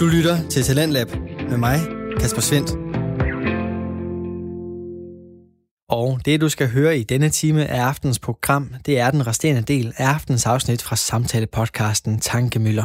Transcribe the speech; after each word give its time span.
Du 0.00 0.06
lytter 0.06 0.48
til 0.48 0.62
Talentlab 0.62 1.08
med 1.50 1.56
mig, 1.56 1.80
Kasper 2.20 2.40
Svendt. 2.40 2.70
Og 5.88 6.20
det, 6.24 6.40
du 6.40 6.48
skal 6.48 6.68
høre 6.68 6.98
i 6.98 7.02
denne 7.02 7.30
time 7.30 7.66
af 7.66 7.82
aftens 7.82 8.18
program, 8.18 8.74
det 8.86 8.98
er 8.98 9.10
den 9.10 9.26
resterende 9.26 9.62
del 9.62 9.94
af 9.96 10.06
aftens 10.06 10.46
afsnit 10.46 10.82
fra 10.82 10.96
samtale-podcasten 10.96 12.20
Tankemøller. 12.20 12.84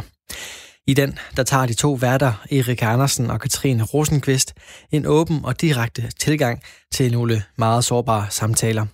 I 0.88 0.94
den, 0.94 1.18
der 1.38 1.44
tager 1.44 1.66
de 1.66 1.74
to 1.74 1.94
værter, 1.94 2.46
Erik 2.52 2.82
Andersen 2.82 3.30
og 3.30 3.40
Katrine 3.40 3.84
Rosenqvist, 3.84 4.54
en 4.92 5.06
åben 5.06 5.46
og 5.46 5.62
direkte 5.62 6.12
tilgang 6.20 6.62
til 6.94 7.12
nogle 7.12 7.44
meget 7.58 7.86
sårbare 7.86 8.28
samtaler. 8.30 8.86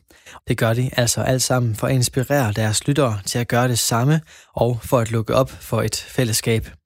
Det 0.48 0.58
gør 0.58 0.74
de 0.74 0.90
altså 0.98 1.22
alt 1.22 1.42
sammen 1.42 1.76
for 1.76 1.88
at 1.88 1.94
inspirere 1.94 2.52
deres 2.52 2.88
lyttere 2.88 3.20
til 3.26 3.40
at 3.40 3.48
gøre 3.48 3.68
det 3.68 3.80
samme 3.80 4.22
og 4.56 4.80
for 4.84 5.00
at 5.00 5.12
lukke 5.12 5.36
op 5.36 5.50
for 5.50 5.82
et 5.82 5.96
fællesskab. 5.96 6.81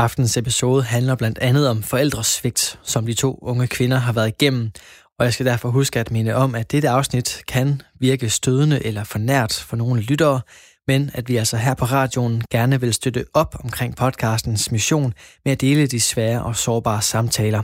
Aftens 0.00 0.36
episode 0.36 0.82
handler 0.82 1.14
blandt 1.14 1.38
andet 1.38 1.68
om 1.68 1.82
forældresvigt, 1.82 2.78
som 2.82 3.06
de 3.06 3.14
to 3.14 3.38
unge 3.42 3.66
kvinder 3.66 3.96
har 3.96 4.12
været 4.12 4.28
igennem, 4.28 4.70
og 5.18 5.24
jeg 5.24 5.32
skal 5.32 5.46
derfor 5.46 5.68
huske 5.68 6.00
at 6.00 6.10
minde 6.10 6.34
om, 6.34 6.54
at 6.54 6.72
dette 6.72 6.88
afsnit 6.88 7.42
kan 7.48 7.82
virke 7.98 8.30
stødende 8.30 8.86
eller 8.86 9.04
fornært 9.04 9.52
for 9.52 9.76
nogle 9.76 10.00
lyttere, 10.00 10.40
men 10.86 11.10
at 11.14 11.28
vi 11.28 11.36
altså 11.36 11.56
her 11.56 11.74
på 11.74 11.84
radioen 11.84 12.42
gerne 12.50 12.80
vil 12.80 12.94
støtte 12.94 13.24
op 13.34 13.54
omkring 13.64 13.96
podcastens 13.96 14.72
mission 14.72 15.14
med 15.44 15.52
at 15.52 15.60
dele 15.60 15.86
de 15.86 16.00
svære 16.00 16.42
og 16.42 16.56
sårbare 16.56 17.02
samtaler. 17.02 17.62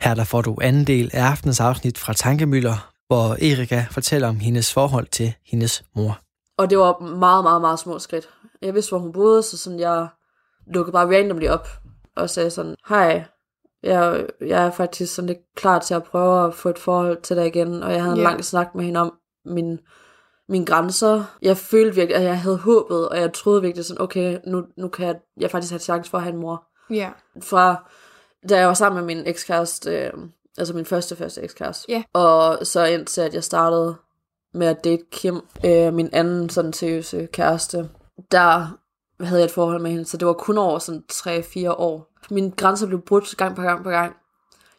Her 0.00 0.14
der 0.14 0.24
får 0.24 0.42
du 0.42 0.58
anden 0.62 0.86
del 0.86 1.10
af 1.12 1.22
aftens 1.22 1.60
afsnit 1.60 1.98
fra 1.98 2.12
Tankemøller, 2.12 2.90
hvor 3.06 3.32
Erika 3.32 3.84
fortæller 3.90 4.28
om 4.28 4.40
hendes 4.40 4.72
forhold 4.72 5.06
til 5.06 5.34
hendes 5.46 5.84
mor. 5.96 6.18
Og 6.58 6.70
det 6.70 6.78
var 6.78 7.00
meget, 7.00 7.44
meget, 7.44 7.60
meget 7.60 7.78
små 7.78 7.98
skridt. 7.98 8.28
Jeg 8.62 8.74
vidste, 8.74 8.90
hvor 8.90 8.98
hun 8.98 9.12
boede, 9.12 9.42
så 9.42 9.56
sådan 9.58 9.80
jeg 9.80 10.08
lukkede 10.66 10.92
bare 10.92 11.16
randomly 11.18 11.48
op 11.48 11.68
og 12.16 12.30
sagde 12.30 12.50
sådan, 12.50 12.74
hej, 12.88 13.24
jeg, 13.82 14.26
jeg 14.40 14.66
er 14.66 14.70
faktisk 14.70 15.14
sådan 15.14 15.26
lidt 15.26 15.54
klar 15.56 15.78
til 15.78 15.94
at 15.94 16.02
prøve 16.04 16.46
at 16.46 16.54
få 16.54 16.68
et 16.68 16.78
forhold 16.78 17.22
til 17.22 17.36
dig 17.36 17.46
igen, 17.46 17.82
og 17.82 17.92
jeg 17.92 18.02
havde 18.02 18.12
en 18.14 18.18
Ja. 18.22 18.24
lang 18.28 18.44
snak 18.44 18.74
med 18.74 18.84
hende 18.84 19.00
om 19.00 19.14
min, 19.44 19.78
mine 20.48 20.66
grænser. 20.66 21.24
Jeg 21.42 21.56
følte 21.56 21.94
virkelig, 21.94 22.16
at 22.16 22.22
jeg 22.22 22.40
havde 22.40 22.56
håbet, 22.56 23.08
og 23.08 23.20
jeg 23.20 23.32
troede 23.32 23.62
virkelig 23.62 23.84
sådan, 23.84 24.02
okay, 24.02 24.38
nu, 24.46 24.64
nu 24.76 24.88
kan 24.88 25.06
jeg, 25.06 25.16
jeg 25.40 25.50
faktisk 25.50 25.72
have 25.72 25.80
chance 25.80 26.10
for 26.10 26.18
at 26.18 26.24
have 26.24 26.34
en 26.34 26.40
mor. 26.40 26.64
Ja. 26.90 27.10
Fra 27.42 27.88
da 28.48 28.58
jeg 28.58 28.68
var 28.68 28.74
sammen 28.74 29.04
med 29.06 29.14
min 29.14 29.26
ekskæreste, 29.26 29.90
øh, 29.90 30.12
altså 30.58 30.74
min 30.74 30.84
første 30.84 31.16
første 31.16 31.42
ekskæreste. 31.42 31.92
Ja. 31.92 32.02
Og 32.12 32.66
så 32.66 32.84
indtil 32.84 33.20
at 33.20 33.34
jeg 33.34 33.44
startede 33.44 33.96
med 34.54 34.66
at 34.66 34.84
date 34.84 35.02
Kim, 35.12 35.40
øh, 35.64 35.94
min 35.94 36.08
anden 36.12 36.48
sådan 36.48 36.72
seriøse 36.72 37.28
kæreste, 37.32 37.88
der 38.30 38.78
havde 39.20 39.40
jeg 39.40 39.44
et 39.44 39.50
forhold 39.50 39.82
med 39.82 39.90
hende, 39.90 40.04
så 40.04 40.16
det 40.16 40.26
var 40.26 40.32
kun 40.32 40.58
over 40.58 40.78
sådan 40.78 41.02
3-4 41.12 41.70
år. 41.70 42.12
Mine 42.30 42.50
grænser 42.50 42.86
blev 42.86 43.00
brudt 43.00 43.36
gang 43.36 43.56
på 43.56 43.62
gang 43.62 43.84
på 43.84 43.90
gang. 43.90 44.16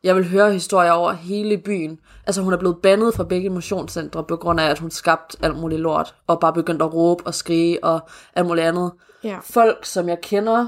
Jeg 0.03 0.15
vil 0.15 0.29
høre 0.29 0.53
historier 0.53 0.91
over 0.91 1.11
hele 1.11 1.57
byen. 1.57 1.99
Altså 2.25 2.41
hun 2.41 2.53
er 2.53 2.57
blevet 2.57 2.77
bandet 2.83 3.13
fra 3.13 3.23
begge 3.23 3.49
motionscentre 3.49 4.23
på 4.23 4.35
grund 4.35 4.59
af, 4.59 4.69
at 4.69 4.79
hun 4.79 4.91
skabte 4.91 5.37
alt 5.41 5.59
muligt 5.59 5.81
lort, 5.81 6.15
og 6.27 6.39
bare 6.39 6.53
begyndte 6.53 6.85
at 6.85 6.93
råbe 6.93 7.27
og 7.27 7.33
skrige 7.33 7.83
og 7.83 7.99
alt 8.35 8.47
muligt 8.47 8.67
andet 8.67 8.91
Ja. 9.23 9.39
folk, 9.43 9.85
som 9.85 10.09
jeg 10.09 10.17
kender, 10.21 10.65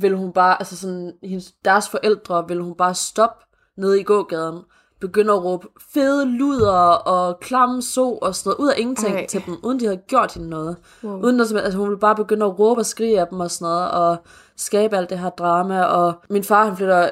vil 0.00 0.16
hun 0.16 0.32
bare, 0.32 0.60
altså 0.60 0.76
sådan, 0.76 1.12
hendes, 1.22 1.52
deres 1.64 1.88
forældre 1.88 2.44
vil 2.48 2.60
hun 2.60 2.74
bare 2.74 2.94
stoppe 2.94 3.44
nede 3.76 4.00
i 4.00 4.02
gågaden, 4.02 4.60
begynde 5.06 5.32
at 5.32 5.44
råbe 5.44 5.68
fede 5.92 6.38
luder 6.38 6.72
og 6.88 7.40
klamme 7.40 7.82
så 7.82 8.18
og 8.22 8.34
sådan 8.34 8.50
noget, 8.50 8.64
ud 8.64 8.72
af 8.72 8.80
ingenting. 8.80 9.14
Ej. 9.14 9.26
til 9.26 9.42
dem, 9.46 9.56
uden 9.62 9.80
de 9.80 9.84
havde 9.84 10.00
gjort 10.08 10.34
hende 10.34 10.48
noget. 10.48 10.76
Wow. 11.04 11.22
Uden 11.24 11.40
at, 11.40 11.52
altså 11.56 11.78
hun 11.78 11.88
ville 11.88 12.00
bare 12.00 12.16
begynde 12.16 12.46
at 12.46 12.58
råbe 12.58 12.80
og 12.80 12.86
skrige 12.86 13.20
af 13.20 13.26
dem 13.26 13.40
og 13.40 13.50
sådan 13.50 13.72
noget, 13.72 13.90
og 13.90 14.16
skabe 14.56 14.96
alt 14.96 15.10
det 15.10 15.18
her 15.18 15.30
drama, 15.30 15.82
og 15.82 16.12
min 16.30 16.44
far, 16.44 16.64
han 16.64 16.76
flytter 16.76 17.10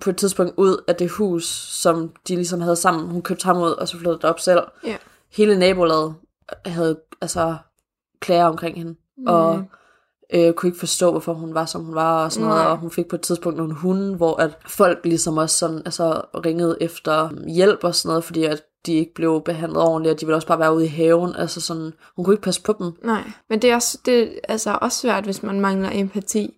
på 0.00 0.10
et 0.10 0.16
tidspunkt 0.16 0.52
ud 0.56 0.84
af 0.88 0.96
det 0.96 1.10
hus, 1.10 1.44
som 1.82 2.12
de 2.28 2.34
ligesom 2.34 2.60
havde 2.60 2.76
sammen. 2.76 3.10
Hun 3.10 3.22
købte 3.22 3.44
ham 3.44 3.58
ud, 3.62 3.70
og 3.70 3.88
så 3.88 3.96
flyttede 3.96 4.16
det 4.16 4.24
op 4.24 4.40
selv. 4.40 4.60
Ja. 4.86 4.96
Hele 5.32 5.58
nabolaget 5.58 6.14
havde 6.66 7.00
altså 7.20 7.56
klager 8.20 8.44
omkring 8.44 8.76
hende, 8.76 8.94
mm. 9.16 9.26
og 9.26 9.64
øh, 10.34 10.52
kunne 10.52 10.68
ikke 10.68 10.78
forstå, 10.78 11.10
hvorfor 11.10 11.34
hun 11.34 11.54
var, 11.54 11.64
som 11.64 11.84
hun 11.84 11.94
var, 11.94 12.24
og 12.24 12.32
sådan 12.32 12.48
noget, 12.48 12.62
Nej. 12.62 12.70
og 12.72 12.78
hun 12.78 12.90
fik 12.90 13.08
på 13.08 13.16
et 13.16 13.22
tidspunkt 13.22 13.58
nogle 13.58 13.74
hunde, 13.74 14.16
hvor 14.16 14.40
at 14.40 14.50
folk 14.66 14.98
ligesom 15.04 15.36
også 15.36 15.58
sådan, 15.58 15.82
altså, 15.84 16.20
ringede 16.46 16.76
efter 16.80 17.28
hjælp 17.48 17.84
og 17.84 17.94
sådan 17.94 18.08
noget, 18.08 18.24
fordi 18.24 18.44
at 18.44 18.62
de 18.86 18.92
ikke 18.94 19.14
blev 19.14 19.42
behandlet 19.44 19.82
ordentligt, 19.82 20.14
og 20.14 20.20
de 20.20 20.26
ville 20.26 20.36
også 20.36 20.48
bare 20.48 20.58
være 20.58 20.74
ude 20.74 20.84
i 20.84 20.88
haven, 20.88 21.36
altså 21.36 21.60
sådan, 21.60 21.92
hun 22.16 22.24
kunne 22.24 22.34
ikke 22.34 22.42
passe 22.42 22.62
på 22.62 22.74
dem. 22.78 22.92
Nej, 23.04 23.22
men 23.50 23.62
det 23.62 23.70
er, 23.70 23.74
også, 23.74 23.98
det 24.06 24.22
er 24.22 24.28
altså 24.48 24.78
også 24.80 24.98
svært, 24.98 25.24
hvis 25.24 25.42
man 25.42 25.60
mangler 25.60 25.90
empati 25.92 26.54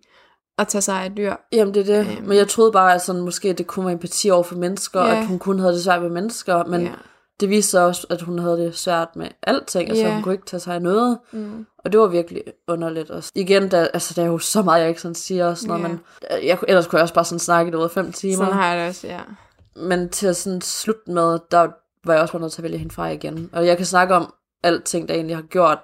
at 0.58 0.68
tage 0.68 0.82
sig 0.82 0.94
af 1.04 1.12
dyr. 1.16 1.34
Jamen 1.52 1.74
det 1.74 1.80
er 1.90 1.96
det, 2.02 2.06
Øhm. 2.18 2.28
men 2.28 2.36
jeg 2.38 2.48
troede 2.48 2.72
bare, 2.72 2.94
at 2.94 3.02
sådan, 3.02 3.20
måske 3.22 3.52
det 3.52 3.66
kunne 3.66 3.86
være 3.86 3.92
empati 3.94 4.30
over 4.30 4.42
for 4.42 4.54
mennesker, 4.56 5.00
Ja. 5.00 5.18
at 5.20 5.26
hun 5.26 5.38
kun 5.38 5.58
havde 5.58 5.72
det 5.72 5.82
svært 5.84 6.02
med 6.02 6.10
mennesker, 6.10 6.64
men 6.64 6.80
Ja. 6.82 6.90
det 7.40 7.48
viste 7.50 7.70
sig 7.70 7.84
også, 7.86 8.06
at 8.10 8.22
hun 8.22 8.38
havde 8.38 8.56
det 8.56 8.76
svært 8.76 9.08
med 9.16 9.26
alting, 9.42 9.88
altså 9.88 10.04
Ja. 10.06 10.14
hun 10.14 10.22
kunne 10.22 10.34
ikke 10.34 10.46
tage 10.46 10.60
sig 10.60 10.74
af 10.74 10.82
noget, 10.82 11.18
Mm. 11.32 11.66
Og 11.84 11.92
det 11.92 12.00
var 12.00 12.06
virkelig 12.06 12.42
underligt 12.68 13.10
også. 13.10 13.32
Igen, 13.34 13.70
der, 13.70 13.88
altså, 13.94 14.14
der 14.16 14.22
er 14.22 14.26
jo 14.26 14.38
så 14.38 14.62
meget, 14.62 14.80
jeg 14.80 14.88
ikke 14.88 15.00
sådan 15.00 15.14
siger 15.14 15.46
og 15.46 15.58
sådan 15.58 15.68
noget, 15.68 15.82
Ja. 15.82 15.88
men 15.88 16.00
øh, 16.40 16.46
jeg, 16.46 16.58
ellers 16.68 16.86
kunne 16.86 16.96
jeg 16.96 17.02
også 17.02 17.14
bare 17.14 17.24
sådan 17.24 17.38
snakke 17.38 17.72
det 17.72 17.78
ud 17.78 17.84
af 17.84 17.90
fem 17.90 18.12
timer. 18.12 18.36
Sådan 18.36 18.52
har 18.52 18.68
jeg 18.74 18.80
det 18.80 18.88
også, 18.88 19.06
ja. 19.06 19.20
Men 19.76 20.08
til 20.08 20.26
at 20.26 20.36
sådan 20.36 20.60
slutte 20.60 21.10
med, 21.10 21.38
der 21.50 21.68
var 22.06 22.12
jeg 22.12 22.22
også 22.22 22.32
bare 22.32 22.40
nødt 22.42 22.52
til 22.52 22.60
at 22.60 22.64
vælge 22.64 22.78
hende 22.78 22.94
fra 22.94 23.08
igen. 23.08 23.50
Og 23.52 23.66
jeg 23.66 23.76
kan 23.76 23.86
snakke 23.86 24.14
om 24.14 24.34
alting, 24.62 25.08
der 25.08 25.14
egentlig 25.14 25.36
har 25.36 25.42
gjort, 25.42 25.78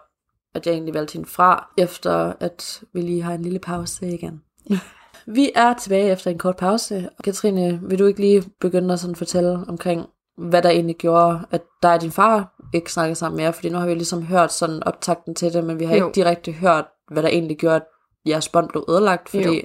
at 0.54 0.66
jeg 0.66 0.72
egentlig 0.72 0.94
valgte 0.94 1.12
hende 1.12 1.28
fra, 1.28 1.68
efter 1.78 2.32
at 2.40 2.82
vi 2.94 3.00
lige 3.00 3.22
har 3.22 3.34
en 3.34 3.42
lille 3.42 3.58
pause 3.58 4.08
igen. 4.14 4.42
vi 5.26 5.50
er 5.54 5.74
tilbage 5.74 6.12
efter 6.12 6.30
en 6.30 6.38
kort 6.38 6.56
pause. 6.56 7.08
Katrine, 7.24 7.80
vil 7.82 7.98
du 7.98 8.06
ikke 8.06 8.20
lige 8.20 8.44
begynde 8.60 8.94
at 8.94 9.00
sådan 9.00 9.16
fortælle 9.16 9.50
omkring, 9.68 10.06
hvad 10.38 10.62
der 10.62 10.70
egentlig 10.70 10.96
gjorde, 10.96 11.40
at 11.50 11.62
dig 11.82 11.94
og 11.94 12.00
din 12.00 12.10
far 12.10 12.54
ikke 12.74 12.92
snakkede 12.92 13.14
sammen 13.14 13.36
mere? 13.36 13.52
Fordi 13.52 13.68
nu 13.68 13.78
har 13.78 13.86
vi 13.86 13.94
ligesom 13.94 14.22
hørt 14.22 14.52
sådan 14.52 14.82
optakten 14.86 15.34
til 15.34 15.52
det, 15.52 15.64
men 15.64 15.78
vi 15.80 15.84
har 15.84 15.96
Jo. 15.96 16.06
ikke 16.06 16.14
direkte 16.20 16.52
hørt, 16.52 16.84
hvad 17.12 17.22
der 17.22 17.28
egentlig 17.28 17.56
gjorde, 17.58 17.76
at 17.76 17.82
jeres 18.26 18.48
bånd 18.48 18.68
blev 18.68 18.84
ødelagt, 18.88 19.28
fordi 19.28 19.56
Jo. 19.56 19.62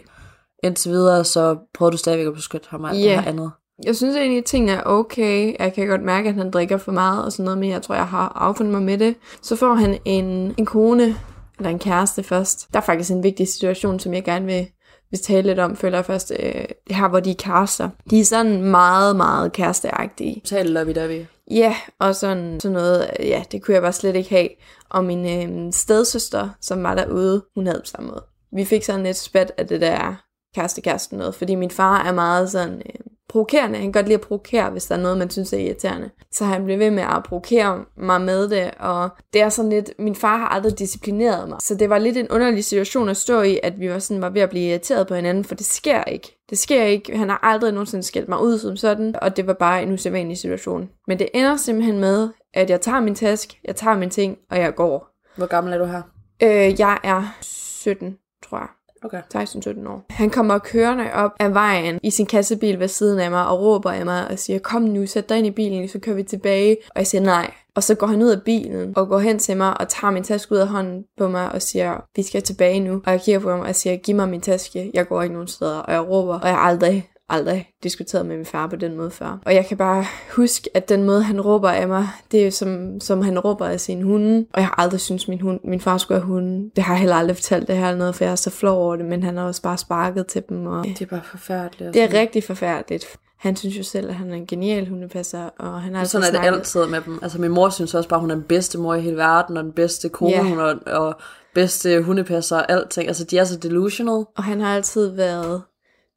indtil 0.64 0.91
videre, 0.91 1.24
så 1.24 1.58
prøvede 1.74 1.91
du 1.91 1.97
stadigvæk 1.97 2.28
at 2.28 2.34
beskytte 2.34 2.68
ham 2.69 2.84
og 2.84 2.90
alt 2.90 3.00
Ja. 3.00 3.03
det 3.03 3.19
her 3.19 3.30
andet. 3.30 3.52
Jeg 3.86 3.96
synes 3.96 4.16
egentlig, 4.16 4.38
at 4.38 4.46
tingene 4.46 4.72
er 4.72 4.81
okay. 4.86 5.56
Jeg 5.59 5.74
kan 5.74 5.88
godt 5.88 6.03
mærke, 6.03 6.30
at 6.30 6.36
han 6.36 6.52
drikker 6.52 6.78
for 6.78 6.91
meget 6.91 7.25
og 7.25 7.31
sådan 7.31 7.44
noget, 7.44 7.58
men 7.58 7.69
jeg 7.69 7.81
tror, 7.81 7.96
jeg 7.96 8.08
har 8.08 8.31
affundet 8.36 8.74
mig 8.74 8.81
med 8.84 8.97
det. 8.97 9.16
Så 9.41 9.56
får 9.56 9.74
han 9.74 9.97
en, 10.06 10.56
en 10.58 10.66
kone, 10.66 11.16
eller 11.59 11.70
en 11.70 11.80
kæreste 11.80 12.24
først. 12.24 12.68
Der 12.74 12.80
er 12.80 12.84
faktisk 12.84 13.12
en 13.12 13.24
vigtig 13.24 13.47
situation, 13.47 14.00
som 14.00 14.14
jeg 14.14 14.24
gerne 14.24 14.46
vil, 14.46 14.68
vil 15.12 15.20
tale 15.20 15.47
lidt 15.47 15.59
om, 15.59 15.75
føler 15.75 15.97
jeg 15.97 16.06
først. 16.06 16.31
Øh, 16.40 16.66
her, 16.90 17.08
hvor 17.08 17.20
de 17.20 17.31
er 17.31 17.35
kærester. 17.40 17.90
De 18.09 18.20
er 18.20 18.25
sådan 18.25 18.62
meget, 18.64 19.16
meget 19.16 19.53
kæresteagtige. 19.53 20.41
Total 20.46 20.68
lovey-dovey. 20.78 21.25
Ja, 21.53 21.75
og 22.00 22.16
sådan, 22.16 22.59
sådan 22.59 22.74
noget, 22.74 23.09
ja, 23.19 23.44
det 23.52 23.64
kunne 23.64 23.74
jeg 23.74 23.81
bare 23.81 23.94
slet 23.94 24.16
ikke 24.16 24.30
have. 24.30 24.50
Og 24.90 25.06
min 25.06 25.25
øh, 25.25 25.74
stedsøster, 25.74 26.50
som 26.62 26.84
var 26.84 26.96
derude, 26.96 27.46
hun 27.56 27.66
havde 27.66 27.78
det 27.78 27.84
på 27.84 27.90
samme 27.90 28.09
måde. 28.09 28.24
Vi 28.56 28.66
fik 28.66 28.84
sådan 28.84 29.03
lidt 29.03 29.18
spat 29.18 29.52
af 29.58 29.68
det 29.68 29.81
der 29.81 30.16
kæreste-kæreste 30.56 31.16
noget, 31.16 31.36
fordi 31.36 31.56
min 31.56 31.72
far 31.72 32.03
er 32.03 32.12
meget 32.12 32.52
sådan 32.52 32.81
øh, 32.86 33.12
provokerende. 33.34 33.76
Han 33.76 33.86
kan 33.86 33.92
godt 33.92 34.06
lide 34.06 34.14
at 34.14 34.22
provokere, 34.22 34.70
hvis 34.70 34.86
der 34.86 34.96
er 34.96 35.00
noget, 35.00 35.18
man 35.18 35.30
synes 35.30 35.54
er 35.54 35.58
irriterende. 35.58 36.10
Så 36.32 36.46
han 36.46 36.66
blev 36.66 36.80
ved 36.80 36.92
med 36.92 37.04
at 37.04 37.24
provokere 37.26 37.86
mig 37.98 38.22
med 38.22 38.50
det, 38.50 38.72
og 38.80 39.10
det 39.34 39.42
er 39.42 39.50
sådan 39.50 39.70
lidt, 39.70 39.92
min 40.00 40.16
far 40.16 40.38
har 40.38 40.48
aldrig 40.48 40.80
disciplineret 40.80 41.50
mig. 41.50 41.58
Så 41.62 41.76
det 41.76 41.90
var 41.90 41.98
lidt 41.98 42.18
en 42.18 42.28
underlig 42.30 42.66
situation 42.66 43.10
at 43.10 43.18
stå 43.18 43.42
i, 43.42 43.60
at 43.64 43.80
vi 43.80 43.90
var 43.90 44.00
sådan 44.00 44.22
var 44.22 44.30
ved 44.30 44.42
at 44.42 44.50
blive 44.50 44.70
irriteret 44.70 45.08
på 45.08 45.16
hinanden, 45.16 45.44
for 45.44 45.56
det 45.56 45.66
sker 45.66 46.04
ikke. 46.04 46.40
Det 46.50 46.58
sker 46.58 46.84
ikke. 46.84 47.18
Han 47.18 47.30
har 47.30 47.40
aldrig 47.44 47.72
nogensinde 47.72 48.04
skældt 48.04 48.30
mig 48.30 48.42
ud 48.42 48.58
som 48.58 48.78
sådan, 48.78 49.16
og 49.22 49.38
det 49.38 49.48
var 49.48 49.54
bare 49.54 49.84
en 49.84 49.94
usædvanlig 49.94 50.38
situation. 50.38 50.90
Men 51.08 51.20
det 51.20 51.30
ender 51.34 51.58
simpelthen 51.58 52.00
med, 52.00 52.30
at 52.54 52.70
jeg 52.70 52.82
tager 52.82 53.00
min 53.00 53.16
task, 53.16 53.60
jeg 53.66 53.76
tager 53.76 53.98
min 53.98 54.10
ting, 54.10 54.38
og 54.52 54.58
jeg 54.58 54.76
går. 54.76 55.08
Hvor 55.38 55.46
gammel 55.46 55.74
er 55.74 55.78
du 55.78 55.86
her? 55.86 56.02
Øh, 56.44 56.80
jeg 56.80 57.00
er 57.04 57.38
17, 57.42 58.18
tror 58.44 58.58
jeg. 58.58 58.68
Okay. 59.03 59.22
16-17 59.36 59.90
år. 59.90 60.05
Han 60.09 60.29
kommer 60.29 60.58
kørende 60.58 61.14
op 61.14 61.32
af 61.40 61.53
vejen 61.53 62.00
i 62.03 62.09
sin 62.09 62.26
kassebil 62.26 62.79
ved 62.79 62.88
siden 62.88 63.20
af 63.20 63.32
mig 63.32 63.47
og 63.47 63.61
råber 63.61 63.91
af 63.91 64.05
mig 64.05 64.28
og 64.28 64.40
siger, 64.40 64.59
kom 64.59 64.82
nu, 64.82 65.05
sæt 65.05 65.29
dig 65.29 65.38
ind 65.38 65.47
i 65.47 65.52
bilen, 65.52 65.88
så 65.88 66.00
kører 66.00 66.16
vi 66.16 66.23
tilbage. 66.23 66.78
Og 66.90 66.96
jeg 66.96 67.08
siger 67.08 67.22
nej. 67.22 67.52
Og 67.76 67.84
så 67.84 67.96
går 67.96 68.08
han 68.08 68.22
ud 68.22 68.29
af 68.29 68.41
bilen 68.41 68.94
og 68.97 69.08
går 69.08 69.20
hen 69.20 69.40
til 69.40 69.58
mig 69.58 69.82
og 69.82 69.88
tager 69.88 70.11
min 70.11 70.23
taske 70.23 70.52
ud 70.52 70.58
af 70.58 70.67
hånden 70.67 71.05
på 71.17 71.28
mig 71.28 71.52
og 71.52 71.61
siger, 71.61 72.05
vi 72.16 72.23
skal 72.23 72.41
tilbage 72.41 72.79
nu. 72.79 73.02
Og 73.05 73.11
jeg 73.11 73.22
kigger 73.22 73.40
på 73.40 73.50
ham 73.50 73.59
og 73.59 73.76
siger, 73.76 73.96
giv 73.96 74.16
mig 74.16 74.29
min 74.29 74.41
taske, 74.41 74.91
jeg 74.94 75.08
går 75.08 75.22
ikke 75.22 75.34
nogen 75.34 75.47
steder. 75.47 75.78
Og 75.78 75.94
jeg 75.94 76.09
råber, 76.09 76.40
og 76.40 76.47
jeg 76.47 76.55
har 76.55 76.61
aldrig 76.61 77.09
aldrig 77.34 77.70
diskuteret 77.84 78.26
med 78.26 78.35
min 78.38 78.46
far 78.46 78.68
på 78.68 78.76
den 78.76 78.96
måde 78.97 79.12
før. 79.12 79.38
Og 79.46 79.53
jeg 79.56 79.66
kan 79.66 79.78
bare 79.78 80.06
huske, 80.35 80.70
at 80.74 80.90
den 80.90 81.03
måde, 81.03 81.24
han 81.24 81.41
råber 81.41 81.70
af 81.70 81.88
mig, 81.88 82.08
det 82.32 82.47
er 82.47 82.52
som, 82.52 83.00
som 83.00 83.22
han 83.22 83.40
råber 83.40 83.66
af 83.66 83.80
sin 83.80 84.02
hunde. 84.02 84.46
Og 84.53 84.59
jeg 84.59 84.66
har 84.68 84.76
aldrig 84.82 85.00
syntes, 85.00 85.28
min, 85.28 85.41
hund, 85.41 85.59
min 85.64 85.80
far 85.82 85.97
skulle 85.97 86.22
have 86.22 86.28
hunde. 86.28 86.72
Det 86.76 86.84
har 86.84 86.94
jeg 86.94 87.00
heller 87.00 87.16
aldrig 87.16 87.35
fortalt 87.38 87.68
det 87.68 87.78
her 87.78 87.88
eller 87.88 87.97
noget, 87.97 88.16
for 88.16 88.24
jeg 88.24 88.32
er 88.32 88.35
så 88.35 88.50
flov 88.50 88.78
over 88.85 88.96
det, 88.96 89.06
men 89.06 89.24
han 89.24 89.38
har 89.38 89.44
også 89.44 89.62
bare 89.62 89.78
sparket 89.78 90.28
til 90.28 90.44
dem. 90.50 90.66
Og 90.66 90.84
Det 90.85 91.02
er 91.02 91.06
bare 91.06 91.22
forfærdeligt. 91.26 91.94
det 91.94 92.03
er 92.03 92.20
rigtig 92.20 92.44
forfærdeligt. 92.44 93.06
Han 93.40 93.56
synes 93.56 93.78
jo 93.78 93.84
selv, 93.84 94.09
at 94.09 94.16
han 94.16 94.29
er 94.32 94.36
en 94.36 94.46
genial 94.47 94.90
hundepasser, 94.90 95.50
og 95.59 95.82
han 95.82 95.94
har 95.94 96.00
altid 96.02 96.09
Sådan 96.12 96.24
er 96.28 96.32
det 96.32 96.40
snakket- 96.40 96.58
altid 96.58 96.86
med 96.86 97.02
dem. 97.02 97.20
Altså 97.22 97.41
min 97.41 97.52
mor 97.52 97.70
synes 97.70 97.94
også 97.94 98.09
bare, 98.09 98.20
hun 98.20 98.32
er 98.32 98.36
den 98.36 98.44
bedste 98.44 98.78
mor 98.78 98.94
i 98.96 99.02
hele 99.02 99.18
verden, 99.18 99.58
og 99.58 99.64
den 99.64 99.72
bedste 99.72 100.09
kone, 100.09 100.44
hun 100.50 100.59
er, 100.59 100.76
og 100.94 101.16
bedste 101.56 102.02
hundepasser 102.02 102.58
og 102.58 102.72
alting. 102.72 103.08
Altså 103.08 103.24
de 103.24 103.38
er 103.38 103.44
så 103.44 103.58
delusional. 103.58 104.26
Og 104.38 104.44
han 104.44 104.62
har 104.62 104.76
altid 104.76 105.08
været 105.09 105.62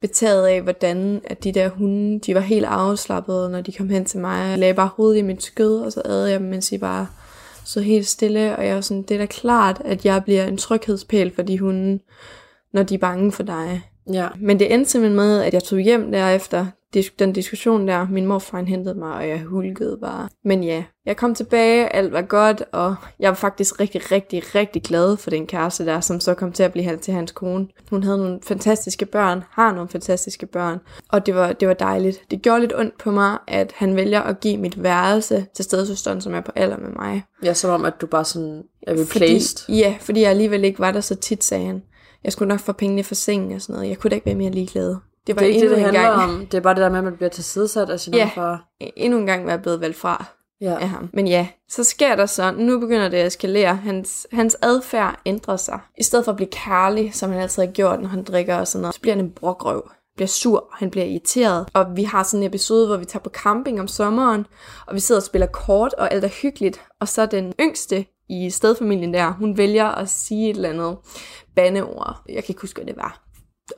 betaget 0.01 0.47
af, 0.47 0.61
hvordan 0.61 1.21
at 1.23 1.43
de 1.43 1.51
der 1.51 1.69
hunde, 1.69 2.19
de 2.19 2.35
var 2.35 2.41
helt 2.41 2.65
afslappede, 2.65 3.49
når 3.49 3.61
de 3.61 3.71
kom 3.71 3.89
hen 3.89 4.05
til 4.05 4.19
mig. 4.19 4.49
Jeg 4.49 4.59
lagde 4.59 4.73
bare 4.73 4.89
hovedet 4.95 5.17
i 5.17 5.21
mit 5.21 5.43
skød, 5.43 5.79
og 5.79 5.91
så 5.91 6.01
ad 6.05 6.25
jeg 6.25 6.39
dem, 6.39 6.47
mens 6.47 6.69
de 6.69 6.77
bare 6.77 7.07
så 7.63 7.81
helt 7.81 8.07
stille. 8.07 8.55
Og 8.57 8.65
jeg 8.65 8.75
var 8.75 8.81
sådan, 8.81 9.03
det 9.03 9.11
er 9.11 9.17
da 9.17 9.25
klart, 9.25 9.81
at 9.85 10.05
jeg 10.05 10.23
bliver 10.23 10.45
en 10.45 10.57
tryghedspæl 10.57 11.35
for 11.35 11.41
de 11.41 11.59
hunde, 11.59 11.99
når 12.73 12.83
de 12.83 12.95
er 12.95 12.99
bange 12.99 13.31
for 13.31 13.43
dig. 13.43 13.81
Ja. 14.13 14.27
Men 14.41 14.59
det 14.59 14.73
endte 14.73 14.91
simpelthen 14.91 15.15
med, 15.15 15.41
at 15.41 15.53
jeg 15.53 15.63
tog 15.63 15.79
hjem 15.79 16.11
derefter 16.11 16.65
den 17.19 17.33
diskussion 17.33 17.87
der. 17.87 18.07
Min 18.09 18.25
morfar 18.25 18.61
hentede 18.61 18.95
mig, 18.95 19.13
og 19.13 19.27
jeg 19.27 19.39
hulkede 19.39 19.97
bare. 20.01 20.29
Men 20.43 20.63
ja, 20.63 20.83
jeg 21.05 21.17
kom 21.17 21.35
tilbage, 21.35 21.95
alt 21.95 22.11
var 22.11 22.21
godt, 22.21 22.63
og 22.71 22.95
jeg 23.19 23.29
var 23.29 23.35
faktisk 23.35 23.79
rigtig, 23.79 24.11
rigtig, 24.11 24.55
rigtig 24.55 24.83
glad 24.83 25.17
for 25.17 25.29
den 25.29 25.47
kæreste 25.47 25.85
der, 25.85 25.99
som 25.99 26.19
så 26.19 26.33
kom 26.33 26.51
til 26.51 26.63
at 26.63 26.71
blive 26.71 26.97
til 26.97 27.13
hans 27.13 27.31
kone. 27.31 27.67
Hun 27.89 28.03
havde 28.03 28.17
nogle 28.17 28.39
fantastiske 28.43 29.05
børn, 29.05 29.43
har 29.49 29.73
nogle 29.73 29.89
fantastiske 29.89 30.45
børn, 30.45 30.79
og 31.09 31.25
det 31.25 31.35
var, 31.35 31.53
det 31.53 31.67
var 31.67 31.73
dejligt. 31.73 32.21
Det 32.31 32.41
gjorde 32.41 32.59
lidt 32.59 32.75
ondt 32.75 32.97
på 32.97 33.11
mig, 33.11 33.37
at 33.47 33.71
han 33.75 33.95
vælger 33.95 34.21
at 34.21 34.39
give 34.39 34.57
mit 34.57 34.83
værelse 34.83 35.45
til 35.55 35.65
stedsøsteren, 35.65 36.21
som 36.21 36.33
er 36.33 36.41
på 36.41 36.51
alder 36.55 36.77
med 36.77 36.89
mig. 36.89 37.23
Ja, 37.43 37.53
som 37.53 37.71
om, 37.71 37.85
at 37.85 37.93
du 38.01 38.05
bare 38.05 38.25
sådan 38.25 38.63
er 38.81 38.91
replaced. 38.91 39.65
Fordi, 39.65 39.77
ja, 39.79 39.95
fordi 39.99 40.21
jeg 40.21 40.29
alligevel 40.29 40.63
ikke 40.63 40.79
var 40.79 40.91
der 40.91 41.01
så 41.01 41.15
tit, 41.15 41.43
sagde 41.43 41.65
han. 41.65 41.81
Jeg 42.27 42.33
skulle 42.33 42.49
nok 42.49 42.59
få 42.59 42.71
pengene 42.71 43.03
for 43.03 43.15
sengen 43.15 43.55
og 43.55 43.61
sådan 43.61 43.73
noget. 43.75 43.89
Jeg 43.89 43.97
kunne 43.97 44.09
da 44.09 44.15
ikke 44.15 44.25
være 44.25 44.35
mere 44.35 44.51
ligeglad. 44.51 44.95
Det 45.27 45.35
var 45.35 45.41
det 45.41 45.41
er 45.41 45.53
ikke 45.53 45.61
det, 45.61 45.69
det 45.69 45.79
handler 45.79 46.01
gang. 46.01 46.31
om. 46.31 46.47
Det 46.47 46.57
er 46.57 46.61
bare 46.61 46.75
det 46.75 46.81
der 46.81 46.89
med, 46.89 46.97
at 46.97 47.03
man 47.03 47.15
bliver 47.15 47.29
tilsidesat 47.29 47.89
af 47.89 47.99
sin 47.99 48.13
ja, 48.13 48.29
far. 48.35 48.67
endnu 48.79 49.19
en 49.19 49.25
gang 49.25 49.45
var 49.45 49.51
jeg 49.51 49.61
blevet 49.61 49.81
valgt 49.81 49.97
fra 49.97 50.25
ja. 50.61 50.77
af 50.79 50.89
ham. 50.89 51.09
Men 51.13 51.27
ja, 51.27 51.47
så 51.69 51.83
sker 51.83 52.15
der 52.15 52.25
så, 52.25 52.51
nu 52.51 52.79
begynder 52.79 53.09
det 53.09 53.17
at 53.17 53.27
eskalere. 53.27 53.75
Hans, 53.75 54.27
hans 54.31 54.57
adfærd 54.61 55.19
ændrer 55.25 55.57
sig. 55.57 55.79
I 55.97 56.03
stedet 56.03 56.25
for 56.25 56.31
at 56.31 56.35
blive 56.35 56.49
kærlig, 56.51 57.13
som 57.15 57.31
han 57.31 57.41
altid 57.41 57.63
har 57.65 57.71
gjort, 57.71 58.01
når 58.01 58.07
han 58.07 58.23
drikker 58.23 58.55
og 58.55 58.67
sådan 58.67 58.81
noget, 58.81 58.95
så 58.95 59.01
bliver 59.01 59.15
han 59.15 59.25
en 59.25 59.31
brokrøv 59.31 59.89
bliver 60.17 60.27
sur, 60.27 60.67
han 60.73 60.89
bliver 60.91 61.05
irriteret. 61.05 61.69
Og 61.73 61.85
vi 61.95 62.03
har 62.03 62.23
sådan 62.23 62.43
en 62.43 62.47
episode, 62.47 62.87
hvor 62.87 62.97
vi 62.97 63.05
tager 63.05 63.23
på 63.23 63.29
camping 63.29 63.79
om 63.79 63.87
sommeren, 63.87 64.45
og 64.87 64.95
vi 64.95 64.99
sidder 64.99 65.21
og 65.21 65.25
spiller 65.25 65.47
kort, 65.47 65.93
og 65.93 66.13
alt 66.13 66.23
er 66.23 66.29
hyggeligt. 66.41 66.81
Og 67.01 67.07
så 67.07 67.25
den 67.25 67.53
yngste 67.61 68.05
i 68.29 68.49
stedfamilien 68.49 69.13
der, 69.13 69.31
hun 69.31 69.57
vælger 69.57 69.85
at 69.85 70.09
sige 70.09 70.49
et 70.49 70.55
eller 70.55 70.69
andet 70.69 70.97
bandeord. 71.55 72.21
Jeg 72.29 72.43
kan 72.43 72.45
ikke 72.49 72.61
huske, 72.61 72.77
hvad 72.77 72.93
det 72.93 72.97
var 72.97 73.27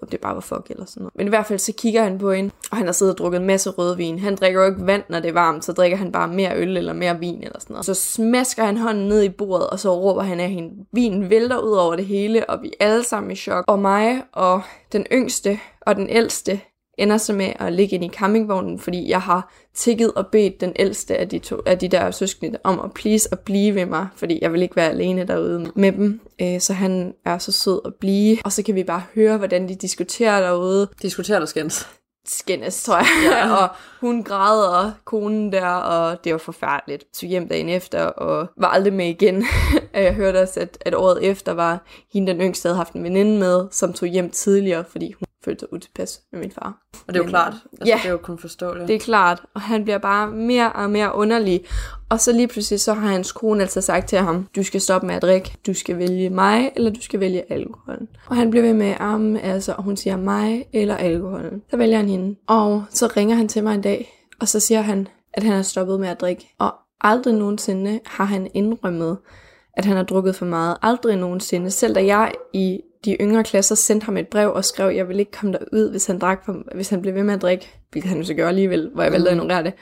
om 0.02 0.08
det 0.08 0.20
bare 0.20 0.36
var 0.36 0.42
fuck 0.42 0.68
eller 0.70 0.86
sådan 0.86 1.02
noget. 1.02 1.16
Men 1.16 1.28
i 1.28 1.30
hvert 1.30 1.46
fald 1.46 1.60
så 1.60 1.74
kigger 1.78 2.04
han 2.04 2.20
på 2.20 2.32
hende, 2.32 2.52
og 2.72 2.78
han 2.78 2.86
har 2.86 2.94
siddet 2.94 3.14
og 3.14 3.18
drukket 3.18 3.40
en 3.40 3.48
masse 3.48 3.70
rødvin. 3.70 4.20
Han 4.20 4.36
drikker 4.36 4.62
jo 4.62 4.68
ikke 4.68 4.86
vand, 4.86 5.04
når 5.10 5.20
det 5.20 5.30
er 5.30 5.34
varmt, 5.34 5.66
så 5.66 5.74
drikker 5.74 5.98
han 5.98 6.12
bare 6.12 6.28
mere 6.28 6.58
øl 6.58 6.78
eller 6.78 6.94
mere 6.94 7.20
vin 7.20 7.44
eller 7.44 7.60
sådan 7.60 7.74
noget. 7.74 7.86
Så 7.86 7.94
smasker 7.94 8.64
han 8.64 8.78
hånden 8.78 9.08
ned 9.08 9.24
i 9.24 9.30
bordet, 9.30 9.70
og 9.70 9.80
så 9.80 10.00
råber 10.00 10.22
han 10.22 10.40
af 10.40 10.50
hende. 10.50 10.86
Vinen 10.94 11.30
vælter 11.30 11.60
ud 11.60 11.72
over 11.72 11.96
det 11.96 12.06
hele, 12.06 12.50
og 12.50 12.62
vi 12.62 12.68
er 12.80 12.86
alle 12.86 13.04
sammen 13.04 13.32
i 13.32 13.36
chok. 13.36 13.66
Og 13.68 13.80
mig 13.80 14.24
og 14.34 14.62
den 14.92 15.06
yngste 15.12 15.60
og 15.82 15.96
den 15.96 16.10
ældste 16.10 16.62
ender 17.00 17.18
så 17.18 17.34
med 17.34 17.54
at 17.60 17.74
ligge 17.74 17.96
ind 17.96 18.04
i 18.04 18.10
campingvognen, 18.10 18.80
fordi 18.80 19.10
jeg 19.10 19.22
har 19.22 19.54
tikket 19.74 20.12
og 20.14 20.28
bedt 20.28 20.62
den 20.62 20.74
ældste 20.80 21.18
af 21.18 21.30
de, 21.30 21.40
to, 21.40 21.62
af 21.66 21.80
de 21.80 21.88
der 21.88 22.12
søskende 22.12 22.60
om 22.64 22.80
at 22.80 22.94
please 22.94 23.30
at 23.32 23.40
blive 23.40 23.76
ved 23.76 23.86
mig, 23.86 24.08
fordi 24.16 24.40
jeg 24.42 24.54
vil 24.54 24.62
ikke 24.62 24.76
være 24.76 24.90
alene 24.90 25.28
derude 25.28 25.72
med 25.76 25.92
dem. 25.92 26.22
Øh, 26.42 26.60
så 26.60 26.74
han 26.74 27.14
er 27.26 27.38
så 27.38 27.52
sød 27.52 27.82
at 27.86 27.94
blive, 28.00 28.38
og 28.46 28.52
så 28.52 28.64
kan 28.64 28.76
vi 28.76 28.84
bare 28.84 29.04
høre, 29.16 29.38
hvordan 29.38 29.70
de 29.70 29.76
diskuterer 29.76 30.42
derude. 30.42 30.88
Diskuterer 31.02 31.40
der 31.40 31.46
skændes? 31.46 31.88
skændes, 32.30 32.84
tror 32.84 32.98
jeg. 32.98 33.08
Ja. 33.32 33.56
og 33.62 33.70
hun 34.02 34.24
græder, 34.24 34.92
konen 35.06 35.52
der, 35.52 35.66
og 35.66 36.24
det 36.24 36.32
var 36.32 36.38
forfærdeligt. 36.38 37.04
Så 37.14 37.26
hjem 37.26 37.48
dagen 37.48 37.70
efter, 37.70 38.06
og 38.06 38.48
var 38.58 38.68
aldrig 38.68 38.94
med 38.94 39.06
igen. 39.06 39.46
jeg 39.94 40.14
hørte 40.14 40.42
også, 40.42 40.60
at, 40.60 40.78
at 40.82 40.96
året 40.96 41.24
efter 41.24 41.52
var 41.52 41.86
hende 42.14 42.32
den 42.32 42.42
yngste, 42.42 42.68
havde 42.68 42.78
haft 42.78 42.94
en 42.94 43.04
veninde 43.04 43.40
med, 43.40 43.68
som 43.72 43.94
tog 43.94 44.10
hjem 44.10 44.30
tidligere, 44.30 44.84
fordi 44.92 45.12
hun 45.12 45.29
følte 45.50 45.60
sig 45.60 45.74
utilpas 45.74 46.22
med 46.32 46.40
min 46.40 46.52
far. 46.52 46.78
Og 47.08 47.14
det 47.14 47.16
er 47.16 47.20
jo 47.20 47.24
Men, 47.24 47.30
klart. 47.30 47.54
Altså, 47.54 47.86
ja, 47.86 48.00
det 48.04 48.08
er 48.08 48.12
jo 48.12 48.18
kun 48.18 48.38
forståeligt. 48.38 48.88
det 48.88 48.96
er 48.96 49.00
klart. 49.00 49.42
Og 49.56 49.62
han 49.62 49.84
bliver 49.84 49.98
bare 49.98 50.32
mere 50.32 50.72
og 50.72 50.90
mere 50.90 51.16
underlig. 51.16 51.66
Og 52.10 52.20
så 52.20 52.32
lige 52.32 52.48
pludselig, 52.48 52.80
så 52.80 52.94
har 52.94 53.08
hans 53.08 53.32
kone 53.32 53.62
altså 53.62 53.82
sagt 53.82 54.10
til 54.10 54.18
ham, 54.18 54.48
du 54.56 54.64
skal 54.64 54.82
stoppe 54.82 55.08
med 55.08 55.16
at 55.16 55.22
drikke, 55.22 55.58
du 55.68 55.74
skal 55.74 55.98
vælge 55.98 56.30
mig, 56.30 56.72
eller 56.76 56.92
du 56.92 57.02
skal 57.02 57.20
vælge 57.20 57.52
alkoholen. 57.52 58.08
Og 58.28 58.36
han 58.36 58.50
bliver 58.50 58.64
ved 58.64 58.74
med 58.74 58.96
armen, 59.00 59.38
altså, 59.38 59.74
og 59.74 59.84
hun 59.84 59.98
siger 59.98 60.18
mig 60.18 60.66
eller 60.74 60.96
alkoholen. 60.96 61.62
Så 61.70 61.78
vælger 61.78 61.98
han 61.98 62.10
hende. 62.10 62.36
Og 62.48 62.84
så 62.90 63.08
ringer 63.18 63.36
han 63.36 63.48
til 63.48 63.64
mig 63.64 63.76
en 63.76 63.82
dag, 63.82 64.26
og 64.40 64.48
så 64.48 64.60
siger 64.60 64.82
han, 64.82 65.08
at 65.34 65.44
han 65.44 65.54
har 65.56 65.62
stoppet 65.62 66.00
med 66.00 66.08
at 66.10 66.22
drikke. 66.22 66.56
Og 66.60 66.76
aldrig 67.02 67.34
nogensinde 67.34 68.00
har 68.06 68.26
han 68.26 68.48
indrømmet, 68.54 69.18
at 69.74 69.86
han 69.86 69.98
har 69.98 70.04
drukket 70.04 70.36
for 70.36 70.46
meget. 70.46 70.78
Aldrig 70.82 71.18
nogensinde. 71.18 71.72
Selv 71.72 71.96
da 71.96 72.06
jeg 72.06 72.32
i 72.54 72.82
de 73.06 73.18
yngre 73.22 73.44
klasser 73.44 73.76
sendte 73.76 74.06
ham 74.06 74.18
et 74.18 74.28
brev 74.28 74.54
og 74.54 74.66
skrev, 74.66 74.88
at 74.88 74.96
jeg 74.96 75.08
ville 75.08 75.20
ikke 75.20 75.32
komme 75.32 75.54
derud, 75.54 75.92
hvis 75.92 76.06
han, 76.06 76.20
drak 76.20 76.46
for, 76.46 76.56
hvis 76.76 76.90
han 76.90 77.02
blev 77.02 77.16
ved 77.16 77.24
med 77.24 77.34
at 77.34 77.42
drikke, 77.42 77.70
hvilket 77.92 78.10
han 78.10 78.18
jo 78.20 78.26
så 78.26 78.34
gør 78.34 78.48
alligevel, 78.48 78.92
hvor 78.94 79.04
jeg 79.04 79.12
valgte 79.12 79.30
at 79.30 79.38
mm. 79.38 79.42
ignorere 79.42 79.64
det. 79.64 79.74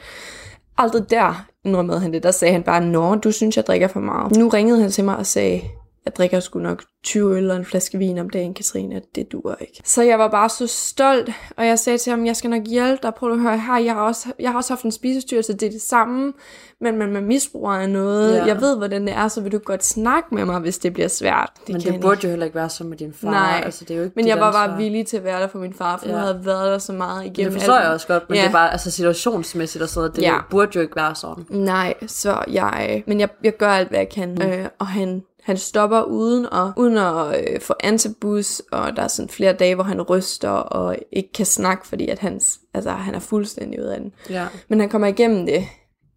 Aldrig 0.78 1.10
der 1.10 1.48
indrømmede 1.66 2.00
han 2.00 2.14
det. 2.14 2.24
Der 2.24 2.32
sagde 2.32 2.52
han 2.52 2.64
bare, 2.64 2.82
Nå, 2.82 3.16
du 3.16 3.32
synes, 3.32 3.58
jeg 3.58 3.68
drikker 3.68 3.88
for 3.88 4.00
meget. 4.00 4.38
Nu 4.38 4.48
ringede 4.48 4.82
han 4.82 4.92
til 4.92 5.04
mig 5.04 5.18
og 5.18 5.26
sagde, 5.26 5.62
jeg 6.08 6.16
drikker 6.16 6.40
sgu 6.40 6.60
nok 6.60 6.84
20 7.04 7.38
øl 7.38 7.52
og 7.52 7.58
en 7.58 7.66
flaske 7.66 7.98
vin 7.98 8.18
om 8.18 8.30
dagen, 8.30 8.54
Katrine, 8.54 9.02
det 9.16 9.32
duer 9.32 9.56
ikke. 9.62 9.82
Så 9.86 10.04
jeg 10.04 10.20
var 10.20 10.28
bare 10.28 10.50
så 10.50 10.68
stolt, 10.68 11.30
og 11.58 11.66
jeg 11.66 11.80
sagde 11.80 11.98
til 11.98 12.10
ham, 12.10 12.26
jeg 12.26 12.36
skal 12.36 12.50
nok 12.50 12.64
hjælpe 12.68 13.00
dig, 13.04 13.14
prøv 13.14 13.32
at 13.32 13.40
høre 13.40 13.60
her, 13.60 13.78
jeg 13.78 13.94
har 13.94 14.02
også, 14.02 14.28
jeg 14.40 14.52
har 14.52 14.58
også 14.58 14.74
haft 14.74 14.84
en 14.84 14.92
spisestyrelse, 14.92 15.54
det 15.54 15.64
er 15.64 15.72
det 15.72 15.82
samme, 15.82 16.34
men 16.82 16.98
man, 16.98 17.12
man 17.12 17.26
misbruger 17.26 17.72
af 17.72 17.90
noget. 17.90 18.36
Ja. 18.36 18.46
Jeg 18.46 18.62
ved, 18.62 18.78
hvordan 18.78 19.08
det 19.08 19.14
er, 19.14 19.28
så 19.28 19.42
vil 19.42 19.52
du 19.52 19.58
godt 19.58 19.86
snakke 19.86 20.36
med 20.36 20.46
mig, 20.46 20.60
hvis 20.60 20.78
det 20.78 20.94
bliver 20.94 21.08
svært. 21.08 21.52
Det 21.68 21.74
men 21.74 21.82
det 21.82 22.02
burde 22.02 22.16
ikke. 22.16 22.28
jo 22.28 22.30
heller 22.30 22.46
ikke 22.46 22.56
være 22.56 22.70
så 22.70 22.84
med 22.84 22.98
din 22.98 23.14
far. 23.14 23.32
Nej, 23.32 23.62
altså, 23.66 23.86
det 23.86 23.94
er 23.94 23.98
jo 23.98 24.04
ikke 24.04 24.14
men 24.16 24.28
jeg 24.28 24.40
var 24.40 24.52
bare 24.52 24.78
villig 24.78 25.08
til 25.08 25.18
at 25.18 25.24
være 25.24 25.42
der 25.42 25.48
for 25.48 25.60
min 25.60 25.74
far, 25.74 25.98
for 25.98 26.06
ja. 26.06 26.12
jeg 26.12 26.22
havde 26.22 26.46
været 26.46 26.72
der 26.72 26.78
så 26.78 26.94
meget 26.94 27.26
igennem. 27.26 27.54
Det 27.54 27.62
forstår 27.62 27.80
jeg 27.80 27.90
også 27.90 28.08
godt, 28.08 28.30
men 28.30 28.36
ja. 28.36 28.42
det 28.42 28.48
er 28.48 28.54
bare 28.54 28.72
altså, 28.72 28.92
situationsmæssigt 28.92 29.82
og 29.82 29.90
sådan 29.90 30.12
det 30.16 30.22
ja. 30.22 30.38
burde 30.50 30.72
jo 30.76 30.82
ikke 30.82 30.96
være 30.96 31.16
sådan. 31.16 31.46
Nej, 31.50 31.94
så 32.08 32.44
jeg, 32.48 33.04
men 33.08 33.20
jeg, 33.20 33.30
jeg 33.44 33.58
gør 33.58 33.70
alt, 33.70 33.90
hvad 33.90 34.00
jeg 34.00 34.10
kan, 34.10 34.36
mm. 34.36 34.42
øh, 34.42 34.66
og 34.80 34.88
han 34.88 35.24
han 35.48 35.58
stopper 35.58 36.02
uden 36.02 36.48
uden 36.78 36.98
at 36.98 37.40
øh, 37.40 37.62
få 37.62 37.74
antibus, 37.80 38.62
og 38.72 38.96
der 38.96 39.02
er 39.02 39.08
sådan 39.08 39.30
flere 39.30 39.54
dage, 39.54 39.76
hvor 39.76 39.84
han 39.84 40.02
ryster 40.02 40.50
og 40.50 40.98
ikke 41.12 41.32
kan 41.34 41.46
snakke, 41.46 41.88
fordi 41.88 42.08
at 42.08 42.20
hans, 42.20 42.60
altså, 42.74 42.92
han 42.92 43.16
er 43.16 43.20
fuldstændig 43.20 43.80
ud 43.80 43.86
af 43.86 44.00
den. 44.00 44.12
Ja. 44.30 44.48
Men 44.70 44.80
han 44.80 44.90
kommer 44.90 45.08
igennem 45.08 45.46
det 45.46 45.64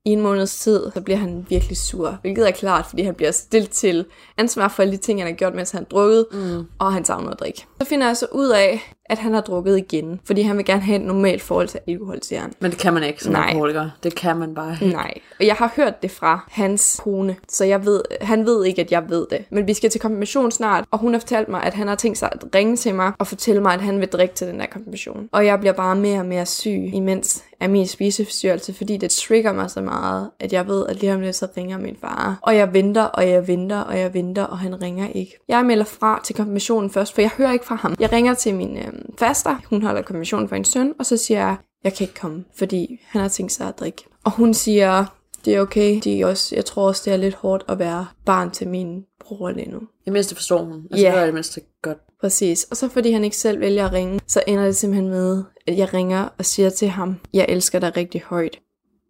i 0.04 0.10
en 0.10 0.20
måneds 0.20 0.58
tid, 0.60 0.90
så 0.94 1.00
bliver 1.00 1.16
han 1.16 1.46
virkelig 1.48 1.76
sur. 1.76 2.18
Hvilket 2.20 2.48
er 2.48 2.50
klart, 2.50 2.86
fordi 2.86 3.02
han 3.02 3.14
bliver 3.14 3.30
stillet 3.30 3.70
til 3.70 4.04
ansvar 4.38 4.68
for 4.68 4.82
alle 4.82 4.92
de 4.92 5.02
ting, 5.02 5.20
han 5.20 5.26
har 5.26 5.36
gjort, 5.36 5.54
mens 5.54 5.70
han 5.70 5.86
drukket, 5.90 6.26
mm. 6.32 6.64
og 6.78 6.92
han 6.92 7.04
savner 7.04 7.30
at 7.30 7.40
drikke. 7.40 7.66
Så 7.80 7.88
finder 7.88 8.06
jeg 8.06 8.16
så 8.16 8.26
ud 8.32 8.48
af, 8.48 8.94
at 9.10 9.18
han 9.18 9.34
har 9.34 9.40
drukket 9.40 9.78
igen, 9.78 10.20
fordi 10.24 10.42
han 10.42 10.56
vil 10.56 10.64
gerne 10.64 10.82
have 10.82 10.96
et 11.00 11.06
normalt 11.06 11.42
forhold 11.42 11.68
til 11.68 11.80
alkohol, 11.88 12.18
siger 12.22 12.40
han. 12.40 12.52
Men 12.60 12.70
det 12.70 12.78
kan 12.78 12.94
man 12.94 13.02
ikke 13.02 13.22
som 13.22 13.32
Nej. 13.32 13.46
alkoholiker. 13.48 13.90
Det 14.02 14.14
kan 14.14 14.36
man 14.36 14.54
bare 14.54 14.72
ikke. 14.72 14.96
Nej. 14.96 15.14
Og 15.40 15.46
jeg 15.46 15.54
har 15.54 15.72
hørt 15.76 16.02
det 16.02 16.10
fra 16.10 16.44
hans 16.50 17.00
kone, 17.04 17.36
så 17.48 17.64
jeg 17.64 17.84
ved, 17.84 18.02
han 18.20 18.46
ved 18.46 18.64
ikke, 18.64 18.80
at 18.82 18.92
jeg 18.92 19.04
ved 19.08 19.26
det. 19.30 19.44
Men 19.50 19.66
vi 19.66 19.74
skal 19.74 19.90
til 19.90 20.00
konfirmation 20.00 20.50
snart, 20.50 20.84
og 20.90 20.98
hun 20.98 21.12
har 21.12 21.20
fortalt 21.20 21.48
mig, 21.48 21.62
at 21.62 21.74
han 21.74 21.88
har 21.88 21.94
tænkt 21.94 22.18
sig 22.18 22.28
at 22.32 22.44
ringe 22.54 22.76
til 22.76 22.94
mig 22.94 23.12
og 23.18 23.26
fortælle 23.26 23.62
mig, 23.62 23.74
at 23.74 23.80
han 23.80 24.00
vil 24.00 24.08
drikke 24.08 24.34
til 24.34 24.46
den 24.46 24.60
der 24.60 24.66
konfirmation. 24.66 25.28
Og 25.32 25.46
jeg 25.46 25.60
bliver 25.60 25.72
bare 25.72 25.96
mere 25.96 26.18
og 26.18 26.26
mere 26.26 26.46
syg, 26.46 26.90
imens 26.92 27.44
af 27.60 27.70
min 27.70 27.86
spiseforstyrrelse, 27.86 28.74
fordi 28.74 28.96
det 28.96 29.10
trigger 29.10 29.52
mig 29.52 29.70
så 29.70 29.80
meget, 29.80 30.30
at 30.40 30.52
jeg 30.52 30.66
ved, 30.68 30.86
at 30.86 31.00
lige 31.00 31.14
om 31.14 31.20
lidt 31.20 31.36
så 31.36 31.46
ringer 31.56 31.78
min 31.78 31.96
far. 32.00 32.38
Og 32.42 32.56
jeg 32.56 32.74
venter, 32.74 33.02
og 33.02 33.28
jeg 33.28 33.48
venter, 33.48 33.80
og 33.80 33.98
jeg 33.98 34.14
venter, 34.14 34.42
og 34.42 34.58
han 34.58 34.82
ringer 34.82 35.08
ikke. 35.14 35.38
Jeg 35.48 35.64
melder 35.64 35.84
fra 35.84 36.20
til 36.24 36.34
konfirmationen 36.34 36.90
først, 36.90 37.14
for 37.14 37.20
jeg 37.20 37.30
hører 37.38 37.52
ikke 37.52 37.64
fra 37.64 37.74
ham. 37.74 37.94
Jeg 38.00 38.12
ringer 38.12 38.34
til 38.34 38.54
min 38.54 38.76
øh, 38.76 38.92
faster, 39.18 39.56
hun 39.70 39.82
holder 39.82 40.02
konfirmation 40.02 40.48
for 40.48 40.56
en 40.56 40.64
søn, 40.64 40.94
og 40.98 41.06
så 41.06 41.16
siger 41.16 41.40
jeg, 41.40 41.56
jeg 41.84 41.94
kan 41.94 42.04
ikke 42.04 42.20
komme, 42.20 42.44
fordi 42.58 43.00
han 43.06 43.20
har 43.20 43.28
tænkt 43.28 43.52
sig 43.52 43.68
at 43.68 43.78
drikke. 43.78 44.04
Og 44.24 44.30
hun 44.30 44.54
siger, 44.54 45.04
det 45.44 45.54
er 45.54 45.60
okay. 45.60 46.00
De 46.04 46.20
er 46.20 46.26
også, 46.26 46.56
jeg 46.56 46.64
tror 46.64 46.88
også, 46.88 47.02
det 47.04 47.12
er 47.12 47.16
lidt 47.16 47.34
hårdt 47.34 47.64
at 47.68 47.78
være 47.78 48.06
barn 48.26 48.50
til 48.50 48.68
min 48.68 49.04
bror 49.20 49.50
lige 49.50 49.70
nu. 49.70 49.80
Det 50.04 50.12
mindste 50.12 50.34
forstår 50.34 50.64
hun. 50.64 50.86
Altså, 50.90 51.04
yeah. 51.04 51.14
det 51.14 51.20
er 51.20 51.24
det 51.24 51.34
mindste 51.34 51.60
godt. 51.82 51.98
Præcis. 52.20 52.64
Og 52.64 52.76
så 52.76 52.88
fordi 52.88 53.10
han 53.10 53.24
ikke 53.24 53.36
selv 53.36 53.60
vælger 53.60 53.86
at 53.86 53.92
ringe, 53.92 54.20
så 54.26 54.42
ender 54.46 54.64
det 54.64 54.76
simpelthen 54.76 55.08
med, 55.08 55.44
at 55.66 55.78
jeg 55.78 55.94
ringer 55.94 56.28
og 56.38 56.44
siger 56.44 56.70
til 56.70 56.88
ham, 56.88 57.16
jeg 57.32 57.46
elsker 57.48 57.78
dig 57.78 57.96
rigtig 57.96 58.22
højt, 58.26 58.60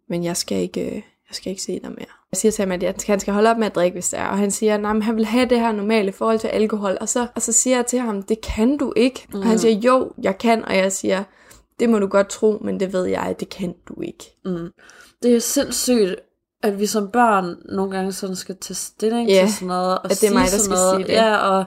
men 0.09 0.23
jeg 0.23 0.37
skal 0.37 0.57
ikke, 0.57 0.95
øh, 0.95 1.01
jeg 1.31 1.35
skal 1.35 1.49
ikke 1.49 1.61
se 1.61 1.79
dig 1.83 1.89
mere. 1.89 2.05
Jeg 2.31 2.37
siger 2.37 2.51
til 2.51 2.65
ham, 2.65 2.71
at 2.71 3.03
han 3.07 3.19
skal 3.19 3.33
holde 3.33 3.49
op 3.49 3.57
med 3.57 3.67
at 3.67 3.75
drikke, 3.75 3.95
hvis 3.95 4.09
det 4.09 4.19
er. 4.19 4.25
Og 4.27 4.37
han 4.37 4.51
siger, 4.51 4.89
at 4.89 5.03
han 5.03 5.15
vil 5.15 5.25
have 5.25 5.49
det 5.49 5.59
her 5.59 5.71
normale 5.71 6.11
forhold 6.11 6.39
til 6.39 6.47
alkohol. 6.47 6.97
Og 7.01 7.09
så, 7.09 7.27
og 7.35 7.41
så 7.41 7.51
siger 7.51 7.75
jeg 7.75 7.85
til 7.85 7.99
ham, 7.99 8.23
det 8.23 8.41
kan 8.41 8.77
du 8.77 8.93
ikke. 8.95 9.27
Mm. 9.33 9.39
Og 9.39 9.45
han 9.45 9.53
mm. 9.53 9.57
siger, 9.57 9.75
jo, 9.75 10.11
jeg 10.21 10.37
kan. 10.37 10.65
Og 10.65 10.77
jeg 10.77 10.91
siger, 10.91 11.23
det 11.79 11.89
må 11.89 11.99
du 11.99 12.07
godt 12.07 12.29
tro, 12.29 12.57
men 12.61 12.79
det 12.79 12.93
ved 12.93 13.05
jeg, 13.05 13.35
det 13.39 13.49
kan 13.49 13.73
du 13.87 14.01
ikke. 14.01 14.37
Mm. 14.45 14.69
Det 15.23 15.35
er 15.35 15.39
sindssygt, 15.39 16.15
at 16.63 16.79
vi 16.79 16.85
som 16.85 17.09
børn 17.11 17.55
nogle 17.65 17.91
gange 17.91 18.11
sådan 18.11 18.35
skal 18.35 18.57
tage 18.57 18.75
stilling 18.75 19.29
yeah. 19.29 19.47
til 19.47 19.55
sådan 19.55 19.67
noget. 19.67 19.97
Og 19.99 20.11
at 20.11 20.21
det 20.21 20.29
er 20.29 20.33
mig, 20.33 20.47
der 20.51 20.57
skal 20.57 20.73
noget. 20.73 20.95
sige 20.95 21.07
det. 21.07 21.13
Ja, 21.13 21.37
og, 21.37 21.65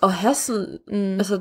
og 0.00 0.12
have 0.12 0.34
sådan, 0.34 0.78
mm. 0.88 1.14
altså, 1.18 1.40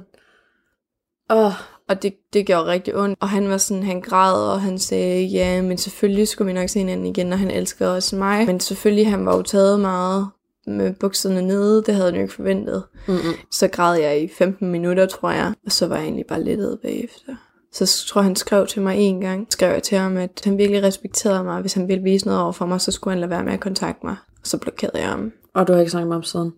åh, 1.29 1.53
og 1.89 2.03
det, 2.03 2.13
det 2.33 2.45
gjorde 2.45 2.65
rigtig 2.65 2.95
ondt. 2.95 3.17
Og 3.21 3.29
han 3.29 3.49
var 3.49 3.57
sådan, 3.57 3.83
han 3.83 4.01
græd, 4.01 4.51
og 4.51 4.61
han 4.61 4.79
sagde, 4.79 5.25
ja, 5.25 5.61
men 5.61 5.77
selvfølgelig 5.77 6.27
skulle 6.27 6.45
vi 6.45 6.53
nok 6.53 6.69
se 6.69 6.79
hinanden 6.79 7.05
igen, 7.05 7.33
og 7.33 7.39
han 7.39 7.51
elskede 7.51 7.95
også 7.95 8.15
mig. 8.15 8.45
Men 8.45 8.59
selvfølgelig, 8.59 9.09
han 9.09 9.25
var 9.25 9.35
jo 9.35 9.41
taget 9.41 9.79
meget 9.79 10.27
med 10.67 10.93
bukserne 10.93 11.41
nede. 11.41 11.83
Det 11.85 11.93
havde 11.95 12.07
jeg 12.07 12.15
jo 12.15 12.21
ikke 12.21 12.33
forventet. 12.33 12.83
Mm-mm. 13.07 13.33
Så 13.51 13.67
græd 13.67 13.99
jeg 13.99 14.21
i 14.21 14.27
15 14.37 14.71
minutter, 14.71 15.05
tror 15.05 15.31
jeg. 15.31 15.53
Og 15.65 15.71
så 15.71 15.87
var 15.87 15.95
jeg 15.95 16.03
egentlig 16.03 16.25
bare 16.25 16.43
lettet 16.43 16.79
bagefter. 16.81 17.35
Så 17.71 18.05
tror 18.07 18.21
jeg, 18.21 18.25
han 18.25 18.35
skrev 18.35 18.67
til 18.67 18.81
mig 18.81 18.97
en 18.97 19.21
gang. 19.21 19.47
Skrev 19.49 19.71
jeg 19.71 19.83
til 19.83 19.97
ham, 19.97 20.17
at 20.17 20.41
han 20.43 20.57
virkelig 20.57 20.83
respekterede 20.83 21.43
mig. 21.43 21.61
Hvis 21.61 21.73
han 21.73 21.87
ville 21.87 22.03
vise 22.03 22.25
noget 22.25 22.41
over 22.41 22.51
for 22.51 22.65
mig, 22.65 22.81
så 22.81 22.91
skulle 22.91 23.11
han 23.11 23.19
lade 23.19 23.29
være 23.29 23.43
med 23.43 23.53
at 23.53 23.59
kontakte 23.59 24.05
mig. 24.05 24.15
Og 24.41 24.47
så 24.47 24.57
blokerede 24.57 24.99
jeg 24.99 25.09
ham. 25.09 25.31
Og 25.53 25.67
du 25.67 25.73
har 25.73 25.79
ikke 25.79 25.91
snakket 25.91 26.07
med 26.07 26.15
ham 26.15 26.23
siden. 26.23 26.53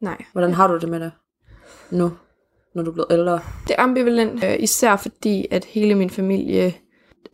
Nej. 0.00 0.24
Hvordan 0.32 0.54
har 0.54 0.66
du 0.66 0.78
det 0.78 0.88
med 0.88 1.00
det 1.00 1.12
nu, 1.90 2.10
når 2.74 2.82
du 2.82 2.90
er 2.90 2.94
blevet 2.94 3.12
ældre? 3.12 3.32
Det 3.68 3.74
er 3.78 3.82
ambivalent, 3.82 4.44
øh, 4.44 4.56
især 4.60 4.96
fordi, 4.96 5.46
at 5.50 5.64
hele 5.64 5.94
min 5.94 6.10
familie, 6.10 6.74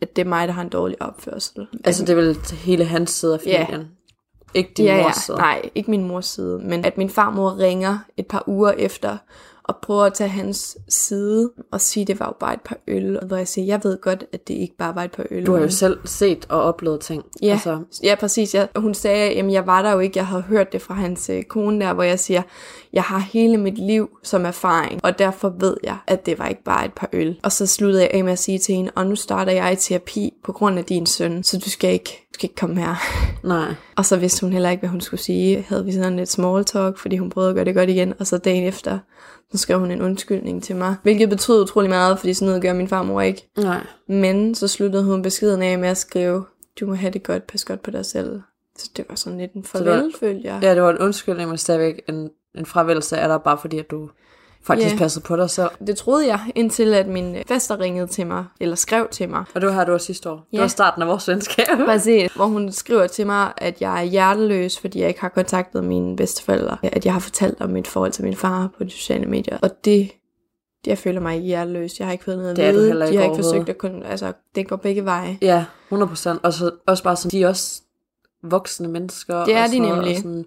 at 0.01 0.15
det 0.15 0.21
er 0.21 0.29
mig, 0.29 0.47
der 0.47 0.53
har 0.53 0.61
en 0.61 0.69
dårlig 0.69 1.01
opførsel. 1.01 1.67
Altså, 1.83 2.05
det 2.05 2.09
er 2.09 2.15
vel 2.15 2.37
hele 2.53 2.85
hans 2.85 3.11
side 3.11 3.33
af 3.33 3.45
Ja. 3.45 3.63
familien? 3.65 3.87
Ikke 4.53 4.71
din 4.77 4.85
ja, 4.85 4.95
ja, 4.97 5.03
mors 5.03 5.15
side? 5.15 5.37
nej, 5.37 5.69
ikke 5.75 5.91
min 5.91 6.07
mors 6.07 6.25
side, 6.25 6.59
men 6.63 6.85
at 6.85 6.97
min 6.97 7.09
farmor 7.09 7.57
ringer 7.59 7.97
et 8.17 8.27
par 8.27 8.43
uger 8.47 8.71
efter, 8.71 9.17
og 9.69 9.77
prøver 9.81 10.03
at 10.03 10.13
tage 10.13 10.29
hans 10.29 10.77
side, 10.87 11.51
og 11.71 11.81
sige, 11.81 12.01
at 12.01 12.07
det 12.07 12.19
var 12.19 12.25
jo 12.25 12.33
bare 12.39 12.53
et 12.53 12.61
par 12.61 12.77
øl, 12.87 13.19
og 13.19 13.27
hvor 13.27 13.37
jeg 13.37 13.47
siger, 13.47 13.65
jeg 13.65 13.79
ved 13.83 14.01
godt, 14.01 14.25
at 14.33 14.47
det 14.47 14.53
ikke 14.53 14.77
bare 14.77 14.95
var 14.95 15.03
et 15.03 15.11
par 15.11 15.25
øl. 15.31 15.45
Du 15.45 15.53
har 15.53 15.61
jo 15.61 15.69
selv 15.69 15.97
set 16.05 16.45
og 16.49 16.61
oplevet 16.61 16.99
ting. 16.99 17.23
Ja, 17.41 17.51
Altså, 17.51 17.71
altså. 17.71 18.01
ja 18.03 18.15
præcis. 18.19 18.55
Jeg, 18.55 18.67
hun 18.75 18.93
sagde, 18.93 19.39
at 19.39 19.51
jeg 19.51 19.67
var 19.67 19.81
der 19.81 19.91
jo 19.91 19.99
ikke. 19.99 20.17
Jeg 20.17 20.27
havde 20.27 20.41
hørt 20.41 20.73
det 20.73 20.81
fra 20.81 20.93
hans 20.93 21.29
øh, 21.29 21.43
kone 21.43 21.85
der, 21.85 21.93
hvor 21.93 22.03
jeg 22.03 22.19
siger, 22.19 22.41
jeg 22.93 23.03
har 23.03 23.19
hele 23.19 23.57
mit 23.57 23.77
liv 23.77 24.09
som 24.23 24.45
erfaring, 24.45 24.99
og 25.03 25.19
derfor 25.19 25.53
ved 25.59 25.77
jeg, 25.83 25.97
at 26.07 26.25
det 26.25 26.39
var 26.39 26.47
ikke 26.47 26.63
bare 26.63 26.85
et 26.85 26.93
par 26.93 27.09
øl. 27.13 27.39
Og 27.43 27.51
så 27.51 27.67
sluttede 27.67 28.03
jeg 28.03 28.11
af 28.13 28.23
med 28.23 28.31
at 28.31 28.39
sige 28.39 28.59
til 28.59 28.75
hende, 28.75 28.91
og 28.95 29.07
nu 29.07 29.15
starter 29.15 29.51
jeg 29.51 29.73
i 29.73 29.75
terapi 29.75 30.33
på 30.43 30.51
grund 30.51 30.79
af 30.79 30.85
din 30.85 31.05
søn, 31.05 31.43
så 31.43 31.57
du 31.59 31.69
skal 31.69 31.93
ikke, 31.93 32.09
du 32.09 32.33
skal 32.33 32.45
ikke 32.45 32.55
komme 32.55 32.81
her. 32.81 32.95
nej. 33.47 33.73
Og 33.95 34.05
så 34.05 34.17
vidste 34.17 34.41
hun 34.41 34.53
heller 34.53 34.69
ikke, 34.69 34.81
hvad 34.81 34.89
hun 34.89 35.01
skulle 35.01 35.21
sige. 35.21 35.65
Havde 35.69 35.85
vi 35.85 35.91
sådan 35.91 36.15
lidt 36.15 36.29
small 36.29 36.65
talk, 36.65 36.97
fordi 36.97 37.17
hun 37.17 37.29
prøvede 37.29 37.49
at 37.49 37.55
gøre 37.55 37.65
det 37.65 37.75
godt 37.75 37.89
igen. 37.89 38.13
Og 38.19 38.27
så 38.27 38.37
dagen 38.37 38.63
efter, 38.63 38.99
så 39.51 39.57
skrev 39.57 39.79
hun 39.79 39.91
en 39.91 40.01
undskyldning 40.01 40.63
til 40.63 40.75
mig. 40.75 40.95
Hvilket 41.03 41.29
betød 41.29 41.61
utrolig 41.61 41.89
meget, 41.89 42.19
fordi 42.19 42.33
sådan 42.33 42.47
noget 42.47 42.61
gør 42.61 42.73
min 42.73 42.87
farmor 42.87 43.21
ikke. 43.21 43.49
Nej. 43.57 43.85
Men 44.07 44.55
så 44.55 44.67
sluttede 44.67 45.03
hun 45.03 45.21
beskeden 45.21 45.61
af 45.61 45.79
med 45.79 45.89
at 45.89 45.97
skrive, 45.97 46.45
du 46.79 46.85
må 46.85 46.93
have 46.93 47.11
det 47.11 47.23
godt, 47.23 47.47
pas 47.47 47.65
godt 47.65 47.81
på 47.83 47.91
dig 47.91 48.05
selv. 48.05 48.41
Så 48.77 48.89
det 48.97 49.05
var 49.09 49.15
sådan 49.15 49.39
lidt 49.39 49.53
en 49.53 49.65
var- 49.73 49.79
farvel, 49.79 50.13
følte 50.19 50.47
jeg. 50.47 50.59
Ja, 50.63 50.75
det 50.75 50.81
var 50.81 50.89
en 50.89 50.97
undskyldning, 50.97 51.49
men 51.49 51.57
stadigvæk 51.57 52.01
en, 52.09 52.29
en 52.55 52.65
fravældelse 52.65 53.17
af 53.17 53.27
dig, 53.27 53.41
bare 53.43 53.57
fordi 53.57 53.79
at 53.79 53.91
du 53.91 54.09
faktisk 54.63 54.93
Ja. 54.93 54.97
passede 54.97 55.23
på 55.25 55.35
dig 55.35 55.49
selv. 55.49 55.69
Det 55.87 55.97
troede 55.97 56.27
jeg, 56.27 56.39
indtil 56.55 56.93
at 56.93 57.07
min 57.07 57.35
faster 57.47 57.79
ringede 57.79 58.07
til 58.07 58.27
mig, 58.27 58.45
eller 58.59 58.75
skrev 58.75 59.07
til 59.11 59.29
mig. 59.29 59.43
Og 59.55 59.61
det 59.61 59.67
var 59.69 59.75
her, 59.75 59.85
du 59.85 59.91
var 59.91 59.97
sidste 59.97 60.29
år. 60.29 60.35
Det 60.35 60.57
Ja. 60.57 60.61
var 60.61 60.67
starten 60.67 61.01
af 61.01 61.07
vores 61.07 61.27
venskab. 61.27 61.65
Præcis, 61.85 62.31
hvor 62.35 62.45
hun 62.45 62.71
skriver 62.71 63.07
til 63.07 63.25
mig, 63.25 63.51
at 63.57 63.81
jeg 63.81 63.99
er 63.99 64.03
hjerteløs, 64.03 64.79
fordi 64.79 64.99
jeg 64.99 65.07
ikke 65.07 65.21
har 65.21 65.29
kontaktet 65.29 65.83
mine 65.83 66.15
bedsteforældre. 66.15 66.77
At 66.83 67.05
jeg 67.05 67.13
har 67.13 67.19
fortalt 67.19 67.61
om 67.61 67.69
mit 67.69 67.87
forhold 67.87 68.11
til 68.11 68.23
min 68.23 68.35
far 68.35 68.69
på 68.77 68.83
de 68.83 68.89
sociale 68.89 69.25
medier. 69.25 69.57
Og 69.61 69.69
det, 69.85 70.11
det 70.85 70.87
jeg 70.87 70.97
føler 70.97 71.21
mig 71.21 71.35
ikke 71.35 71.47
hjerteløs. 71.47 71.99
Jeg 71.99 72.07
har 72.07 72.11
ikke 72.11 72.23
fået 72.23 72.37
noget 72.37 72.55
Det 72.57 72.63
at 72.63 72.73
vide. 72.75 72.87
heller 72.87 73.05
ikke 73.05 73.17
De 73.17 73.23
har 73.23 73.31
ikke 73.31 73.43
forsøgt 73.43 73.69
at 73.69 73.77
kunne, 73.77 74.05
altså 74.07 74.33
det 74.55 74.67
går 74.67 74.75
begge 74.75 75.05
veje. 75.05 75.37
Ja, 75.41 75.65
100 75.87 76.09
procent. 76.09 76.39
Og 76.43 76.53
så 76.53 76.71
også 76.87 77.03
bare 77.03 77.15
sådan, 77.15 77.31
de 77.31 77.43
er 77.43 77.47
også 77.47 77.81
voksne 78.43 78.87
mennesker. 78.87 79.45
Det 79.45 79.53
er 79.55 79.63
og 79.63 79.69
de 79.69 79.79
nemlig. 79.79 80.11
Og, 80.11 80.15
sådan, 80.17 80.45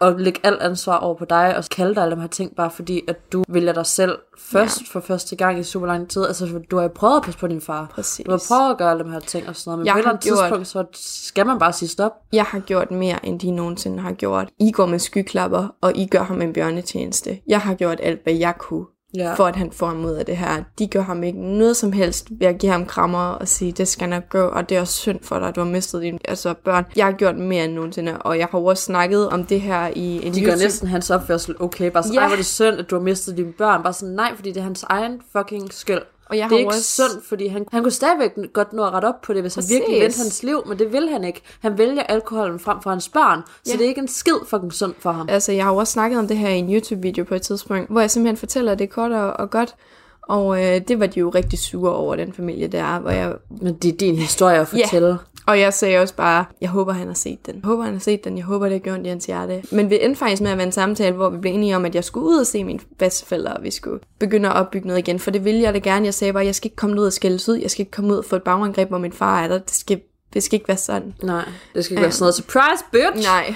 og 0.00 0.14
lægge 0.18 0.40
alt 0.42 0.60
ansvar 0.62 0.96
over 0.96 1.14
på 1.14 1.24
dig, 1.24 1.56
og 1.56 1.64
kalde 1.64 1.94
dig 1.94 2.02
alle 2.02 2.16
de 2.16 2.20
her 2.20 2.28
ting, 2.28 2.56
bare 2.56 2.70
fordi, 2.70 3.02
at 3.08 3.32
du 3.32 3.44
vælger 3.48 3.72
dig 3.72 3.86
selv 3.86 4.18
først 4.38 4.80
ja. 4.80 4.84
for 4.92 5.00
første 5.00 5.36
gang 5.36 5.58
i 5.58 5.62
super 5.62 5.86
lang 5.86 6.10
tid. 6.10 6.26
Altså, 6.26 6.60
du 6.70 6.76
har 6.76 6.82
jo 6.82 6.88
prøvet 6.94 7.16
at 7.16 7.22
passe 7.22 7.40
på 7.40 7.46
din 7.46 7.60
far. 7.60 7.86
Præcis. 7.94 8.24
Du 8.26 8.30
har 8.30 8.42
prøvet 8.48 8.70
at 8.70 8.78
gøre 8.78 8.90
alle 8.90 9.04
de 9.04 9.10
her 9.10 9.20
ting 9.20 9.48
og 9.48 9.56
sådan 9.56 9.68
noget, 9.70 9.78
men 9.78 9.86
Jeg 9.86 9.92
på 9.94 9.98
et 9.98 10.02
eller 10.02 10.10
andet 10.10 10.24
gjort- 10.24 10.38
tidspunkt, 10.38 10.68
så 10.68 10.84
skal 11.30 11.46
man 11.46 11.58
bare 11.58 11.72
sige 11.72 11.88
stop. 11.88 12.12
Jeg 12.32 12.44
har 12.44 12.60
gjort 12.60 12.90
mere, 12.90 13.26
end 13.26 13.40
de 13.40 13.50
nogensinde 13.50 13.98
har 13.98 14.12
gjort. 14.12 14.48
I 14.60 14.70
går 14.72 14.86
med 14.86 14.98
skyklapper, 14.98 15.68
og 15.80 15.96
I 15.96 16.06
gør 16.06 16.22
ham 16.22 16.42
en 16.42 16.52
bjørnetjeneste. 16.52 17.40
Jeg 17.46 17.60
har 17.60 17.74
gjort 17.74 18.00
alt, 18.02 18.22
hvad 18.22 18.34
jeg 18.34 18.54
kunne, 18.58 18.86
Ja. 19.14 19.34
for 19.34 19.44
at 19.44 19.56
han 19.56 19.70
får 19.72 19.90
en 19.90 20.04
ud 20.04 20.10
af 20.10 20.26
det 20.26 20.36
her. 20.36 20.62
De 20.78 20.86
gør 20.86 21.00
ham 21.00 21.22
ikke 21.22 21.40
noget 21.40 21.76
som 21.76 21.92
helst 21.92 22.26
ved 22.30 22.46
at 22.46 22.58
give 22.58 22.72
ham 22.72 22.86
krammer 22.86 23.18
og 23.28 23.48
sige, 23.48 23.72
det 23.72 23.88
skal 23.88 24.08
nok 24.08 24.28
gå, 24.28 24.42
og 24.48 24.68
det 24.68 24.76
er 24.76 24.80
også 24.80 24.92
synd 24.92 25.18
for 25.22 25.38
dig, 25.38 25.48
at 25.48 25.56
du 25.56 25.60
har 25.60 25.68
mistet 25.68 26.02
dine 26.02 26.18
altså, 26.24 26.54
børn. 26.64 26.84
Jeg 26.96 27.04
har 27.04 27.12
gjort 27.12 27.36
mere 27.38 27.64
end 27.64 27.72
nogensinde, 27.72 28.18
og 28.18 28.38
jeg 28.38 28.48
har 28.50 28.58
også 28.58 28.82
snakket 28.82 29.28
om 29.28 29.44
det 29.44 29.60
her 29.60 29.86
i 29.96 30.26
en 30.26 30.34
De 30.34 30.44
gør 30.44 30.52
YouTube- 30.52 30.58
næsten 30.62 30.88
hans 30.88 31.10
opførsel 31.10 31.54
okay. 31.60 31.90
Bare 31.90 32.02
sådan, 32.02 32.14
Ja. 32.14 32.20
ej, 32.20 32.26
hvor 32.26 32.32
er 32.32 32.36
det 32.36 32.46
synd, 32.46 32.78
at 32.78 32.90
du 32.90 32.94
har 32.96 33.02
mistet 33.02 33.36
dine 33.36 33.52
børn. 33.52 33.82
Bare 33.82 33.92
sådan, 33.92 34.14
nej, 34.14 34.32
fordi 34.36 34.48
det 34.52 34.60
er 34.60 34.64
hans 34.64 34.82
egen 34.88 35.20
fucking 35.36 35.72
skyld. 35.72 36.02
Og 36.30 36.36
jeg 36.36 36.42
det 36.44 36.50
har 36.50 36.56
er 36.56 36.58
ikke 36.58 36.68
også- 36.68 36.82
synd, 37.10 37.22
fordi 37.28 37.46
han, 37.46 37.66
han 37.72 37.82
kunne 37.82 37.92
stadigvæk 37.92 38.30
godt 38.52 38.72
nå 38.72 38.84
at 38.84 38.92
rette 38.92 39.06
op 39.06 39.20
på 39.20 39.32
det, 39.32 39.42
hvis 39.42 39.54
han 39.54 39.62
Præcis. 39.62 39.74
virkelig 39.74 40.00
vendte 40.00 40.18
hans 40.18 40.42
liv, 40.42 40.62
men 40.66 40.78
det 40.78 40.92
vil 40.92 41.08
han 41.08 41.24
ikke. 41.24 41.40
Han 41.60 41.78
vælger 41.78 42.02
alkoholen 42.02 42.58
frem 42.60 42.82
for 42.82 42.90
hans 42.90 43.08
børn, 43.08 43.42
så 43.64 43.72
Ja. 43.72 43.78
det 43.78 43.84
er 43.84 43.88
ikke 43.88 44.00
en 44.00 44.08
skid 44.08 44.34
fucking 44.46 44.72
synd 44.72 44.94
for 44.98 45.12
ham. 45.12 45.26
Altså, 45.30 45.52
jeg 45.52 45.64
har 45.64 45.72
jo 45.72 45.76
også 45.76 45.92
snakket 45.92 46.18
om 46.18 46.28
det 46.28 46.36
her 46.36 46.48
i 46.48 46.58
en 46.58 46.74
YouTube-video 46.74 47.24
på 47.24 47.34
et 47.34 47.42
tidspunkt, 47.42 47.90
hvor 47.90 48.00
jeg 48.00 48.10
simpelthen 48.10 48.36
fortæller 48.36 48.74
det 48.74 48.90
kort 48.90 49.12
og, 49.12 49.32
og 49.32 49.50
godt. 49.50 49.74
Og 50.22 50.64
øh, 50.64 50.80
det 50.88 51.00
var 51.00 51.06
de 51.06 51.20
jo 51.20 51.28
rigtig 51.28 51.58
sure 51.58 51.92
over, 51.94 52.16
den 52.16 52.32
familie 52.32 52.68
der, 52.68 52.98
hvor 53.00 53.10
jeg 53.10 53.32
Men 53.62 53.74
det 53.74 53.92
er 53.92 53.96
din 53.96 54.16
historie 54.16 54.58
at 54.60 54.68
Ja. 54.74 54.86
Og 55.48 55.60
jeg 55.60 55.74
sagde 55.74 55.98
også 55.98 56.14
bare, 56.14 56.44
jeg 56.60 56.68
håber, 56.68 56.92
han 56.92 57.06
har 57.06 57.14
set 57.14 57.46
den. 57.46 57.54
Jeg 57.54 57.64
håber, 57.64 57.84
han 57.84 57.92
har 57.92 58.00
set 58.00 58.24
den. 58.24 58.36
Jeg 58.36 58.44
håber, 58.44 58.66
det 58.66 58.72
har 58.72 58.78
gjort 58.78 59.06
i 59.06 59.08
hans 59.08 59.26
hjerte. 59.26 59.62
Men 59.72 59.90
vi 59.90 59.98
endte 60.02 60.18
faktisk 60.18 60.42
med 60.42 60.50
at 60.50 60.56
være 60.56 60.66
en 60.66 60.72
samtale, 60.72 61.16
hvor 61.16 61.30
vi 61.30 61.38
blev 61.38 61.52
enige 61.54 61.76
om, 61.76 61.84
at 61.84 61.94
jeg 61.94 62.04
skulle 62.04 62.26
ud 62.26 62.38
og 62.38 62.46
se 62.46 62.64
mine 62.64 62.80
bedsteforældre, 62.98 63.52
og 63.52 63.62
vi 63.62 63.70
skulle 63.70 64.00
begynde 64.18 64.48
at 64.48 64.54
opbygge 64.54 64.86
noget 64.86 64.98
igen. 64.98 65.18
For 65.18 65.30
det 65.30 65.44
ville 65.44 65.60
jeg 65.60 65.74
da 65.74 65.78
gerne. 65.78 66.04
Jeg 66.04 66.14
sagde 66.14 66.32
bare, 66.32 66.44
jeg 66.44 66.54
skal 66.54 66.66
ikke 66.66 66.76
komme 66.76 67.00
ud 67.00 67.06
og 67.06 67.12
skældes 67.12 67.48
ud. 67.48 67.56
Jeg 67.56 67.70
skal 67.70 67.82
ikke 67.82 67.90
komme 67.90 68.12
ud 68.12 68.18
og 68.18 68.24
få 68.24 68.36
et 68.36 68.42
bagangreb, 68.42 68.88
hvor 68.88 68.98
min 68.98 69.12
far 69.12 69.42
er 69.42 69.48
der. 69.48 69.58
Det 69.58 69.70
skal, 69.70 70.00
det 70.34 70.42
skal 70.42 70.56
ikke 70.56 70.68
være 70.68 70.76
sådan. 70.76 71.14
Nej, 71.22 71.44
det 71.74 71.84
skal 71.84 71.92
ikke 71.94 72.02
være 72.02 72.12
sådan 72.12 72.22
noget 72.22 72.34
surprise, 72.34 72.84
bitch! 72.92 73.28
Nej. 73.28 73.54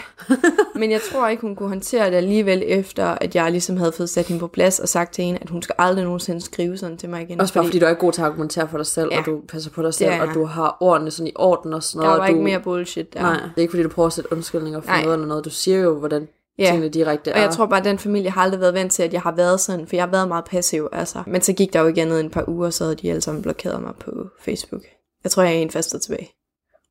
Men 0.74 0.90
jeg 0.90 1.00
tror 1.12 1.28
ikke, 1.28 1.40
hun 1.40 1.56
kunne 1.56 1.68
håndtere 1.68 2.10
det 2.10 2.16
alligevel, 2.16 2.62
efter 2.66 3.06
at 3.06 3.34
jeg 3.34 3.50
ligesom 3.50 3.76
havde 3.76 3.92
fået 3.92 4.10
sat 4.10 4.26
hende 4.26 4.40
på 4.40 4.46
plads 4.46 4.78
og 4.80 4.88
sagt 4.88 5.14
til 5.14 5.24
hende, 5.24 5.38
at 5.42 5.50
hun 5.50 5.62
skal 5.62 5.74
aldrig 5.78 6.04
nogensinde 6.04 6.40
skrive 6.40 6.76
sådan 6.78 6.96
til 6.96 7.08
mig 7.08 7.22
igen. 7.22 7.40
Også 7.40 7.54
bare 7.54 7.64
fordi 7.64 7.78
du 7.78 7.84
er 7.86 7.90
ikke 7.90 8.00
god 8.00 8.12
til 8.12 8.20
at 8.20 8.26
argumentere 8.26 8.68
for 8.68 8.76
dig 8.76 8.86
selv, 8.86 9.08
Ja. 9.12 9.18
og 9.20 9.26
du 9.26 9.40
passer 9.48 9.70
på 9.70 9.82
dig 9.82 9.94
selv, 9.94 10.10
er 10.10 10.14
jeg. 10.14 10.28
og 10.28 10.34
du 10.34 10.44
har 10.44 10.76
ordene 10.80 11.10
sådan 11.10 11.26
i 11.26 11.32
orden 11.34 11.72
og 11.72 11.82
sådan 11.82 12.00
der 12.02 12.06
noget. 12.06 12.18
var 12.18 12.24
og 12.26 12.28
du... 12.28 12.34
ikke 12.34 12.44
mere 12.44 12.60
bullshit 12.60 13.14
der. 13.14 13.20
Nej, 13.22 13.32
det 13.32 13.42
er 13.56 13.60
ikke 13.60 13.70
fordi, 13.70 13.82
du 13.82 13.88
prøver 13.88 14.06
at 14.06 14.12
sætte 14.12 14.32
undskyldninger 14.32 14.80
for 14.80 14.88
Nej. 14.88 15.02
noget 15.02 15.14
eller 15.14 15.26
noget. 15.26 15.44
Du 15.44 15.50
siger 15.50 15.78
jo, 15.78 15.98
hvordan 15.98 16.28
Ja. 16.58 16.66
tingene 16.66 16.88
direkte 16.88 17.30
er. 17.30 17.34
Og 17.34 17.40
jeg 17.40 17.50
tror 17.50 17.66
bare, 17.66 17.78
at 17.78 17.84
den 17.84 17.98
familie 17.98 18.30
har 18.30 18.42
aldrig 18.42 18.60
været 18.60 18.74
vant 18.74 18.92
til, 18.92 19.02
at 19.02 19.12
jeg 19.12 19.20
har 19.20 19.32
været 19.32 19.60
sådan, 19.60 19.86
for 19.86 19.96
jeg 19.96 20.02
har 20.04 20.10
været 20.10 20.28
meget 20.28 20.44
passiv, 20.44 20.88
altså. 20.92 21.22
Men 21.26 21.42
så 21.42 21.52
gik 21.52 21.72
der 21.72 21.80
jo 21.80 21.86
andet 21.96 22.20
end 22.20 22.26
et 22.26 22.32
par 22.32 22.44
uger, 22.48 22.70
så 22.70 22.84
havde 22.84 22.96
de 22.96 23.10
alle 23.10 23.20
sammen 23.22 23.42
blokeret 23.42 23.82
mig 23.82 23.92
på 24.00 24.10
Facebook. 24.40 24.82
Jeg 25.24 25.30
tror, 25.30 25.42
jeg 25.42 25.52
er 25.52 25.58
en 25.58 25.70
faster 25.70 25.98
tilbage. 25.98 26.30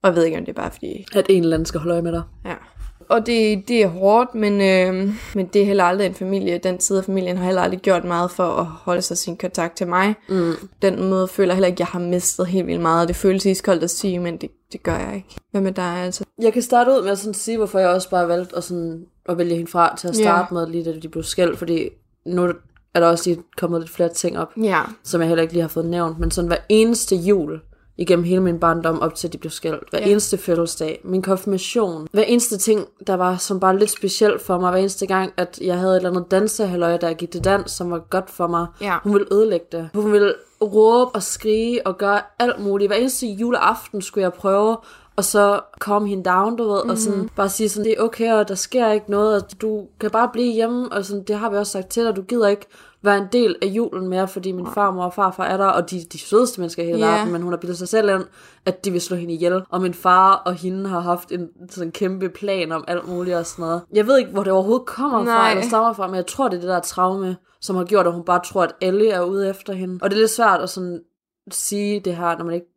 Og 0.04 0.08
jeg 0.08 0.16
ved 0.16 0.26
ikke, 0.26 0.38
om 0.38 0.46
det 0.46 0.52
er 0.58 0.62
bare 0.62 0.72
fordi... 0.72 1.06
At 1.16 1.26
en 1.30 1.44
eller 1.44 1.56
anden 1.56 1.66
skal 1.66 1.80
holde 1.80 1.94
øje 1.94 2.02
med 2.02 2.12
dig. 2.12 2.24
Ja. 2.46 2.54
Og 3.10 3.26
det, 3.26 3.68
det 3.68 3.84
er 3.84 3.88
hårdt, 3.88 4.36
men, 4.36 4.54
øh, 4.62 5.14
men 5.36 5.46
det 5.54 5.62
er 5.62 5.66
heller 5.66 5.84
aldrig 5.84 6.08
en 6.08 6.14
familie. 6.14 6.58
Den 6.58 6.80
side 6.80 7.00
af 7.00 7.06
familien 7.06 7.38
har 7.38 7.46
heller 7.46 7.62
aldrig 7.62 7.80
gjort 7.80 8.04
meget 8.04 8.32
for 8.32 8.44
at 8.44 8.66
holde 8.66 9.02
sig 9.02 9.18
sin 9.18 9.38
kontakt 9.38 9.78
til 9.78 9.88
mig. 9.88 10.16
Mm. 10.30 10.54
Den 10.82 11.10
måde 11.10 11.28
føler 11.28 11.50
jeg 11.50 11.56
heller 11.56 11.68
ikke, 11.68 11.76
at 11.76 11.80
jeg 11.80 11.88
har 11.88 12.00
mistet 12.00 12.48
helt 12.48 12.68
vildt 12.68 12.82
meget. 12.82 13.08
Det 13.08 13.16
føles 13.16 13.46
iskoldt 13.46 13.84
at 13.84 13.90
sige, 13.90 14.20
men 14.20 14.38
det, 14.38 14.50
det 14.72 14.84
gør 14.84 14.98
jeg 14.98 15.16
ikke. 15.16 15.36
Hvad 15.52 15.62
med 15.62 15.72
dig, 15.72 15.84
altså? 15.98 16.24
Jeg 16.42 16.54
kan 16.54 16.62
starte 16.62 16.92
ud 16.92 17.02
med 17.04 17.12
at 17.12 17.20
sådan 17.20 17.34
sige, 17.34 17.58
hvorfor 17.58 17.80
jeg 17.80 17.90
også 17.90 18.10
bare 18.10 18.28
valgte 18.28 18.56
at, 18.58 18.64
sådan, 18.64 19.06
at 19.30 19.38
vælge 19.38 19.56
hende 19.56 19.72
fra 19.72 19.96
til 19.96 20.08
at 20.08 20.16
starte 20.16 20.54
med, 20.54 20.68
lige 20.68 20.84
da 20.84 21.00
de 21.00 21.10
blev 21.10 21.24
skældt, 21.24 21.58
fordi 21.60 21.90
nu 22.26 22.54
er 22.94 23.00
der 23.00 23.08
også 23.08 23.30
lige 23.30 23.42
kommet 23.58 23.82
lidt 23.82 23.92
flere 23.92 24.10
ting 24.10 24.40
op, 24.40 24.50
Ja. 24.62 24.82
som 25.04 25.22
jeg 25.22 25.28
heller 25.28 25.42
ikke 25.42 25.54
lige 25.54 25.62
har 25.62 25.70
fået 25.70 25.86
nævnt, 25.86 26.20
men 26.20 26.32
sådan 26.32 26.48
hver 26.48 26.58
eneste 26.70 27.16
jul 27.16 27.60
igennem 28.02 28.26
hele 28.26 28.42
min 28.42 28.60
barndom 28.60 29.00
op 29.02 29.16
til 29.16 29.34
de 29.34 29.38
blev 29.38 29.52
skældt, 29.52 29.84
hver 29.90 30.00
Ja. 30.00 30.06
eneste 30.06 30.38
fødselsdag, 30.38 31.02
min 31.04 31.22
konfirmation, 31.22 32.08
hver 32.12 32.24
eneste 32.24 32.58
ting, 32.58 32.88
der 33.08 33.14
var 33.14 33.38
som 33.38 33.60
bare 33.60 33.80
lidt 33.80 33.90
specielt 33.90 34.42
for 34.42 34.60
mig, 34.60 34.72
hver 34.72 34.80
eneste 34.80 35.06
gang, 35.08 35.32
at 35.38 35.60
jeg 35.62 35.78
havde 35.78 35.92
et 35.92 35.98
eller 35.98 36.10
andet 36.10 36.32
dansehalløj, 36.32 36.98
der 36.98 37.08
jeg 37.08 37.16
gik 37.16 37.32
til 37.32 37.44
dans, 37.44 37.72
som 37.72 37.92
var 37.92 38.00
godt 38.10 38.30
for 38.30 38.48
mig, 38.48 38.66
Ja. 38.82 38.98
hun 39.04 39.14
ville 39.14 39.34
ødelægge 39.34 39.66
det. 39.72 39.90
Hun 39.94 40.12
ville 40.12 40.34
råbe 40.62 41.12
og 41.16 41.24
skrige 41.24 41.88
og 41.88 41.98
gøre 41.98 42.22
alt 42.40 42.60
muligt. 42.60 42.90
Hver 42.90 42.98
eneste 42.98 43.28
juleaften 43.28 44.02
skulle 44.02 44.24
jeg 44.24 44.34
prøve 44.34 44.78
og 45.16 45.24
så 45.26 45.60
calm 45.82 46.06
hende 46.06 46.24
down, 46.30 46.56
du 46.56 46.64
ved, 46.64 46.76
mm-hmm. 46.78 46.90
og 46.90 46.98
sådan 46.98 47.30
bare 47.36 47.50
sige 47.50 47.70
sådan, 47.70 47.86
det 47.86 47.96
er 48.00 48.04
okay, 48.04 48.34
og 48.34 48.48
der 48.48 48.56
sker 48.56 48.92
ikke 48.92 49.12
noget, 49.12 49.36
og 49.44 49.62
du 49.62 49.86
kan 50.00 50.12
bare 50.12 50.30
blive 50.34 50.54
hjemme, 50.54 50.92
og 50.92 51.06
sådan, 51.06 51.24
det 51.24 51.36
har 51.36 51.50
vi 51.50 51.58
også 51.58 51.72
sagt 51.72 51.88
til 51.90 52.06
dig, 52.06 52.16
du 52.16 52.22
gider 52.22 52.48
ikke 52.48 52.66
være 53.04 53.18
en 53.18 53.28
del 53.32 53.56
af 53.62 53.68
julen 53.68 54.08
mere, 54.08 54.28
fordi 54.28 54.52
min 54.52 54.68
farmor 54.74 55.04
og 55.04 55.14
farfar 55.14 55.44
er 55.44 55.58
der, 55.58 55.66
og 55.66 55.92
de 55.92 56.02
de 56.14 56.20
sødeste 56.20 56.62
mennesker 56.62 56.84
i 56.84 56.86
hele 56.86 57.02
verden, 57.02 57.32
men 57.32 57.42
hun 57.42 57.54
har 57.54 57.58
bildet 57.58 57.78
sig 57.78 57.88
selv 57.88 58.10
ind, 58.10 58.24
at 58.66 58.86
de 58.86 58.92
vil 58.92 59.02
slå 59.02 59.18
hende 59.18 59.34
ihjel, 59.34 59.62
og 59.70 59.82
min 59.82 59.94
far 59.94 60.36
og 60.36 60.54
hende 60.54 60.90
har 60.90 61.00
haft 61.00 61.32
en 61.32 61.48
sådan 61.70 61.92
kæmpe 61.92 62.30
plan 62.30 62.72
om 62.72 62.84
alt 62.88 63.08
muligt 63.08 63.38
og 63.38 63.46
sådan 63.46 63.64
noget. 63.64 63.82
Jeg 63.94 64.08
ved 64.08 64.18
ikke, 64.20 64.32
hvor 64.32 64.44
det 64.44 64.54
overhovedet 64.54 64.86
kommer 64.86 65.18
fra, 65.18 65.26
Nej. 65.26 65.52
eller 65.52 65.64
stammer 65.64 65.94
fra, 65.94 66.08
men 66.08 66.16
jeg 66.16 66.28
tror, 66.28 66.48
det 66.48 66.58
er 66.58 66.62
det 66.62 66.70
der 66.70 66.80
traume, 66.80 67.38
som 67.62 67.76
har 67.76 67.84
gjort, 67.84 68.08
at 68.08 68.14
hun 68.14 68.24
bare 68.24 68.42
tror, 68.46 68.64
at 68.64 68.76
alle 68.82 69.10
er 69.10 69.22
ude 69.24 69.50
efter 69.50 69.74
hende. 69.74 70.00
Og 70.02 70.10
det 70.10 70.16
er 70.16 70.20
lidt 70.20 70.32
svært 70.32 70.62
at 70.62 70.70
sådan 70.70 71.02
sige 71.52 72.00
det 72.00 72.16
her, 72.16 72.38
når 72.38 72.46
man 72.46 72.54
ikke 72.54 72.68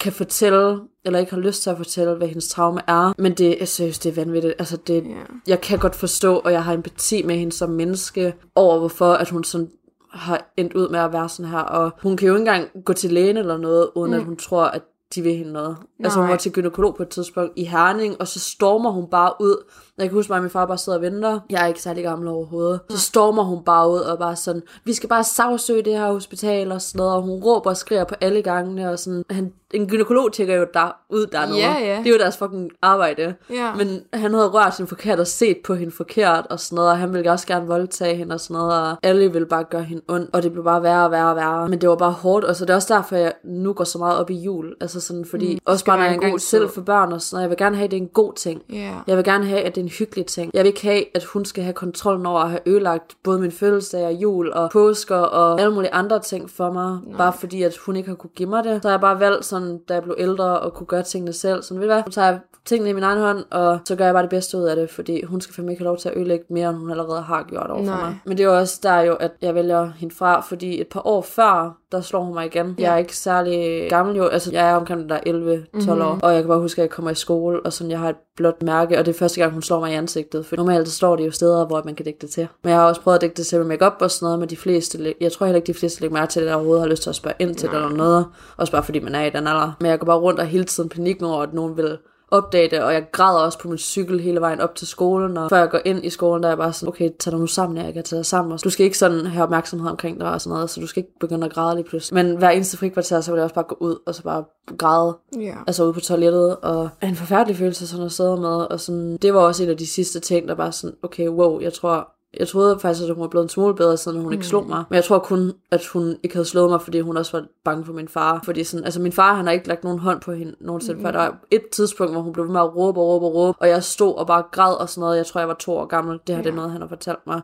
kan 0.00 0.12
fortælle, 0.12 0.80
eller 1.06 1.18
ikke 1.18 1.32
har 1.34 1.40
lyst 1.40 1.62
til 1.62 1.70
at 1.70 1.76
fortælle, 1.76 2.14
hvad 2.14 2.28
hendes 2.28 2.48
traume 2.48 2.80
er. 2.86 3.12
Men 3.18 3.32
det, 3.32 3.56
jeg 3.60 3.68
synes, 3.68 3.98
det 3.98 4.10
er 4.10 4.14
vanvittigt. 4.24 4.54
Altså, 4.58 4.76
det, 4.76 5.04
Ja. 5.04 5.10
jeg 5.46 5.60
kan 5.60 5.78
godt 5.78 5.94
forstå, 5.96 6.36
og 6.38 6.52
jeg 6.52 6.64
har 6.64 6.72
empati 6.74 7.22
med 7.22 7.36
hende 7.36 7.52
som 7.52 7.70
menneske, 7.70 8.34
over 8.54 8.78
hvorfor, 8.78 9.12
at 9.12 9.30
hun 9.30 9.44
sådan 9.44 9.68
har 10.12 10.52
endt 10.56 10.72
ud 10.72 10.88
med 10.88 11.00
at 11.00 11.12
være 11.12 11.28
sådan 11.28 11.50
her. 11.50 11.58
Og 11.58 11.90
hun 12.02 12.16
kan 12.16 12.28
jo 12.28 12.34
ikke 12.34 12.40
engang 12.40 12.68
gå 12.84 12.92
til 12.92 13.12
lægen 13.12 13.36
eller 13.36 13.56
noget, 13.56 13.88
uden 13.94 14.10
mm. 14.10 14.16
at 14.18 14.24
hun 14.24 14.36
tror, 14.36 14.64
at 14.64 14.82
de 15.14 15.22
vil 15.22 15.36
hende 15.36 15.52
noget. 15.52 15.68
Nej. 15.68 16.04
Altså 16.04 16.20
hun 16.20 16.28
var 16.28 16.36
til 16.36 16.52
gynekolog 16.52 16.94
på 16.96 17.02
et 17.02 17.08
tidspunkt 17.08 17.52
i 17.56 17.64
Herning, 17.64 18.16
og 18.20 18.28
så 18.28 18.40
stormer 18.40 18.90
hun 18.90 19.06
bare 19.10 19.32
ud. 19.40 19.64
Jeg 19.98 20.08
kan 20.08 20.14
huske 20.14 20.32
mig, 20.32 20.36
at 20.36 20.42
min 20.42 20.50
far 20.50 20.66
bare 20.66 20.78
sidder 20.78 20.98
og 20.98 21.02
venter. 21.02 21.40
Jeg 21.50 21.62
er 21.62 21.66
ikke 21.66 21.82
særlig 21.82 22.04
gammel 22.04 22.28
overhovedet. 22.28 22.80
Så 22.90 22.98
stormer 22.98 23.42
hun 23.42 23.64
bare 23.64 23.90
ud 23.90 23.98
og 23.98 24.18
bare 24.18 24.36
sådan, 24.36 24.62
vi 24.84 24.92
skal 24.92 25.08
bare 25.08 25.24
sagsøge 25.24 25.82
det 25.82 25.92
her 25.92 26.12
hospital 26.12 26.72
og 26.72 26.82
sådan 26.82 26.98
noget. 26.98 27.14
Og 27.14 27.22
hun 27.22 27.42
råber 27.44 27.70
og 27.70 27.76
skriger 27.76 28.04
på 28.04 28.14
alle 28.20 28.42
gangene. 28.42 28.90
Og 28.90 28.98
sådan, 28.98 29.24
han, 29.30 29.52
en 29.74 29.88
gynekolog 29.88 30.32
tjekker 30.32 30.54
jo 30.54 30.66
der, 30.74 30.96
ud 31.10 31.26
dernede. 31.26 31.58
Ja, 31.58 31.72
ja. 31.78 31.98
Det 31.98 32.06
er 32.06 32.10
jo 32.10 32.18
deres 32.18 32.36
fucking 32.36 32.70
arbejde. 32.82 33.34
Ja. 33.50 33.74
Men 33.74 34.00
han 34.12 34.34
havde 34.34 34.48
rørt 34.48 34.76
hende 34.76 34.88
forkert 34.88 35.20
og 35.20 35.26
set 35.26 35.56
på 35.64 35.74
hende 35.74 35.92
forkert 35.92 36.46
og 36.50 36.60
sådan 36.60 36.76
noget. 36.76 36.90
Og 36.90 36.98
han 36.98 37.12
ville 37.12 37.30
også 37.30 37.46
gerne 37.46 37.66
voldtage 37.66 38.16
hende 38.16 38.34
og 38.34 38.40
sådan 38.40 38.54
noget. 38.54 38.72
Og 38.72 38.96
alle 39.02 39.32
ville 39.32 39.46
bare 39.46 39.64
gøre 39.64 39.82
hende 39.82 40.02
ondt. 40.08 40.30
Og 40.32 40.42
det 40.42 40.52
blev 40.52 40.64
bare 40.64 40.82
værre 40.82 41.04
og 41.04 41.10
værre 41.10 41.30
og 41.30 41.36
værre. 41.36 41.68
Men 41.68 41.80
det 41.80 41.88
var 41.88 41.96
bare 41.96 42.12
hårdt. 42.12 42.44
Og 42.44 42.56
så 42.56 42.64
det 42.64 42.70
er 42.70 42.74
også 42.74 42.94
derfor, 42.94 43.16
jeg 43.16 43.32
nu 43.44 43.72
går 43.72 43.84
så 43.84 43.98
meget 43.98 44.18
op 44.18 44.30
i 44.30 44.34
jul. 44.34 44.74
Altså 44.80 45.00
sådan, 45.00 45.24
fordi 45.24 45.54
mm, 45.54 45.60
også 45.64 45.84
bare 45.84 45.96
når 45.96 46.04
jeg 46.04 46.12
en 46.12 46.16
engang 46.16 46.32
god 46.32 46.38
selv 46.38 46.68
for 46.68 46.80
børn 46.80 47.12
og 47.12 47.22
sådan 47.22 47.36
noget. 47.36 47.42
Jeg 47.42 47.50
vil 47.50 47.58
gerne 47.58 47.76
have, 47.76 47.84
at 47.84 47.90
det 47.90 47.96
er 47.96 48.00
en 48.00 48.08
god 48.08 48.32
ting. 48.32 48.62
Ja. 48.72 48.92
Jeg 49.06 49.16
vil 49.16 49.24
gerne 49.24 49.46
have, 49.46 49.60
at 49.60 49.74
det 49.74 49.85
en 49.86 49.92
hyggelig 49.98 50.26
ting. 50.26 50.50
Jeg 50.54 50.60
vil 50.60 50.66
ikke 50.66 50.82
have, 50.82 51.04
at 51.16 51.24
hun 51.24 51.44
skal 51.44 51.64
have 51.64 51.74
kontrollen 51.74 52.26
over 52.26 52.40
at 52.40 52.50
have 52.50 52.60
ødelagt 52.66 53.16
både 53.24 53.40
min 53.40 53.52
fødselsdag 53.52 54.06
og 54.06 54.12
jul 54.12 54.52
og 54.52 54.70
påsker 54.70 55.16
og 55.16 55.60
alle 55.60 55.74
mulige 55.74 55.94
andre 55.94 56.20
ting 56.20 56.50
for 56.50 56.72
mig. 56.72 56.98
Nej. 57.06 57.16
Bare 57.16 57.32
fordi, 57.32 57.62
at 57.62 57.76
hun 57.76 57.96
ikke 57.96 58.08
har 58.08 58.16
kunne 58.16 58.30
give 58.36 58.48
mig 58.48 58.64
det. 58.64 58.82
Så 58.82 58.90
jeg 58.90 59.00
bare 59.00 59.20
valgt 59.20 59.44
sådan, 59.44 59.78
da 59.88 59.94
jeg 59.94 60.02
blev 60.02 60.14
ældre 60.18 60.60
og 60.60 60.74
kunne 60.74 60.86
gøre 60.86 61.02
tingene 61.02 61.32
selv. 61.32 61.62
Sådan, 61.62 61.80
ved 61.80 61.88
du 61.88 61.94
hvad, 61.94 62.02
så 62.06 62.12
tager 62.12 62.28
jeg 62.28 62.38
tingene 62.64 62.90
i 62.90 62.92
min 62.92 63.02
egen 63.02 63.18
hånd, 63.18 63.44
og 63.50 63.78
så 63.84 63.96
gør 63.96 64.04
jeg 64.04 64.14
bare 64.14 64.22
det 64.22 64.30
bedste 64.30 64.58
ud 64.58 64.62
af 64.62 64.76
det, 64.76 64.90
fordi 64.90 65.24
hun 65.24 65.40
skal 65.40 65.54
fandme 65.54 65.72
ikke 65.72 65.80
have 65.80 65.88
lov 65.88 65.98
til 65.98 66.08
at 66.08 66.16
ødelægge 66.16 66.44
mere, 66.50 66.70
end 66.70 66.78
hun 66.78 66.90
allerede 66.90 67.22
har 67.22 67.46
gjort 67.48 67.70
over 67.70 67.84
for 67.84 67.90
Nej. 67.90 68.04
mig. 68.04 68.18
Men 68.24 68.36
det 68.36 68.44
er 68.44 68.48
jo 68.48 68.58
også 68.58 68.80
der 68.82 69.00
jo, 69.00 69.14
at 69.14 69.32
jeg 69.42 69.54
vælger 69.54 69.92
hende 69.96 70.14
fra, 70.14 70.40
fordi 70.40 70.80
et 70.80 70.86
par 70.86 71.06
år 71.06 71.22
før, 71.22 71.76
der 71.92 72.00
slår 72.00 72.22
hun 72.22 72.34
mig 72.34 72.46
igen. 72.46 72.74
Jeg 72.78 72.92
er 72.92 72.96
ikke 72.96 73.16
særlig 73.16 73.86
gammel 73.90 74.16
jo, 74.16 74.26
altså 74.26 74.52
jeg 74.52 74.70
er 74.70 74.74
omkring 74.74 75.08
der 75.08 75.18
11-12 75.18 75.22
mm-hmm. 75.28 75.90
år, 75.90 76.18
og 76.22 76.34
jeg 76.34 76.42
kan 76.42 76.48
bare 76.48 76.60
huske, 76.60 76.82
at 76.82 76.82
jeg 76.82 76.90
kommer 76.90 77.10
i 77.10 77.14
skole, 77.14 77.60
og 77.60 77.72
sådan, 77.72 77.90
jeg 77.90 77.98
har 77.98 78.08
et 78.08 78.16
blåt 78.36 78.62
mærke, 78.62 78.98
og 78.98 79.06
det 79.06 79.14
er 79.14 79.18
første 79.18 79.40
gang, 79.40 79.52
hun 79.52 79.62
slår 79.62 79.75
mig 79.80 79.92
i 79.92 79.94
ansigtet, 79.94 80.46
for 80.46 80.56
normalt 80.56 80.88
så 80.88 80.94
står 80.94 81.16
det 81.16 81.26
jo 81.26 81.30
steder, 81.30 81.66
hvor 81.66 81.82
man 81.84 81.94
kan 81.94 82.04
dække 82.04 82.18
det 82.20 82.30
til. 82.30 82.48
Men 82.62 82.70
jeg 82.70 82.78
har 82.78 82.86
også 82.86 83.00
prøvet 83.00 83.14
at 83.14 83.20
dække 83.20 83.36
det 83.36 83.46
til 83.46 83.58
med 83.58 83.66
makeup 83.66 83.92
og 84.00 84.10
sådan 84.10 84.26
noget, 84.26 84.38
men 84.38 84.48
de 84.48 84.56
fleste, 84.56 85.14
jeg 85.20 85.32
tror 85.32 85.46
heller 85.46 85.56
ikke, 85.56 85.66
de 85.66 85.74
fleste 85.74 86.00
lægger 86.00 86.14
mærke 86.14 86.30
til 86.30 86.42
det, 86.42 86.48
der 86.48 86.54
overhovedet 86.54 86.82
har 86.82 86.88
lyst 86.88 87.02
til 87.02 87.10
at 87.10 87.16
spørge 87.16 87.36
ind 87.38 87.54
til 87.54 87.68
det 87.68 87.74
eller 87.74 87.88
noget, 87.88 88.26
også 88.56 88.72
bare 88.72 88.82
fordi 88.82 88.98
man 88.98 89.14
er 89.14 89.24
i 89.24 89.30
den 89.30 89.46
alder. 89.46 89.76
Men 89.80 89.90
jeg 89.90 89.98
går 89.98 90.06
bare 90.06 90.18
rundt 90.18 90.40
og 90.40 90.46
hele 90.46 90.64
tiden 90.64 90.88
panik 90.88 91.22
over, 91.22 91.42
at 91.42 91.54
nogen 91.54 91.76
vil 91.76 91.98
opdage 92.30 92.70
det, 92.70 92.82
og 92.82 92.92
jeg 92.92 93.06
græder 93.12 93.38
også 93.40 93.58
på 93.58 93.68
min 93.68 93.78
cykel 93.78 94.20
hele 94.20 94.40
vejen 94.40 94.60
op 94.60 94.74
til 94.74 94.86
skolen, 94.86 95.36
og 95.36 95.50
før 95.50 95.58
jeg 95.58 95.70
går 95.70 95.80
ind 95.84 96.04
i 96.04 96.10
skolen, 96.10 96.42
der 96.42 96.48
er 96.48 96.50
jeg 96.52 96.58
bare 96.58 96.72
sådan, 96.72 96.88
okay, 96.88 97.10
tag 97.18 97.30
dig 97.30 97.40
nu 97.40 97.46
sammen, 97.46 97.84
jeg 97.84 97.94
kan 97.94 98.04
tage 98.04 98.16
dig 98.18 98.26
sammen, 98.26 98.52
og 98.52 98.64
du 98.64 98.70
skal 98.70 98.84
ikke 98.84 98.98
sådan 98.98 99.26
have 99.26 99.42
opmærksomhed 99.42 99.90
omkring 99.90 100.20
dig 100.20 100.30
og 100.32 100.40
sådan 100.40 100.54
noget, 100.54 100.70
så 100.70 100.80
du 100.80 100.86
skal 100.86 101.00
ikke 101.00 101.18
begynde 101.20 101.46
at 101.46 101.52
græde 101.52 101.76
lige 101.76 101.88
pludselig. 101.88 102.24
Men 102.24 102.36
hver 102.36 102.50
eneste 102.50 102.76
frikvarter, 102.76 103.20
så 103.20 103.30
vil 103.30 103.38
jeg 103.38 103.44
også 103.44 103.54
bare 103.54 103.64
gå 103.68 103.76
ud, 103.80 103.96
og 104.06 104.14
så 104.14 104.22
bare 104.22 104.44
græde, 104.78 105.16
Ja. 105.40 105.54
altså 105.66 105.84
ude 105.84 105.92
på 105.92 106.00
toilettet, 106.00 106.56
og 106.56 106.88
en 107.02 107.16
forfærdelig 107.16 107.56
følelse 107.56 107.86
sådan 107.86 108.06
at 108.06 108.12
sidde 108.12 108.36
med, 108.36 108.48
og 108.70 108.80
sådan, 108.80 109.16
det 109.16 109.34
var 109.34 109.40
også 109.40 109.62
en 109.62 109.70
af 109.70 109.76
de 109.76 109.86
sidste 109.86 110.20
ting, 110.20 110.48
der 110.48 110.54
bare 110.54 110.72
sådan, 110.72 110.96
okay, 111.02 111.28
wow, 111.28 111.60
jeg 111.60 111.72
tror, 111.72 112.08
jeg 112.40 112.48
troede 112.48 112.78
faktisk, 112.78 113.08
at 113.08 113.14
hun 113.14 113.22
var 113.22 113.28
blevet 113.28 113.44
en 113.44 113.48
smule 113.48 113.74
bedre, 113.74 113.96
siden 113.96 114.20
hun 114.20 114.32
ikke 114.32 114.46
slog 114.46 114.66
mig. 114.68 114.84
Men 114.90 114.94
jeg 114.94 115.04
tror 115.04 115.18
kun, 115.18 115.52
at 115.70 115.86
hun 115.86 116.16
ikke 116.22 116.34
havde 116.34 116.46
slået 116.46 116.70
mig, 116.70 116.82
fordi 116.82 117.00
hun 117.00 117.16
også 117.16 117.36
var 117.36 117.46
bange 117.64 117.84
for 117.84 117.92
min 117.92 118.08
far. 118.08 118.40
Fordi 118.44 118.64
sådan, 118.64 118.84
altså 118.84 119.00
min 119.00 119.12
far, 119.12 119.34
han 119.34 119.46
har 119.46 119.52
ikke 119.52 119.68
lagt 119.68 119.84
nogen 119.84 119.98
hånd 119.98 120.20
på 120.20 120.32
hende 120.32 120.54
nogensinde, 120.60 120.96
mm. 120.96 121.02
før 121.02 121.10
der 121.10 121.18
var 121.18 121.38
et 121.50 121.68
tidspunkt, 121.72 122.12
hvor 122.12 122.22
hun 122.22 122.32
blev 122.32 122.44
ved 122.44 122.52
med 122.52 122.60
at 122.60 122.76
råbe 122.76 123.00
og 123.00 123.06
råbe 123.06 123.26
og 123.26 123.34
råbe, 123.34 123.58
og 123.60 123.68
jeg 123.68 123.84
stod 123.84 124.14
og 124.14 124.26
bare 124.26 124.42
græd 124.50 124.74
og 124.74 124.88
sådan 124.88 125.00
noget. 125.00 125.16
Jeg 125.16 125.26
tror, 125.26 125.40
jeg 125.40 125.48
var 125.48 125.54
to 125.54 125.72
år 125.72 125.86
gammel. 125.86 126.20
Det 126.26 126.34
her 126.34 126.42
det 126.42 126.50
er 126.50 126.54
noget, 126.54 126.70
han 126.70 126.80
har 126.80 126.88
fortalt 126.88 127.26
mig. 127.26 127.40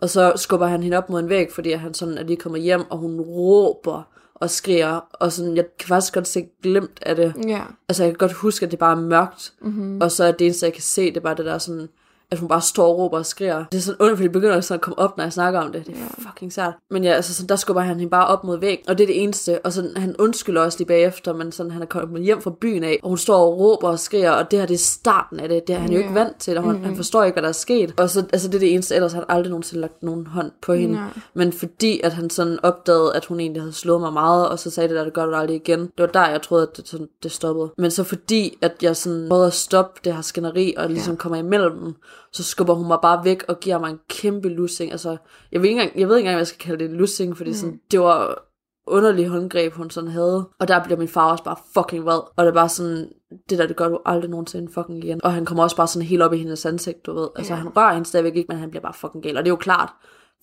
Og 0.00 0.10
så 0.10 0.32
skubber 0.36 0.66
han 0.66 0.82
hende 0.82 0.96
op 0.96 1.10
mod 1.10 1.20
en 1.20 1.28
væg, 1.28 1.52
fordi 1.52 1.72
han 1.72 1.94
sådan 1.94 2.18
er 2.18 2.22
lige 2.22 2.36
kommet 2.36 2.62
hjem, 2.62 2.90
og 2.90 2.98
hun 2.98 3.20
råber 3.20 4.02
og 4.34 4.50
skriger, 4.50 5.00
og 5.12 5.32
sådan, 5.32 5.56
jeg 5.56 5.64
kan 5.78 5.88
faktisk 5.88 6.14
godt 6.14 6.28
se 6.28 6.48
glemt 6.62 6.98
af 7.02 7.16
det. 7.16 7.34
Ja. 7.48 7.60
Altså, 7.88 8.02
jeg 8.02 8.12
kan 8.12 8.18
godt 8.18 8.32
huske, 8.32 8.66
at 8.66 8.70
det 8.70 8.78
bare 8.78 8.96
er 8.96 9.00
mørkt, 9.00 9.52
mm-hmm. 9.60 10.00
og 10.00 10.10
så 10.10 10.24
er 10.24 10.32
det 10.32 10.44
eneste, 10.44 10.66
jeg 10.66 10.72
kan 10.72 10.82
se, 10.82 11.06
det 11.06 11.16
er 11.16 11.20
bare 11.20 11.34
det 11.34 11.44
der 11.44 11.58
sådan, 11.58 11.88
at 12.32 12.38
hun 12.38 12.48
bare 12.48 12.60
står 12.60 12.88
og 12.88 12.98
råber 12.98 13.18
og 13.18 13.26
skriger. 13.26 13.64
Det 13.72 13.78
er 13.78 13.82
sådan 13.82 14.00
ondt, 14.00 14.16
fordi 14.16 14.22
det 14.22 14.32
begynder 14.32 14.60
sådan 14.60 14.78
at 14.78 14.80
komme 14.80 14.98
op, 14.98 15.16
når 15.16 15.24
jeg 15.24 15.32
snakker 15.32 15.60
om 15.60 15.72
det. 15.72 15.86
Det 15.86 15.94
er 15.94 16.22
fucking 16.28 16.52
sært. 16.52 16.74
Men 16.90 17.04
ja, 17.04 17.10
altså, 17.10 17.34
sådan, 17.34 17.48
der 17.48 17.56
skubber 17.56 17.82
han 17.82 17.96
hende 17.96 18.10
bare 18.10 18.26
op 18.26 18.44
mod 18.44 18.58
væg, 18.58 18.84
og 18.88 18.98
det 18.98 19.04
er 19.04 19.06
det 19.06 19.22
eneste. 19.22 19.58
Og 19.64 19.72
sådan, 19.72 19.96
han 19.96 20.16
undskylder 20.18 20.62
også 20.62 20.78
lige 20.78 20.88
bagefter, 20.88 21.32
men 21.32 21.52
sådan, 21.52 21.72
han 21.72 21.82
er 21.82 21.86
kommet 21.86 22.22
hjem 22.22 22.42
fra 22.42 22.52
byen 22.60 22.84
af, 22.84 23.00
og 23.02 23.08
hun 23.08 23.18
står 23.18 23.36
og 23.36 23.58
råber 23.58 23.88
og 23.88 23.98
skriger, 23.98 24.30
og 24.30 24.50
det 24.50 24.58
her 24.58 24.66
det 24.66 24.74
er 24.74 24.78
starten 24.78 25.40
af 25.40 25.48
det. 25.48 25.66
Det 25.66 25.74
er 25.74 25.78
han 25.78 25.92
jo 25.92 25.98
ikke 25.98 26.14
vant 26.14 26.36
til, 26.38 26.58
og 26.58 26.64
han, 26.64 26.84
han 26.84 26.96
forstår 26.96 27.24
ikke, 27.24 27.34
hvad 27.34 27.42
der 27.42 27.48
er 27.48 27.52
sket. 27.52 27.94
Og 28.00 28.10
så, 28.10 28.24
altså, 28.32 28.48
det 28.48 28.54
er 28.54 28.58
det 28.58 28.74
eneste, 28.74 28.94
ellers 28.94 29.12
har 29.12 29.20
han 29.20 29.36
aldrig 29.36 29.50
nogensinde 29.50 29.80
lagt 29.80 30.02
nogen 30.02 30.26
hånd 30.26 30.52
på 30.62 30.72
hende. 30.72 30.94
Nej. 30.94 31.08
Men 31.34 31.52
fordi, 31.52 32.00
at 32.04 32.12
han 32.12 32.30
sådan 32.30 32.58
opdagede, 32.62 33.14
at 33.14 33.24
hun 33.24 33.40
egentlig 33.40 33.62
havde 33.62 33.72
slået 33.72 34.00
mig 34.00 34.12
meget, 34.12 34.48
og 34.48 34.58
så 34.58 34.70
sagde 34.70 34.88
det 34.88 34.96
der, 34.96 35.04
det 35.04 35.12
gør 35.12 35.26
du 35.26 35.34
aldrig 35.34 35.56
igen. 35.56 35.80
Det 35.80 35.92
var 35.98 36.06
der, 36.06 36.28
jeg 36.28 36.42
troede, 36.42 36.68
at 36.70 36.76
det, 36.76 36.88
sådan, 36.88 37.08
det 37.22 37.32
stoppede. 37.32 37.70
Men 37.78 37.90
så 37.90 38.04
fordi, 38.04 38.58
at 38.62 38.72
jeg 38.82 38.96
sådan 38.96 39.26
prøvede 39.28 39.46
at 39.46 39.52
stoppe 39.52 40.00
det 40.04 40.14
her 40.14 40.22
skænderi, 40.22 40.74
og 40.76 40.88
ligesom 40.88 41.16
kommer 41.16 41.38
imellem 41.38 41.78
dem, 41.78 41.94
så 42.32 42.42
skubber 42.42 42.74
hun 42.74 42.86
mig 42.86 42.98
bare 43.02 43.24
væk 43.24 43.44
og 43.48 43.60
giver 43.60 43.78
mig 43.78 43.90
en 43.90 43.98
kæmpe 44.08 44.48
lussing. 44.48 44.90
Altså, 44.92 45.16
jeg 45.52 45.62
ved 45.62 45.68
ikke 45.68 45.80
engang, 45.80 46.00
jeg 46.00 46.08
ved 46.08 46.16
ikke 46.16 46.24
engang, 46.26 46.34
hvad 46.36 46.40
jeg 46.40 46.46
skal 46.46 46.58
kalde 46.60 46.84
det 46.84 46.90
en 46.90 46.96
lussing, 46.96 47.36
fordi 47.36 47.54
sådan, 47.54 47.80
det 47.90 48.00
var 48.00 48.42
underlig 48.86 49.28
håndgreb, 49.28 49.72
hun 49.72 49.90
sådan 49.90 50.10
havde. 50.10 50.48
Og 50.60 50.68
der 50.68 50.84
bliver 50.84 50.98
min 50.98 51.08
far 51.08 51.30
også 51.32 51.44
bare 51.44 51.56
fucking 51.74 52.04
vred. 52.04 52.20
Og 52.36 52.44
det 52.44 52.48
er 52.48 52.54
bare 52.54 52.68
sådan, 52.68 53.08
det 53.50 53.58
der, 53.58 53.66
det 53.66 53.76
gør 53.76 53.88
du 53.88 53.98
aldrig 54.06 54.30
nogensinde 54.30 54.72
fucking 54.72 55.04
igen. 55.04 55.20
Og 55.24 55.32
han 55.32 55.44
kommer 55.44 55.62
også 55.64 55.76
bare 55.76 55.86
sådan 55.86 56.08
helt 56.08 56.22
op 56.22 56.32
i 56.32 56.38
hendes 56.38 56.66
ansigt, 56.66 57.06
du 57.06 57.12
ved. 57.14 57.28
Altså, 57.36 57.52
Ja. 57.52 57.58
han 57.58 57.76
rører 57.76 57.92
hende 57.94 58.08
stadigvæk 58.08 58.36
ikke, 58.36 58.46
men 58.48 58.58
han 58.58 58.70
bliver 58.70 58.82
bare 58.82 58.94
fucking 58.94 59.22
gal. 59.24 59.36
Og 59.36 59.44
det 59.44 59.48
er 59.48 59.52
jo 59.52 59.56
klart, 59.56 59.88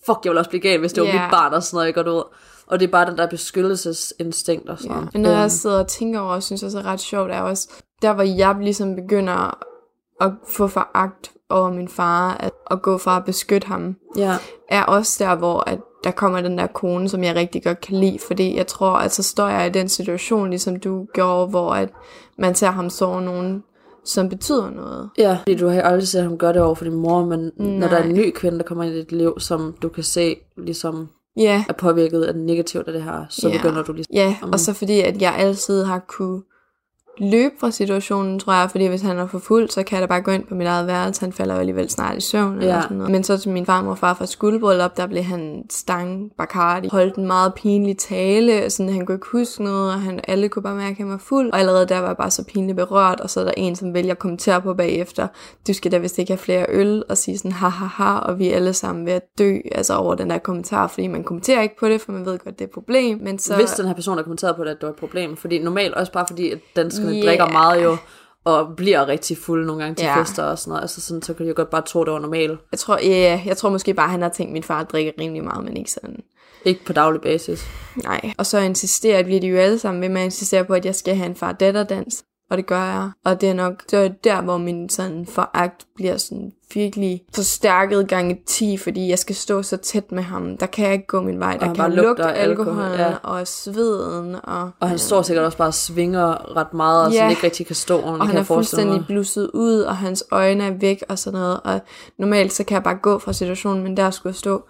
fuck, 0.06 0.20
jeg 0.24 0.32
vil 0.32 0.38
også 0.38 0.50
blive 0.50 0.62
gal, 0.62 0.80
hvis 0.80 0.94
det 0.94 1.02
var 1.04 1.08
Ja. 1.10 1.14
mit 1.22 1.32
barn 1.32 1.54
og 1.54 1.64
sådan 1.64 1.76
noget, 1.76 1.86
jeg 1.96 2.06
går 2.06 2.12
ud. 2.18 2.24
Og 2.68 2.80
det 2.80 2.88
er 2.88 2.92
bare 2.92 3.10
den 3.10 3.18
der 3.18 3.28
beskyttelsesinstinkt 3.28 4.70
og 4.70 4.78
sådan 4.78 4.96
noget. 4.96 5.10
Men 5.14 5.22
når 5.22 5.30
jeg 5.30 5.40
Øhm, 5.42 5.50
sidder 5.50 5.80
og 5.80 5.88
tænker 5.88 6.20
over, 6.20 6.40
synes 6.40 6.64
jeg 6.64 6.72
så 6.72 6.80
er 6.80 6.86
ret 6.86 7.00
sjovt, 7.00 7.32
er 7.32 7.42
også, 7.42 7.70
der 8.02 8.14
hvor 8.14 8.24
jeg 8.24 8.56
ligesom 8.62 8.96
begynder 8.96 9.58
at 10.22 10.32
få 10.48 10.68
foragt 10.68 11.32
over 11.50 11.72
min 11.72 11.88
far, 11.88 12.38
at, 12.40 12.52
at 12.72 12.82
gå 12.82 12.98
fra 12.98 13.18
at 13.18 13.26
beskytte 13.26 13.68
ham, 13.68 13.96
Ja, 14.18 14.38
er 14.70 14.84
også 14.84 15.24
der, 15.24 15.36
hvor 15.36 15.70
at 15.70 15.80
der 16.04 16.12
kommer 16.12 16.42
den 16.42 16.58
der 16.58 16.68
kone, 16.68 17.10
som 17.10 17.24
jeg 17.24 17.36
rigtig 17.36 17.64
godt 17.64 17.82
kan 17.82 17.96
lide, 18.00 18.20
fordi 18.28 18.58
jeg 18.58 18.68
tror, 18.68 18.90
at 18.92 19.14
så 19.14 19.24
står 19.24 19.48
jeg 19.48 19.68
i 19.68 19.70
den 19.70 19.90
situation, 19.90 20.50
ligesom 20.50 20.76
du 20.76 21.08
gjorde, 21.14 21.48
hvor 21.48 21.74
at 21.74 21.90
man 22.38 22.56
ser 22.56 22.68
ham 22.72 22.90
så 22.90 23.20
nogen, 23.20 23.64
som 24.06 24.30
betyder 24.30 24.70
noget. 24.70 25.10
ja. 25.18 25.38
Fordi 25.42 25.56
du 25.56 25.68
har 25.68 25.82
aldrig 25.82 26.08
set 26.08 26.24
ham 26.24 26.38
gøre 26.38 26.54
det 26.54 26.62
over 26.62 26.76
for 26.76 26.84
din 26.84 26.94
mor, 26.96 27.26
men 27.26 27.52
Nej. 27.58 27.68
når 27.80 27.88
der 27.88 27.98
er 27.98 28.04
en 28.04 28.14
ny 28.14 28.32
kvinde, 28.36 28.58
der 28.58 28.64
kommer 28.64 28.84
ind 28.84 28.94
i 28.94 28.98
dit 29.00 29.12
liv, 29.12 29.34
som 29.40 29.76
du 29.82 29.90
kan 29.90 30.04
se 30.04 30.36
ligesom 30.58 31.10
Ja, 31.38 31.64
er 31.70 31.74
påvirket 31.74 32.22
af 32.24 32.34
det 32.34 32.44
negativt 32.44 32.88
af 32.88 32.94
det 32.94 33.04
her, 33.04 33.26
så 33.30 33.50
Ja. 33.50 33.58
begynder 33.58 33.84
du 33.84 33.94
ligesom... 33.94 34.14
ja, 34.16 34.36
og 34.42 34.60
så 34.60 34.74
fordi, 34.74 35.00
at 35.02 35.22
jeg 35.22 35.36
altid 35.38 35.84
har 35.84 36.00
kunne 36.00 36.42
løbe 37.20 37.54
fra 37.60 37.72
situationen, 37.72 38.40
tror 38.40 38.54
jeg, 38.54 38.72
fordi 38.72 38.86
hvis 38.88 39.02
han 39.02 39.18
er 39.18 39.28
for 39.28 39.40
fuld, 39.40 39.70
så 39.70 39.84
kan 39.84 39.96
jeg 39.96 40.02
da 40.02 40.08
bare 40.08 40.22
gå 40.22 40.32
ind 40.32 40.44
på 40.44 40.56
mit 40.56 40.68
eget 40.68 40.88
værelse, 40.88 41.22
han 41.22 41.34
falder 41.34 41.54
jo 41.54 41.60
alligevel 41.60 41.90
snart 41.90 42.18
i 42.18 42.22
søvn, 42.22 42.58
eller 42.58 42.76
Ja. 42.76 42.82
sådan 42.82 42.98
noget. 42.98 43.12
Men 43.12 43.24
så 43.24 43.38
til 43.38 43.52
min 43.52 43.66
farmor 43.66 43.92
og 43.92 43.98
far 43.98 44.14
fra 44.14 44.26
skuldbryllup, 44.26 44.98
der 44.98 45.08
blev 45.08 45.24
han 45.24 45.64
stang 45.70 46.32
Bacardi, 46.38 46.88
holdt 46.92 47.16
en 47.16 47.28
meget 47.28 47.54
pinlig 47.54 47.98
tale, 47.98 48.70
sådan 48.70 48.94
han 48.94 49.06
kunne 49.06 49.16
ikke 49.16 49.28
huske 49.32 49.64
noget, 49.64 49.94
og 49.94 50.02
han, 50.02 50.20
alle 50.28 50.50
kunne 50.50 50.64
bare 50.64 50.76
mærke, 50.76 50.92
at 50.92 50.98
han 50.98 51.10
var 51.10 51.18
fuld, 51.18 51.52
og 51.52 51.60
allerede 51.60 51.86
der 51.86 52.00
var 52.00 52.08
jeg 52.08 52.18
bare 52.18 52.32
så 52.32 52.44
pinligt 52.44 52.76
berørt, 52.76 53.20
og 53.20 53.30
så 53.30 53.40
er 53.40 53.44
der 53.44 53.54
en, 53.58 53.76
som 53.76 53.94
vælger 53.94 54.12
at 54.12 54.20
kommentere 54.20 54.62
på 54.62 54.74
bagefter, 54.74 55.28
du 55.68 55.74
skal 55.74 55.92
da 55.92 55.98
vist 55.98 56.20
ikke 56.20 56.32
have 56.32 56.38
flere 56.38 56.66
øl, 56.70 57.04
og 57.10 57.18
sige 57.18 57.38
sådan, 57.38 57.52
ha 57.52 57.68
ha 57.68 57.86
ha, 57.86 58.18
og 58.20 58.40
vi 58.40 58.50
er 58.50 58.56
alle 58.56 58.74
sammen 58.74 59.06
ved 59.06 59.14
at 59.14 59.24
dø, 59.40 59.58
altså 59.72 59.94
over 59.96 60.16
den 60.16 60.30
der 60.30 60.38
kommentar, 60.38 60.88
fordi 60.88 61.08
man 61.08 61.24
kommenterer 61.24 61.62
ikke 61.62 61.78
på 61.80 61.90
det, 61.90 62.02
for 62.02 62.12
man 62.12 62.26
ved 62.26 62.38
godt, 62.40 62.60
det 62.60 62.62
er 62.62 62.66
et 62.68 62.72
problem, 62.74 63.18
men 63.22 63.40
så... 63.40 63.56
Hvis 63.56 63.70
den 63.72 63.86
her 63.88 63.94
person 63.94 64.18
har 64.18 64.24
kommenteret 64.24 64.56
på 64.56 64.64
det, 64.64 64.70
at 64.70 64.78
det 64.82 64.84
var 64.88 64.94
et 64.94 65.00
problem. 65.00 65.36
Fordi 65.38 65.60
normalt 65.60 65.94
også 65.94 66.12
bare 66.12 66.26
fordi, 66.30 66.50
at 66.52 66.60
danskerne 66.76 67.09
Ja. 67.12 67.18
yeah. 67.18 67.28
drikker 67.28 67.48
meget 67.48 67.84
jo, 67.84 67.98
og 68.46 68.76
bliver 68.78 69.08
rigtig 69.08 69.38
fulde 69.38 69.68
nogle 69.68 69.82
gange 69.84 69.96
til 69.96 70.06
Ja. 70.06 70.22
fester 70.22 70.44
og 70.44 70.60
sådan 70.60 70.70
noget. 70.70 70.82
Altså 70.82 71.02
sådan, 71.02 71.22
så 71.22 71.34
kan 71.34 71.46
jo 71.48 71.54
godt 71.56 71.70
bare 71.70 71.82
tro, 71.82 72.04
det 72.04 72.14
var 72.14 72.20
normalt. 72.20 72.60
Jeg 72.72 72.80
tror, 72.80 73.00
ja, 73.04 73.42
jeg 73.46 73.58
tror 73.58 73.70
måske 73.70 73.94
bare, 73.94 74.06
at 74.06 74.12
han 74.12 74.22
har 74.22 74.30
tænkt, 74.30 74.50
at 74.50 74.54
min 74.54 74.64
far 74.64 74.84
drikker 74.84 75.12
rimelig 75.20 75.44
meget, 75.44 75.64
men 75.64 75.78
ikke 75.78 75.92
sådan. 75.92 76.16
Ikke 76.66 76.86
på 76.86 76.94
daglig 76.94 77.22
basis. 77.22 77.66
Nej. 78.04 78.34
Og 78.38 78.46
så 78.46 78.58
insisterer, 78.58 79.24
bliver 79.24 79.40
de 79.42 79.48
jo 79.48 79.58
alle 79.58 79.80
sammen 79.80 80.02
ved 80.02 80.10
med 80.10 80.22
at 80.22 80.26
insistere 80.26 80.66
på, 80.66 80.74
at 80.74 80.86
jeg 80.86 80.96
skal 80.96 81.16
have 81.16 81.30
en 81.30 81.36
far 81.36 81.52
datter 81.52 81.84
dans 81.84 82.24
Og 82.50 82.58
det 82.58 82.66
gør 82.66 82.84
jeg. 82.84 83.10
Og 83.26 83.42
det 83.42 83.50
er 83.50 83.54
nok 83.54 83.74
det 83.92 84.00
er 84.06 84.08
der, 84.08 84.42
hvor 84.42 84.58
min 84.58 84.90
sådan 84.90 85.26
foragt 85.26 85.86
bliver 85.96 86.18
sådan 86.18 86.52
virkelig 86.74 87.22
forstærket 87.36 88.08
gange 88.08 88.40
10, 88.46 88.78
fordi 88.78 89.10
jeg 89.10 89.20
skal 89.20 89.36
stå 89.36 89.64
så 89.64 89.78
tæt 89.78 90.12
med 90.12 90.24
ham. 90.24 90.58
Der 90.58 90.66
kan 90.66 90.86
jeg 90.86 90.94
ikke 90.94 91.08
gå 91.08 91.22
min 91.22 91.40
vej. 91.40 91.58
Der 91.58 91.66
han 91.66 91.76
kan 91.76 91.84
jeg 91.84 92.04
lugte 92.04 92.24
alkohol, 92.34 92.84
alkohol, 92.84 93.00
ja. 93.00 93.16
og 93.24 93.48
sveden. 93.48 94.36
Og, 94.44 94.70
Og 94.80 94.90
han 94.90 95.00
står 95.00 95.22
sikkert 95.22 95.46
også 95.46 95.58
bare 95.58 95.68
og 95.68 95.74
svinger 95.74 96.56
ret 96.58 96.74
meget, 96.74 97.06
og 97.06 97.12
Ja. 97.12 97.18
sådan 97.18 97.30
ikke 97.30 97.44
rigtig 97.44 97.66
kan 97.66 97.76
stå 97.76 97.96
ordentligt, 97.96 98.22
og 98.22 98.28
han 98.28 98.38
er 98.38 98.44
fuldstændig 98.44 99.04
blusset 99.08 99.50
ud, 99.54 99.80
og 99.80 99.98
hans 99.98 100.24
øjne 100.32 100.64
er 100.64 100.72
væk 100.72 101.04
og 101.10 101.20
sådan 101.20 101.40
noget. 101.40 101.60
Og 101.64 101.82
normalt 102.18 102.54
så 102.54 102.64
kan 102.64 102.76
jeg 102.76 102.84
bare 102.84 102.96
gå 103.02 103.20
fra 103.20 103.34
situationen, 103.34 103.84
men 103.84 103.98
der 103.98 104.12
skulle 104.12 104.32
jeg 104.32 104.36
stå 104.36 104.64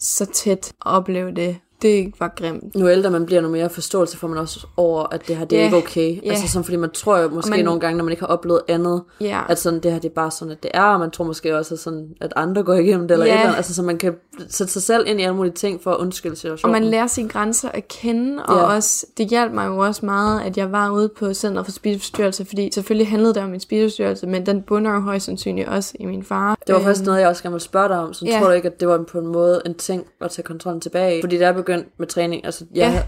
så 0.00 0.26
tæt 0.26 0.72
og 0.80 0.92
opleve 0.92 1.30
det 1.34 1.56
det 1.82 2.12
var 2.20 2.32
grimt. 2.36 2.74
Nu 2.74 2.88
ældre 2.88 3.10
man 3.10 3.26
bliver, 3.26 3.40
nu 3.40 3.48
mere 3.48 3.68
forståelse 3.70 4.16
får 4.16 4.28
man 4.28 4.38
også 4.38 4.66
over, 4.76 5.06
at 5.14 5.28
det 5.28 5.36
her, 5.36 5.44
det 5.44 5.56
er 5.56 5.60
Ja, 5.60 5.64
ikke 5.66 5.76
okay. 5.76 6.16
ja. 6.24 6.30
Altså 6.30 6.48
sådan, 6.48 6.64
fordi 6.64 6.76
man 6.76 6.90
tror 6.90 7.18
jo 7.18 7.28
måske 7.28 7.50
man- 7.50 7.64
nogle 7.64 7.80
gange, 7.80 7.96
når 7.96 8.04
man 8.04 8.12
ikke 8.12 8.22
har 8.22 8.26
oplevet 8.28 8.60
andet, 8.68 9.02
Ja. 9.20 9.40
at 9.48 9.58
sådan, 9.58 9.80
det 9.80 9.92
her, 9.92 9.98
det 9.98 10.08
er 10.08 10.14
bare 10.14 10.30
sådan, 10.30 10.52
at 10.52 10.62
det 10.62 10.70
er, 10.74 10.82
og 10.82 11.00
man 11.00 11.10
tror 11.10 11.24
måske 11.24 11.56
også, 11.58 11.74
at, 11.74 11.78
sådan, 11.80 12.08
at 12.20 12.32
andre 12.36 12.62
går 12.62 12.74
igennem 12.74 13.08
det, 13.08 13.14
eller 13.14 13.26
et 13.26 13.40
eller. 13.40 13.54
Altså, 13.54 13.74
så 13.74 13.82
man 13.82 13.98
kan 13.98 14.14
sætte 14.48 14.72
sig 14.72 14.82
selv 14.82 15.04
ind 15.08 15.20
i 15.20 15.22
alle 15.22 15.36
mulige 15.36 15.52
ting 15.54 15.82
for 15.82 15.90
at 15.90 15.96
undskylde 15.96 16.32
Og 16.32 16.36
situationen. 16.38 16.72
man 16.72 16.84
lærer 16.84 17.06
sine 17.06 17.28
grænser 17.28 17.68
at 17.68 17.88
kende, 17.88 18.42
og 18.46 18.56
Ja. 18.56 18.62
også, 18.76 19.06
det 19.18 19.26
hjalp 19.26 19.52
mig 19.52 19.66
jo 19.66 19.78
også 19.78 20.06
meget, 20.06 20.40
at 20.42 20.56
jeg 20.56 20.72
var 20.72 20.90
ude 20.90 21.08
på 21.08 21.34
Center 21.34 21.62
for 21.62 21.70
Spiseforstyrrelse, 21.72 22.44
fordi 22.44 22.70
selvfølgelig 22.74 23.08
handlede 23.10 23.34
det 23.34 23.42
om 23.42 23.48
min 23.48 23.60
spiseforstyrrelse, 23.60 24.26
men 24.26 24.46
den 24.46 24.62
bunder 24.62 24.94
jo 24.94 25.00
højst 25.00 25.24
sandsynligt 25.26 25.68
også 25.68 25.92
i 26.00 26.04
min 26.06 26.22
far. 26.24 26.58
Det 26.66 26.74
var 26.74 26.80
faktisk 26.80 27.00
Øhm, 27.00 27.06
noget, 27.06 27.20
jeg 27.20 27.28
også 27.28 27.42
gerne 27.42 27.52
ville 27.52 27.64
spørge 27.64 27.88
dig 27.88 27.98
om. 27.98 28.12
Så 28.12 28.24
Ja. 28.24 28.38
tror 28.38 28.46
du 28.46 28.52
ikke, 28.52 28.68
at 28.68 28.80
det 28.80 28.88
var 28.88 29.02
på 29.12 29.18
en 29.18 29.26
måde 29.26 29.62
en 29.66 29.74
ting 29.74 30.06
at 30.20 30.30
tage 30.30 30.42
kontrollen 30.44 30.80
tilbage? 30.80 31.22
Fordi 31.22 31.38
da 31.38 31.44
jeg 31.44 31.54
begyndte 31.76 31.96
med 31.98 32.06
træning, 32.06 32.44
altså 32.44 32.64
jeg, 32.74 32.92
Ja. 32.92 33.02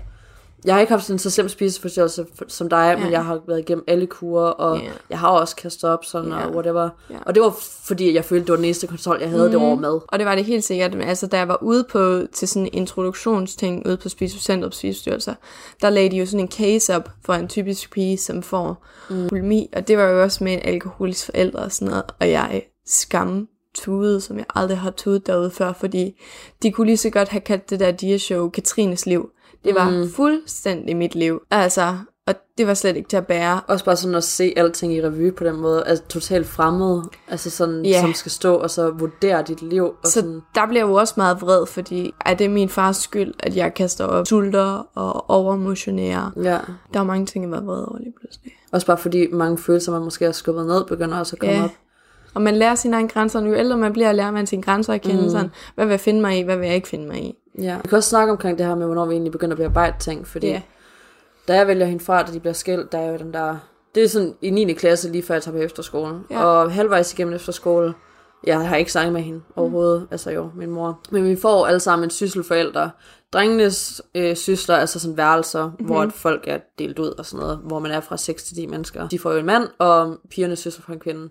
jeg 0.64 0.74
har 0.74 0.80
ikke 0.80 0.92
haft 0.92 1.04
sådan 1.04 1.14
en 1.14 1.18
så 1.18 1.30
slem 1.30 1.48
spiseforstyrrelse 1.48 2.26
som 2.48 2.68
dig, 2.68 2.94
Ja. 2.98 3.02
men 3.04 3.12
jeg 3.12 3.24
har 3.24 3.40
været 3.46 3.58
igennem 3.58 3.84
alle 3.88 4.06
kurer, 4.06 4.48
og 4.50 4.78
Ja. 4.78 4.90
jeg 5.10 5.18
har 5.18 5.28
også 5.28 5.56
kastet 5.56 5.90
op 5.90 6.04
sådan 6.04 6.30
Ja. 6.30 6.46
og 6.46 6.52
whatever. 6.54 6.88
Ja. 7.10 7.16
Og 7.26 7.34
det 7.34 7.42
var 7.42 7.54
fordi, 7.84 8.14
jeg 8.14 8.24
følte, 8.24 8.44
det 8.44 8.50
var 8.50 8.56
den 8.56 8.64
eneste 8.64 8.86
kontrol, 8.86 9.18
jeg 9.20 9.30
havde, 9.30 9.44
mm. 9.44 9.50
det 9.50 9.60
var 9.60 9.66
over 9.66 9.76
mad. 9.76 10.00
Og 10.08 10.18
det 10.18 10.26
var 10.26 10.34
det 10.34 10.44
helt 10.44 10.64
sikkert. 10.64 10.94
Men 10.94 11.08
altså, 11.08 11.26
da 11.26 11.36
jeg 11.38 11.48
var 11.48 11.62
ude 11.62 11.84
på, 11.92 12.20
til 12.32 12.48
sådan 12.48 12.62
en 12.66 12.70
introduktionsting 12.72 13.86
ude 13.86 13.96
på 13.96 14.08
Spisecenter 14.08 14.68
på 14.68 14.74
Spisestyrelser, 14.74 15.34
der 15.82 15.90
lagde 15.90 16.10
de 16.10 16.16
jo 16.16 16.26
sådan 16.26 16.40
en 16.40 16.50
case 16.50 16.96
op 16.96 17.10
for 17.24 17.32
en 17.34 17.48
typisk 17.48 17.90
pige, 17.92 18.18
som 18.18 18.42
får 18.42 18.84
mm. 19.10 19.28
bulimi. 19.28 19.68
Og 19.76 19.88
det 19.88 19.98
var 19.98 20.04
jo 20.04 20.22
også 20.22 20.44
med 20.44 20.52
en 20.52 20.60
alkoholisk 20.64 21.24
forælder 21.24 21.60
og 21.64 21.72
sådan 21.72 21.88
noget. 21.88 22.04
Og 22.20 22.30
jeg 22.30 22.62
skam 22.86 23.48
tudede, 23.76 24.20
som 24.20 24.38
jeg 24.38 24.46
aldrig 24.54 24.78
har 24.78 24.90
tudet 24.90 25.26
derude 25.26 25.50
før, 25.50 25.72
fordi 25.72 26.20
de 26.62 26.72
kunne 26.72 26.86
lige 26.86 26.96
så 26.96 27.10
godt 27.10 27.28
have 27.28 27.40
kaldt 27.40 27.70
det 27.70 27.80
der 27.80 27.92
dia-show 27.92 28.48
Katrines 28.50 29.06
liv. 29.06 29.30
Det 29.64 29.74
var 29.74 29.90
mm. 29.90 30.10
fuldstændig 30.10 30.96
mit 30.96 31.14
liv. 31.14 31.40
Altså, 31.50 31.98
og 32.26 32.34
det 32.58 32.66
var 32.66 32.74
slet 32.74 32.96
ikke 32.96 33.08
til 33.08 33.16
at 33.16 33.26
bære. 33.26 33.60
Også 33.68 33.84
bare 33.84 33.96
sådan 33.96 34.14
at 34.14 34.24
se 34.24 34.52
alting 34.56 34.92
i 34.94 35.02
revue 35.02 35.32
på 35.32 35.44
den 35.44 35.56
måde, 35.56 35.84
altså 35.86 36.04
totalt 36.08 36.46
fremmed, 36.46 37.02
altså 37.28 37.50
sådan, 37.50 37.84
Ja. 37.84 38.00
som 38.00 38.14
skal 38.14 38.32
stå 38.32 38.54
og 38.54 38.70
så 38.70 38.90
vurdere 38.90 39.42
dit 39.42 39.62
liv. 39.62 39.84
Og 39.84 39.94
Så 40.04 40.12
sådan, 40.12 40.40
der 40.54 40.66
bliver 40.66 40.86
jo 40.86 40.92
også 40.94 41.14
meget 41.16 41.40
vred, 41.42 41.66
fordi 41.66 42.14
er 42.26 42.34
det 42.34 42.50
min 42.50 42.68
fars 42.68 42.96
skyld, 42.96 43.34
at 43.40 43.56
jeg 43.56 43.74
kaster 43.74 44.04
op, 44.04 44.26
sulter 44.26 44.86
og 44.94 45.30
overmotionerer. 45.30 46.30
ja. 46.42 46.58
Der 46.94 47.00
er 47.00 47.04
mange 47.04 47.26
ting, 47.26 47.44
jeg 47.44 47.50
var 47.50 47.60
vred 47.60 47.78
over 47.88 47.98
lige 47.98 48.12
pludselig. 48.20 48.52
Også 48.72 48.86
bare 48.86 48.98
fordi 48.98 49.26
mange 49.32 49.58
følelser, 49.58 49.92
man 49.92 50.02
måske 50.02 50.24
har 50.24 50.32
skubbet 50.32 50.66
ned, 50.66 50.84
begynder 50.84 51.18
også 51.18 51.36
at 51.36 51.40
komme 51.40 51.54
Ja. 51.54 51.64
op. 51.64 51.70
Og 52.36 52.42
man 52.42 52.56
lærer 52.56 52.74
sine 52.74 52.96
egne 52.96 53.08
grænser. 53.08 53.42
Jo 53.46 53.54
ældre 53.54 53.76
man 53.76 53.92
bliver, 53.92 54.12
lærer 54.12 54.30
man 54.30 54.46
sine 54.46 54.62
grænser 54.62 54.92
at 54.92 55.02
kende. 55.02 55.22
Mm. 55.22 55.30
Sådan, 55.30 55.50
hvad 55.74 55.84
vil 55.86 55.92
jeg 55.92 56.00
finde 56.00 56.20
mig 56.20 56.38
i, 56.38 56.42
hvad 56.42 56.56
vil 56.56 56.66
jeg 56.66 56.74
ikke 56.74 56.88
finde 56.88 57.08
mig 57.08 57.22
i? 57.22 57.34
Ja. 57.62 57.76
Vi 57.82 57.88
kan 57.88 57.96
også 57.96 58.08
snakke 58.10 58.30
omkring 58.32 58.58
det 58.58 58.66
her 58.66 58.74
med, 58.74 58.86
hvornår 58.86 59.06
vi 59.06 59.12
egentlig 59.12 59.32
begynder 59.32 59.54
at 59.54 59.58
bearbejde 59.58 59.96
ting, 60.00 60.26
fordi 60.26 60.46
Ja. 60.46 60.62
da 61.48 61.54
jeg 61.54 61.66
vælger 61.66 61.86
hende 61.86 62.04
fra, 62.04 62.22
da 62.22 62.32
de 62.32 62.40
bliver 62.40 62.52
skilt, 62.54 62.92
der 62.92 62.98
er 62.98 63.10
jo 63.12 63.18
den 63.18 63.34
der... 63.34 63.56
Det 63.94 64.04
er 64.04 64.08
sådan 64.08 64.34
i 64.42 64.50
9. 64.50 64.72
klasse, 64.72 65.12
lige 65.12 65.22
før 65.22 65.34
jeg 65.34 65.42
tager 65.42 65.56
på 65.56 65.62
efterskole. 65.62 66.14
Ja. 66.30 66.44
Og 66.44 66.72
halvvejs 66.72 67.12
igennem 67.12 67.34
efterskole, 67.34 67.94
jeg 68.46 68.68
har 68.68 68.76
ikke 68.76 68.92
snakket 68.92 69.12
med 69.12 69.22
hende 69.22 69.40
overhovedet, 69.56 70.00
mm. 70.00 70.08
altså 70.10 70.30
jo, 70.30 70.50
min 70.56 70.70
mor. 70.70 71.00
Men 71.10 71.24
vi 71.24 71.36
får 71.36 71.66
alle 71.66 71.80
sammen 71.80 72.06
en 72.06 72.10
sysselforældre. 72.10 72.90
Drengenes 73.32 74.02
øh, 74.14 74.36
sysler, 74.36 74.76
altså 74.76 74.98
sådan 74.98 75.16
værelser, 75.16 75.64
Mhm. 75.64 75.72
mm-hmm. 75.78 75.86
hvor 75.86 76.08
folk 76.14 76.44
er 76.46 76.58
delt 76.78 76.98
ud 76.98 77.08
og 77.18 77.26
sådan 77.26 77.40
noget, 77.40 77.58
hvor 77.64 77.78
man 77.78 77.90
er 77.90 78.00
fra 78.00 78.16
6 78.16 78.42
til 78.44 78.56
10 78.56 78.66
mennesker. 78.66 79.08
De 79.08 79.18
får 79.18 79.32
jo 79.32 79.38
en 79.38 79.46
mand, 79.46 79.68
og 79.78 80.16
pigernes 80.30 80.58
sysler 80.58 80.82
får 80.86 80.92
en 80.92 80.98
kvinde. 81.00 81.28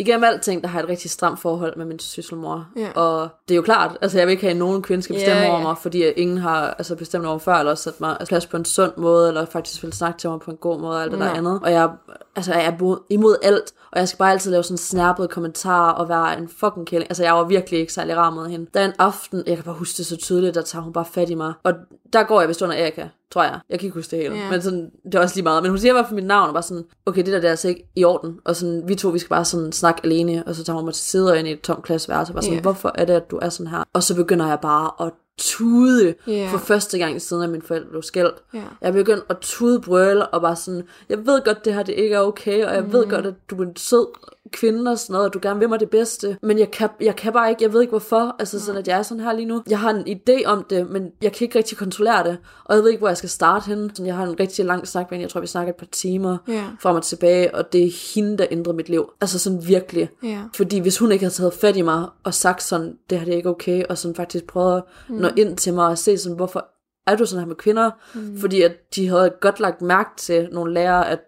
Igennem 0.00 0.24
alting, 0.24 0.62
der 0.62 0.68
har 0.68 0.78
jeg 0.78 0.84
et 0.84 0.90
rigtig 0.90 1.10
stramt 1.10 1.40
forhold 1.40 1.76
med 1.76 1.84
min 1.86 1.98
sysselmor. 1.98 2.66
Ja. 2.76 2.90
Og 2.94 3.28
det 3.48 3.54
er 3.54 3.56
jo 3.56 3.62
klart, 3.62 3.98
altså 4.02 4.18
jeg 4.18 4.26
vil 4.26 4.32
ikke 4.32 4.42
have, 4.42 4.50
at 4.50 4.56
nogen 4.56 4.82
kvinde 4.82 5.02
skal 5.02 5.14
bestemme 5.14 5.40
Ja, 5.42 5.48
over 5.48 5.58
ja. 5.58 5.62
mig, 5.62 5.78
fordi 5.78 6.04
ingen 6.04 6.38
har 6.38 6.74
altså, 6.78 6.96
bestemt 6.96 7.24
over 7.24 7.34
mig 7.34 7.42
før, 7.42 7.54
eller 7.54 7.74
sat 7.74 8.00
mig 8.00 8.16
plads 8.28 8.46
på 8.46 8.56
en 8.56 8.64
sund 8.64 8.92
måde, 8.96 9.28
eller 9.28 9.44
faktisk 9.44 9.82
vil 9.82 9.92
snakke 9.92 10.18
til 10.18 10.30
mig 10.30 10.40
på 10.40 10.50
en 10.50 10.56
god 10.56 10.80
måde, 10.80 10.96
og 10.96 11.02
alt 11.02 11.12
det 11.12 11.20
der 11.20 11.30
andet. 11.30 11.60
Og 11.62 11.72
jeg, 11.72 11.90
altså, 12.36 12.52
jeg 12.52 12.66
er 12.66 12.96
imod, 13.10 13.36
alt, 13.42 13.72
og 13.92 13.98
jeg 13.98 14.08
skal 14.08 14.18
bare 14.18 14.32
altid 14.32 14.50
lave 14.50 14.62
sådan 14.62 14.78
snærpede 14.78 15.28
kommentarer, 15.28 15.92
og 15.92 16.08
være 16.08 16.38
en 16.38 16.48
fucking 16.48 16.86
kælling. 16.86 17.10
Altså 17.10 17.22
jeg 17.22 17.34
var 17.34 17.44
virkelig 17.44 17.80
ikke 17.80 17.92
særlig 17.92 18.16
rar 18.16 18.30
med 18.30 18.46
hende. 18.46 18.66
Der 18.74 18.80
er 18.80 18.84
en 18.84 18.94
aften, 18.98 19.42
jeg 19.46 19.56
kan 19.56 19.64
bare 19.64 19.74
huske 19.74 19.96
det 19.96 20.06
så 20.06 20.16
tydeligt, 20.16 20.54
der 20.54 20.62
tager 20.62 20.82
hun 20.82 20.92
bare 20.92 21.04
fat 21.04 21.30
i 21.30 21.34
mig. 21.34 21.52
Og 21.62 21.72
der 22.12 22.22
går 22.22 22.40
jeg 22.40 22.48
vist 22.48 22.62
under 22.62 22.76
Erika, 22.76 23.08
tror 23.32 23.42
jeg. 23.42 23.60
Jeg 23.70 23.78
kan 23.78 23.86
ikke 23.86 23.94
huske 23.94 24.10
det 24.16 24.18
hele. 24.22 24.34
Ja. 24.34 24.50
Men 24.50 24.62
sådan, 24.62 24.90
det 25.04 25.14
er 25.14 25.20
også 25.20 25.34
lige 25.36 25.42
meget. 25.44 25.62
Men 25.62 25.70
hun 25.70 25.78
siger 25.78 25.92
i 25.92 25.94
hvert 25.94 26.06
fald 26.06 26.14
mit 26.14 26.26
navn, 26.26 26.48
og 26.48 26.54
bare 26.54 26.62
sådan, 26.62 26.84
okay, 27.06 27.18
det 27.24 27.32
der 27.32 27.40
det 27.40 27.46
er 27.46 27.50
altså 27.50 27.68
ikke 27.68 27.84
i 27.96 28.04
orden. 28.04 28.38
Og 28.44 28.56
sådan, 28.56 28.82
vi 28.86 28.94
to, 28.94 29.08
vi 29.08 29.18
skal 29.18 29.28
bare 29.28 29.44
sådan 29.44 29.72
snakke 29.72 30.00
alene, 30.04 30.42
og 30.46 30.54
så 30.54 30.64
tager 30.64 30.76
hun 30.76 30.84
mig 30.84 30.94
til 30.94 31.04
side 31.04 31.32
og 31.32 31.38
ind 31.38 31.48
i 31.48 31.52
et 31.52 31.60
tomt 31.60 31.84
klasseværelse, 31.84 32.30
og 32.30 32.34
bare 32.34 32.42
sådan, 32.42 32.54
Ja. 32.56 32.62
hvorfor 32.62 32.92
er 32.94 33.04
det, 33.04 33.12
at 33.12 33.30
du 33.30 33.38
er 33.42 33.48
sådan 33.48 33.70
her? 33.70 33.84
Og 33.92 34.02
så 34.02 34.14
begynder 34.14 34.48
jeg 34.48 34.58
bare 34.62 35.06
at 35.06 35.12
tude 35.38 36.14
Ja. 36.26 36.48
for 36.52 36.58
første 36.58 36.98
gang 36.98 37.22
siden, 37.22 37.42
at 37.42 37.50
mine 37.50 37.62
forældre 37.62 37.88
blev 37.88 38.02
skilt. 38.02 38.34
Ja. 38.54 38.62
Jeg 38.82 38.92
begyndte 38.92 39.24
at 39.30 39.36
tude 39.40 39.80
brøle, 39.80 40.26
og 40.26 40.40
bare 40.40 40.56
sådan, 40.56 40.82
jeg 41.08 41.18
ved 41.26 41.44
godt, 41.44 41.64
det 41.64 41.74
her 41.74 41.82
det 41.82 41.94
ikke 41.94 42.14
er 42.14 42.20
okay, 42.20 42.64
og 42.64 42.74
jeg 42.74 42.82
mm. 42.82 42.92
ved 42.92 43.06
godt, 43.06 43.26
at 43.26 43.34
du 43.50 43.62
er 43.62 43.66
en 43.66 43.76
sød 43.76 44.06
kvinde 44.52 44.90
og 44.90 44.98
sådan 44.98 45.12
noget, 45.12 45.26
og 45.26 45.34
du 45.34 45.38
gerne 45.42 45.60
vil 45.60 45.68
mig 45.68 45.80
det 45.80 45.90
bedste, 45.90 46.38
men 46.42 46.58
jeg 46.58 46.70
kan, 46.70 46.88
jeg 47.00 47.16
kan 47.16 47.32
bare 47.32 47.50
ikke, 47.50 47.62
jeg 47.64 47.72
ved 47.72 47.80
ikke 47.80 47.90
hvorfor, 47.90 48.36
altså 48.38 48.60
sådan, 48.60 48.78
at 48.80 48.88
jeg 48.88 48.98
er 48.98 49.02
sådan 49.02 49.24
her 49.24 49.32
lige 49.32 49.46
nu. 49.46 49.62
Jeg 49.70 49.78
har 49.78 49.90
en 49.90 50.18
idé 50.20 50.44
om 50.46 50.64
det, 50.70 50.90
men 50.90 51.10
jeg 51.22 51.32
kan 51.32 51.44
ikke 51.44 51.58
rigtig 51.58 51.78
kontrollere 51.78 52.24
det, 52.24 52.38
og 52.64 52.74
jeg 52.74 52.82
ved 52.82 52.90
ikke, 52.90 52.98
hvor 53.00 53.08
jeg 53.08 53.16
skal 53.16 53.28
starte 53.28 53.66
henne. 53.66 53.90
Sådan, 53.94 54.06
jeg 54.06 54.16
har 54.16 54.24
en 54.26 54.40
rigtig 54.40 54.64
lang 54.64 54.88
snak 54.88 55.10
med 55.10 55.18
hende, 55.18 55.22
jeg 55.22 55.30
tror, 55.30 55.40
vi 55.40 55.46
snakker 55.46 55.72
et 55.72 55.76
par 55.76 55.86
timer 55.92 56.36
Ja. 56.48 56.64
frem 56.80 56.96
og 56.96 57.02
tilbage, 57.02 57.54
og 57.54 57.72
det 57.72 57.84
er 57.84 58.14
hende, 58.14 58.38
der 58.38 58.46
ændrer 58.50 58.72
mit 58.72 58.88
liv. 58.88 59.10
Altså 59.20 59.38
sådan 59.38 59.66
virkelig. 59.68 60.10
Ja. 60.22 60.38
Fordi 60.56 60.78
hvis 60.78 60.98
hun 60.98 61.12
ikke 61.12 61.24
havde 61.24 61.34
taget 61.34 61.54
fat 61.54 61.76
i 61.76 61.82
mig 61.82 62.06
og 62.24 62.34
sagt 62.34 62.62
sådan, 62.62 62.98
det 63.10 63.18
her 63.18 63.24
det 63.24 63.32
er 63.32 63.36
ikke 63.36 63.48
okay, 63.50 63.84
og 63.88 63.98
sådan 63.98 64.14
faktisk 64.14 64.46
prøvet 64.46 64.76
at 64.76 64.82
mm. 65.08 65.16
Nå 65.30 65.42
ind 65.42 65.56
til 65.56 65.74
mig 65.74 65.86
og 65.86 65.98
se 65.98 66.18
sådan, 66.18 66.36
hvorfor 66.36 66.66
er 67.06 67.16
du 67.16 67.26
sådan 67.26 67.40
her 67.40 67.48
med 67.48 67.56
kvinder? 67.56 67.90
Mm. 68.14 68.40
Fordi 68.40 68.62
at 68.62 68.72
de 68.94 69.08
havde 69.08 69.32
godt 69.40 69.60
lagt 69.60 69.82
mærke 69.82 70.10
til 70.16 70.48
nogle 70.52 70.74
lærere, 70.74 71.08
at 71.10 71.18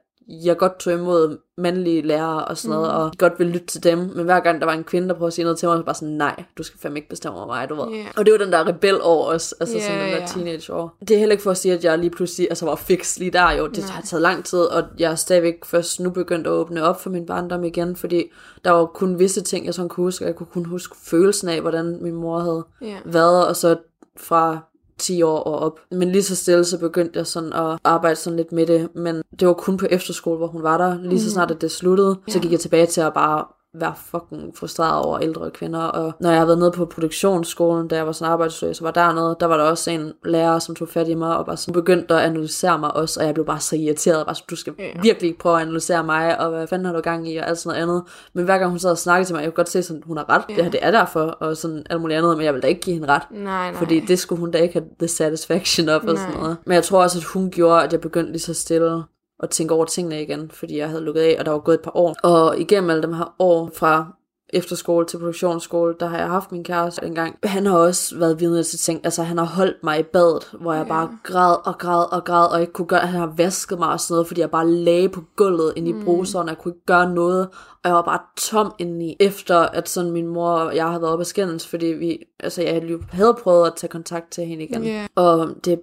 jeg 0.45 0.57
godt 0.57 0.79
tog 0.79 0.93
imod 0.93 1.39
mandlige 1.59 2.03
lærere 2.03 2.45
og 2.45 2.57
sådan 2.57 2.77
noget, 2.77 2.93
og 2.93 3.13
godt 3.19 3.33
ville 3.39 3.53
lytte 3.53 3.67
til 3.67 3.83
dem, 3.85 3.99
men 3.99 4.25
hver 4.25 4.41
gang 4.41 4.61
der 4.61 4.67
var 4.67 4.73
en 4.73 4.85
kvinde, 4.85 5.09
der 5.09 5.15
prøvede 5.15 5.27
at 5.27 5.33
sige 5.33 5.45
noget 5.45 5.59
til 5.59 5.69
mig, 5.69 5.75
så 5.75 5.77
var 5.77 5.85
bare 5.85 5.95
sådan, 5.95 6.15
nej, 6.15 6.45
du 6.59 6.63
skal 6.63 6.81
fandme 6.81 6.99
ikke 6.99 7.09
bestemme 7.09 7.39
over 7.39 7.47
mig, 7.47 7.69
du 7.69 7.75
ved. 7.75 7.89
Ja. 7.89 8.05
Og 8.17 8.27
det 8.27 8.33
var 8.33 8.39
den 8.39 8.53
der 8.53 8.67
rebel 8.69 9.01
over 9.03 9.27
os, 9.27 9.55
altså 9.61 9.77
Ja, 9.77 9.83
sådan 9.83 10.01
den 10.01 10.09
der 10.13 10.21
ja. 10.21 10.27
teenage 10.27 10.73
år. 10.73 10.97
Det 11.01 11.11
er 11.11 11.19
heller 11.19 11.33
ikke 11.33 11.43
for 11.43 11.51
at 11.51 11.57
sige, 11.59 11.75
at 11.75 11.85
jeg 11.85 11.99
lige 11.99 12.11
pludselig 12.11 12.47
altså, 12.51 12.65
var 12.67 12.75
fix 12.77 13.19
lige 13.19 13.31
der 13.31 13.51
jo, 13.53 13.67
det 13.67 13.85
har 13.85 14.03
taget 14.03 14.23
lang 14.23 14.45
tid, 14.45 14.59
og 14.59 14.85
jeg 14.99 15.11
er 15.11 15.15
stadigvæk 15.15 15.65
først 15.65 16.01
nu 16.01 16.11
begyndt 16.11 16.47
at 16.47 16.53
åbne 16.53 16.83
op 16.83 17.01
for 17.01 17.11
min 17.11 17.27
barndom 17.27 17.65
igen, 17.65 17.97
fordi 17.97 18.25
der 18.65 18.71
var 18.71 18.87
kun 18.87 19.19
visse 19.19 19.41
ting, 19.41 19.67
jeg 19.67 19.75
sådan 19.75 19.89
kunne 19.89 20.05
huske, 20.05 20.25
og 20.25 20.27
jeg 20.27 20.37
kunne 20.37 20.47
kun 20.53 20.65
huske 20.65 20.97
følelsen 21.05 21.49
af, 21.49 21.61
hvordan 21.61 21.99
min 22.01 22.15
mor 22.15 22.39
havde 22.39 22.65
Ja. 22.83 22.97
været, 23.05 23.47
og 23.47 23.57
så 23.57 23.77
fra 24.21 24.59
10 24.99 25.23
år 25.23 25.39
og 25.39 25.59
op. 25.59 25.81
Men 25.91 26.13
lige 26.13 26.23
så 26.23 26.37
stille, 26.37 26.65
så 26.65 26.79
begyndte 26.79 27.19
jeg 27.19 27.27
sådan 27.27 27.53
at 27.53 27.79
arbejde 27.85 28.17
sådan 28.17 28.37
lidt 28.37 28.53
med 28.53 28.67
det, 28.67 28.89
men 28.95 29.23
det 29.41 29.49
var 29.49 29.55
kun 29.55 29.77
på 29.77 29.87
efterskole, 29.91 30.37
hvor 30.37 30.47
hun 30.47 30.63
var 30.63 30.79
der. 30.79 30.99
Lige 31.03 31.21
så 31.21 31.31
snart, 31.31 31.51
at 31.51 31.61
det 31.61 31.71
sluttede, 31.71 32.19
så 32.29 32.41
gik 32.41 32.53
jeg 32.53 32.61
tilbage 32.61 32.87
til 32.87 33.01
at 33.01 33.15
bare 33.15 33.45
være 33.75 33.95
fucking 34.07 34.57
frustreret 34.57 35.05
over 35.05 35.19
ældre 35.19 35.51
kvinder, 35.51 35.81
og 35.81 36.13
når 36.21 36.31
jeg 36.31 36.39
har 36.39 36.47
været 36.47 36.59
nede 36.59 36.71
på 36.73 36.85
produktionsskolen, 36.85 37.89
da 37.89 37.97
jeg 37.97 38.07
var 38.07 38.13
sådan 38.13 38.33
arbejdsløs, 38.33 38.77
så 38.77 38.85
var 38.85 38.91
dernede, 38.91 39.37
der 39.41 39.47
var 39.47 39.57
der 39.57 39.65
også 39.65 39.91
en 39.91 40.13
lærer, 40.25 40.59
som 40.59 40.75
tog 40.75 40.89
fat 40.89 41.09
i 41.09 41.15
mig, 41.15 41.37
og 41.37 41.47
bare 41.47 41.57
sådan 41.57 41.73
begyndte 41.73 42.15
at 42.15 42.21
analysere 42.21 42.79
mig 42.79 42.95
også, 42.97 43.21
og 43.21 43.27
jeg 43.27 43.35
blev 43.35 43.47
bare 43.47 43.61
så 43.61 43.77
irriteret, 43.77 44.27
bare 44.27 44.35
sådan, 44.35 44.47
du 44.51 44.57
skal 44.57 44.75
Ja. 44.79 44.85
virkelig 45.03 45.29
ikke 45.29 45.39
prøve 45.39 45.57
at 45.57 45.63
analysere 45.63 46.05
mig, 46.05 46.41
og 46.41 46.51
hvad 46.51 46.67
fanden 46.67 46.87
har 46.87 46.93
du 46.93 47.01
gang 47.01 47.29
i, 47.29 47.37
og 47.37 47.49
alt 47.49 47.59
sådan 47.59 47.79
noget 47.79 47.83
andet. 47.91 48.03
Men 48.35 48.45
hver 48.45 48.59
gang 48.59 48.71
hun 48.71 48.79
sad 48.79 48.91
og 48.91 48.99
snakkede 48.99 49.29
til 49.29 49.35
mig, 49.35 49.43
jeg 49.43 49.51
kunne 49.51 49.57
godt 49.57 49.69
se, 49.71 49.83
sådan, 49.83 50.03
hun 50.07 50.17
har 50.17 50.29
ret, 50.31 50.43
Ja. 50.49 50.55
det 50.55 50.65
her 50.65 50.71
det 50.71 50.81
er 50.83 50.91
derfor, 50.91 51.21
og 51.21 51.57
sådan 51.57 51.87
alt 51.91 52.01
muligt 52.01 52.19
andet, 52.19 52.37
men 52.37 52.45
jeg 52.47 52.55
vil 52.55 52.63
da 52.63 52.67
ikke 52.67 52.81
give 52.81 52.95
hende 52.95 53.09
ret. 53.09 53.23
Nej, 53.31 53.43
nej. 53.71 53.75
Fordi 53.75 54.01
det 54.01 54.19
skulle 54.19 54.41
hun 54.41 54.51
da 54.51 54.59
ikke 54.59 54.73
have 54.75 54.87
the 54.99 55.09
satisfaction 55.09 55.89
op 55.89 56.05
og 56.05 56.19
sådan 56.19 56.35
noget. 56.35 56.57
Men 56.67 56.75
jeg 56.75 56.85
tror 56.85 57.03
også, 57.03 57.19
at 57.19 57.25
hun 57.25 57.51
gjorde, 57.51 57.83
at 57.85 57.93
jeg 57.93 58.01
begyndte 58.01 58.33
lige 58.33 58.43
så 58.43 58.55
stille 58.55 59.03
at 59.43 59.51
tænke 59.51 59.75
over 59.75 59.85
tingene 59.85 60.23
igen, 60.23 60.51
fordi 60.51 60.79
jeg 60.79 60.89
havde 60.89 61.03
lukket 61.03 61.21
af, 61.21 61.37
og 61.39 61.45
der 61.47 61.53
var 61.53 61.59
gået 61.59 61.75
et 61.75 61.81
par 61.81 61.97
år. 61.97 62.17
Og 62.23 62.61
igennem 62.61 62.91
alle 62.91 63.03
de 63.03 63.15
her 63.17 63.35
år 63.39 63.71
fra 63.75 64.17
efterskole 64.53 65.07
til 65.07 65.19
produktionsskole, 65.19 65.95
der 66.01 66.07
har 66.07 66.19
jeg 66.19 66.29
haft 66.29 66.53
min 66.53 66.65
kæreste 66.65 67.07
engang. 67.07 67.39
Han 67.45 67.67
har 67.67 67.77
også 67.79 68.19
været 68.19 68.41
vidne 68.41 68.63
til 68.63 68.79
ting, 68.79 69.01
altså 69.05 69.23
han 69.23 69.39
har 69.39 69.45
holdt 69.45 69.77
mig 69.85 70.01
i 70.01 70.03
badet, 70.03 70.51
hvor 70.61 70.73
jeg 70.73 70.83
Ja. 70.83 70.89
bare 70.89 71.11
græd 71.23 71.57
og 71.67 71.79
græd 71.79 72.13
og 72.13 72.25
græd, 72.25 72.47
og 72.53 72.61
ikke 72.61 72.73
kunne 72.73 72.87
gøre, 72.87 73.01
han 73.01 73.21
har 73.21 73.33
vasket 73.37 73.79
mig 73.79 73.89
og 73.89 74.01
sådan 74.01 74.15
noget, 74.15 74.27
fordi 74.27 74.41
jeg 74.41 74.51
bare 74.51 74.69
lagde 74.71 75.09
på 75.09 75.21
gulvet 75.37 75.73
ind 75.77 75.89
i 75.89 75.93
Mm. 75.93 76.05
bruseren, 76.05 76.49
og 76.49 76.55
jeg 76.55 76.59
kunne 76.63 76.73
ikke 76.75 76.87
gøre 76.87 77.15
noget, 77.15 77.49
og 77.83 77.89
jeg 77.89 77.95
var 77.95 78.03
bare 78.03 78.21
tom 78.37 78.73
indeni, 78.79 79.17
efter 79.21 79.57
at 79.59 79.89
sådan 79.89 80.11
min 80.11 80.27
mor 80.27 80.51
og 80.51 80.77
jeg 80.77 80.87
havde 80.89 81.01
været 81.03 81.13
oppe 81.13 81.23
af 81.23 81.27
skændes, 81.27 81.67
fordi 81.67 81.87
vi, 81.87 82.19
altså 82.41 82.63
jeg 82.63 82.83
havde 83.11 83.37
prøvet 83.43 83.67
at 83.67 83.73
tage 83.77 83.89
kontakt 83.91 84.31
til 84.33 84.45
hende 84.45 84.65
igen, 84.65 84.85
Ja. 84.85 85.07
og 85.15 85.49
det 85.65 85.81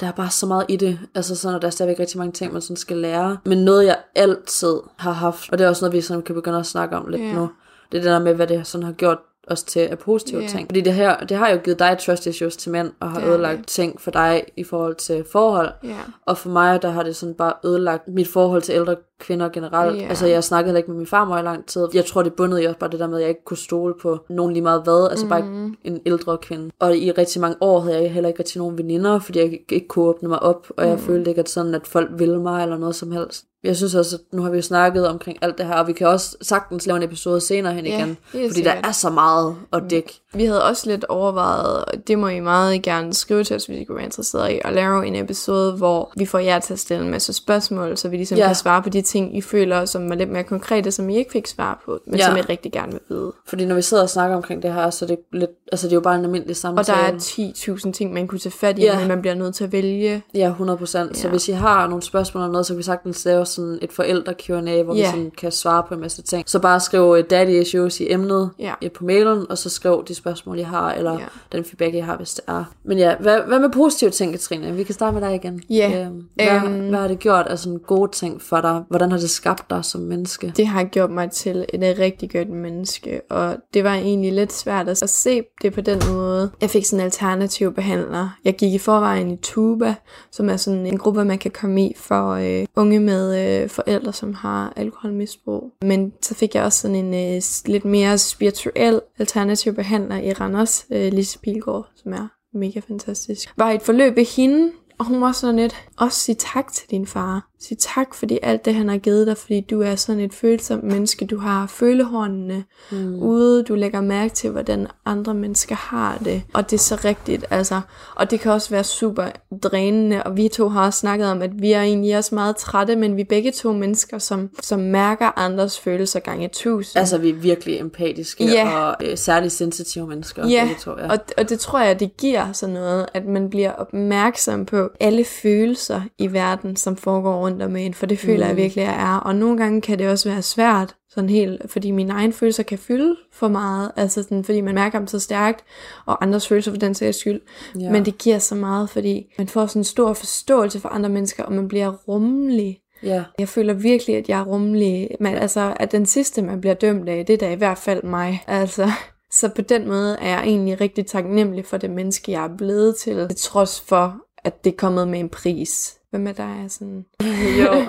der 0.00 0.06
er 0.06 0.12
bare 0.12 0.30
så 0.30 0.46
meget 0.46 0.64
i 0.68 0.76
det. 0.76 0.98
Altså 1.14 1.36
sådan, 1.36 1.54
og 1.54 1.62
der 1.62 1.66
er 1.68 1.72
stadigvæk 1.72 2.00
rigtig 2.00 2.18
mange 2.18 2.32
ting, 2.32 2.52
man 2.52 2.62
sådan 2.62 2.76
skal 2.76 2.96
lære. 2.96 3.36
Men 3.44 3.58
noget, 3.58 3.86
jeg 3.86 3.98
altid 4.14 4.74
har 4.96 5.12
haft, 5.12 5.52
og 5.52 5.58
det 5.58 5.64
er 5.64 5.68
også 5.68 5.84
noget, 5.84 5.92
vi 5.92 6.00
sådan 6.00 6.22
kan 6.22 6.34
begynde 6.34 6.58
at 6.58 6.66
snakke 6.66 6.96
om 6.96 7.08
lidt 7.08 7.22
Ja. 7.22 7.32
nu, 7.32 7.50
det 7.92 7.98
er 7.98 8.02
det 8.02 8.10
der 8.10 8.18
med, 8.18 8.34
hvad 8.34 8.46
det 8.46 8.66
sådan 8.66 8.84
har 8.84 8.92
gjort 8.92 9.18
også 9.50 9.66
til 9.66 9.80
af 9.80 9.98
positive 9.98 10.40
Ja. 10.40 10.46
ting. 10.48 10.68
Fordi 10.68 10.80
det 10.80 10.92
her, 10.94 11.16
det 11.18 11.36
har 11.36 11.48
jo 11.50 11.58
givet 11.64 11.78
dig 11.78 11.96
trust 12.00 12.26
issues 12.26 12.56
til 12.56 12.72
mænd, 12.72 12.90
og 13.00 13.10
har 13.10 13.20
Det 13.20 13.28
ødelagt 13.28 13.58
det. 13.58 13.66
ting 13.66 14.00
for 14.00 14.10
dig 14.10 14.44
i 14.56 14.64
forhold 14.64 14.94
til 14.94 15.24
forhold. 15.32 15.68
Ja. 15.84 15.96
Og 16.26 16.38
for 16.38 16.50
mig, 16.50 16.82
der 16.82 16.90
har 16.90 17.02
det 17.02 17.16
sådan 17.16 17.34
bare 17.34 17.52
ødelagt 17.64 18.08
mit 18.08 18.28
forhold 18.28 18.62
til 18.62 18.74
ældre 18.74 18.96
kvinder 19.18 19.48
generelt. 19.48 19.96
Ja. 20.00 20.06
Altså, 20.08 20.26
jeg 20.26 20.44
snakkede 20.44 20.76
ikke 20.76 20.90
med 20.90 20.98
min 20.98 21.06
farmor 21.06 21.38
i 21.38 21.42
lang 21.42 21.66
tid. 21.66 21.88
Jeg 21.94 22.04
tror, 22.06 22.22
det 22.22 22.34
bundede 22.34 22.62
i 22.62 22.66
også 22.66 22.78
bare 22.78 22.90
det 22.90 23.00
der 23.00 23.06
med, 23.06 23.16
at 23.16 23.20
jeg 23.22 23.28
ikke 23.28 23.44
kunne 23.44 23.56
stole 23.56 23.94
på 24.02 24.18
nogen 24.28 24.52
lige 24.52 24.62
meget 24.62 24.82
hvad. 24.82 25.08
Altså, 25.10 25.24
mm. 25.24 25.28
bare 25.28 25.42
Mhm. 25.42 25.74
en 25.84 26.00
ældre 26.06 26.38
kvinde. 26.38 26.70
Og 26.80 26.96
i 26.96 27.10
rigtig 27.12 27.40
mange 27.40 27.56
år 27.60 27.80
havde 27.80 28.02
jeg 28.02 28.12
heller 28.12 28.28
ikke 28.28 28.38
rigtig 28.40 28.58
nogen 28.58 28.78
veninder, 28.78 29.18
fordi 29.18 29.38
jeg 29.38 29.46
ikke, 29.52 29.64
ikke 29.72 29.88
kunne 29.88 30.04
åbne 30.04 30.28
mig 30.28 30.42
op. 30.42 30.66
Og 30.76 30.86
jeg 30.86 30.94
Mm. 30.94 31.00
følte 31.00 31.30
ikke, 31.30 31.40
at 31.40 31.48
sådan, 31.48 31.74
at 31.74 31.86
folk 31.86 32.10
ville 32.18 32.40
mig 32.42 32.62
eller 32.62 32.78
noget 32.78 32.94
som 32.94 33.12
helst. 33.12 33.44
Jeg 33.64 33.76
synes 33.76 33.94
også, 33.94 34.16
at 34.16 34.22
nu 34.36 34.42
har 34.42 34.50
vi 34.50 34.56
jo 34.56 34.62
snakket 34.62 35.08
omkring 35.08 35.38
alt 35.42 35.58
det 35.58 35.66
her, 35.66 35.74
og 35.74 35.86
vi 35.86 35.92
kan 35.92 36.06
også 36.06 36.36
sagtens 36.42 36.86
lave 36.86 36.96
en 36.96 37.02
episode 37.02 37.40
senere 37.40 37.74
hen 37.74 37.86
Ja, 37.86 37.98
igen. 37.98 38.16
Fordi 38.30 38.42
der 38.46 38.52
sikkert. 38.52 38.78
er 38.86 38.92
så 38.92 39.10
meget 39.10 39.56
at 39.72 39.82
dække. 39.90 40.20
Vi 40.34 40.44
havde 40.44 40.64
også 40.64 40.90
lidt 40.90 41.04
overvejet, 41.04 41.84
og 41.84 42.08
det 42.08 42.18
må 42.18 42.28
I 42.28 42.40
meget 42.40 42.82
gerne 42.82 43.14
skrive 43.14 43.44
til 43.44 43.56
os, 43.56 43.66
hvis 43.66 43.78
I 43.80 43.84
kunne 43.84 43.96
være 43.96 44.04
interesseret 44.04 44.50
i, 44.52 44.60
at 44.64 44.72
lave 44.72 45.06
en 45.06 45.16
episode, 45.16 45.72
hvor 45.72 46.12
vi 46.16 46.26
får 46.26 46.38
jer 46.38 46.58
til 46.58 46.72
at 46.72 46.78
stille 46.78 47.04
en 47.04 47.10
masse 47.10 47.32
spørgsmål, 47.32 47.96
så 47.96 48.08
vi 48.08 48.16
ligesom 48.16 48.38
Ja. 48.38 48.46
kan 48.46 48.54
svare 48.54 48.82
på 48.82 48.88
de 48.88 49.02
ting, 49.02 49.36
I 49.36 49.40
føler, 49.40 49.84
som 49.84 50.12
er 50.12 50.16
lidt 50.16 50.30
mere 50.30 50.44
konkrete, 50.44 50.90
som 50.90 51.08
I 51.10 51.16
ikke 51.16 51.30
fik 51.32 51.46
svar 51.46 51.82
på, 51.84 51.98
men 52.06 52.16
Ja. 52.18 52.26
som 52.26 52.36
I 52.36 52.40
rigtig 52.40 52.72
gerne 52.72 52.92
vil 52.92 53.00
vide. 53.08 53.32
Fordi 53.48 53.64
når 53.64 53.74
vi 53.74 53.82
sidder 53.82 54.02
og 54.02 54.10
snakker 54.10 54.36
omkring 54.36 54.62
det 54.62 54.72
her, 54.74 54.90
så 54.90 55.04
er 55.04 55.06
det 55.06 55.18
lidt, 55.32 55.50
altså 55.72 55.86
det 55.86 55.92
er 55.92 55.96
jo 55.96 56.00
bare 56.00 56.14
en 56.14 56.24
almindelig 56.24 56.52
Og 56.52 56.56
samtale. 56.56 56.98
der 56.98 57.04
er 57.04 57.18
10.000 57.18 57.92
ting, 57.92 58.12
man 58.12 58.26
kunne 58.28 58.38
tage 58.38 58.52
fat 58.52 58.78
i, 58.78 58.82
Ja. 58.82 58.98
men 58.98 59.08
man 59.08 59.20
bliver 59.20 59.34
nødt 59.34 59.54
til 59.54 59.64
at 59.64 59.72
vælge. 59.72 60.22
Ja, 60.34 60.48
100 60.48 60.76
procent. 60.78 61.16
Så 61.16 61.26
Ja. 61.26 61.30
hvis 61.30 61.48
I 61.48 61.52
har 61.52 61.86
nogle 61.86 62.02
spørgsmål 62.02 62.42
eller 62.42 62.52
noget, 62.52 62.66
så 62.66 62.72
kan 62.72 62.78
vi 62.78 62.82
sagtens 62.82 63.24
lave 63.24 63.46
sådan 63.46 63.78
et 63.82 63.92
forældre 63.92 64.34
Q&A, 64.42 64.82
hvor 64.82 64.92
vi 64.94 64.98
Ja. 65.00 65.10
sådan 65.10 65.30
kan 65.38 65.52
svare 65.52 65.82
på 65.88 65.94
en 65.94 66.00
masse 66.00 66.22
ting. 66.22 66.42
Så 66.46 66.58
bare 66.58 66.80
skriv 66.80 67.22
daddy 67.30 67.60
issues 67.60 68.00
i 68.00 68.12
emnet 68.12 68.50
Ja. 68.58 68.74
på 68.94 69.04
mailen, 69.04 69.46
og 69.50 69.58
så 69.58 69.68
skriv 69.70 70.04
de 70.08 70.14
spørgsmål, 70.20 70.58
I 70.58 70.62
har, 70.62 70.92
eller 70.92 71.12
Ja. 71.12 71.24
den 71.52 71.64
feedback, 71.64 71.94
I 71.94 71.98
har, 71.98 72.16
hvis 72.16 72.34
det 72.34 72.44
er. 72.48 72.64
Men 72.84 72.98
ja, 72.98 73.14
hvad, 73.20 73.40
hvad 73.46 73.58
med 73.58 73.70
positive 73.70 74.10
ting, 74.10 74.32
Katrine? 74.32 74.72
Vi 74.76 74.82
kan 74.84 74.94
starte 74.94 75.14
med 75.20 75.28
dig 75.28 75.34
igen. 75.34 75.62
Ja. 75.70 76.04
Øhm, 76.06 76.28
hvad, 76.34 76.46
Øhm. 76.64 76.88
hvad 76.88 76.98
har 76.98 77.08
det 77.08 77.18
gjort 77.18 77.46
af 77.46 77.58
sådan 77.58 77.78
gode 77.78 78.10
ting 78.10 78.42
for 78.42 78.60
dig? 78.60 78.82
Hvordan 78.88 79.10
har 79.10 79.18
det 79.18 79.30
skabt 79.30 79.70
dig 79.70 79.84
som 79.84 80.00
menneske? 80.00 80.52
Det 80.56 80.66
har 80.66 80.84
gjort 80.84 81.10
mig 81.10 81.30
til 81.30 81.66
et 81.74 81.98
rigtig 81.98 82.30
godt 82.32 82.48
menneske, 82.48 83.20
og 83.30 83.56
det 83.74 83.84
var 83.84 83.94
egentlig 83.94 84.32
lidt 84.32 84.52
svært 84.52 84.88
at 84.88 84.98
se 85.10 85.42
det 85.62 85.72
på 85.72 85.80
den 85.80 85.98
måde. 86.12 86.50
Jeg 86.60 86.70
fik 86.70 86.84
sådan 86.86 87.00
en 87.00 87.04
alternativ 87.04 87.74
behandler. 87.74 88.38
Jeg 88.44 88.56
gik 88.56 88.72
i 88.74 88.78
forvejen 88.78 89.30
i 89.30 89.36
Tuba, 89.36 89.94
som 90.30 90.48
er 90.50 90.56
sådan 90.56 90.86
en 90.86 90.98
gruppe, 90.98 91.24
man 91.24 91.38
kan 91.38 91.50
komme 91.50 91.86
i 91.86 91.94
for 91.96 92.30
øh, 92.30 92.66
unge 92.76 93.00
med 93.00 93.60
øh, 93.62 93.68
forældre, 93.68 94.12
som 94.12 94.34
har 94.34 94.72
alkoholmisbrug. 94.76 95.72
Men 95.82 96.12
så 96.22 96.34
fik 96.34 96.54
jeg 96.54 96.64
også 96.64 96.78
sådan 96.80 96.96
en 97.14 97.36
øh, 97.36 97.42
lidt 97.66 97.84
mere 97.84 98.18
spirituel 98.18 99.00
alternativ 99.18 99.74
behandler 99.74 100.09
i 100.18 100.32
Randers, 100.32 100.86
øh, 100.90 101.12
Lise 101.12 101.38
Pilgaard, 101.38 101.90
som 101.96 102.12
er 102.12 102.28
mega 102.52 102.80
fantastisk. 102.80 103.54
Var 103.56 103.70
et 103.70 103.82
forløb 103.82 104.16
ved 104.16 104.36
hende, 104.36 104.72
og 105.00 105.06
hun 105.06 105.20
var 105.20 105.32
sådan 105.32 105.56
lidt, 105.56 105.76
også 105.96 106.20
sig 106.20 106.38
tak 106.38 106.72
til 106.72 106.90
din 106.90 107.06
far. 107.06 107.46
Sig 107.60 107.78
tak, 107.78 108.14
fordi 108.14 108.38
alt 108.42 108.64
det, 108.64 108.74
han 108.74 108.88
har 108.88 108.98
givet 108.98 109.26
dig, 109.26 109.36
fordi 109.36 109.60
du 109.60 109.82
er 109.82 109.94
sådan 109.94 110.20
et 110.20 110.34
følsomt 110.34 110.84
menneske. 110.84 111.26
Du 111.26 111.38
har 111.38 111.66
følehornene 111.66 112.64
mm. 112.90 113.22
ude, 113.22 113.62
du 113.62 113.74
lægger 113.74 114.00
mærke 114.00 114.34
til, 114.34 114.50
hvordan 114.50 114.86
andre 115.04 115.34
mennesker 115.34 115.74
har 115.74 116.18
det. 116.24 116.42
Og 116.54 116.70
det 116.70 116.76
er 116.76 116.80
så 116.80 117.00
rigtigt, 117.04 117.44
altså. 117.50 117.80
Og 118.14 118.30
det 118.30 118.40
kan 118.40 118.52
også 118.52 118.70
være 118.70 118.84
super 118.84 119.24
drænende, 119.62 120.22
og 120.22 120.36
vi 120.36 120.48
to 120.48 120.68
har 120.68 120.86
også 120.86 120.98
snakket 120.98 121.28
om, 121.28 121.42
at 121.42 121.50
vi 121.62 121.72
er 121.72 121.82
egentlig 121.82 122.16
også 122.18 122.34
meget 122.34 122.56
trætte, 122.56 122.96
men 122.96 123.16
vi 123.16 123.20
er 123.20 123.26
begge 123.28 123.52
to 123.52 123.72
mennesker, 123.72 124.18
som, 124.18 124.50
som 124.62 124.80
mærker 124.80 125.38
andres 125.38 125.78
følelser 125.78 126.20
gange 126.20 126.48
tusind. 126.52 126.98
Altså, 127.00 127.18
vi 127.18 127.30
er 127.30 127.34
virkelig 127.34 127.80
empatiske 127.80 128.44
Ja. 128.44 128.78
og 128.78 128.96
øh, 129.06 129.18
særligt 129.18 129.52
sensitive 129.52 130.06
mennesker. 130.06 130.46
Ja, 130.48 130.64
begge 130.64 130.80
to, 130.80 130.90
ja. 130.98 131.12
og, 131.12 131.18
og 131.38 131.48
det 131.48 131.60
tror 131.60 131.80
jeg, 131.80 132.00
det 132.00 132.16
giver 132.16 132.52
sådan 132.52 132.74
noget, 132.74 133.06
at 133.14 133.26
man 133.26 133.50
bliver 133.50 133.72
opmærksom 133.72 134.66
på 134.66 134.89
alle 135.00 135.24
følelser 135.24 136.02
i 136.18 136.32
verden, 136.32 136.76
som 136.76 136.96
foregår 136.96 137.36
rundt 137.36 137.62
om 137.62 137.76
en, 137.76 137.94
for 137.94 138.06
det 138.06 138.18
føler 138.18 138.44
mm. 138.44 138.48
jeg 138.48 138.56
virkelig, 138.56 138.82
jeg 138.82 138.94
er. 138.94 139.16
Og 139.16 139.34
nogle 139.36 139.56
gange 139.56 139.80
kan 139.80 139.98
det 139.98 140.08
også 140.08 140.28
være 140.28 140.42
svært, 140.42 140.96
sådan 141.08 141.30
helt, 141.30 141.62
fordi 141.70 141.90
mine 141.90 142.12
egne 142.12 142.32
følelser 142.32 142.62
kan 142.62 142.78
fylde 142.78 143.16
for 143.32 143.48
meget, 143.48 143.92
altså 143.96 144.22
sådan, 144.22 144.44
fordi 144.44 144.60
man 144.60 144.74
mærker 144.74 144.98
dem 144.98 145.06
så 145.06 145.18
stærkt, 145.18 145.64
og 146.06 146.22
andres 146.24 146.48
følelser 146.48 146.72
for 146.72 146.78
den 146.78 146.94
sags 146.94 147.18
skyld. 147.18 147.40
Ja. 147.80 147.90
Men 147.90 148.04
det 148.04 148.18
giver 148.18 148.38
så 148.38 148.54
meget, 148.54 148.90
fordi 148.90 149.34
man 149.38 149.48
får 149.48 149.66
sådan 149.66 149.80
en 149.80 149.84
stor 149.84 150.12
forståelse 150.12 150.80
for 150.80 150.88
andre 150.88 151.08
mennesker, 151.08 151.44
og 151.44 151.52
man 151.52 151.68
bliver 151.68 151.92
rummelig. 152.08 152.80
ja. 153.02 153.24
Jeg 153.38 153.48
føler 153.48 153.72
virkelig, 153.72 154.16
at 154.16 154.28
jeg 154.28 154.40
er 154.40 154.44
rummelig. 154.44 155.10
Men 155.20 155.34
altså, 155.34 155.74
at 155.76 155.92
den 155.92 156.06
sidste, 156.06 156.42
man 156.42 156.60
bliver 156.60 156.74
dømt 156.74 157.08
af, 157.08 157.26
det 157.26 157.32
er 157.32 157.38
da 157.38 157.52
i 157.52 157.56
hvert 157.56 157.78
fald 157.78 158.02
mig. 158.02 158.44
Altså, 158.46 158.90
så 159.30 159.48
på 159.48 159.62
den 159.62 159.88
måde 159.88 160.16
er 160.20 160.28
jeg 160.28 160.42
egentlig 160.42 160.80
rigtig 160.80 161.06
taknemmelig 161.06 161.66
for 161.66 161.76
det 161.76 161.90
menneske, 161.90 162.32
jeg 162.32 162.44
er 162.44 162.56
blevet 162.56 162.96
til. 162.96 163.28
Til 163.28 163.36
trods 163.36 163.80
for, 163.80 164.16
at 164.44 164.64
det 164.64 164.72
er 164.72 164.76
kommet 164.76 165.08
med 165.08 165.20
en 165.20 165.28
pris. 165.28 165.94
Hvad 166.10 166.20
med 166.20 166.34
dig? 166.34 166.60
Er 166.64 166.68
sådan... 166.68 167.04
Jo. 167.64 167.84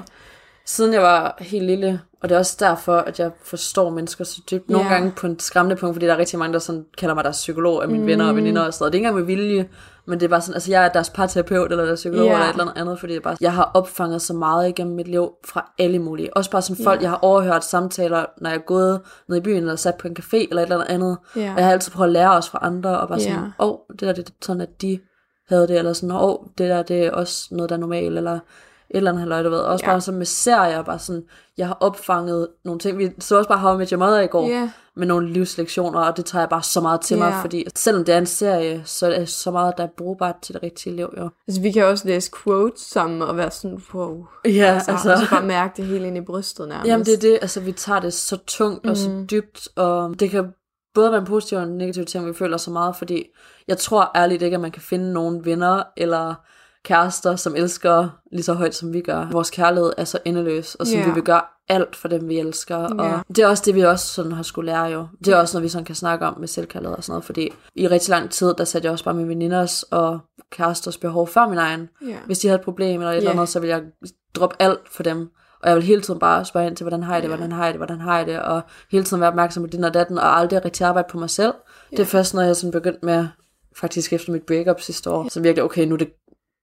Siden 0.65 0.93
jeg 0.93 1.01
var 1.01 1.35
helt 1.39 1.65
lille, 1.65 2.01
og 2.21 2.29
det 2.29 2.35
er 2.35 2.39
også 2.39 2.57
derfor, 2.59 2.97
at 2.97 3.19
jeg 3.19 3.31
forstår 3.43 3.89
mennesker 3.89 4.23
så 4.23 4.41
dybt. 4.51 4.69
Nogle 4.69 4.87
Ja. 4.87 4.93
gange 4.93 5.11
på 5.11 5.27
en 5.27 5.39
skræmmende 5.39 5.75
punkt, 5.75 5.95
fordi 5.95 6.05
der 6.05 6.13
er 6.13 6.17
rigtig 6.17 6.39
mange, 6.39 6.53
der 6.53 6.59
sådan 6.59 6.85
kalder 6.97 7.15
mig 7.15 7.23
deres 7.23 7.37
psykolog 7.37 7.83
af 7.83 7.89
mine 7.89 8.01
mm. 8.01 8.07
venner 8.07 8.29
og 8.29 8.35
veninder 8.35 8.61
og 8.61 8.73
sådan 8.73 8.83
noget. 8.83 8.93
Det 8.93 8.97
er 8.97 8.99
ikke 8.99 9.07
engang 9.07 9.27
med 9.27 9.35
vilje, 9.35 9.69
men 10.07 10.19
det 10.19 10.25
er 10.25 10.29
bare 10.29 10.41
sådan, 10.41 10.53
altså 10.53 10.71
jeg 10.71 10.85
er 10.85 10.89
deres 10.89 11.09
parterapeut 11.09 11.71
eller 11.71 11.85
deres 11.85 11.99
psykolog 11.99 12.25
Ja. 12.25 12.33
eller 12.33 12.45
et 12.45 12.51
eller 12.59 12.73
andet 12.75 12.99
fordi 12.99 13.15
er 13.15 13.19
bare, 13.19 13.37
jeg 13.41 13.53
har 13.53 13.71
opfanget 13.73 14.21
så 14.21 14.33
meget 14.33 14.69
igennem 14.69 14.95
mit 14.95 15.07
liv 15.07 15.29
fra 15.45 15.71
alle 15.79 15.99
mulige. 15.99 16.37
Også 16.37 16.51
bare 16.51 16.61
sådan 16.61 16.83
folk, 16.83 16.99
Ja. 16.99 17.03
jeg 17.03 17.09
har 17.09 17.17
overhørt 17.21 17.65
samtaler, 17.65 18.25
når 18.41 18.49
jeg 18.49 18.57
er 18.57 18.61
gået 18.61 19.01
ned 19.29 19.37
i 19.37 19.41
byen 19.41 19.57
eller 19.57 19.75
sat 19.75 19.95
på 19.95 20.07
en 20.07 20.15
café 20.19 20.37
eller 20.49 20.61
et 20.61 20.71
eller 20.71 20.85
andet. 20.89 21.17
Ja. 21.35 21.51
Og 21.51 21.57
jeg 21.57 21.65
har 21.65 21.71
altid 21.71 21.91
prøvet 21.91 22.07
at 22.09 22.13
lære 22.13 22.31
os 22.31 22.49
fra 22.49 22.59
andre, 22.61 22.99
og 22.99 23.07
bare 23.07 23.19
sådan, 23.19 23.37
åh, 23.59 23.69
oh, 23.69 23.77
det 23.91 24.01
der, 24.01 24.13
det 24.13 24.29
er 24.29 24.33
sådan, 24.41 24.61
at 24.61 24.81
de 24.81 24.99
havde 25.51 25.67
det, 25.67 25.77
eller 25.77 25.93
sådan, 25.93 26.11
åh, 26.15 26.23
oh, 26.23 26.45
det 26.57 26.69
der, 26.69 26.83
det 26.83 27.05
er 27.05 27.11
også 27.11 27.47
noget, 27.51 27.69
der 27.69 27.75
er 27.75 27.79
normalt, 27.79 28.17
eller 28.17 28.33
et 28.33 28.39
eller 28.97 29.11
andet 29.11 29.19
halvøj, 29.21 29.43
du 29.43 29.49
ved. 29.49 29.59
Også 29.59 29.85
Ja. 29.85 29.91
bare 29.91 30.01
sådan 30.01 30.17
med 30.17 30.25
serier, 30.25 30.81
bare 30.83 30.99
sådan, 30.99 31.23
jeg 31.57 31.67
har 31.67 31.77
opfanget 31.79 32.47
nogle 32.65 32.79
ting. 32.79 32.97
Vi 32.97 33.09
så 33.19 33.37
også 33.37 33.47
bare 33.47 33.59
How 33.59 33.73
I 33.75 33.77
Met 33.77 33.89
Your 33.89 33.99
Mother 33.99 34.19
i 34.21 34.27
går, 34.27 34.47
Ja. 34.49 34.69
med 34.95 35.07
nogle 35.07 35.29
livslektioner, 35.29 35.99
og 35.99 36.17
det 36.17 36.25
tager 36.25 36.41
jeg 36.41 36.49
bare 36.49 36.63
så 36.63 36.81
meget 36.81 37.01
til 37.01 37.17
mig, 37.17 37.29
Ja. 37.29 37.41
fordi 37.41 37.65
selvom 37.75 38.05
det 38.05 38.13
er 38.13 38.17
en 38.17 38.25
serie, 38.25 38.81
så 38.85 39.05
er 39.11 39.19
det 39.19 39.29
så 39.29 39.51
meget, 39.51 39.73
der 39.77 39.83
er 39.83 39.87
brugbart 39.97 40.35
til 40.41 40.53
det 40.53 40.63
rigtige 40.63 40.95
liv, 40.95 41.13
jo. 41.17 41.29
Altså, 41.47 41.61
vi 41.61 41.71
kan 41.71 41.85
også 41.85 42.07
læse 42.07 42.31
quotes 42.43 42.81
sammen 42.81 43.21
og 43.21 43.37
være 43.37 43.51
sådan, 43.51 43.81
wow. 43.93 44.25
Ja, 44.45 44.49
Altså, 44.73 44.91
altså. 44.91 45.11
Og 45.11 45.17
så 45.17 45.29
bare 45.29 45.45
mærke 45.45 45.73
det 45.77 45.85
hele 45.85 46.07
ind 46.07 46.17
i 46.17 46.21
brystet 46.21 46.67
nærmest. 46.67 46.87
Jamen 46.87 47.05
det 47.05 47.13
er 47.13 47.19
det, 47.19 47.39
altså 47.41 47.59
vi 47.59 47.71
tager 47.71 47.99
det 47.99 48.13
så 48.13 48.37
tungt 48.47 48.87
og 48.89 48.97
så 48.97 49.09
Mm. 49.09 49.27
dybt, 49.27 49.67
og 49.75 50.19
det 50.19 50.29
kan 50.29 50.53
både 50.93 51.11
være 51.11 51.19
en 51.19 51.25
positiv 51.25 51.57
og 51.57 51.63
en 51.63 51.77
negativ 51.77 52.05
ting, 52.05 52.27
vi 52.27 52.33
føler 52.33 52.57
så 52.57 52.71
meget, 52.71 52.95
fordi 52.95 53.23
jeg 53.67 53.77
tror 53.77 54.11
ærligt 54.15 54.41
ikke, 54.41 54.55
at 54.55 54.61
man 54.61 54.71
kan 54.71 54.81
finde 54.81 55.13
nogen 55.13 55.45
venner 55.45 55.83
eller 55.97 56.33
kærester, 56.83 57.35
som 57.35 57.55
elsker 57.55 58.09
lige 58.31 58.43
så 58.43 58.53
højt, 58.53 58.75
som 58.75 58.93
vi 58.93 59.01
gør. 59.01 59.27
Vores 59.31 59.49
kærlighed 59.49 59.93
er 59.97 60.03
så 60.03 60.19
endeløs, 60.25 60.75
og 60.75 60.87
så 60.87 60.97
Ja. 60.97 61.05
vi 61.05 61.11
vil 61.13 61.23
gøre 61.23 61.41
alt 61.69 61.95
for 61.95 62.07
dem, 62.07 62.27
vi 62.29 62.39
elsker. 62.39 62.77
Ja. 62.77 63.13
Og 63.13 63.23
det 63.27 63.39
er 63.39 63.47
også 63.47 63.63
det, 63.65 63.75
vi 63.75 63.81
også 63.81 64.07
sådan 64.07 64.31
har 64.31 64.43
skulle 64.43 64.71
lære 64.71 64.83
jo. 64.85 65.07
Det 65.25 65.33
er 65.33 65.37
også 65.37 65.57
noget, 65.57 65.63
vi 65.63 65.69
sådan 65.69 65.85
kan 65.85 65.95
snakke 65.95 66.25
om 66.25 66.39
med 66.39 66.47
selvkærlighed 66.47 66.97
og 66.97 67.03
sådan 67.03 67.11
noget, 67.13 67.25
fordi 67.25 67.49
i 67.75 67.87
rigtig 67.87 68.09
lang 68.09 68.29
tid, 68.29 68.53
der 68.57 68.63
satte 68.63 68.85
jeg 68.85 68.91
også 68.91 69.05
bare 69.05 69.13
mine 69.13 69.27
veninders 69.29 69.83
og 69.83 70.19
kæresters 70.51 70.97
behov 70.97 71.27
før 71.27 71.47
min 71.49 71.57
egen. 71.57 71.89
Ja. 72.07 72.15
Hvis 72.25 72.39
de 72.39 72.47
havde 72.47 72.59
et 72.59 72.65
problem 72.65 73.01
eller 73.01 73.11
et 73.11 73.17
eller 73.17 73.29
Ja. 73.31 73.35
andet, 73.35 73.49
så 73.49 73.59
ville 73.59 73.75
jeg 73.75 73.83
droppe 74.35 74.55
alt 74.59 74.79
for 74.91 75.03
dem. 75.03 75.29
Og 75.63 75.69
jeg 75.69 75.75
vil 75.75 75.83
hele 75.83 76.01
tiden 76.01 76.19
bare 76.19 76.45
spørge 76.45 76.67
ind 76.67 76.75
til, 76.75 76.83
hvordan 76.83 77.03
har 77.03 77.13
jeg 77.13 77.21
det, 77.21 77.29
hvordan 77.29 77.51
har 77.51 77.63
jeg 77.65 77.73
det, 77.73 77.79
hvordan 77.79 77.99
har 77.99 78.17
jeg 78.17 78.27
det, 78.27 78.41
og 78.41 78.61
hele 78.91 79.03
tiden 79.03 79.21
være 79.21 79.29
opmærksom 79.29 79.63
på 79.63 79.67
din 79.67 79.83
og 79.83 79.93
datten, 79.93 80.17
og 80.17 80.37
aldrig 80.39 80.65
rigtig 80.65 80.85
arbejde 80.87 81.07
på 81.11 81.17
mig 81.19 81.29
selv. 81.29 81.53
Det 81.91 81.99
er 81.99 82.05
først, 82.05 82.33
når 82.33 82.41
jeg 82.41 82.55
sådan 82.55 82.71
begyndte 82.71 83.05
med, 83.05 83.27
faktisk 83.75 84.13
efter 84.13 84.31
mit 84.31 84.43
breakup 84.43 84.81
sidste 84.81 85.09
år, 85.09 85.29
så 85.29 85.41
virkelig, 85.41 85.63
okay, 85.63 85.85
nu 85.85 85.93
er 85.93 85.97
det, 85.97 86.09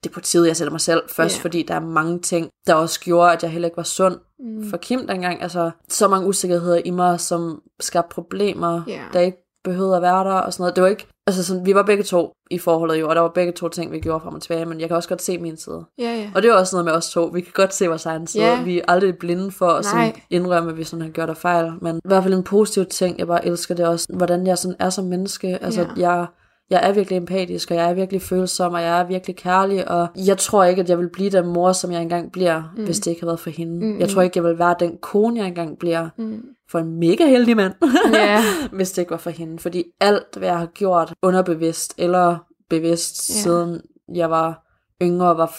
det 0.05 0.11
er 0.11 0.15
på 0.15 0.21
tide, 0.21 0.49
jeg 0.49 0.57
sætter 0.57 0.71
mig 0.73 0.81
selv 0.81 1.03
først, 1.09 1.37
Ja. 1.39 1.43
fordi 1.43 1.63
der 1.63 1.75
er 1.75 1.81
mange 1.81 2.19
ting, 2.21 2.49
der 2.67 2.75
også 2.75 3.01
gjorde, 3.01 3.33
at 3.33 3.43
jeg 3.43 3.51
heller 3.51 3.69
ikke 3.69 3.77
var 3.77 3.83
sund 3.83 4.17
Mm. 4.41 4.71
for 4.71 4.77
Kim 4.77 5.07
dengang. 5.07 5.43
Altså, 5.43 5.71
så 5.89 6.09
mange 6.09 6.27
usikkerheder 6.29 6.81
i 6.85 6.91
mig, 6.91 7.21
som 7.21 7.63
skabte 7.81 8.15
problemer, 8.15 8.83
Ja. 8.87 9.01
der 9.13 9.21
ikke 9.21 9.48
behøvede 9.69 9.97
at 9.97 10.03
være 10.03 10.25
der, 10.25 10.33
og 10.35 10.53
sådan 10.53 10.63
noget. 10.63 10.77
Det 10.77 10.83
var 10.83 10.89
ikke, 10.89 11.07
altså 11.27 11.45
sådan, 11.45 11.67
vi 11.67 11.75
var 11.75 11.83
begge 11.83 12.03
to 12.05 12.33
i 12.51 12.59
forholdet 12.59 13.01
jo, 13.01 13.09
og 13.09 13.15
der 13.15 13.21
var 13.21 13.29
begge 13.29 13.53
to 13.53 13.69
ting, 13.69 13.93
vi 13.93 14.01
gjorde 14.01 14.21
frem 14.21 14.35
og 14.35 14.43
tilbage, 14.43 14.67
men 14.67 14.81
jeg 14.81 14.89
kan 14.89 14.97
også 14.97 15.09
godt 15.09 15.23
se 15.23 15.39
min 15.39 15.57
side. 15.57 15.85
Ja, 15.99 16.15
ja. 16.15 16.31
Og 16.35 16.43
det 16.43 16.51
er 16.51 16.55
også 16.55 16.77
noget 16.77 16.85
med 16.85 16.93
os 16.93 17.11
to. 17.11 17.25
Vi 17.25 17.41
kan 17.41 17.53
godt 17.55 17.75
se 17.75 17.87
vores 17.89 18.07
egen 18.07 18.27
side. 18.27 18.45
Ja. 18.45 18.63
Vi 18.63 18.79
er 18.79 18.83
aldrig 18.89 19.19
blinde 19.19 19.51
for 19.51 19.67
at 19.69 19.85
sådan 19.85 20.13
indrømme, 20.31 20.77
vi 20.77 20.85
sådan 20.85 21.03
har 21.03 21.11
gjort 21.11 21.31
af 21.31 21.37
fejl. 21.37 21.73
Men 21.83 21.97
i 21.97 22.09
hvert 22.09 22.23
fald 22.23 22.35
en 22.35 22.43
positiv 22.43 22.85
ting, 22.85 23.19
jeg 23.19 23.27
bare 23.27 23.47
elsker 23.47 23.75
det 23.75 23.87
også, 23.87 24.07
hvordan 24.17 24.47
jeg 24.47 24.59
sådan 24.59 24.77
er 24.79 24.91
som 24.91 25.05
menneske. 25.05 25.59
Altså, 25.65 25.81
Ja. 25.97 26.11
jeg, 26.11 26.27
jeg 26.71 26.81
er 26.89 26.93
virkelig 26.93 27.17
empatisk, 27.17 27.71
og 27.71 27.77
jeg 27.77 27.91
er 27.91 27.95
virkelig 27.95 28.23
følsom, 28.23 28.73
og 28.75 28.83
jeg 28.83 29.01
er 29.01 29.07
virkelig 29.07 29.37
kærlig, 29.37 29.91
og 29.91 30.07
jeg 30.27 30.39
tror 30.39 30.65
ikke, 30.65 30.83
at 30.83 30.89
jeg 30.91 30.99
vil 30.99 31.09
blive 31.13 31.31
den 31.31 31.47
mor, 31.47 31.73
som 31.73 31.93
jeg 31.93 32.03
engang 32.03 32.33
bliver, 32.33 32.63
mm. 32.77 32.85
hvis 32.85 32.99
det 33.01 33.11
ikke 33.11 33.23
har 33.23 33.27
været 33.27 33.41
for 33.41 33.51
hende. 33.51 33.87
Mm. 33.87 33.99
Jeg 34.01 34.09
tror 34.09 34.23
ikke, 34.23 34.39
jeg 34.39 34.45
vil 34.45 34.59
være 34.59 34.75
den 34.81 34.93
kone, 35.03 35.39
jeg 35.39 35.47
engang 35.49 35.79
bliver, 35.79 36.09
Mm. 36.17 36.43
For 36.71 36.79
en 36.79 36.99
mega 36.99 37.27
heldig 37.27 37.57
mand, 37.57 37.75
Ja. 38.13 38.43
hvis 38.73 38.91
det 38.91 39.03
ikke 39.03 39.11
var 39.11 39.17
for 39.17 39.31
hende. 39.31 39.59
Fordi 39.59 39.85
alt, 40.01 40.37
hvad 40.37 40.49
jeg 40.49 40.59
har 40.59 40.67
gjort 40.67 41.15
underbevidst 41.23 41.95
eller 41.99 42.37
bevidst, 42.71 43.29
Ja. 43.31 43.35
siden 43.35 43.81
jeg 44.15 44.31
var 44.31 44.65
yngre, 45.03 45.37
var 45.37 45.57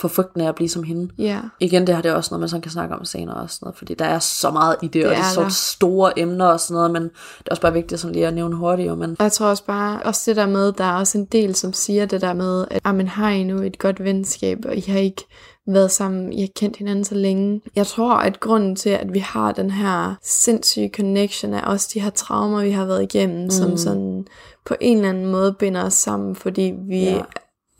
for 0.00 0.08
frygten 0.08 0.40
af 0.40 0.48
at 0.48 0.54
blive 0.54 0.68
som 0.68 0.82
hende. 0.82 1.12
Ja. 1.18 1.40
Igen, 1.60 1.86
det 1.86 1.94
her 1.94 2.02
det 2.02 2.14
også 2.14 2.28
noget, 2.32 2.40
man 2.40 2.48
sådan 2.48 2.62
kan 2.62 2.70
snakke 2.70 2.94
om 2.94 3.04
senere 3.04 3.36
og 3.36 3.50
sådan 3.50 3.66
noget, 3.66 3.76
fordi 3.78 3.94
der 3.94 4.04
er 4.04 4.18
så 4.18 4.50
meget 4.50 4.76
i 4.82 4.86
det, 4.86 4.92
det 4.94 5.04
og 5.06 5.10
det 5.10 5.18
er 5.18 5.32
så 5.34 5.40
der. 5.42 5.48
store 5.48 6.18
emner 6.18 6.44
og 6.46 6.60
sådan 6.60 6.74
noget, 6.74 6.90
men 6.90 7.02
det 7.02 7.46
er 7.46 7.50
også 7.50 7.62
bare 7.62 7.72
vigtigt 7.72 8.00
sådan 8.00 8.14
lige 8.14 8.26
at 8.26 8.34
nævne 8.34 8.56
hurtigt, 8.56 8.88
jo, 8.88 8.94
men 8.94 9.10
Og 9.18 9.22
jeg 9.24 9.32
tror 9.32 9.46
også 9.46 9.64
bare, 9.64 10.02
også 10.02 10.22
det 10.30 10.36
der 10.36 10.46
med, 10.46 10.72
der 10.72 10.84
er 10.84 10.92
også 10.98 11.18
en 11.18 11.24
del, 11.24 11.54
som 11.54 11.72
siger 11.72 12.06
det 12.06 12.20
der 12.20 12.32
med, 12.32 12.64
at 12.70 12.80
ah, 12.84 12.94
men 12.94 13.08
har 13.08 13.30
I 13.30 13.44
nu 13.44 13.62
et 13.62 13.78
godt 13.78 14.04
venskab, 14.04 14.58
og 14.68 14.76
I 14.76 14.80
har 14.90 14.98
ikke 14.98 15.24
været 15.72 15.90
sammen, 15.90 16.32
I 16.32 16.40
har 16.40 16.48
kendt 16.56 16.76
hinanden 16.76 17.04
så 17.04 17.14
længe. 17.14 17.60
Jeg 17.76 17.86
tror, 17.86 18.12
at 18.14 18.40
grunden 18.40 18.76
til, 18.76 18.90
at 18.90 19.14
vi 19.14 19.18
har 19.18 19.52
den 19.52 19.70
her 19.70 20.14
sindssyge 20.22 20.90
connection, 20.96 21.54
er 21.54 21.62
også 21.62 21.90
de 21.94 22.00
her 22.00 22.10
traumer, 22.10 22.62
vi 22.62 22.70
har 22.70 22.84
været 22.84 23.02
igennem, 23.02 23.42
mm. 23.44 23.50
som 23.50 23.76
sådan 23.76 24.26
på 24.66 24.74
en 24.80 24.96
eller 24.96 25.08
anden 25.08 25.26
måde 25.26 25.52
binder 25.52 25.84
os 25.84 25.94
sammen, 25.94 26.36
fordi 26.36 26.74
vi 26.88 27.04
Ja. 27.04 27.10
ja. 27.10 27.22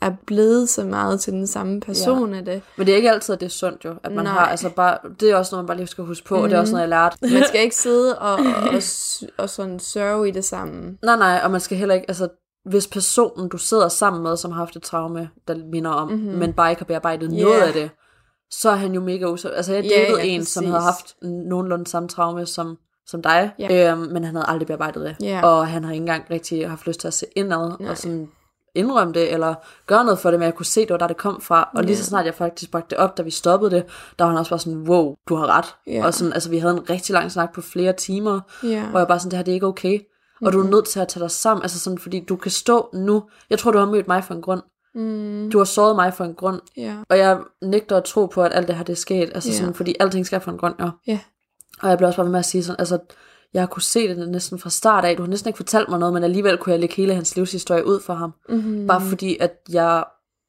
er 0.01 0.11
blevet 0.25 0.69
så 0.69 0.83
meget 0.83 1.21
til 1.21 1.33
den 1.33 1.47
samme 1.47 1.79
person 1.81 2.33
af 2.33 2.45
det. 2.45 2.61
Men 2.77 2.87
det 2.87 2.91
er 2.91 2.95
ikke 2.95 3.11
altid, 3.11 3.33
at 3.33 3.39
det 3.39 3.45
er 3.45 3.49
sundt 3.49 3.85
jo, 3.85 3.93
at 4.03 4.11
man 4.11 4.25
Nej. 4.25 4.33
har, 4.33 4.45
altså 4.45 4.69
bare, 4.69 4.97
det 5.19 5.31
er 5.31 5.35
også 5.35 5.55
noget, 5.55 5.63
man 5.63 5.67
bare 5.67 5.77
lige 5.77 5.87
skal 5.87 6.03
huske 6.03 6.27
på, 6.27 6.35
mm. 6.35 6.41
og 6.43 6.49
det 6.49 6.55
er 6.55 6.59
også 6.59 6.73
noget, 6.73 6.81
jeg 6.81 6.89
lærte. 6.89 7.17
Man 7.33 7.43
skal 7.47 7.61
ikke 7.61 7.75
sidde 7.75 8.19
og, 8.19 8.33
og, 8.33 8.39
og, 8.75 8.81
og 9.37 9.49
sådan 9.49 9.79
sørge 9.79 10.27
i 10.29 10.31
det 10.31 10.45
samme. 10.45 10.97
Nej, 11.03 11.17
nej, 11.17 11.41
og 11.43 11.51
man 11.51 11.59
skal 11.61 11.77
heller 11.77 11.95
ikke, 11.95 12.05
altså, 12.09 12.27
hvis 12.65 12.87
personen, 12.87 13.49
du 13.49 13.57
sidder 13.57 13.87
sammen 13.87 14.23
med, 14.23 14.37
som 14.37 14.51
har 14.51 14.59
haft 14.59 14.75
et 14.75 14.83
traume, 14.83 15.29
der 15.47 15.55
minder 15.71 15.91
om, 15.91 16.11
mm-hmm. 16.11 16.37
men 16.37 16.53
bare 16.53 16.69
ikke 16.69 16.79
har 16.79 16.85
bearbejdet 16.85 17.29
yeah. 17.33 17.41
noget 17.43 17.61
af 17.61 17.73
det, 17.73 17.89
så 18.51 18.69
er 18.69 18.75
han 18.75 18.93
jo 18.93 19.01
mega 19.01 19.25
uså. 19.25 19.49
Altså, 19.49 19.73
jeg 19.73 19.83
datede 19.83 20.17
ja, 20.19 20.23
en, 20.27 20.45
som 20.45 20.63
præcis. 20.63 20.71
havde 20.71 20.83
haft 20.83 21.15
nogenlunde 21.49 21.87
samme 21.87 22.09
traume 22.09 22.45
som, 22.45 22.77
som 23.05 23.21
dig, 23.21 23.51
Ja. 23.59 23.91
øhm, 23.91 23.99
men 23.99 24.23
han 24.23 24.35
havde 24.35 24.49
aldrig 24.49 24.67
bearbejdet 24.67 25.01
det. 25.01 25.25
Ja. 25.27 25.45
Og 25.45 25.67
han 25.67 25.83
har 25.83 25.91
ikke 25.91 26.01
engang 26.01 26.23
rigtig 26.31 26.69
haft 26.69 26.87
lyst 26.87 26.99
til 26.99 27.07
at 27.07 27.13
se 27.13 27.25
indad, 27.35 27.71
Nej. 27.79 27.89
og 27.89 27.97
sådan 27.97 28.29
indrømme 28.75 29.13
det, 29.13 29.33
eller 29.33 29.55
gøre 29.87 30.03
noget 30.05 30.19
for 30.19 30.31
det, 30.31 30.39
men 30.39 30.45
jeg 30.45 30.55
kunne 30.55 30.65
se, 30.65 30.81
det 30.81 30.89
var 30.89 30.97
der, 30.97 31.07
det 31.07 31.17
kom 31.17 31.41
fra. 31.41 31.69
Og 31.75 31.83
lige 31.83 31.97
så 31.97 32.03
snart 32.03 32.25
jeg 32.25 32.35
faktisk 32.35 32.71
bragte 32.71 32.89
det 32.89 32.97
op, 32.97 33.17
da 33.17 33.23
vi 33.23 33.31
stoppede 33.31 33.71
det, 33.71 33.85
der 34.19 34.25
var 34.25 34.31
han 34.31 34.39
også 34.39 34.51
bare 34.51 34.59
sådan, 34.59 34.79
wow, 34.79 35.15
du 35.29 35.35
har 35.35 35.47
ret. 35.57 35.65
Ja. 35.87 36.05
Og 36.05 36.13
sådan, 36.13 36.33
altså, 36.33 36.49
vi 36.49 36.57
havde 36.57 36.73
en 36.73 36.89
rigtig 36.89 37.13
lang 37.13 37.31
snak 37.31 37.53
på 37.53 37.61
flere 37.61 37.93
timer, 37.93 38.39
Ja. 38.63 38.85
hvor 38.85 38.99
jeg 38.99 39.07
bare 39.07 39.19
sådan, 39.19 39.31
det 39.31 39.37
her 39.37 39.43
det 39.43 39.51
er 39.51 39.53
ikke 39.53 39.67
okay. 39.67 39.99
Og 40.41 40.53
du 40.53 40.59
er 40.65 40.69
nødt 40.69 40.85
til 40.87 40.99
at 40.99 41.07
tage 41.07 41.23
dig 41.23 41.31
sammen, 41.31 41.61
altså 41.63 41.79
sådan, 41.79 41.97
fordi 41.99 42.19
du 42.19 42.35
kan 42.35 42.51
stå 42.51 42.89
nu, 42.93 43.23
jeg 43.49 43.59
tror, 43.59 43.71
du 43.71 43.77
har 43.77 43.85
mødt 43.85 44.07
mig 44.07 44.23
for 44.23 44.33
en 44.33 44.41
grund. 44.41 44.61
Mm, 44.95 45.49
Du 45.51 45.57
har 45.57 45.65
såret 45.65 45.95
mig 45.95 46.13
for 46.13 46.23
en 46.23 46.33
grund, 46.33 46.61
ja. 46.77 46.97
og 47.09 47.17
jeg 47.17 47.39
nægter 47.61 47.97
at 47.97 48.03
tro 48.03 48.25
på, 48.25 48.43
at 48.43 48.51
alt 48.53 48.67
det 48.67 48.75
her 48.75 48.83
det 48.83 48.93
er 48.93 48.97
sket, 48.97 49.31
altså 49.35 49.49
Ja. 49.49 49.55
sådan, 49.55 49.73
fordi 49.73 49.95
alting 49.99 50.25
skal 50.25 50.41
for 50.41 50.51
en 50.51 50.57
grund. 50.57 50.75
Ja. 51.07 51.19
Og 51.81 51.89
jeg 51.89 51.97
bliver 51.97 52.07
også 52.07 52.17
bare 52.17 52.25
ved 52.25 52.31
med 52.31 52.39
at 52.39 52.45
sige 52.45 52.63
sådan, 52.63 52.79
altså, 52.79 52.99
jeg 53.53 53.69
kunne 53.69 53.81
se 53.81 54.07
det 54.07 54.29
næsten 54.29 54.59
fra 54.59 54.69
start 54.69 55.05
af, 55.05 55.15
du 55.17 55.21
har 55.23 55.29
næsten 55.29 55.49
ikke 55.49 55.57
fortalt 55.57 55.89
mig 55.89 55.99
noget, 55.99 56.13
men 56.13 56.23
alligevel 56.23 56.57
kunne 56.57 56.71
jeg 56.73 56.79
lægge 56.79 56.95
hele 56.95 57.13
hans 57.15 57.35
livshistorie 57.35 57.85
ud 57.85 57.99
for 57.99 58.13
ham. 58.13 58.33
Mm-hmm. 58.49 58.87
Bare 58.87 59.01
fordi, 59.01 59.37
at 59.39 59.53
jeg 59.69 60.03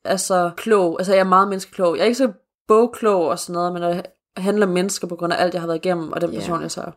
er 0.04 0.16
så 0.16 0.50
klog, 0.56 0.96
altså 1.00 1.12
jeg 1.12 1.20
er 1.20 1.24
meget 1.24 1.48
menneskeklog. 1.48 1.96
Jeg 1.96 2.02
er 2.02 2.06
ikke 2.06 2.18
så 2.18 2.32
bogklog 2.68 3.28
og 3.28 3.38
sådan 3.38 3.52
noget, 3.52 3.72
men 3.72 3.82
det 3.82 4.06
handler 4.36 4.66
mennesker 4.66 5.06
på 5.06 5.16
grund 5.16 5.32
af 5.32 5.42
alt, 5.42 5.54
jeg 5.54 5.62
har 5.62 5.66
været 5.66 5.84
igennem, 5.86 6.12
og 6.12 6.20
den 6.20 6.30
Ja. 6.30 6.38
person, 6.38 6.62
jeg 6.62 6.70
så 6.70 6.90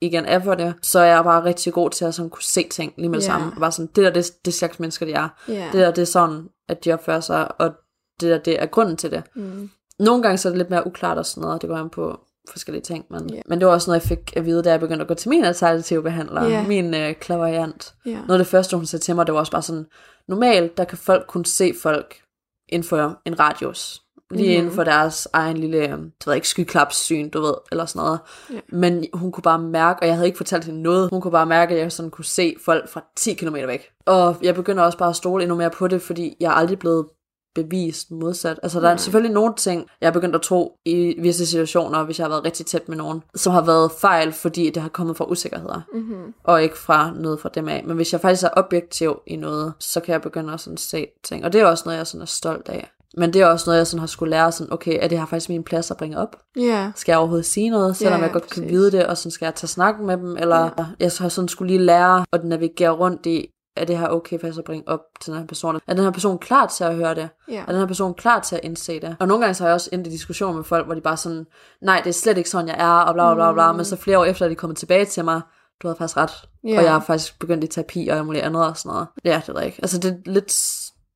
igen 0.00 0.24
er 0.24 0.38
for 0.38 0.54
det, 0.54 0.74
så 0.82 0.98
er 0.98 1.04
jeg 1.04 1.24
bare 1.24 1.44
rigtig 1.44 1.72
god 1.72 1.90
til 1.90 2.04
at 2.04 2.14
sådan 2.14 2.30
kunne 2.30 2.42
se 2.42 2.68
ting 2.68 2.92
lige 2.98 3.08
med 3.08 3.18
det 3.18 3.24
Ja. 3.26 3.30
samme. 3.32 3.52
Og 3.54 3.60
bare 3.60 3.72
sådan, 3.72 3.90
det 3.96 4.04
der, 4.04 4.10
det, 4.10 4.30
det 4.44 4.54
slags 4.54 4.80
mennesker, 4.80 5.06
de 5.06 5.12
er. 5.12 5.28
Ja. 5.48 5.64
Det 5.72 5.80
der, 5.80 5.90
det 5.90 6.02
er 6.02 6.06
sådan, 6.06 6.48
at 6.68 6.84
de 6.84 6.92
opfører 6.92 7.20
sig, 7.20 7.60
og 7.60 7.72
det 8.20 8.30
der, 8.30 8.38
det 8.38 8.62
er 8.62 8.66
grunden 8.66 8.96
til 8.96 9.10
det. 9.10 9.22
Mm. 9.34 9.70
Nogle 9.98 10.22
gange 10.22 10.38
så 10.38 10.48
er 10.48 10.50
det 10.50 10.58
lidt 10.58 10.70
mere 10.70 10.86
uklart 10.86 11.18
og 11.18 11.26
sådan 11.26 11.40
noget, 11.40 11.62
det 11.62 11.68
går 11.70 11.76
an 11.76 11.90
på 11.90 12.20
forskellige 12.50 12.82
ting, 12.82 13.04
men, 13.10 13.30
Ja. 13.34 13.40
men 13.46 13.58
det 13.58 13.66
var 13.66 13.72
også 13.72 13.90
noget, 13.90 14.00
jeg 14.00 14.08
fik 14.08 14.36
at 14.36 14.44
vide, 14.46 14.62
da 14.62 14.70
jeg 14.70 14.80
begyndte 14.80 15.02
at 15.02 15.08
gå 15.08 15.14
til 15.14 15.28
min 15.28 15.44
alternative 15.44 16.02
behandler, 16.02 16.44
Ja. 16.44 16.62
min 16.66 16.94
øh, 16.94 17.14
klaverjant. 17.14 17.94
Ja. 18.06 18.10
Noget 18.10 18.30
af 18.30 18.38
det 18.38 18.46
første, 18.46 18.76
hun 18.76 18.86
sagde 18.86 19.04
til 19.04 19.14
mig, 19.16 19.26
det 19.26 19.32
var 19.34 19.40
også 19.40 19.52
bare 19.52 19.62
sådan, 19.62 19.86
normalt, 20.28 20.76
der 20.76 20.84
kan 20.84 20.98
folk 20.98 21.26
kun 21.28 21.44
se 21.44 21.74
folk 21.82 22.20
inden 22.68 22.88
for 22.88 23.20
en 23.24 23.40
radius. 23.40 24.02
Lige 24.30 24.48
Mhm. 24.48 24.54
mm. 24.54 24.58
inden 24.58 24.74
for 24.74 24.84
deres 24.84 25.28
egen 25.32 25.56
lille, 25.56 25.76
øh, 25.78 25.82
det 25.90 25.98
ved 25.98 26.10
jeg 26.26 26.34
ikke, 26.34 26.48
skyklapssyn, 26.48 27.28
du 27.30 27.40
ved, 27.40 27.54
eller 27.72 27.86
sådan 27.86 28.00
noget. 28.06 28.18
Ja. 28.52 28.58
Men 28.68 29.04
hun 29.14 29.32
kunne 29.32 29.42
bare 29.42 29.58
mærke, 29.58 29.98
og 30.02 30.06
jeg 30.06 30.14
havde 30.14 30.26
ikke 30.26 30.36
fortalt 30.36 30.64
hende 30.64 30.82
noget, 30.82 31.08
hun 31.12 31.20
kunne 31.20 31.32
bare 31.32 31.46
mærke, 31.46 31.74
at 31.74 31.80
jeg 31.80 31.92
sådan 31.92 32.10
kunne 32.10 32.24
se 32.24 32.56
folk 32.64 32.88
fra 32.88 33.04
10 33.16 33.34
km 33.34 33.54
væk. 33.54 33.90
Og 34.06 34.36
jeg 34.42 34.54
begynder 34.54 34.82
også 34.82 34.98
bare 34.98 35.08
at 35.10 35.16
stole 35.16 35.42
endnu 35.42 35.56
mere 35.56 35.70
på 35.70 35.88
det, 35.88 36.02
fordi 36.02 36.36
jeg 36.40 36.46
er 36.48 36.54
aldrig 36.54 36.78
blevet 36.78 37.06
bevist 37.54 38.10
modsat. 38.10 38.60
Altså 38.62 38.80
der 38.80 38.86
er 38.86 38.90
Nej. 38.92 38.96
selvfølgelig 38.98 39.34
nogle 39.34 39.54
ting, 39.56 39.86
jeg 40.00 40.06
er 40.06 40.10
begyndt 40.10 40.34
at 40.34 40.42
tro 40.42 40.78
i 40.84 41.14
visse 41.20 41.46
situationer, 41.46 42.04
hvis 42.04 42.18
jeg 42.18 42.24
har 42.24 42.28
været 42.28 42.44
rigtig 42.44 42.66
tæt 42.66 42.88
med 42.88 42.96
nogen, 42.96 43.22
som 43.34 43.52
har 43.52 43.62
været 43.62 43.92
fejl, 44.00 44.32
fordi 44.32 44.70
det 44.70 44.82
har 44.82 44.88
kommet 44.88 45.16
fra 45.16 45.24
usikkerheder 45.24 45.80
Mm-hmm. 45.94 46.34
og 46.44 46.62
ikke 46.62 46.78
fra 46.78 47.12
noget 47.16 47.40
fra 47.40 47.48
dem 47.54 47.68
af. 47.68 47.84
Men 47.86 47.96
hvis 47.96 48.12
jeg 48.12 48.20
faktisk 48.20 48.42
er 48.44 48.48
objektiv 48.56 49.20
i 49.26 49.36
noget, 49.36 49.72
så 49.78 50.00
kan 50.00 50.12
jeg 50.12 50.22
begynde 50.22 50.52
at 50.52 50.60
sådan 50.60 50.76
se 50.76 51.06
ting. 51.24 51.44
Og 51.44 51.52
det 51.52 51.60
er 51.60 51.66
også 51.66 51.82
noget, 51.86 51.98
jeg 51.98 52.06
sådan 52.06 52.22
er 52.22 52.26
stolt 52.26 52.68
af. 52.68 52.90
Men 53.16 53.32
det 53.32 53.42
er 53.42 53.46
også 53.46 53.70
noget, 53.70 53.78
jeg 53.78 53.86
sådan 53.86 54.00
har 54.00 54.06
skulle 54.06 54.30
lære, 54.30 54.52
sådan, 54.52 54.72
okay, 54.72 54.98
er 55.00 55.08
det 55.08 55.18
her 55.18 55.26
faktisk 55.26 55.48
min 55.48 55.64
plads 55.64 55.90
at 55.90 55.96
bringe 55.96 56.18
op? 56.18 56.36
Ja. 56.56 56.92
Skal 56.96 57.12
jeg 57.12 57.18
overhovedet 57.18 57.46
sige 57.46 57.70
noget, 57.70 57.96
selvom 57.96 58.20
Ja, 58.20 58.24
jeg 58.24 58.32
godt 58.32 58.50
kan 58.50 58.62
præcis. 58.62 58.72
vide 58.72 58.92
det, 58.92 59.06
og 59.06 59.16
så 59.16 59.30
skal 59.30 59.46
jeg 59.46 59.54
tage 59.54 59.68
snakken 59.68 60.06
med 60.06 60.16
dem, 60.16 60.36
eller 60.36 60.62
ja. 60.78 60.84
jeg 61.00 61.10
har 61.18 61.28
sådan 61.28 61.48
skulle 61.48 61.72
lige 61.72 61.84
lære 61.84 62.24
at 62.32 62.44
navigere 62.44 62.90
rundt 62.90 63.26
i, 63.26 63.46
er 63.76 63.84
det 63.84 63.98
her 63.98 64.08
okay 64.08 64.40
faktisk 64.40 64.58
at 64.58 64.64
bringe 64.64 64.88
op 64.88 65.00
til 65.20 65.32
den 65.32 65.40
her 65.40 65.46
person? 65.46 65.80
Er 65.86 65.94
den 65.94 66.04
her 66.04 66.10
person 66.10 66.38
klar 66.38 66.66
til 66.66 66.84
at 66.84 66.94
høre 66.94 67.14
det? 67.14 67.28
Ja. 67.48 67.60
Er 67.60 67.66
den 67.66 67.76
her 67.76 67.86
person 67.86 68.14
klar 68.14 68.40
til 68.40 68.56
at 68.56 68.60
indse 68.64 69.00
det? 69.00 69.16
Og 69.20 69.28
nogle 69.28 69.44
gange 69.44 69.54
så 69.54 69.62
har 69.62 69.68
jeg 69.68 69.74
også 69.74 69.90
endt 69.92 70.06
i 70.06 70.10
diskussioner 70.10 70.56
med 70.56 70.64
folk, 70.64 70.86
hvor 70.86 70.94
de 70.94 71.00
bare 71.00 71.16
sådan, 71.16 71.46
nej, 71.82 72.00
det 72.04 72.08
er 72.08 72.14
slet 72.14 72.38
ikke 72.38 72.50
sådan, 72.50 72.68
jeg 72.68 72.76
er, 72.78 72.90
og 72.90 73.14
bla 73.14 73.34
bla 73.34 73.52
bla, 73.52 73.52
bla. 73.52 73.72
men 73.72 73.84
så 73.84 73.96
flere 73.96 74.18
år 74.18 74.24
efter, 74.24 74.44
at 74.44 74.48
de 74.50 74.54
er 74.54 74.56
kommet 74.56 74.76
tilbage 74.78 75.04
til 75.04 75.24
mig, 75.24 75.40
du 75.82 75.88
havde 75.88 75.98
faktisk 75.98 76.16
ret. 76.16 76.30
Ja. 76.64 76.78
Og 76.78 76.84
jeg 76.84 76.92
har 76.92 77.00
faktisk 77.00 77.38
begyndt 77.38 77.64
i 77.64 77.66
terapi 77.66 78.08
og 78.08 78.16
alt 78.16 78.26
muligt 78.26 78.44
andet 78.44 78.66
og 78.66 78.76
sådan 78.76 78.90
noget. 78.90 79.06
Ja, 79.24 79.42
det 79.46 79.54
jeg 79.56 79.66
ikke. 79.66 79.78
Altså 79.82 79.98
det 79.98 80.10
er 80.10 80.30
lidt 80.30 80.52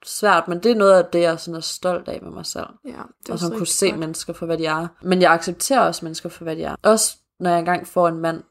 svært, 0.04 0.48
men 0.48 0.62
det 0.62 0.70
er 0.70 0.74
noget 0.74 0.92
af 0.92 1.04
det, 1.04 1.20
jeg 1.20 1.40
sådan 1.40 1.56
er 1.56 1.60
stolt 1.60 2.08
af 2.08 2.20
med 2.22 2.30
mig 2.30 2.46
selv. 2.46 2.66
Ja, 2.84 2.90
det 3.26 3.30
og 3.30 3.38
sådan 3.38 3.52
så 3.52 3.58
kunne 3.58 3.66
se 3.66 3.90
godt. 3.90 3.98
mennesker 3.98 4.32
for, 4.32 4.46
hvad 4.46 4.58
de 4.58 4.66
er. 4.66 4.86
Men 5.02 5.22
jeg 5.22 5.32
accepterer 5.32 5.80
også 5.80 6.04
mennesker 6.04 6.28
for, 6.28 6.44
hvad 6.44 6.56
de 6.56 6.62
er. 6.62 6.76
Også 6.82 7.16
når 7.40 7.50
jeg 7.50 7.58
engang 7.58 7.86
får 7.86 8.08
en 8.08 8.18
mand, 8.18 8.42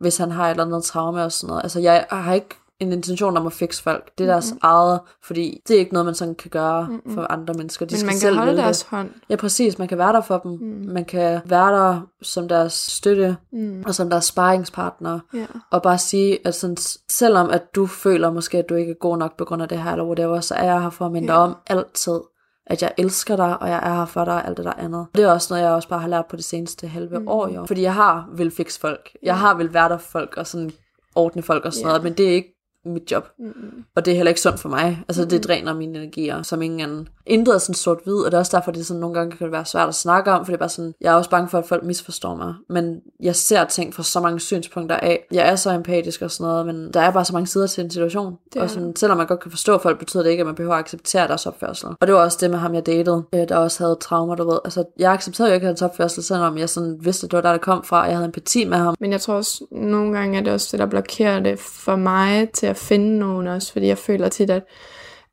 hvis 0.00 0.16
han 0.16 0.30
har 0.30 0.46
et 0.46 0.50
eller 0.50 0.64
andet 0.64 0.84
traume 0.84 1.24
og 1.24 1.32
sådan 1.32 1.48
noget. 1.48 1.62
Altså 1.62 1.80
jeg 1.80 2.06
har 2.10 2.34
ikke 2.34 2.56
en 2.80 2.92
intention 2.92 3.36
om 3.36 3.46
at 3.46 3.52
fikse 3.52 3.82
folk. 3.82 4.10
Det 4.18 4.24
er 4.28 4.32
deres 4.32 4.50
Mhm. 4.50 4.58
eget, 4.62 5.00
fordi 5.24 5.62
det 5.68 5.74
er 5.76 5.78
ikke 5.80 5.92
noget, 5.92 6.06
man 6.06 6.14
sådan 6.14 6.34
kan 6.34 6.50
gøre 6.50 6.88
for 7.14 7.26
andre 7.32 7.54
mennesker. 7.54 7.86
De 7.86 7.92
Men 7.94 7.98
skal 7.98 8.06
man 8.06 8.12
kan 8.12 8.20
selv 8.20 8.36
holde 8.36 8.56
deres 8.56 8.78
det. 8.78 8.86
hånd. 8.90 9.10
Ja, 9.30 9.36
præcis. 9.36 9.78
Man 9.78 9.88
kan 9.88 9.98
være 9.98 10.12
der 10.12 10.20
for 10.20 10.38
dem. 10.38 10.50
Mm. 10.50 10.92
Man 10.92 11.04
kan 11.04 11.40
være 11.46 11.72
der 11.72 12.00
som 12.22 12.48
deres 12.48 12.72
støtte, 12.72 13.36
Mm. 13.52 13.82
og 13.86 13.94
som 13.94 14.10
deres 14.10 14.24
sparringspartner. 14.24 15.18
Ja. 15.34 15.46
Og 15.70 15.82
bare 15.82 15.98
sige, 15.98 16.38
at 16.46 16.54
sådan, 16.54 16.76
selvom 17.10 17.50
at 17.50 17.74
du 17.74 17.86
føler 17.86 18.30
måske, 18.32 18.58
at 18.58 18.68
du 18.68 18.74
ikke 18.74 18.90
er 18.90 18.96
god 19.00 19.18
nok 19.18 19.36
på 19.36 19.44
grund 19.44 19.62
af 19.62 19.68
det 19.68 19.78
her, 19.82 19.92
eller 19.92 20.04
whatever, 20.06 20.40
så 20.40 20.54
er 20.54 20.64
jeg 20.64 20.82
her 20.82 20.90
for 20.90 21.06
at 21.06 21.12
minde 21.12 21.32
Ja. 21.32 21.38
om 21.38 21.56
altid, 21.66 22.20
at 22.66 22.82
jeg 22.82 22.92
elsker 22.98 23.36
dig, 23.36 23.62
og 23.62 23.68
jeg 23.68 23.80
er 23.82 23.94
her 23.94 24.06
for 24.06 24.24
dig, 24.24 24.34
og 24.34 24.46
alt 24.46 24.56
det 24.56 24.64
der 24.64 24.72
andet. 24.78 25.06
Det 25.14 25.24
er 25.24 25.32
også 25.32 25.54
noget, 25.54 25.64
jeg 25.64 25.72
også 25.72 25.88
bare 25.88 26.00
har 26.00 26.08
lært 26.08 26.26
på 26.26 26.36
det 26.36 26.44
seneste 26.44 26.86
halve 26.88 27.18
Mm. 27.18 27.28
år, 27.28 27.48
jo. 27.48 27.66
Fordi 27.66 27.82
jeg 27.82 27.94
har 27.94 28.28
vil 28.32 28.50
fikse 28.50 28.80
folk. 28.80 29.10
Jeg 29.22 29.38
har 29.38 29.54
vil 29.54 29.74
være 29.74 29.88
der 29.88 29.98
for 29.98 30.08
folk, 30.10 30.34
og 30.36 30.46
sådan 30.46 30.70
ordne 31.14 31.42
folk 31.42 31.64
og 31.64 31.72
sådan 31.72 31.82
Ja. 31.84 31.88
noget, 31.88 32.02
men 32.02 32.12
det 32.12 32.28
er 32.28 32.32
ikke 32.32 32.54
mit 32.84 33.10
job. 33.10 33.28
Mm. 33.38 33.84
Og 33.96 34.04
det 34.04 34.12
er 34.12 34.16
heller 34.16 34.30
ikke 34.30 34.40
sundt 34.40 34.60
for 34.60 34.68
mig. 34.68 35.04
Altså, 35.08 35.24
det 35.24 35.44
dræner 35.44 35.74
mine 35.74 35.98
energier 35.98 36.42
som 36.42 36.62
ingen 36.62 36.80
anden. 36.80 37.08
Intet 37.26 37.54
er 37.54 37.58
sådan 37.58 37.74
sort-hvid, 37.74 38.14
og 38.14 38.30
det 38.30 38.34
er 38.34 38.38
også 38.38 38.56
derfor, 38.56 38.70
det 38.70 38.80
er 38.80 38.84
sådan, 38.84 39.00
nogle 39.00 39.14
gange 39.14 39.36
kan 39.36 39.44
det 39.44 39.52
være 39.52 39.64
svært 39.64 39.88
at 39.88 39.94
snakke 39.94 40.30
om, 40.30 40.44
for 40.44 40.52
det 40.52 40.54
er 40.54 40.58
bare 40.58 40.68
sådan, 40.68 40.94
jeg 41.00 41.12
er 41.12 41.16
også 41.16 41.30
bange 41.30 41.48
for, 41.48 41.58
at 41.58 41.64
folk 41.64 41.84
misforstår 41.84 42.36
mig. 42.36 42.54
Men 42.68 43.00
jeg 43.20 43.36
ser 43.36 43.64
ting 43.64 43.94
fra 43.94 44.02
så 44.02 44.20
mange 44.20 44.40
synspunkter 44.40 44.96
af. 44.96 45.26
Jeg 45.32 45.48
er 45.48 45.56
så 45.56 45.70
empatisk 45.70 46.22
og 46.22 46.30
sådan 46.30 46.50
noget, 46.50 46.66
men 46.66 46.94
der 46.94 47.00
er 47.00 47.10
bare 47.10 47.24
så 47.24 47.32
mange 47.32 47.46
sider 47.46 47.66
til 47.66 47.84
en 47.84 47.90
situation. 47.90 48.36
Det 48.54 48.62
og 48.62 48.70
sådan, 48.70 48.96
selvom 48.96 49.18
man 49.18 49.26
godt 49.26 49.40
kan 49.40 49.50
forstå 49.50 49.78
folk, 49.78 49.98
betyder 49.98 50.22
det 50.22 50.30
ikke, 50.30 50.40
at 50.40 50.46
man 50.46 50.54
behøver 50.54 50.74
at 50.74 50.80
acceptere 50.80 51.28
deres 51.28 51.46
opførsel. 51.46 51.88
Og 52.00 52.06
det 52.06 52.14
var 52.14 52.20
også 52.20 52.38
det 52.40 52.50
med 52.50 52.58
ham, 52.58 52.74
jeg 52.74 52.86
datede, 52.86 53.24
øh, 53.34 53.48
der 53.48 53.56
også 53.56 53.84
havde 53.84 53.96
traumer, 54.00 54.34
du 54.34 54.50
ved. 54.50 54.58
Altså, 54.64 54.84
jeg 54.98 55.12
accepterede 55.12 55.50
jo 55.50 55.54
ikke 55.54 55.66
hans 55.66 55.82
opførsel, 55.82 56.22
selvom 56.22 56.58
jeg 56.58 56.68
sådan 56.68 56.96
vidste, 57.00 57.24
at 57.24 57.30
det 57.30 57.36
var 57.36 57.42
der, 57.42 57.52
det 57.52 57.60
kom 57.60 57.84
fra. 57.84 58.02
Jeg 58.02 58.14
havde 58.14 58.26
empati 58.26 58.64
med 58.64 58.78
ham. 58.78 58.94
Men 59.00 59.12
jeg 59.12 59.20
tror 59.20 59.34
også, 59.34 59.64
nogle 59.70 60.18
gange 60.18 60.38
er 60.38 60.42
det 60.42 60.52
også 60.52 60.68
det, 60.72 60.80
der 60.80 60.86
blokerer 60.86 61.40
det 61.40 61.58
for 61.58 61.96
mig 61.96 62.50
til 62.50 62.66
at 62.68 62.76
finde 62.76 63.18
nogen 63.18 63.46
også, 63.46 63.72
fordi 63.72 63.86
jeg 63.86 63.98
føler 63.98 64.28
tit, 64.28 64.50
at, 64.50 64.62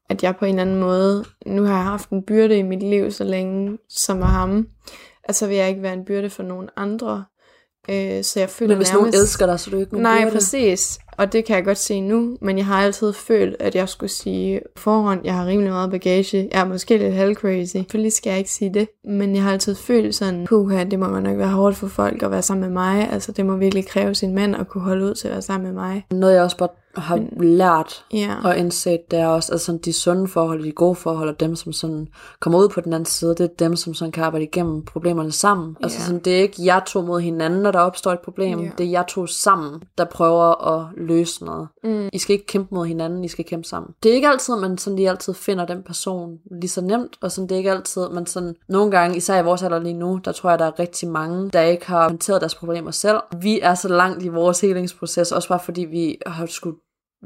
at 0.10 0.24
jeg 0.24 0.36
på 0.36 0.46
en 0.46 0.50
eller 0.50 0.62
anden 0.62 0.80
måde, 0.80 1.26
nu 1.46 1.64
har 1.64 1.76
jeg 1.76 1.84
haft 1.84 2.10
en 2.10 2.24
byrde 2.24 2.58
i 2.58 2.62
mit 2.62 2.84
liv 2.84 3.12
så 3.12 3.24
længe, 3.24 3.78
som 3.90 4.20
var 4.20 4.26
ham, 4.26 4.68
altså 5.24 5.48
vil 5.48 5.58
jeg 5.58 5.70
ikke 5.70 5.82
være 5.82 5.94
en 5.94 6.06
byrde 6.06 6.30
for 6.30 6.44
nogen 6.44 6.70
andre. 6.76 7.26
Øh, 7.90 8.24
så 8.24 8.40
jeg 8.40 8.50
føler 8.50 8.70
Men 8.70 8.78
hvis 8.78 8.94
nærmest... 8.94 9.14
nogen 9.14 9.24
elsker 9.24 9.46
dig, 9.46 9.60
så 9.60 9.70
er 9.70 9.72
du 9.72 9.80
ikke 9.80 9.92
nogen 9.94 10.04
Nej, 10.04 10.24
byrde. 10.24 10.32
præcis. 10.36 11.00
Og 11.18 11.34
det 11.34 11.46
kan 11.46 11.56
jeg 11.56 11.66
godt 11.66 11.78
se 11.78 12.02
nu, 12.02 12.38
men 12.42 12.58
jeg 12.58 12.66
har 12.66 12.84
altid 12.84 13.14
følt, 13.14 13.56
at 13.60 13.76
jeg 13.76 13.90
skulle 13.90 14.10
sige 14.10 14.62
forhånd, 14.78 15.22
jeg 15.24 15.34
har 15.34 15.46
rimelig 15.46 15.72
meget 15.72 15.92
bagage. 15.92 16.50
Jeg 16.52 16.62
er 16.62 16.66
måske 16.66 16.98
lidt 16.98 17.14
halvcrazy. 17.14 17.72
Selvfølgelig 17.72 18.14
skal 18.14 18.30
jeg 18.30 18.40
ikke 18.40 18.52
sige 18.52 18.74
det, 18.74 18.88
men 19.04 19.36
jeg 19.36 19.44
har 19.44 19.52
altid 19.52 19.76
følt 19.76 20.16
sådan, 20.16 20.46
puha, 20.46 20.84
det 20.84 21.00
må 21.00 21.06
godt 21.08 21.24
nok 21.24 21.38
være 21.38 21.48
hårdt 21.48 21.76
for 21.76 21.88
folk 21.88 22.24
at 22.24 22.32
være 22.32 22.42
sammen 22.42 22.62
med 22.62 22.74
mig. 22.74 23.10
Altså, 23.12 23.32
det 23.32 23.46
må 23.46 23.56
virkelig 23.56 23.88
kræve 23.88 24.16
sin 24.16 24.36
mand 24.36 24.56
at 24.56 24.68
kunne 24.68 24.84
holde 24.84 25.06
ud 25.06 25.14
til 25.14 25.28
at 25.28 25.32
være 25.32 25.42
sammen 25.42 25.74
med 25.74 25.82
mig. 25.82 26.06
Noget 26.12 26.34
jeg 26.34 26.44
også 26.44 26.58
bare 26.58 26.70
har 26.98 27.20
lært 27.44 28.06
Ja. 28.14 28.36
og 28.44 28.58
indset, 28.58 29.12
det 29.12 29.20
er 29.20 29.28
også 29.28 29.52
altså 29.52 29.66
sådan, 29.66 29.82
de 29.86 29.94
sunde 29.94 30.28
forhold, 30.28 30.64
de 30.64 30.72
gode 30.72 30.96
forhold, 30.96 31.30
og 31.30 31.40
dem, 31.40 31.56
som 31.56 31.74
sådan 31.74 32.08
kommer 32.40 32.60
ud 32.60 32.70
på 32.70 32.82
den 32.82 32.94
anden 32.94 33.06
side, 33.06 33.30
det 33.30 33.40
er 33.44 33.48
dem, 33.60 33.76
som 33.76 33.94
sådan 33.94 34.12
kan 34.12 34.24
arbejde 34.24 34.46
igennem 34.46 34.86
problemerne 34.86 35.32
sammen. 35.32 35.78
Altså 35.84 36.00
Ja. 36.00 36.06
sådan, 36.06 36.20
det 36.20 36.38
er 36.38 36.42
ikke 36.42 36.66
jer 36.66 36.80
to 36.80 37.02
mod 37.02 37.22
hinanden, 37.22 37.62
når 37.62 37.72
der 37.72 37.80
opstår 37.80 38.12
et 38.12 38.20
problem. 38.20 38.60
Ja. 38.60 38.70
Det 38.78 38.86
er 38.86 38.90
jer 38.90 39.04
to 39.04 39.26
sammen, 39.28 39.84
der 39.98 40.06
prøver 40.06 40.68
at 40.78 40.86
løse 40.98 41.46
noget. 41.46 41.68
Mm. 41.84 42.10
I 42.14 42.18
skal 42.20 42.34
ikke 42.34 42.46
kæmpe 42.46 42.76
mod 42.76 42.86
hinanden, 42.86 43.24
I 43.24 43.28
skal 43.28 43.46
kæmpe 43.46 43.68
sammen. 43.68 43.92
Det 44.04 44.12
er 44.12 44.16
ikke 44.16 44.28
altid, 44.28 44.56
man 44.56 44.78
sådan 44.78 44.96
lige 44.96 45.10
altid 45.10 45.34
finder 45.34 45.66
den 45.66 45.84
person 45.84 46.38
lige 46.62 46.70
så 46.70 46.82
nemt, 46.82 47.18
og 47.22 47.32
sådan, 47.32 47.50
det 47.50 47.56
er 47.56 47.58
ikke 47.58 47.72
altid, 47.72 48.10
man 48.10 48.26
sådan, 48.26 48.56
nogle 48.70 48.92
gange, 48.92 49.18
især 49.18 49.40
i 49.40 49.44
vores 49.44 49.64
alder 49.64 49.80
lige 49.80 49.94
nu, 49.94 50.20
der 50.26 50.32
tror 50.32 50.50
jeg, 50.50 50.60
der 50.60 50.66
er 50.66 50.80
rigtig 50.80 51.10
mange, 51.10 51.50
der 51.50 51.62
ikke 51.62 51.88
har 51.88 52.10
håndteret 52.10 52.42
deres 52.42 52.56
problemer 52.56 52.92
selv. 52.92 53.18
Vi 53.42 53.60
er 53.60 53.76
så 53.76 53.88
langt 53.88 54.24
i 54.24 54.28
vores 54.28 54.62
helingsproces, 54.62 55.32
også 55.32 55.48
bare 55.50 55.60
fordi 55.66 55.82
vi 55.82 56.18
har 56.26 56.46
skulle 56.46 56.76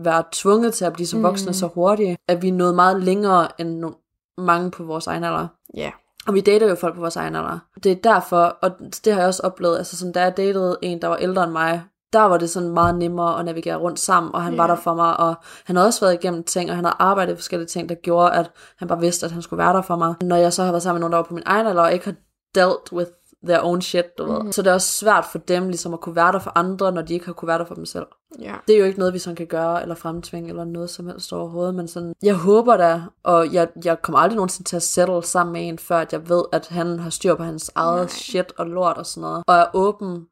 være 0.03 0.23
tvunget 0.31 0.73
til 0.73 0.85
at 0.85 0.93
blive 0.93 1.07
så 1.07 1.19
voksne 1.19 1.49
Mm. 1.49 1.53
så 1.53 1.67
hurtigt, 1.67 2.19
at 2.27 2.41
vi 2.41 2.51
nået 2.51 2.75
meget 2.75 3.03
længere 3.03 3.47
end 3.61 3.85
no- 3.85 4.35
mange 4.37 4.71
på 4.71 4.83
vores 4.83 5.07
egen 5.07 5.23
alder. 5.23 5.47
Ja. 5.75 5.91
Og 6.27 6.33
vi 6.33 6.41
dater 6.41 6.69
jo 6.69 6.75
folk 6.75 6.95
på 6.95 7.01
vores 7.01 7.15
egen 7.15 7.35
alder. 7.35 7.59
Det 7.83 7.91
er 7.91 7.95
derfor, 7.95 8.57
og 8.61 8.71
det 9.05 9.13
har 9.13 9.19
jeg 9.19 9.27
også 9.27 9.41
oplevet, 9.43 9.77
altså 9.77 9.97
sådan, 9.97 10.11
da 10.11 10.21
jeg 10.21 10.37
datede 10.37 10.77
en, 10.81 11.01
der 11.01 11.07
var 11.07 11.15
ældre 11.15 11.43
end 11.43 11.51
mig, 11.51 11.83
der 12.13 12.19
var 12.21 12.37
det 12.37 12.49
sådan 12.49 12.69
meget 12.69 12.95
nemmere 12.95 13.39
at 13.39 13.45
navigere 13.45 13.75
rundt 13.75 13.99
sammen, 13.99 14.35
og 14.35 14.43
han 14.43 14.57
var 14.57 14.63
Ja. 14.63 14.69
der 14.69 14.75
for 14.75 14.93
mig, 14.95 15.17
og 15.19 15.35
han 15.65 15.75
havde 15.75 15.87
også 15.87 16.05
været 16.05 16.13
igennem 16.13 16.43
ting, 16.43 16.69
og 16.69 16.75
han 16.75 16.85
havde 16.85 16.95
arbejdet 16.99 17.37
forskellige 17.37 17.67
ting, 17.67 17.89
der 17.89 17.95
gjorde, 17.95 18.31
at 18.31 18.51
han 18.77 18.87
bare 18.87 18.99
vidste, 18.99 19.25
at 19.25 19.31
han 19.31 19.41
skulle 19.41 19.57
være 19.57 19.73
der 19.73 19.81
for 19.81 19.95
mig. 19.95 20.15
Når 20.21 20.35
jeg 20.35 20.53
så 20.53 20.63
har 20.63 20.71
været 20.71 20.83
sammen 20.83 20.99
med 20.99 21.01
nogen, 21.01 21.11
der 21.11 21.17
var 21.17 21.23
på 21.23 21.33
min 21.33 21.43
egen 21.45 21.67
alder, 21.67 21.81
og 21.83 21.93
ikke 21.93 22.05
har 22.05 22.15
dealt 22.55 22.91
with 22.91 23.11
their 23.47 23.59
own 23.63 23.81
shit, 23.81 24.17
du 24.17 24.31
ved. 24.31 24.43
Mhm. 24.43 24.51
Så 24.51 24.61
det 24.61 24.69
er 24.69 24.73
også 24.73 24.91
svært 24.91 25.25
for 25.31 25.37
dem 25.37 25.67
ligesom 25.67 25.93
at 25.93 26.01
kunne 26.01 26.15
være 26.15 26.31
der 26.31 26.39
for 26.39 26.51
andre, 26.55 26.91
når 26.91 27.01
de 27.01 27.13
ikke 27.13 27.25
har 27.25 27.33
kunne 27.33 27.47
være 27.47 27.59
der 27.59 27.65
for 27.65 27.75
dem 27.75 27.85
selv. 27.85 28.05
Ja. 28.39 28.55
Det 28.67 28.75
er 28.75 28.79
jo 28.79 28.85
ikke 28.85 28.99
noget, 28.99 29.13
vi 29.13 29.19
sådan 29.19 29.35
kan 29.35 29.47
gøre, 29.47 29.81
eller 29.81 29.95
fremtvinge, 29.95 30.49
eller 30.49 30.63
noget 30.63 30.89
som 30.89 31.07
helst 31.07 31.33
overhovedet, 31.33 31.75
men 31.75 31.87
sådan, 31.87 32.13
jeg 32.23 32.35
håber 32.35 32.77
da, 32.77 33.01
og 33.23 33.53
jeg, 33.53 33.67
jeg 33.85 34.01
kommer 34.01 34.19
aldrig 34.19 34.35
nogensinde 34.35 34.69
til 34.69 34.75
at 34.75 34.83
settle 34.83 35.23
sammen 35.23 35.53
med 35.53 35.67
en, 35.67 35.79
før 35.79 35.97
at 35.97 36.13
jeg 36.13 36.29
ved, 36.29 36.43
at 36.51 36.67
han 36.67 36.99
har 36.99 37.09
styr 37.09 37.35
på 37.35 37.43
hans 37.43 37.71
eget 37.75 37.99
Nej. 37.99 38.07
shit 38.07 38.53
og 38.57 38.67
lort 38.67 38.97
og 38.97 39.05
sådan 39.05 39.21
noget, 39.21 39.43
og 39.47 39.55
er 39.55 39.65
åben 39.73 40.25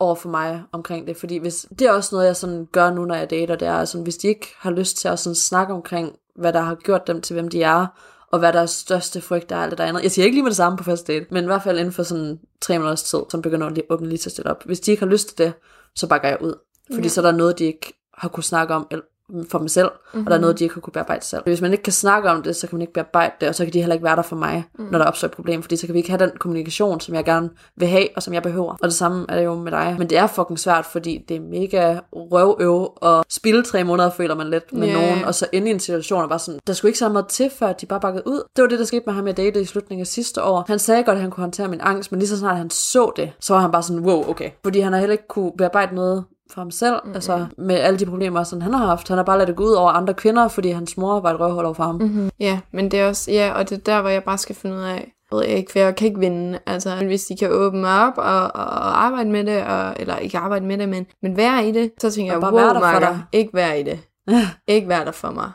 over 0.00 0.14
for 0.14 0.28
mig 0.28 0.62
omkring 0.72 1.06
det, 1.06 1.16
fordi 1.16 1.38
hvis, 1.38 1.66
det 1.78 1.82
er 1.82 1.92
også 1.92 2.14
noget, 2.14 2.26
jeg 2.26 2.36
sådan 2.36 2.68
gør 2.72 2.90
nu, 2.90 3.04
når 3.04 3.14
jeg 3.14 3.30
dater, 3.30 3.56
det 3.56 3.68
er 3.68 3.84
sådan, 3.84 4.02
hvis 4.02 4.16
de 4.16 4.28
ikke 4.28 4.48
har 4.58 4.70
lyst 4.70 4.96
til 4.96 5.08
at 5.08 5.18
sådan 5.18 5.34
snakke 5.34 5.74
omkring, 5.74 6.16
hvad 6.36 6.52
der 6.52 6.60
har 6.60 6.74
gjort 6.74 7.06
dem 7.06 7.20
til, 7.20 7.34
hvem 7.34 7.48
de 7.48 7.62
er, 7.62 7.86
og 8.32 8.38
hvad 8.38 8.52
deres 8.52 8.70
største 8.70 9.20
frygt 9.20 9.52
er, 9.52 9.68
det 9.68 9.78
der 9.78 9.84
andet. 9.84 10.02
Jeg 10.02 10.10
siger 10.10 10.24
ikke 10.24 10.34
lige 10.36 10.42
med 10.42 10.50
det 10.50 10.56
samme 10.56 10.78
på 10.78 10.84
første 10.84 11.12
date, 11.12 11.26
men 11.30 11.44
i 11.44 11.46
hvert 11.46 11.62
fald 11.62 11.78
inden 11.78 11.92
for 11.92 12.02
sådan 12.02 12.40
tre 12.60 12.78
måneders 12.78 13.02
tid, 13.02 13.18
som 13.30 13.42
begynder 13.42 13.66
at 13.66 13.80
åbne 13.90 14.08
lige 14.08 14.18
til 14.18 14.28
at 14.28 14.32
stille 14.32 14.50
op. 14.50 14.64
Hvis 14.64 14.80
de 14.80 14.90
ikke 14.90 15.02
har 15.02 15.10
lyst 15.10 15.28
til 15.28 15.38
det, 15.38 15.52
så 15.94 16.06
bakker 16.06 16.28
jeg 16.28 16.42
ud. 16.42 16.54
Fordi 16.90 17.02
Ja. 17.02 17.08
så 17.08 17.20
er 17.20 17.24
der 17.24 17.32
noget, 17.32 17.58
de 17.58 17.64
ikke 17.64 17.92
har 18.14 18.28
kunne 18.28 18.44
snakke 18.44 18.74
om 18.74 18.86
el- 18.90 19.02
for 19.50 19.58
dem 19.58 19.68
selv, 19.68 19.88
mm-hmm. 19.88 20.26
og 20.26 20.30
der 20.30 20.36
er 20.36 20.40
noget, 20.40 20.58
de 20.58 20.64
ikke 20.64 20.74
har 20.74 20.80
kunne 20.80 20.92
bearbejde 20.92 21.24
selv. 21.24 21.42
Hvis 21.44 21.60
man 21.60 21.72
ikke 21.72 21.82
kan 21.82 21.92
snakke 21.92 22.30
om 22.30 22.42
det, 22.42 22.56
så 22.56 22.66
kan 22.66 22.76
man 22.76 22.80
ikke 22.80 22.92
bearbejde 22.92 23.32
det, 23.40 23.48
og 23.48 23.54
så 23.54 23.64
kan 23.64 23.72
de 23.72 23.78
heller 23.78 23.94
ikke 23.94 24.04
være 24.04 24.16
der 24.16 24.22
for 24.22 24.36
mig, 24.36 24.64
mm. 24.78 24.84
når 24.90 24.98
der 24.98 25.06
opstår 25.06 25.26
et 25.26 25.32
problem, 25.32 25.62
fordi 25.62 25.76
så 25.76 25.86
kan 25.86 25.92
vi 25.92 25.98
ikke 25.98 26.10
have 26.10 26.24
den 26.24 26.30
kommunikation, 26.38 27.00
som 27.00 27.14
jeg 27.14 27.24
gerne 27.24 27.50
vil 27.76 27.88
have, 27.88 28.06
og 28.16 28.22
som 28.22 28.34
jeg 28.34 28.42
behøver. 28.42 28.72
Og 28.72 28.84
det 28.84 28.94
samme 28.94 29.26
er 29.28 29.36
det 29.36 29.44
jo 29.44 29.54
med 29.54 29.72
dig. 29.72 29.96
Men 29.98 30.10
det 30.10 30.18
er 30.18 30.26
fucking 30.26 30.58
svært, 30.58 30.86
fordi 30.86 31.24
det 31.28 31.36
er 31.36 31.40
mega 31.40 31.98
røvøv, 32.12 32.92
og 32.96 33.24
spille 33.30 33.62
tre 33.64 33.84
måneder 33.84 34.10
føler 34.10 34.34
man 34.34 34.50
lidt 34.50 34.72
med 34.72 34.88
Ja. 34.88 34.94
nogen, 34.94 35.24
og 35.24 35.34
så 35.34 35.46
inde 35.52 35.68
i 35.68 35.70
en 35.70 35.80
situation, 35.80 36.22
og 36.22 36.28
bare 36.28 36.38
sådan, 36.38 36.60
der 36.66 36.72
skulle 36.72 36.88
ikke 36.88 36.98
så 36.98 37.08
meget 37.08 37.26
til, 37.26 37.50
før 37.58 37.72
de 37.72 37.86
bare 37.86 38.00
bakkede 38.00 38.26
ud. 38.26 38.42
Det 38.56 38.62
var 38.62 38.68
det, 38.68 38.78
der 38.78 38.84
skete 38.84 39.02
med 39.06 39.14
ham, 39.14 39.26
jeg 39.26 39.36
datede 39.36 39.62
i 39.62 39.66
slutningen 39.66 40.00
af 40.00 40.06
sidste 40.06 40.42
år. 40.42 40.64
Han 40.68 40.78
sagde 40.78 41.02
godt, 41.04 41.14
at 41.14 41.22
han 41.22 41.30
kunne 41.30 41.42
håndtere 41.42 41.68
min 41.68 41.80
angst, 41.82 42.12
men 42.12 42.18
lige 42.18 42.28
så 42.28 42.38
snart 42.38 42.56
han 42.56 42.70
så 42.70 43.12
det, 43.16 43.32
så 43.40 43.54
var 43.54 43.60
han 43.60 43.72
bare 43.72 43.82
sådan, 43.82 44.02
wow, 44.02 44.30
okay. 44.30 44.50
Fordi 44.64 44.80
han 44.80 44.92
har 44.92 45.00
heller 45.00 45.12
ikke 45.12 45.28
kunne 45.28 45.52
bearbejde 45.58 45.94
noget 45.94 46.24
for 46.52 46.60
ham 46.60 46.70
selv, 46.70 46.94
mm-hmm. 46.94 47.14
altså 47.14 47.46
med 47.58 47.74
alle 47.76 47.98
de 47.98 48.06
problemer, 48.06 48.42
som 48.42 48.60
han 48.60 48.74
har 48.74 48.86
haft. 48.86 49.08
Han 49.08 49.16
har 49.16 49.24
bare 49.24 49.36
ladet 49.36 49.48
det 49.48 49.56
gå 49.56 49.64
ud 49.64 49.72
over 49.72 49.90
andre 49.90 50.14
kvinder, 50.14 50.48
fordi 50.48 50.70
hans 50.70 50.96
mor 50.96 51.20
var 51.20 51.30
et 51.30 51.40
røvhul 51.40 51.64
over 51.64 51.74
for 51.74 51.84
ham. 51.84 51.94
Mm-hmm. 51.94 52.30
Ja, 52.40 52.60
men 52.72 52.90
det 52.90 53.00
er 53.00 53.08
også, 53.08 53.30
ja, 53.30 53.52
og 53.52 53.70
det 53.70 53.78
er 53.78 53.82
der, 53.82 54.00
hvor 54.00 54.10
jeg 54.10 54.24
bare 54.24 54.38
skal 54.38 54.54
finde 54.54 54.76
ud 54.76 54.82
af, 54.82 55.12
jeg 55.30 55.38
ved 55.38 55.44
ikke, 55.44 55.72
for 55.72 55.78
jeg 55.78 55.96
kan 55.96 56.06
ikke 56.06 56.20
vinde. 56.20 56.58
Altså, 56.66 56.96
hvis 56.96 57.24
de 57.24 57.36
kan 57.36 57.50
åbne 57.50 57.88
op 57.88 58.12
og, 58.16 58.42
og, 58.42 58.64
og 58.64 59.04
arbejde 59.04 59.30
med 59.30 59.44
det, 59.44 59.64
og, 59.64 59.94
eller 59.96 60.16
ikke 60.16 60.38
arbejde 60.38 60.66
med 60.66 60.78
det, 60.78 60.88
men, 60.88 61.06
men 61.22 61.36
være 61.36 61.68
i 61.68 61.72
det, 61.72 61.92
så 61.98 62.10
tænker 62.10 62.32
jeg, 62.32 62.40
bare 62.40 62.52
wow, 62.52 62.60
være 62.60 62.74
der 62.74 62.80
for 62.80 62.80
makker, 62.80 63.08
dig." 63.08 63.22
ikke 63.32 63.54
være 63.54 63.80
i 63.80 63.82
det. 63.82 64.00
ikke 64.66 64.88
være 64.88 65.04
der 65.04 65.12
for 65.12 65.30
mig. 65.30 65.50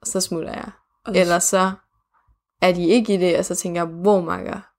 Og 0.00 0.06
så 0.06 0.20
smutter 0.20 0.50
jeg. 0.50 0.70
Og 1.06 1.16
Eller 1.16 1.38
så 1.38 1.70
er 2.62 2.72
de 2.72 2.86
ikke 2.86 3.14
i 3.14 3.16
det, 3.16 3.38
og 3.38 3.44
så 3.44 3.54
tænker 3.54 3.80
jeg, 3.80 3.90
wow, 4.06 4.20
makker, 4.20 4.71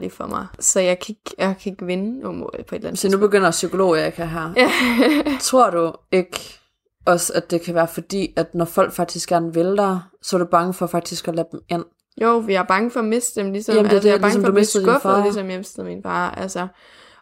lige 0.00 0.10
for 0.10 0.26
mig. 0.26 0.46
Så 0.60 0.80
jeg 0.80 0.98
kan 0.98 1.06
ikke, 1.08 1.34
jeg 1.38 1.56
kan 1.62 1.72
ikke 1.72 1.86
vinde 1.86 2.28
um, 2.28 2.40
på 2.40 2.50
et 2.56 2.64
eller 2.72 2.88
andet 2.88 2.98
Så 2.98 3.08
nu 3.08 3.18
begynder 3.18 3.50
psykolog 3.50 3.98
Erika 3.98 4.24
her. 4.24 4.52
Ja. 4.56 4.70
Tror 5.40 5.70
du 5.70 5.92
ikke 6.12 6.58
også, 7.06 7.32
at 7.34 7.50
det 7.50 7.62
kan 7.62 7.74
være 7.74 7.88
fordi, 7.88 8.32
at 8.36 8.54
når 8.54 8.64
folk 8.64 8.92
faktisk 8.92 9.28
gerne 9.28 9.54
vil 9.54 9.76
dig, 9.76 10.00
så 10.22 10.36
er 10.36 10.38
du 10.38 10.46
bange 10.50 10.74
for 10.74 10.86
faktisk 10.86 11.28
at 11.28 11.34
lade 11.34 11.48
dem 11.52 11.60
ind? 11.68 11.84
Jo, 12.20 12.38
vi 12.38 12.54
er 12.54 12.62
bange 12.62 12.90
for 12.90 13.00
at 13.00 13.06
miste 13.06 13.40
dem, 13.40 13.52
ligesom, 13.52 13.74
Jamen, 13.74 13.90
det 13.90 13.92
er 13.92 13.96
altså, 13.96 14.08
jeg 14.08 14.12
er 14.12 14.16
det, 14.16 14.22
bange 14.22 14.34
ligesom 14.34 14.42
for 14.42 14.48
at 14.48 14.54
blive 14.54 14.66
skuffet, 14.66 15.02
far. 15.02 15.22
ligesom 15.22 15.50
jeg 15.50 15.58
mistede 15.58 15.86
min 15.86 16.02
far. 16.02 16.30
Altså, 16.30 16.68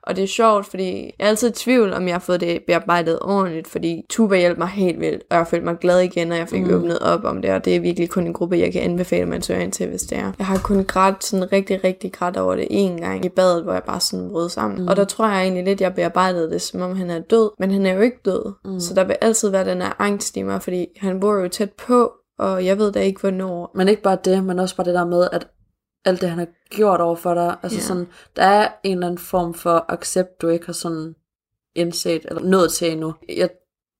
og 0.06 0.16
det 0.16 0.24
er 0.24 0.28
sjovt, 0.28 0.66
fordi 0.66 1.14
jeg 1.18 1.24
er 1.24 1.28
altid 1.28 1.50
i 1.50 1.52
tvivl, 1.52 1.92
om 1.92 2.06
jeg 2.06 2.14
har 2.14 2.20
fået 2.20 2.40
det 2.40 2.62
bearbejdet 2.66 3.18
ordentligt, 3.22 3.68
fordi 3.68 4.02
Tuba 4.10 4.38
hjalp 4.38 4.58
mig 4.58 4.68
helt 4.68 5.00
vildt, 5.00 5.22
og 5.30 5.36
jeg 5.36 5.46
følte 5.46 5.64
mig 5.64 5.76
glad 5.78 6.00
igen, 6.00 6.32
og 6.32 6.38
jeg 6.38 6.48
fik 6.48 6.62
mm. 6.62 6.74
åbnet 6.74 6.98
op 6.98 7.24
om 7.24 7.42
det, 7.42 7.50
og 7.50 7.64
det 7.64 7.76
er 7.76 7.80
virkelig 7.80 8.10
kun 8.10 8.26
en 8.26 8.32
gruppe, 8.32 8.58
jeg 8.58 8.72
kan 8.72 8.82
anbefale, 8.82 9.22
at 9.22 9.28
man 9.28 9.42
søger 9.42 9.60
ind 9.60 9.72
til, 9.72 9.88
hvis 9.88 10.02
det 10.02 10.18
er. 10.18 10.32
Jeg 10.38 10.46
har 10.46 10.58
kun 10.58 10.84
grædt 10.84 11.24
sådan 11.24 11.52
rigtig, 11.52 11.84
rigtig 11.84 12.12
grædt 12.12 12.36
over 12.36 12.56
det 12.56 12.66
en 12.70 13.00
gang 13.00 13.24
i 13.24 13.28
badet, 13.28 13.62
hvor 13.62 13.72
jeg 13.72 13.82
bare 13.82 14.00
sådan 14.00 14.30
brød 14.30 14.48
sammen. 14.48 14.82
Mm. 14.82 14.88
Og 14.88 14.96
der 14.96 15.04
tror 15.04 15.28
jeg 15.28 15.42
egentlig 15.42 15.64
lidt, 15.64 15.80
jeg 15.80 15.94
bearbejdede 15.94 16.50
det, 16.50 16.62
som 16.62 16.80
om 16.80 16.96
han 16.96 17.10
er 17.10 17.18
død, 17.18 17.50
men 17.58 17.70
han 17.70 17.86
er 17.86 17.94
jo 17.94 18.00
ikke 18.00 18.20
død. 18.24 18.52
Mm. 18.64 18.80
Så 18.80 18.94
der 18.94 19.04
vil 19.04 19.16
altid 19.20 19.50
være 19.50 19.64
den 19.64 19.82
her 19.82 19.92
angst 19.98 20.36
i 20.36 20.42
mig, 20.42 20.62
fordi 20.62 20.86
han 21.00 21.20
bor 21.20 21.34
jo 21.34 21.48
tæt 21.48 21.72
på, 21.86 22.12
og 22.38 22.64
jeg 22.64 22.78
ved 22.78 22.92
da 22.92 23.00
ikke, 23.00 23.20
hvornår. 23.20 23.72
Men 23.74 23.88
ikke 23.88 24.02
bare 24.02 24.18
det, 24.24 24.44
men 24.44 24.58
også 24.58 24.76
bare 24.76 24.86
det 24.86 24.94
der 24.94 25.06
med, 25.06 25.28
at 25.32 25.46
alt 26.06 26.20
det, 26.20 26.28
han 26.28 26.38
har 26.38 26.46
gjort 26.70 27.00
over 27.00 27.16
for 27.16 27.34
dig, 27.34 27.56
altså 27.62 27.78
Ja. 27.78 27.82
sådan, 27.82 28.08
der 28.36 28.42
er 28.42 28.68
en 28.82 28.92
eller 28.96 29.06
anden 29.06 29.18
form 29.18 29.54
for 29.54 29.84
accept, 29.88 30.40
du 30.42 30.48
ikke 30.48 30.66
har 30.66 30.72
sådan 30.72 31.14
indset, 31.74 32.24
eller 32.28 32.42
nået 32.42 32.72
til 32.72 32.92
endnu. 32.92 33.14
Jeg 33.28 33.48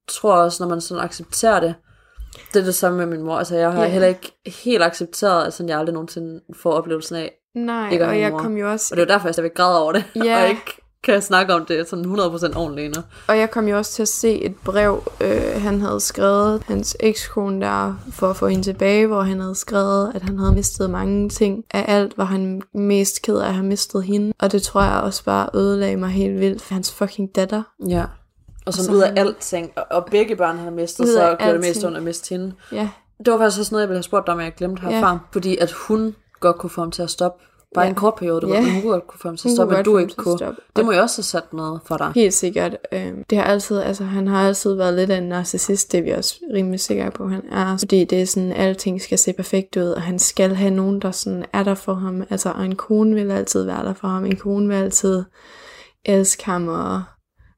tror 0.08 0.34
også, 0.36 0.62
når 0.62 0.68
man 0.70 0.80
sådan 0.80 1.04
accepterer 1.04 1.60
det, 1.60 1.74
det 2.52 2.60
er 2.60 2.64
det 2.64 2.74
samme 2.74 2.98
med 2.98 3.06
min 3.06 3.22
mor. 3.22 3.36
Altså, 3.38 3.56
jeg 3.56 3.72
har 3.72 3.82
Ja. 3.82 3.88
heller 3.88 4.08
ikke 4.08 4.32
helt 4.64 4.82
accepteret, 4.82 5.46
at 5.46 5.52
sådan, 5.54 5.68
jeg 5.68 5.78
aldrig 5.78 5.94
nogensinde 5.94 6.40
får 6.54 6.72
oplevelsen 6.72 7.16
af. 7.16 7.32
Nej, 7.54 7.90
Ikke 7.90 8.06
og 8.06 8.20
jeg 8.20 8.30
mor. 8.30 8.38
kom 8.38 8.56
jo 8.56 8.70
også 8.70 8.94
Og 8.94 8.96
det 8.96 9.02
er 9.02 9.06
derfor, 9.06 9.28
jeg 9.28 9.34
stadigvæk 9.34 9.54
græder 9.56 9.78
over 9.78 9.92
det, 9.92 10.04
Ja. 10.24 10.42
og 10.42 10.48
ikke 10.48 10.80
kan 11.06 11.22
snakke 11.22 11.54
om 11.54 11.64
det 11.66 11.88
sådan 11.88 12.04
100% 12.04 12.56
ordentligt 12.58 12.84
endnu. 12.86 13.02
Og 13.28 13.38
jeg 13.38 13.50
kom 13.50 13.68
jo 13.68 13.76
også 13.76 13.92
til 13.92 14.02
at 14.02 14.08
se 14.08 14.42
et 14.42 14.54
brev, 14.64 15.02
øh, 15.20 15.62
han 15.62 15.80
havde 15.80 16.00
skrevet, 16.00 16.62
hans 16.66 16.96
ekskone 17.00 17.60
der, 17.66 17.94
for 18.12 18.30
at 18.30 18.36
få 18.36 18.46
hende 18.48 18.62
tilbage, 18.64 19.06
hvor 19.06 19.22
han 19.22 19.40
havde 19.40 19.54
skrevet, 19.54 20.12
at 20.14 20.22
han 20.22 20.38
havde 20.38 20.52
mistet 20.52 20.90
mange 20.90 21.28
ting. 21.28 21.64
Af 21.70 21.84
alt 21.88 22.18
var 22.18 22.24
han 22.24 22.62
mest 22.74 23.22
ked 23.22 23.36
af 23.38 23.46
at 23.48 23.54
have 23.54 23.66
mistet 23.66 24.02
hende. 24.04 24.32
Og 24.38 24.52
det 24.52 24.62
tror 24.62 24.82
jeg 24.82 25.00
også 25.00 25.24
bare 25.24 25.48
ødelagde 25.54 25.96
mig 25.96 26.08
helt 26.10 26.40
vildt 26.40 26.62
for 26.62 26.74
hans 26.74 26.92
fucking 26.92 27.36
datter. 27.36 27.62
Ja. 27.88 28.04
Og 28.66 28.72
sådan 28.74 28.84
så 28.86 28.92
ud 28.92 29.00
af 29.00 29.08
han- 29.08 29.18
alting, 29.18 29.70
og, 29.76 29.84
og 29.90 30.04
begge 30.10 30.36
børn, 30.36 30.58
har 30.58 30.70
mistet, 30.70 31.08
så 31.08 31.36
gjorde 31.38 31.52
det 31.52 31.60
mest 31.60 31.84
ondt 31.84 31.96
at 31.96 32.02
miste 32.02 32.28
hende. 32.28 32.52
Ja, 32.72 32.88
Det 33.24 33.32
var 33.32 33.38
faktisk 33.38 33.58
også 33.60 33.74
noget, 33.74 33.82
jeg 33.82 33.88
ville 33.88 33.98
have 33.98 34.02
spurgt 34.02 34.26
dig 34.26 34.34
om, 34.34 34.40
jeg 34.40 34.54
glemte 34.56 34.82
herfra. 34.82 35.10
Ja. 35.12 35.18
Fordi 35.32 35.56
at 35.56 35.72
hun 35.72 36.14
godt 36.40 36.58
kunne 36.58 36.70
få 36.70 36.80
ham 36.80 36.90
til 36.90 37.02
at 37.02 37.10
stoppe. 37.10 37.44
Bare 37.74 37.84
Ja. 37.84 37.88
en 37.88 37.94
kort 37.94 38.14
periode, 38.14 38.40
du 38.40 38.48
Ja. 38.48 38.60
ved, 38.60 38.70
hun 38.72 38.80
kunne 38.82 38.92
godt 38.92 39.06
kunne 39.06 39.20
få 39.20 39.28
ham 39.28 39.36
til 39.36 39.48
at 39.48 39.54
stoppe, 39.54 39.74
men 39.74 39.84
du 39.84 39.98
ikke 39.98 40.14
kunne. 40.14 40.38
stoppe. 40.38 40.60
Det 40.76 40.84
må 40.84 40.92
jo 40.92 41.00
også 41.00 41.16
have 41.18 41.24
sat 41.24 41.52
noget 41.52 41.80
for 41.86 41.96
dig. 41.96 42.12
helt 42.14 42.34
sikkert. 42.34 42.76
Øh, 42.92 43.12
det 43.30 43.38
har 43.38 43.44
altid, 43.44 43.78
altså 43.78 44.04
han 44.04 44.26
har 44.28 44.46
altid 44.48 44.74
været 44.74 44.94
lidt 44.94 45.10
af 45.10 45.18
en 45.18 45.28
narcissist, 45.28 45.92
det 45.92 45.98
er 45.98 46.02
vi 46.02 46.10
også 46.10 46.40
rimelig 46.54 46.80
sikre 46.80 47.10
på, 47.10 47.28
han 47.28 47.42
er. 47.52 47.76
Fordi 47.78 48.04
det 48.04 48.22
er 48.22 48.26
sådan, 48.26 48.52
alting 48.52 49.02
skal 49.02 49.18
se 49.18 49.32
perfekt 49.32 49.76
ud, 49.76 49.82
og 49.88 50.02
han 50.02 50.18
skal 50.18 50.54
have 50.54 50.70
nogen, 50.70 51.00
der 51.00 51.10
sådan 51.10 51.44
er 51.52 51.62
der 51.62 51.74
for 51.74 51.94
ham. 51.94 52.22
Altså, 52.30 52.50
og 52.50 52.64
en 52.64 52.76
kone 52.76 53.14
vil 53.14 53.30
altid 53.30 53.62
være 53.64 53.84
der 53.84 53.94
for 53.94 54.08
ham. 54.08 54.24
En 54.24 54.36
kone 54.36 54.68
vil 54.68 54.74
altid 54.74 55.24
elske 56.04 56.44
ham 56.44 56.68
og 56.68 57.02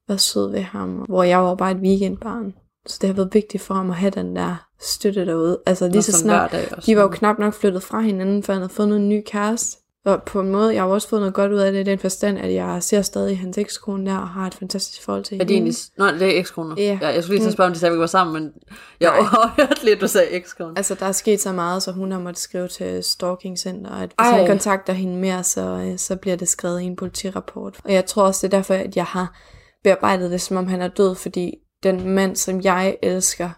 være 0.09 0.19
sød 0.19 0.51
ved 0.51 0.61
ham. 0.63 0.89
Hvor 0.91 1.23
jeg 1.23 1.39
var 1.45 1.55
bare 1.55 1.71
et 1.71 1.77
weekendbarn. 1.79 2.55
Så 2.87 2.99
det 3.01 3.09
har 3.09 3.15
været 3.15 3.35
vigtigt 3.35 3.63
for 3.63 3.75
ham 3.75 3.91
at 3.91 3.97
have 3.97 4.11
den 4.11 4.37
der 4.37 4.67
støtte 4.81 5.27
derude. 5.27 5.59
Altså 5.67 5.89
lige 5.89 6.03
så 6.03 6.13
snart, 6.13 6.57
de 6.87 6.97
var 6.97 7.03
jo 7.03 7.09
knap 7.09 7.39
nok 7.39 7.55
flyttet 7.55 7.83
fra 7.83 8.01
hinanden, 8.01 8.43
før 8.43 8.53
han 8.53 8.61
havde 8.63 8.73
fået 8.73 8.97
en 8.97 9.09
ny 9.09 9.23
kæreste. 9.27 9.79
Og 10.09 10.23
på 10.23 10.41
en 10.41 10.49
måde, 10.49 10.75
jeg 10.75 10.83
har 10.83 10.89
også 10.89 11.09
fået 11.09 11.23
noget 11.23 11.35
godt 11.35 11.53
ud 11.53 11.59
af 11.59 11.73
det, 11.73 11.81
i 11.81 11.83
den 11.83 11.99
forstand, 11.99 12.39
at 12.39 12.55
jeg 12.55 12.83
ser 12.83 13.03
stadig 13.03 13.39
hans 13.39 13.59
ekskone 13.59 14.11
der, 14.11 14.17
og 14.17 14.29
har 14.29 14.47
et 14.47 14.55
fantastisk 14.55 15.03
forhold 15.03 15.25
til 15.25 15.41
Er 15.41 15.45
de 15.45 15.55
hende. 15.55 15.67
egentlig... 15.67 15.75
Nå, 15.99 16.07
det 16.07 16.37
er 16.37 16.39
ekskoner. 16.39 16.75
Ja. 16.79 16.99
ja. 17.03 17.09
Jeg 17.09 17.23
skulle 17.23 17.39
lige 17.39 17.47
at 17.47 17.53
spørge, 17.53 17.67
om 17.67 17.73
de 17.73 17.79
stadigvæk 17.79 18.01
var 18.01 18.07
sammen, 18.07 18.43
men 18.43 18.53
jeg 19.01 19.11
overhørte 19.11 19.85
lidt, 19.85 20.01
du 20.01 20.09
sagde 20.09 20.29
ekskoner. 20.31 20.73
Altså, 20.77 20.95
der 20.95 21.07
er 21.07 21.13
sket 21.13 21.41
så 21.41 21.53
meget, 21.53 21.83
så 21.83 21.93
hun 21.93 22.13
har 22.13 22.19
måttet 22.19 22.43
skrive 22.43 22.69
til 22.69 23.05
Stalking 23.05 23.59
Center, 23.59 23.91
at 23.91 24.09
hvis 24.09 24.15
Ej. 24.19 24.39
han 24.39 24.47
kontakter 24.47 24.93
hende 24.93 25.17
mere, 25.17 25.45
så, 25.45 25.61
øh, 25.61 25.99
så 25.99 26.17
bliver 26.17 26.37
det 26.37 26.49
skrevet 26.49 26.81
i 26.81 26.85
en 26.85 26.97
politirapport. 26.97 27.81
Og 27.85 27.93
jeg 27.93 28.07
tror 28.07 28.23
også, 28.23 28.47
det 28.47 28.55
er 28.55 28.59
derfor, 28.59 28.75
at 28.75 28.97
jeg 28.97 29.05
har 29.05 29.39
bearbejdet 29.85 30.31
det, 30.31 30.41
som 30.41 30.57
om 30.57 30.67
han 30.67 30.83
er 30.83 30.89
død, 30.89 31.15
fordi 31.15 31.55
den 31.83 32.09
mand, 32.09 32.37
som 32.37 32.61
jeg 32.61 32.97
elsker, 33.03 33.51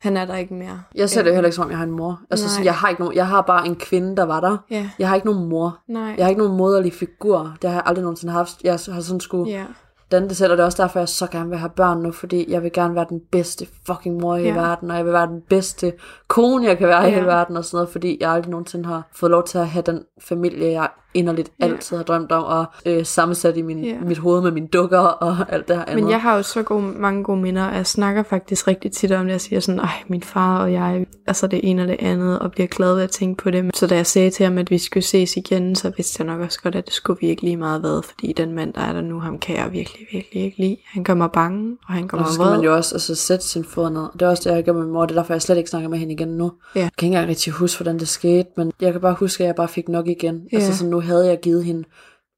han 0.00 0.16
er 0.16 0.24
der 0.24 0.36
ikke 0.36 0.54
mere. 0.54 0.82
Jeg 0.94 1.10
ser 1.10 1.22
det 1.22 1.28
jo 1.30 1.34
heller 1.34 1.48
ikke 1.48 1.56
som 1.56 1.64
om, 1.64 1.70
jeg 1.70 1.78
har 1.78 1.84
en 1.84 1.90
mor. 1.90 2.20
Altså, 2.30 2.46
Nej. 2.46 2.50
sådan, 2.50 2.64
jeg 2.64 2.74
har 2.74 2.88
ikke 2.88 3.00
nogen, 3.02 3.16
jeg 3.16 3.26
har 3.26 3.42
bare 3.42 3.66
en 3.66 3.76
kvinde, 3.76 4.16
der 4.16 4.22
var 4.24 4.40
der. 4.40 4.56
Ja, 4.70 4.90
Jeg 4.98 5.08
har 5.08 5.14
ikke 5.14 5.26
nogen 5.26 5.48
mor. 5.48 5.78
nej. 5.88 6.14
Jeg 6.18 6.24
har 6.24 6.28
ikke 6.28 6.42
nogen 6.42 6.56
moderlig 6.56 6.92
figur. 6.92 7.52
Det 7.62 7.70
har 7.70 7.76
jeg 7.76 7.82
aldrig 7.86 8.02
nogensinde 8.02 8.32
haft. 8.32 8.62
Jeg 8.64 8.72
har 8.72 9.00
sådan 9.00 9.20
skulle 9.20 9.50
Ja, 9.50 9.64
danne 10.10 10.28
det 10.28 10.36
selv, 10.36 10.52
og 10.52 10.56
det 10.58 10.62
er 10.62 10.66
også 10.66 10.82
derfor, 10.82 10.98
jeg 10.98 11.08
så 11.08 11.26
gerne 11.26 11.48
vil 11.48 11.58
have 11.58 11.70
børn 11.70 11.98
nu, 12.02 12.12
fordi 12.12 12.52
jeg 12.52 12.62
vil 12.62 12.72
gerne 12.72 12.94
være 12.94 13.06
den 13.08 13.20
bedste 13.32 13.66
fucking 13.86 14.20
mor 14.20 14.36
i 14.36 14.42
Ja. 14.42 14.54
verden, 14.54 14.90
og 14.90 14.96
jeg 14.96 15.04
vil 15.04 15.12
være 15.12 15.26
den 15.26 15.40
bedste 15.48 15.92
kone, 16.28 16.66
jeg 16.66 16.78
kan 16.78 16.88
være 16.88 17.02
i 17.02 17.08
Ja. 17.08 17.14
hele 17.14 17.26
verden, 17.26 17.56
og 17.56 17.64
sådan 17.64 17.76
noget, 17.76 17.88
fordi 17.88 18.16
jeg 18.20 18.30
aldrig 18.30 18.50
nogensinde 18.50 18.86
har 18.88 19.02
fået 19.14 19.30
lov 19.30 19.44
til 19.46 19.58
at 19.58 19.68
have 19.68 19.82
den 19.82 20.02
familie, 20.20 20.72
jeg 20.72 20.88
inderligt 21.14 21.50
Ja. 21.60 21.64
altid 21.64 21.96
har 21.96 22.04
drømt 22.04 22.32
om, 22.32 22.44
og 22.44 22.64
øh, 22.86 23.04
sammensat 23.06 23.56
i 23.56 23.62
min, 23.62 23.84
Ja. 23.84 23.94
mit 24.06 24.18
hoved 24.18 24.42
med 24.42 24.50
mine 24.50 24.66
dukker 24.66 24.98
og 24.98 25.36
alt 25.54 25.68
det 25.68 25.76
her 25.76 25.84
andet. 25.84 26.02
Men 26.04 26.10
jeg 26.10 26.20
har 26.22 26.36
jo 26.36 26.42
så 26.42 26.62
gode, 26.62 26.82
mange 26.82 27.24
gode 27.24 27.40
minder, 27.40 27.64
og 27.64 27.74
jeg 27.76 27.86
snakker 27.86 28.22
faktisk 28.22 28.68
rigtig 28.68 28.92
tit 28.92 29.12
om 29.12 29.24
det. 29.24 29.32
Jeg 29.32 29.40
siger 29.40 29.60
sådan, 29.60 29.80
ej, 29.80 29.88
min 30.08 30.22
far 30.22 30.62
og 30.62 30.72
jeg, 30.72 31.06
altså 31.26 31.46
det 31.46 31.60
ene 31.62 31.82
og 31.82 31.88
det 31.88 31.96
andet, 31.98 32.38
og 32.38 32.50
bliver 32.52 32.66
glad 32.66 32.94
ved 32.94 33.02
at 33.02 33.10
tænke 33.10 33.42
på 33.42 33.50
det. 33.50 33.76
Så 33.76 33.86
da 33.86 33.94
jeg 33.96 34.06
sagde 34.06 34.30
til 34.30 34.44
ham, 34.46 34.58
at 34.58 34.70
vi 34.70 34.78
skulle 34.78 35.04
ses 35.04 35.36
igen, 35.36 35.74
så 35.74 35.92
vidste 35.96 36.16
jeg 36.24 36.26
nok 36.26 36.40
også 36.40 36.60
godt, 36.62 36.74
at 36.74 36.86
det 36.86 36.94
skulle 36.94 37.18
virkelig 37.20 37.58
meget 37.58 37.82
været, 37.82 38.04
fordi 38.04 38.32
den 38.32 38.52
mand, 38.54 38.72
der 38.72 38.80
er 38.80 38.92
der 38.92 39.00
nu, 39.00 39.20
ham 39.20 39.38
kan 39.38 39.56
jeg 39.56 39.72
virkelig, 39.72 40.06
virkelig 40.12 40.42
ikke 40.42 40.58
lide. 40.58 40.76
Han 40.86 41.04
gør 41.04 41.14
mig 41.14 41.30
bange, 41.32 41.76
og 41.88 41.94
han 41.94 42.06
gør 42.08 42.16
Og 42.18 42.20
mig 42.20 42.28
så 42.28 42.34
skal 42.34 42.44
man 42.44 42.52
vred. 42.54 42.62
jo 42.64 42.74
også 42.76 42.94
altså, 42.94 43.14
sætte 43.14 43.44
sin 43.44 43.64
fod 43.64 43.90
ned. 43.90 44.02
Det 44.12 44.22
er 44.22 44.28
også 44.28 44.50
det, 44.50 44.56
jeg 44.56 44.64
gør 44.64 44.72
med 44.72 44.82
min 44.82 44.92
mor. 44.92 45.06
Det 45.06 45.16
er 45.16 45.20
derfor, 45.20 45.34
jeg 45.34 45.42
slet 45.42 45.56
ikke 45.56 45.70
snakker 45.70 45.88
med 45.88 45.98
hende 45.98 46.12
igen 46.12 46.28
nu. 46.28 46.52
Ja. 46.74 46.80
Jeg 46.80 46.90
kan 46.98 47.06
ikke 47.06 47.14
engang 47.14 47.28
rigtig 47.28 47.52
huske, 47.52 47.82
hvordan 47.82 47.98
det 47.98 48.08
skete, 48.08 48.48
men 48.56 48.72
jeg 48.80 48.92
kan 48.92 49.00
bare 49.00 49.14
huske, 49.18 49.44
at 49.44 49.46
jeg 49.46 49.54
bare 49.54 49.68
fik 49.68 49.88
nok 49.88 50.08
igen. 50.08 50.42
Ja. 50.52 50.56
Altså, 50.56 50.76
så 50.78 50.86
nu 50.86 50.97
havde 51.00 51.26
jeg 51.26 51.40
givet 51.40 51.64
hende 51.64 51.84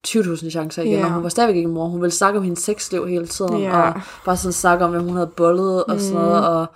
20.000 0.08 0.50
chancer 0.50 0.82
igen, 0.82 0.98
Ja. 0.98 1.04
og 1.04 1.12
hun 1.12 1.22
var 1.22 1.28
stadigvæk 1.28 1.56
ikke 1.56 1.68
mor. 1.68 1.86
Hun 1.88 2.00
ville 2.00 2.12
snakke 2.12 2.38
om 2.38 2.42
hendes 2.44 2.58
sexliv 2.62 3.06
hele 3.06 3.26
tiden, 3.26 3.58
Ja. 3.58 3.82
og 3.88 4.00
bare 4.24 4.36
sådan 4.36 4.52
snakke 4.52 4.84
om, 4.84 4.90
hvem 4.90 5.02
hun 5.02 5.14
havde 5.16 5.30
bollet 5.36 5.84
og 5.84 6.00
sådan 6.00 6.22
noget, 6.22 6.46
og 6.48 6.66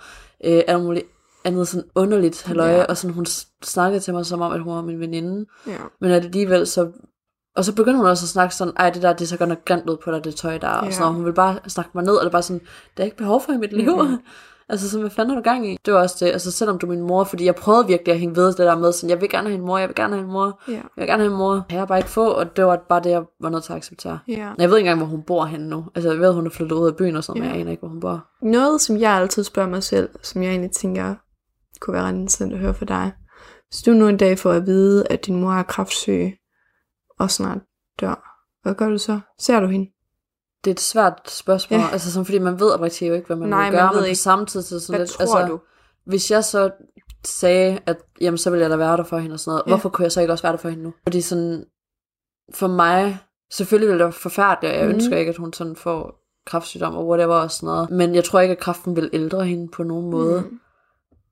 øh, 0.45 0.61
alt 0.67 0.83
muligt 0.83 1.05
andet 1.45 1.67
sådan 1.67 1.89
underligt 1.95 2.43
halløj, 2.43 2.67
Ja. 2.69 2.83
og 2.83 2.97
sådan 2.97 3.13
hun 3.13 3.25
snakkede 3.63 3.99
til 3.99 4.13
mig 4.13 4.25
som 4.25 4.41
om, 4.41 4.51
at 4.53 4.59
hun 4.63 4.75
var 4.75 4.81
min 4.81 4.99
veninde. 4.99 5.45
Ja. 5.67 5.77
Men 6.01 6.11
alligevel 6.11 6.67
så... 6.67 6.87
Og 7.55 7.65
så 7.65 7.75
begynder 7.75 7.97
hun 7.97 8.05
også 8.07 8.25
at 8.25 8.29
snakke 8.29 8.55
sådan, 8.55 8.73
ej, 8.77 8.89
det 8.89 9.01
der, 9.01 9.13
det 9.13 9.21
er 9.21 9.27
så 9.27 9.37
godt 9.37 9.49
nok 9.49 9.65
grimt 9.65 9.89
ud 9.89 9.97
på 10.03 10.11
dig, 10.11 10.23
det 10.23 10.35
tøj 10.35 10.57
der, 10.57 10.67
og 10.69 10.85
Ja. 10.85 10.91
sådan 10.91 11.01
noget. 11.01 11.15
Hun 11.15 11.25
vil 11.25 11.33
bare 11.33 11.59
snakke 11.67 11.91
mig 11.93 12.03
ned, 12.03 12.13
og 12.15 12.21
det 12.21 12.27
er 12.27 12.31
bare 12.31 12.41
sådan, 12.43 12.61
der 12.97 13.03
er 13.03 13.05
ikke 13.05 13.17
behov 13.17 13.41
for 13.45 13.51
i 13.53 13.57
mit 13.57 13.73
liv. 13.73 13.95
Mhm. 14.03 14.17
Altså, 14.69 14.89
så 14.89 14.99
hvad 14.99 15.09
fanden 15.09 15.29
har 15.29 15.35
du 15.35 15.43
gang 15.43 15.67
i? 15.71 15.77
Det 15.85 15.93
var 15.93 15.99
også 16.01 16.25
det, 16.25 16.31
altså 16.31 16.51
selvom 16.51 16.77
du 16.79 16.85
er 16.85 16.89
min 16.89 17.01
mor, 17.01 17.23
fordi 17.23 17.45
jeg 17.45 17.55
prøvede 17.55 17.87
virkelig 17.87 18.13
at 18.13 18.19
hænge 18.19 18.35
ved 18.35 18.47
det 18.47 18.57
der 18.57 18.77
med, 18.77 18.91
sådan, 18.91 19.09
jeg 19.09 19.21
vil 19.21 19.29
gerne 19.29 19.49
have 19.49 19.59
en 19.59 19.65
mor, 19.65 19.77
jeg 19.77 19.87
vil 19.87 19.95
gerne 19.95 20.13
have 20.15 20.25
en 20.25 20.31
mor, 20.31 20.61
Ja. 20.67 20.73
jeg 20.73 20.83
vil 20.95 21.07
gerne 21.07 21.23
have 21.23 21.31
en 21.31 21.37
mor. 21.37 21.65
Jeg 21.69 21.79
har 21.79 21.85
bare 21.85 21.97
ikke 21.97 22.09
få, 22.09 22.31
og 22.31 22.57
det 22.57 22.65
var 22.65 22.85
bare 22.89 23.01
det, 23.03 23.09
jeg 23.09 23.23
var 23.41 23.49
nødt 23.49 23.63
til 23.63 23.73
at 23.73 23.77
acceptere. 23.77 24.19
ja. 24.27 24.51
Jeg 24.57 24.69
ved 24.69 24.77
ikke 24.77 24.89
engang, 24.89 24.99
hvor 24.99 25.07
hun 25.07 25.23
bor 25.23 25.45
henne 25.45 25.69
nu. 25.69 25.85
Altså, 25.95 26.11
jeg 26.11 26.19
ved, 26.19 26.33
hun 26.33 26.45
er 26.45 26.49
flyttet 26.49 26.75
ud 26.75 26.87
af 26.87 26.95
byen 26.95 27.15
og 27.15 27.23
sådan, 27.23 27.41
ja. 27.41 27.47
men 27.47 27.51
jeg 27.53 27.61
aner 27.61 27.71
ikke, 27.71 27.81
hvor 27.81 27.89
hun 27.89 27.99
bor. 27.99 28.25
Noget, 28.41 28.81
som 28.81 28.97
jeg 28.97 29.11
altid 29.11 29.43
spørger 29.43 29.69
mig 29.69 29.83
selv, 29.83 30.09
som 30.23 30.43
jeg 30.43 30.49
egentlig 30.49 30.71
tænker, 30.71 31.15
kunne 31.81 31.93
være 31.93 32.03
ret 32.03 32.13
interessant 32.13 32.53
at 32.53 32.59
høre 32.59 32.73
fra 32.73 32.85
dig. 32.85 33.11
Hvis 33.69 33.81
du 33.81 33.91
nu 33.91 34.07
en 34.07 34.17
dag 34.17 34.39
får 34.39 34.51
at 34.51 34.65
vide, 34.65 35.07
at 35.09 35.25
din 35.25 35.35
mor 35.41 35.51
er 35.53 35.63
kraftsyg 35.63 36.33
og 37.19 37.31
snart 37.31 37.57
dør, 38.01 38.31
hvad 38.63 38.75
gør 38.75 38.89
du 38.89 38.97
så? 38.97 39.19
Ser 39.39 39.59
du 39.59 39.67
hende? 39.67 39.85
Det 40.65 40.71
er 40.71 40.75
et 40.75 40.79
svært 40.79 41.21
spørgsmål, 41.27 41.79
ja. 41.79 41.87
Altså 41.91 42.11
sådan, 42.11 42.25
fordi 42.25 42.39
man 42.39 42.59
ved 42.59 42.71
oprigtigt 42.71 43.09
jo 43.09 43.15
ikke, 43.15 43.27
hvad 43.27 43.37
man 43.37 43.49
Nej, 43.49 43.69
vil 43.69 43.73
man 43.73 43.81
gøre, 43.81 43.95
ved 43.95 44.01
men 44.01 44.11
på 44.11 44.15
samme 44.15 44.45
tid 44.45 44.61
så 44.61 44.79
sådan 44.79 44.93
Hvad 44.93 45.07
lidt, 45.07 45.11
tror 45.11 45.37
altså, 45.37 45.53
du? 45.53 45.59
hvis 46.05 46.31
jeg 46.31 46.43
så 46.43 46.71
sagde, 47.25 47.79
at 47.85 47.97
jamen, 48.21 48.37
så 48.37 48.49
ville 48.49 48.61
jeg 48.63 48.69
da 48.69 48.75
være 48.75 48.97
der 48.97 49.03
for 49.03 49.17
hende 49.17 49.33
og 49.33 49.39
sådan 49.39 49.51
noget, 49.51 49.63
ja. 49.65 49.71
Hvorfor 49.71 49.89
kunne 49.89 50.03
jeg 50.03 50.11
så 50.11 50.21
ikke 50.21 50.33
også 50.33 50.41
være 50.41 50.51
der 50.51 50.57
for 50.57 50.69
hende 50.69 50.83
nu? 50.83 50.93
Fordi 51.03 51.21
sådan, 51.21 51.65
for 52.53 52.67
mig, 52.67 53.19
selvfølgelig 53.51 53.87
ville 53.87 53.99
det 53.99 54.05
være 54.05 54.13
forfærdeligt, 54.13 54.73
og 54.73 54.79
jeg 54.79 54.87
mm. 54.87 54.93
Ønsker 54.93 55.17
ikke, 55.17 55.29
at 55.29 55.37
hun 55.37 55.53
sådan 55.53 55.75
får 55.75 56.21
kræftsygdom 56.45 56.95
og 56.95 57.07
whatever 57.07 57.35
og 57.35 57.51
sådan 57.51 57.67
noget. 57.67 57.89
Men 57.89 58.15
jeg 58.15 58.23
tror 58.23 58.39
ikke, 58.39 58.51
at 58.51 58.59
kræften 58.59 58.95
vil 58.95 59.09
ældre 59.13 59.45
hende 59.45 59.67
på 59.67 59.83
nogen 59.83 60.09
måde. 60.09 60.41
Mm. 60.41 60.59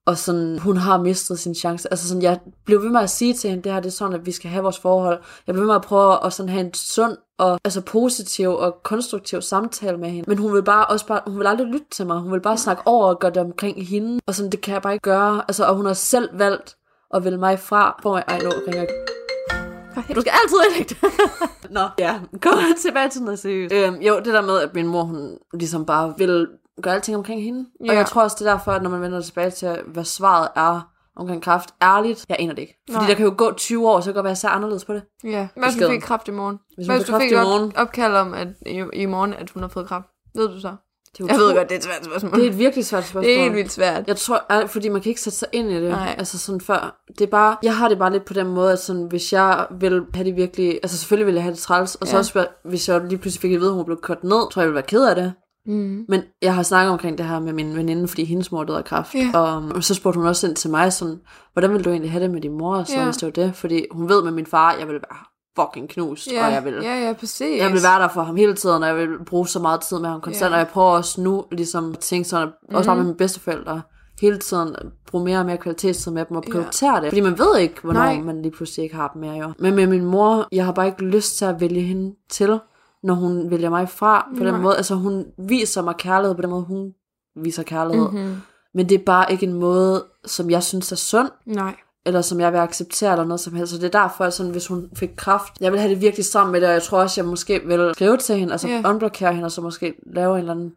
Og 0.06 0.18
sådan, 0.18 0.60
hun 0.60 0.78
har 0.78 0.98
mistet 0.98 1.40
sin 1.40 1.56
chance. 1.56 1.88
Altså 1.92 2.08
sådan, 2.08 2.22
jeg 2.22 2.40
blev 2.66 2.82
ved 2.82 2.90
med 2.90 3.02
at 3.02 3.10
sige 3.10 3.34
til 3.34 3.50
hende, 3.50 3.64
det 3.64 3.72
her 3.72 3.80
det 3.80 3.88
er 3.88 3.92
sådan, 3.92 4.14
at 4.14 4.26
vi 4.26 4.32
skal 4.32 4.50
have 4.50 4.64
vores 4.64 4.80
forhold. 4.80 5.22
Jeg 5.48 5.54
blev 5.54 5.62
ved 5.62 5.68
med 5.68 5.76
at 5.76 5.82
prøve 5.82 6.26
at 6.26 6.34
sådan 6.34 6.50
have 6.50 6.66
en 6.66 6.74
sund 6.74 7.18
og 7.38 7.60
altså 7.64 7.82
positiv 7.82 8.50
og 8.50 8.84
konstruktiv 8.84 9.42
samtale 9.42 9.98
med 9.98 10.10
hende. 10.10 10.30
Men 10.30 10.38
hun 10.38 10.54
vil 10.54 10.64
bare 10.64 10.86
også 10.86 11.08
bare, 11.08 11.22
hun 11.28 11.40
vil 11.40 11.48
aldrig 11.48 11.68
lytte 11.68 11.86
til 11.92 12.08
mig. 12.08 12.20
Hun 12.20 12.32
vil 12.32 12.42
bare 12.42 12.58
snakke 12.58 12.84
over 12.86 13.08
og 13.08 13.20
gøre 13.20 13.32
det 13.32 13.42
omkring 13.42 13.88
hende. 13.88 14.20
Og 14.28 14.36
sådan, 14.36 14.52
det 14.52 14.62
kan 14.62 14.74
jeg 14.74 14.82
bare 14.82 14.94
ikke 14.94 15.04
gøre. 15.04 15.44
Altså, 15.48 15.66
og 15.66 15.76
hun 15.76 15.86
har 15.86 15.94
selv 15.94 16.30
valgt 16.34 16.78
at 17.14 17.24
vælge 17.24 17.38
mig 17.38 17.60
fra. 17.60 18.00
Prøv 18.02 18.14
mig, 18.14 18.24
ej, 18.28 18.40
nu 18.44 18.50
ringer 18.50 18.82
jeg. 18.82 18.88
Du 20.16 20.22
skal 20.22 20.34
altid 20.44 20.58
indlægge 20.68 20.96
det. 20.96 20.98
Nå, 21.78 21.82
ja. 22.00 22.20
Kom 22.42 22.54
tilbage 22.82 23.10
til 23.10 23.22
noget 23.22 23.40
seriøst. 23.40 23.74
Øhm, 23.74 23.96
jo, 23.96 24.16
det 24.18 24.34
der 24.34 24.42
med, 24.42 24.60
at 24.60 24.76
min 24.76 24.88
mor, 24.88 25.04
hun 25.04 25.38
ligesom 25.54 25.86
bare 25.86 26.14
vil 26.18 26.48
gøre 26.82 26.94
alting 26.94 27.18
omkring 27.18 27.44
hende. 27.44 27.66
Ja. 27.86 27.90
Og 27.90 27.96
jeg 27.96 28.06
tror 28.06 28.22
også, 28.24 28.36
det 28.40 28.48
er 28.48 28.52
derfor, 28.52 28.72
at 28.72 28.84
når 28.84 28.90
man 28.90 29.02
vender 29.02 29.22
tilbage 29.22 29.52
til, 29.52 29.78
hvad 29.88 30.04
svaret 30.04 30.48
er 30.56 30.90
omkring 31.16 31.44
kraft, 31.44 31.70
ærligt, 31.82 32.26
jeg 32.30 32.38
aner 32.40 32.54
det 32.54 32.62
ikke. 32.62 32.82
Fordi 32.92 33.00
Nej. 33.04 33.08
der 33.08 33.16
kan 33.16 33.26
jo 33.26 33.34
gå 33.38 33.54
20 33.54 33.90
år, 33.90 34.00
så 34.00 34.04
kan 34.04 34.10
det 34.10 34.16
godt 34.16 34.26
være, 34.26 34.36
ser 34.36 34.50
anderledes 34.50 34.86
på 34.86 34.94
det. 34.94 35.04
Ja. 35.24 35.48
Hvad 35.58 35.72
hvis 35.72 35.84
du 35.84 35.90
fik 35.90 36.02
kraft 36.02 36.28
i 36.28 36.32
morgen? 36.32 36.60
Hvis 36.76 36.88
Hvad 36.88 36.96
hvis 36.98 37.08
du 37.08 37.20
fik 37.20 37.32
i 37.32 37.36
morgen, 37.36 37.64
op- 37.76 37.82
opkald 37.82 38.16
om, 38.16 38.34
at 38.34 38.48
i, 38.66 38.84
i 38.94 39.06
morgen, 39.06 39.34
at 39.34 39.50
hun 39.50 39.64
har 39.64 39.70
fået 39.70 39.88
kraft? 39.88 40.06
Ved 40.36 40.48
du 40.48 40.60
så? 40.60 40.76
det 41.18 41.28
Jeg 41.28 41.38
ved 41.38 41.56
godt, 41.56 41.70
det 41.70 41.76
er 41.76 41.80
et 41.80 41.84
svært 41.84 42.06
spørgsmål. 42.06 42.32
det 42.34 42.46
er 42.46 42.50
et 42.50 42.58
virkelig 42.60 42.86
svært 42.86 43.04
spørgsmål. 43.04 43.24
det 43.24 43.38
er 43.38 43.42
helt 43.44 43.56
vildt 43.56 43.72
svært. 43.72 44.08
Jeg 44.08 44.18
tror, 44.18 44.68
fordi 44.68 44.90
man 44.90 45.02
kan 45.02 45.10
ikke 45.10 45.22
sætte 45.22 45.38
sig 45.40 45.48
ind 45.52 45.72
i 45.72 45.76
det. 45.76 45.90
Nej. 45.90 46.16
Altså 46.18 46.38
sådan 46.40 46.62
før. 46.62 47.04
Det 47.08 47.22
er 47.22 47.28
bare, 47.32 47.58
jeg 47.64 47.78
har 47.78 47.90
det 47.90 47.98
bare 48.00 48.12
lidt 48.12 48.26
på 48.26 48.34
den 48.34 48.48
måde, 48.48 48.72
at 48.72 48.80
sådan, 48.80 49.04
hvis 49.04 49.34
jeg 49.34 49.68
vil 49.80 50.06
have 50.14 50.26
det 50.26 50.36
virkelig, 50.36 50.80
altså 50.84 50.98
selvfølgelig 50.98 51.26
vil 51.28 51.34
jeg 51.34 51.44
have 51.44 51.52
det 51.54 51.60
træls, 51.60 51.96
og 51.96 52.08
så 52.08 52.14
Ja. 52.14 52.18
også, 52.20 52.48
hvis 52.66 52.90
jeg 52.90 53.02
lige 53.02 53.18
pludselig 53.18 53.42
fik 53.42 53.52
at 53.54 53.60
vide, 53.60 53.70
at 53.70 53.76
hun 53.76 53.86
blev 53.86 53.98
kørt 54.02 54.24
ned, 54.24 54.32
tror 54.52 54.52
jeg, 54.56 54.58
jeg 54.62 54.68
ville 54.68 54.76
være 54.76 54.84
ked 54.84 55.04
af 55.06 55.16
det. 55.16 55.34
Mm. 55.66 56.06
Men 56.10 56.22
jeg 56.42 56.56
har 56.56 56.64
snakket 56.64 56.92
omkring 56.92 57.18
det 57.18 57.26
her 57.26 57.40
med 57.40 57.54
min 57.54 57.76
veninde, 57.76 58.08
fordi 58.08 58.24
hendes 58.24 58.52
mor 58.52 58.64
døde 58.64 58.78
af 58.78 58.86
kræft. 58.86 59.16
Ja. 59.16 59.30
Og 59.34 59.58
um, 59.58 59.82
så 59.82 59.94
spurgte 59.94 60.18
hun 60.18 60.28
også 60.28 60.48
ind 60.48 60.56
til 60.56 60.70
mig, 60.70 60.94
sådan, 60.94 61.20
hvordan 61.54 61.74
vil 61.74 61.86
du 61.86 61.90
egentlig 61.90 62.12
have 62.12 62.24
det 62.24 62.32
med 62.32 62.42
din 62.42 62.58
mor, 62.58 62.76
og 62.76 62.88
sådan, 62.88 63.00
Ja. 63.02 63.06
hvis 63.06 63.18
det 63.18 63.36
det? 63.36 63.56
Fordi 63.56 63.86
hun 63.92 64.10
ved 64.10 64.24
med 64.24 64.32
min 64.32 64.46
far, 64.46 64.76
jeg 64.80 64.88
vil 64.88 64.94
være 64.96 65.18
fucking 65.60 65.90
knust, 65.90 66.32
Ja, 66.32 66.46
og 66.48 66.54
jeg 66.54 66.66
vil, 66.66 66.74
ja, 66.82 67.08
ja, 67.08 67.14
præcis. 67.14 67.62
jeg 67.62 67.72
vil 67.74 67.84
være 67.84 68.02
der 68.02 68.08
for 68.08 68.22
ham 68.24 68.36
hele 68.36 68.54
tiden, 68.56 68.84
og 68.84 68.90
jeg 68.90 68.98
vil 68.98 69.26
bruge 69.26 69.48
så 69.48 69.60
meget 69.60 69.82
tid 69.82 70.00
med 70.00 70.10
ham 70.10 70.22
konstant, 70.22 70.50
Ja. 70.52 70.56
og 70.56 70.60
jeg 70.60 70.68
prøver 70.68 70.88
også 70.90 71.22
nu 71.22 71.46
ligesom 71.52 71.92
at 71.92 72.00
tænke 72.00 72.30
sådan, 72.30 72.48
mm. 72.70 72.76
også 72.76 72.88
bare 72.90 72.96
med 72.98 73.04
mine 73.06 73.18
bedsteforældre, 73.18 73.82
hele 74.22 74.38
tiden 74.40 74.76
bruge 75.08 75.24
mere 75.24 75.40
og 75.40 75.46
mere 75.46 75.58
kvalitetstid 75.58 76.12
med 76.12 76.26
dem 76.26 76.38
og 76.38 76.44
Ja. 76.48 76.52
prioritere 76.52 77.02
det. 77.02 77.10
Fordi 77.10 77.22
man 77.22 77.40
ved 77.40 77.58
ikke, 77.58 77.76
hvornår 77.84 78.00
Nej. 78.00 78.20
man 78.22 78.42
lige 78.42 78.52
pludselig 78.52 78.84
ikke 78.84 78.96
har 78.96 79.08
dem 79.14 79.22
mere 79.22 79.34
jo. 79.34 79.52
Men 79.60 79.76
med 79.76 79.88
min 79.88 80.06
mor, 80.06 80.48
jeg 80.52 80.66
har 80.66 80.72
bare 80.72 80.88
ikke 80.88 81.04
lyst 81.04 81.38
til 81.38 81.46
at 81.46 81.62
vælge 81.62 81.82
hende 81.82 82.16
til, 82.30 82.60
når 83.04 83.14
hun 83.14 83.52
vælger 83.52 83.70
mig 83.70 83.90
fra 83.90 84.28
på 84.38 84.44
den 84.44 84.54
Nej. 84.54 84.62
måde. 84.62 84.78
Altså 84.78 84.96
hun 84.96 85.26
viser 85.38 85.82
mig 85.82 85.96
kærlighed 85.98 86.36
på 86.36 86.42
den 86.42 86.50
måde, 86.50 86.64
hun 86.64 86.94
viser 87.36 87.64
kærlighed. 87.64 88.10
Mm-hmm. 88.10 88.36
Men 88.74 88.90
det 88.90 89.00
er 89.00 89.04
bare 89.06 89.32
ikke 89.32 89.46
en 89.46 89.54
måde, 89.54 90.06
som 90.26 90.50
jeg 90.50 90.64
synes 90.64 90.92
er 90.92 90.96
sund, 90.96 91.30
Nej. 91.46 91.76
eller 92.06 92.22
som 92.22 92.40
jeg 92.40 92.52
vil 92.52 92.58
acceptere, 92.60 93.12
eller 93.12 93.26
noget 93.26 93.40
som 93.40 93.54
helst. 93.54 93.74
Så 93.74 93.78
det 93.78 93.96
er 93.96 94.02
derfor, 94.02 94.26
at 94.26 94.34
sådan, 94.34 94.52
hvis 94.52 94.68
hun 94.68 94.90
fik 94.96 95.10
kraft, 95.18 95.54
jeg 95.62 95.72
vil 95.72 95.80
have 95.80 95.94
det 95.94 96.02
virkelig 96.02 96.26
sammen 96.26 96.52
med 96.52 96.62
det, 96.62 96.68
og 96.68 96.74
jeg 96.74 96.84
tror 96.84 97.02
også, 97.02 97.22
jeg 97.22 97.30
måske 97.30 97.62
vil 97.66 97.92
skrive 97.94 98.18
til 98.18 98.36
hende, 98.36 98.52
altså 98.54 98.68
yeah. 98.68 98.90
unblokere 98.90 99.34
hende, 99.34 99.46
og 99.46 99.52
så 99.52 99.62
måske 99.62 99.94
lave 100.14 100.34
en 100.34 100.40
eller 100.40 100.54
anden 100.54 100.74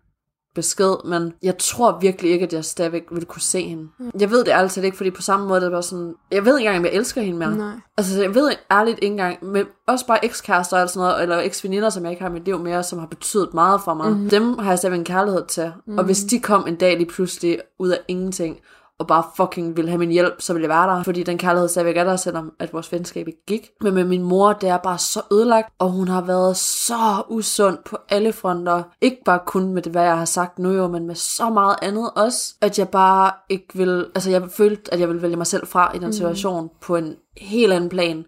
besked, 0.57 1.05
men 1.05 1.33
jeg 1.43 1.59
tror 1.59 1.99
virkelig 2.01 2.31
ikke, 2.31 2.47
at 2.47 2.53
jeg 2.53 2.65
stadigvæk 2.65 3.03
vil 3.11 3.25
kunne 3.25 3.43
se 3.43 3.63
hende. 3.63 3.89
Mm. 3.99 4.11
Jeg 4.21 4.31
ved 4.31 4.45
det 4.45 4.53
altid 4.53 4.83
ikke, 4.85 4.97
fordi 4.97 5.11
på 5.11 5.23
samme 5.23 5.49
måde, 5.49 5.61
det 5.61 5.71
bare 5.71 5.83
sådan, 5.83 6.15
jeg 6.33 6.45
ved 6.45 6.59
ikke 6.59 6.69
engang, 6.69 6.79
om 6.79 6.85
jeg 6.85 6.95
elsker 6.95 7.21
hende 7.21 7.39
mere. 7.39 7.57
Nej. 7.57 7.75
Altså, 7.97 8.23
jeg 8.23 8.35
ved 8.35 8.51
ærligt 8.71 8.99
ikke 9.03 9.13
engang, 9.13 9.45
med 9.45 9.65
også 9.89 10.07
bare 10.07 10.25
ekskærester 10.25 10.83
og 10.83 10.89
sådan 10.89 11.09
noget, 11.09 11.23
eller 11.23 11.39
eksveninder, 11.39 11.91
som 11.91 12.03
jeg 12.03 12.11
ikke 12.13 12.23
har 12.23 12.31
i 12.31 12.33
mit 12.33 12.45
liv 12.45 12.59
mere, 12.59 12.83
som 12.83 12.99
har 12.99 13.07
betydet 13.07 13.55
meget 13.55 13.81
for 13.85 13.95
mig. 13.95 14.11
Mm. 14.13 14.29
Dem 14.29 14.59
har 14.59 14.71
jeg 14.71 14.79
stadigvæk 14.79 14.99
en 14.99 15.05
kærlighed 15.05 15.47
til. 15.47 15.73
Mm. 15.87 15.99
Og 15.99 16.05
hvis 16.05 16.25
de 16.25 16.41
kom 16.41 16.67
en 16.69 16.77
dag 16.77 16.97
lige 16.97 17.09
pludselig 17.09 17.59
ud 17.79 17.89
af 17.89 17.99
ingenting, 18.09 18.59
og 18.99 19.07
bare 19.07 19.25
fucking 19.37 19.77
ville 19.77 19.91
have 19.91 19.99
min 19.99 20.11
hjælp, 20.11 20.35
så 20.39 20.53
ville 20.53 20.63
jeg 20.63 20.69
være 20.69 20.97
der. 20.97 21.03
Fordi 21.03 21.23
den 21.23 21.39
kærlighed 21.39 21.69
stadigvæk 21.69 21.97
er 21.97 22.05
der, 22.05 22.17
selvom 22.17 22.53
at 22.59 22.73
vores 22.73 22.93
venskab 22.93 23.29
ikke 23.29 23.45
gik. 23.47 23.71
Men 23.81 23.95
med 23.95 24.05
min 24.05 24.23
mor, 24.23 24.53
det 24.53 24.69
er 24.69 24.77
bare 24.77 24.99
så 24.99 25.21
ødelagt, 25.33 25.73
og 25.79 25.91
hun 25.91 26.09
har 26.09 26.21
været 26.21 26.57
så 26.57 27.23
usund 27.29 27.79
på 27.85 27.99
alle 28.09 28.33
fronter. 28.33 28.83
Ikke 29.01 29.19
bare 29.25 29.41
kun 29.47 29.75
med 29.75 29.83
det, 29.83 29.93
hvad 29.93 30.03
jeg 30.03 30.19
har 30.19 30.25
sagt 30.25 30.59
nu 30.59 30.73
jo, 30.73 30.89
men 30.89 31.07
med 31.07 31.15
så 31.15 31.51
meget 31.51 31.77
andet 31.83 32.11
også, 32.17 32.55
at 32.61 32.79
jeg 32.79 32.89
bare 32.89 33.33
ikke 33.49 33.69
vil, 33.75 34.07
altså 34.15 34.31
jeg 34.31 34.43
følte, 34.51 34.95
at 34.95 35.01
jeg 35.01 35.09
ville 35.09 35.23
vælge 35.23 35.37
mig 35.37 35.47
selv 35.47 35.67
fra 35.67 35.93
i 35.95 35.99
den 35.99 36.13
situation 36.13 36.71
på 36.81 36.97
en 36.97 37.15
helt 37.37 37.73
anden 37.73 37.91
plan 37.91 38.25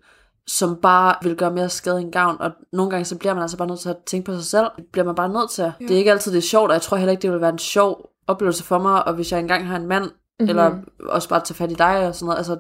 som 0.49 0.77
bare 0.77 1.14
vil 1.23 1.37
gøre 1.37 1.51
mere 1.51 1.69
skade 1.69 2.01
end 2.01 2.12
gavn, 2.12 2.37
og 2.41 2.51
nogle 2.73 2.91
gange 2.91 3.05
så 3.05 3.19
bliver 3.19 3.35
man 3.35 3.43
altså 3.43 3.57
bare 3.57 3.69
nødt 3.69 3.81
til 3.81 3.89
at 3.89 3.97
tænke 4.07 4.27
på 4.27 4.35
sig 4.35 4.45
selv. 4.45 4.66
Det 4.77 4.85
bliver 4.93 5.05
man 5.05 5.14
bare 5.14 5.29
nødt 5.29 5.51
til. 5.51 5.62
Ja. 5.62 5.73
Det 5.79 5.91
er 5.91 5.99
ikke 5.99 6.11
altid 6.11 6.33
det 6.33 6.39
er 6.39 6.43
sjovt, 6.43 6.71
og 6.71 6.75
jeg 6.75 6.83
tror 6.83 6.97
heller 6.97 7.11
ikke, 7.11 7.23
det 7.23 7.33
vil 7.33 7.41
være 7.41 7.53
en 7.53 7.59
sjov 7.59 8.11
oplevelse 8.27 8.64
for 8.64 8.79
mig, 8.79 9.07
og 9.07 9.14
hvis 9.14 9.33
jeg 9.33 9.41
engang 9.41 9.66
har 9.66 9.77
en 9.77 9.87
mand, 9.87 10.11
mm-hmm. 10.41 10.49
eller 10.51 10.78
også 11.09 11.28
bare 11.28 11.41
tage 11.45 11.55
fat 11.55 11.70
i 11.70 11.74
dig 11.74 12.07
og 12.09 12.14
sådan 12.14 12.26
noget, 12.26 12.39
altså 12.39 12.57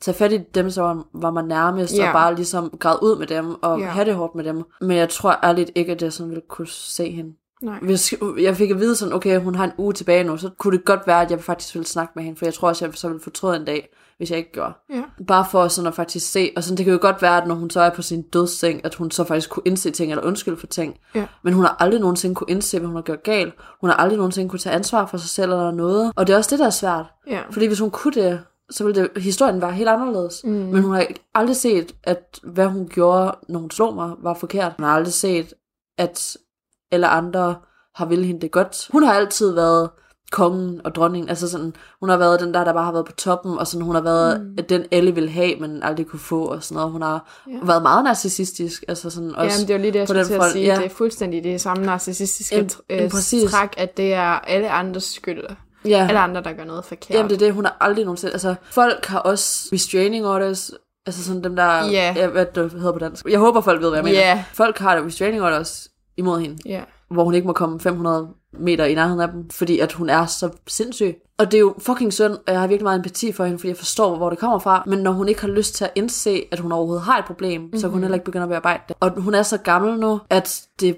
tage 0.00 0.14
fat 0.14 0.32
i 0.32 0.38
dem, 0.54 0.70
så 0.70 0.82
var, 0.82 1.04
var 1.12 1.30
man 1.30 1.44
nærmest, 1.44 1.94
Ja. 1.98 2.06
og 2.06 2.12
bare 2.12 2.34
ligesom 2.34 2.70
græde 2.80 2.98
ud 3.02 3.18
med 3.18 3.26
dem, 3.26 3.62
og 3.62 3.80
Ja. 3.80 3.86
have 3.86 4.04
det 4.04 4.14
hårdt 4.14 4.34
med 4.34 4.44
dem. 4.44 4.62
Men 4.80 4.96
jeg 4.96 5.08
tror 5.08 5.38
ærligt 5.44 5.70
ikke, 5.74 5.92
at 5.92 6.02
jeg 6.02 6.12
sådan 6.12 6.30
ville 6.30 6.42
kunne 6.48 6.68
se 6.68 7.10
hende. 7.10 7.32
Nej. 7.62 7.78
Hvis 7.82 8.14
jeg 8.40 8.56
fik 8.56 8.70
at 8.70 8.80
vide 8.80 8.96
sådan, 8.96 9.14
okay, 9.14 9.40
hun 9.40 9.54
har 9.54 9.64
en 9.64 9.72
uge 9.78 9.92
tilbage 9.92 10.24
nu, 10.24 10.36
så 10.36 10.50
kunne 10.58 10.76
det 10.76 10.84
godt 10.84 11.00
være, 11.06 11.22
at 11.22 11.30
jeg 11.30 11.40
faktisk 11.40 11.74
ville 11.74 11.86
snakke 11.86 12.12
med 12.16 12.24
hende, 12.24 12.38
for 12.38 12.46
jeg 12.46 12.54
tror 12.54 12.68
også, 12.68 12.84
jeg 12.84 12.94
så 12.94 13.08
ville 13.08 13.22
fortryde 13.22 13.56
en 13.56 13.64
dag, 13.64 13.94
hvis 14.16 14.30
jeg 14.30 14.38
ikke 14.38 14.52
gjorde. 14.52 14.72
Ja. 14.90 15.02
Bare 15.26 15.46
for 15.50 15.68
sådan 15.68 15.88
at 15.88 15.94
faktisk 15.94 16.32
se, 16.32 16.52
og 16.56 16.62
sådan, 16.62 16.76
det 16.76 16.84
kan 16.84 16.92
jo 16.92 16.98
godt 17.02 17.22
være, 17.22 17.42
at 17.42 17.48
når 17.48 17.54
hun 17.54 17.70
så 17.70 17.80
er 17.80 17.90
på 17.90 18.02
sin 18.02 18.22
dødsseng, 18.22 18.84
at 18.84 18.94
hun 18.94 19.10
så 19.10 19.24
faktisk 19.24 19.50
kunne 19.50 19.62
indse 19.66 19.90
ting, 19.90 20.12
eller 20.12 20.24
undskylde 20.24 20.56
for 20.56 20.66
ting. 20.66 20.96
Ja. 21.14 21.26
Men 21.44 21.52
hun 21.52 21.64
har 21.64 21.76
aldrig 21.80 22.00
nogensinde 22.00 22.34
kunne 22.34 22.50
indse, 22.50 22.78
hvad 22.78 22.86
hun 22.86 22.96
har 22.96 23.02
gjort 23.02 23.22
galt. 23.22 23.54
Hun 23.80 23.90
har 23.90 23.96
aldrig 23.96 24.16
nogensinde 24.16 24.50
kunne 24.50 24.58
tage 24.58 24.74
ansvar 24.74 25.06
for 25.06 25.16
sig 25.16 25.30
selv 25.30 25.52
eller 25.52 25.70
noget. 25.70 26.12
Og 26.16 26.26
det 26.26 26.32
er 26.32 26.36
også 26.36 26.50
det, 26.50 26.58
der 26.58 26.66
er 26.66 26.70
svært. 26.70 27.06
Ja. 27.26 27.40
Fordi 27.50 27.66
hvis 27.66 27.78
hun 27.78 27.90
kunne 27.90 28.12
det, 28.12 28.40
så 28.70 28.84
ville 28.84 29.02
det, 29.02 29.22
historien 29.22 29.60
være 29.60 29.72
helt 29.72 29.88
anderledes. 29.88 30.40
Mm. 30.44 30.50
Men 30.50 30.82
hun 30.82 30.94
har 30.94 31.06
aldrig 31.34 31.56
set, 31.56 31.94
at 32.04 32.40
hvad 32.42 32.66
hun 32.66 32.88
gjorde, 32.88 33.38
når 33.48 33.60
hun 33.60 33.70
slog 33.70 33.94
mig, 33.94 34.10
var 34.22 34.34
forkert. 34.34 34.72
Hun 34.76 34.84
har 34.84 34.94
aldrig 34.94 35.12
set, 35.12 35.54
at 35.98 36.36
alle 36.92 37.08
andre 37.08 37.56
har 37.94 38.06
ville 38.06 38.24
hende 38.24 38.40
det 38.40 38.50
godt. 38.50 38.88
Hun 38.92 39.02
har 39.02 39.12
altid 39.12 39.54
været 39.54 39.90
kongen 40.34 40.80
og 40.84 40.94
dronningen, 40.94 41.28
altså 41.28 41.48
sådan, 41.50 41.74
hun 42.00 42.08
har 42.08 42.16
været 42.16 42.40
den 42.40 42.54
der, 42.54 42.64
der 42.64 42.72
bare 42.72 42.84
har 42.84 42.92
været 42.92 43.06
på 43.06 43.12
toppen, 43.12 43.58
og 43.58 43.66
sådan, 43.66 43.84
hun 43.86 43.94
har 43.94 44.02
været 44.02 44.40
mm. 44.40 44.64
den, 44.68 44.84
alle 44.90 45.14
vil 45.14 45.28
have, 45.30 45.56
men 45.60 45.82
aldrig 45.82 46.06
kunne 46.06 46.20
få, 46.20 46.44
og 46.44 46.62
sådan 46.62 46.74
noget. 46.76 46.92
Hun 46.92 47.02
har 47.02 47.42
Ja. 47.48 47.52
været 47.66 47.82
meget 47.82 48.04
narcissistisk, 48.04 48.84
altså 48.88 49.10
sådan 49.10 49.34
også 49.36 49.56
Jamen, 49.56 49.68
det 49.68 49.70
er 49.74 49.78
jo 49.78 49.80
lige 49.82 49.92
det, 49.92 49.98
jeg 49.98 50.08
skulle 50.08 50.24
til 50.24 50.34
at 50.34 50.52
sige. 50.52 50.64
ja. 50.66 50.76
Det 50.76 50.84
er 50.84 50.88
fuldstændig 50.88 51.44
det 51.44 51.60
samme 51.60 51.86
narcissistiske 51.86 52.54
Jamen, 52.56 52.70
øh, 52.90 52.96
jamen, 52.96 53.10
præcis. 53.10 53.50
træk, 53.50 53.68
at 53.76 53.96
det 53.96 54.14
er 54.14 54.22
alle 54.22 54.70
andres 54.70 55.04
skyld. 55.04 55.42
ja. 55.84 56.06
Alle 56.08 56.20
andre, 56.20 56.42
der 56.42 56.52
gør 56.52 56.64
noget 56.64 56.84
forkert. 56.84 57.10
Jamen 57.16 57.30
det 57.30 57.34
er 57.34 57.46
det, 57.46 57.54
hun 57.54 57.64
har 57.64 57.76
aldrig 57.80 58.04
nogensinde, 58.04 58.32
altså 58.32 58.54
folk 58.70 59.06
har 59.06 59.18
også 59.18 59.68
restraining 59.72 60.26
orders, 60.26 60.70
altså 61.06 61.24
sådan 61.24 61.44
dem 61.44 61.56
der, 61.56 61.84
jeg, 61.84 62.28
hvad 62.32 62.46
det 62.54 62.72
hedder 62.72 62.92
på 62.92 62.98
dansk. 62.98 63.26
Jeg 63.30 63.38
håber 63.38 63.60
folk 63.60 63.82
ved, 63.82 63.88
hvad 63.88 63.98
jeg 63.98 64.04
mener. 64.04 64.18
Ja. 64.18 64.44
Folk 64.52 64.78
har 64.78 65.04
restraining 65.06 65.42
orders 65.42 65.88
imod 66.16 66.40
hende. 66.40 66.56
Ja. 66.66 66.80
hvor 67.10 67.24
hun 67.24 67.34
ikke 67.34 67.46
må 67.46 67.52
komme 67.52 67.80
500 67.80 68.28
meter 68.58 68.84
i 68.84 68.94
nærheden 68.94 69.20
af 69.20 69.28
dem, 69.28 69.50
fordi 69.50 69.78
at 69.78 69.92
hun 69.92 70.10
er 70.10 70.26
så 70.26 70.50
sindssyg. 70.66 71.16
Og 71.38 71.50
det 71.50 71.54
er 71.54 71.60
jo 71.60 71.74
fucking 71.78 72.12
synd, 72.12 72.32
og 72.32 72.52
jeg 72.52 72.60
har 72.60 72.66
virkelig 72.66 72.84
meget 72.84 72.98
empati 72.98 73.32
for 73.32 73.44
hende, 73.44 73.58
fordi 73.58 73.68
jeg 73.68 73.76
forstår, 73.76 74.16
hvor 74.16 74.30
det 74.30 74.38
kommer 74.38 74.58
fra. 74.58 74.82
Men 74.86 74.98
når 74.98 75.12
hun 75.12 75.28
ikke 75.28 75.40
har 75.40 75.48
lyst 75.48 75.74
til 75.74 75.84
at 75.84 75.90
indse, 75.94 76.42
at 76.52 76.58
hun 76.58 76.72
overhovedet 76.72 77.04
har 77.04 77.18
et 77.18 77.24
problem, 77.24 77.60
mm-hmm. 77.60 77.78
så 77.78 77.86
kan 77.86 77.92
hun 77.92 78.02
heller 78.02 78.14
ikke 78.14 78.24
begynde 78.24 78.42
at 78.42 78.48
bearbejde 78.48 78.82
det. 78.88 78.96
Og 79.00 79.10
hun 79.20 79.34
er 79.34 79.42
så 79.42 79.58
gammel 79.58 79.98
nu, 80.00 80.20
at 80.30 80.62
det, 80.80 80.96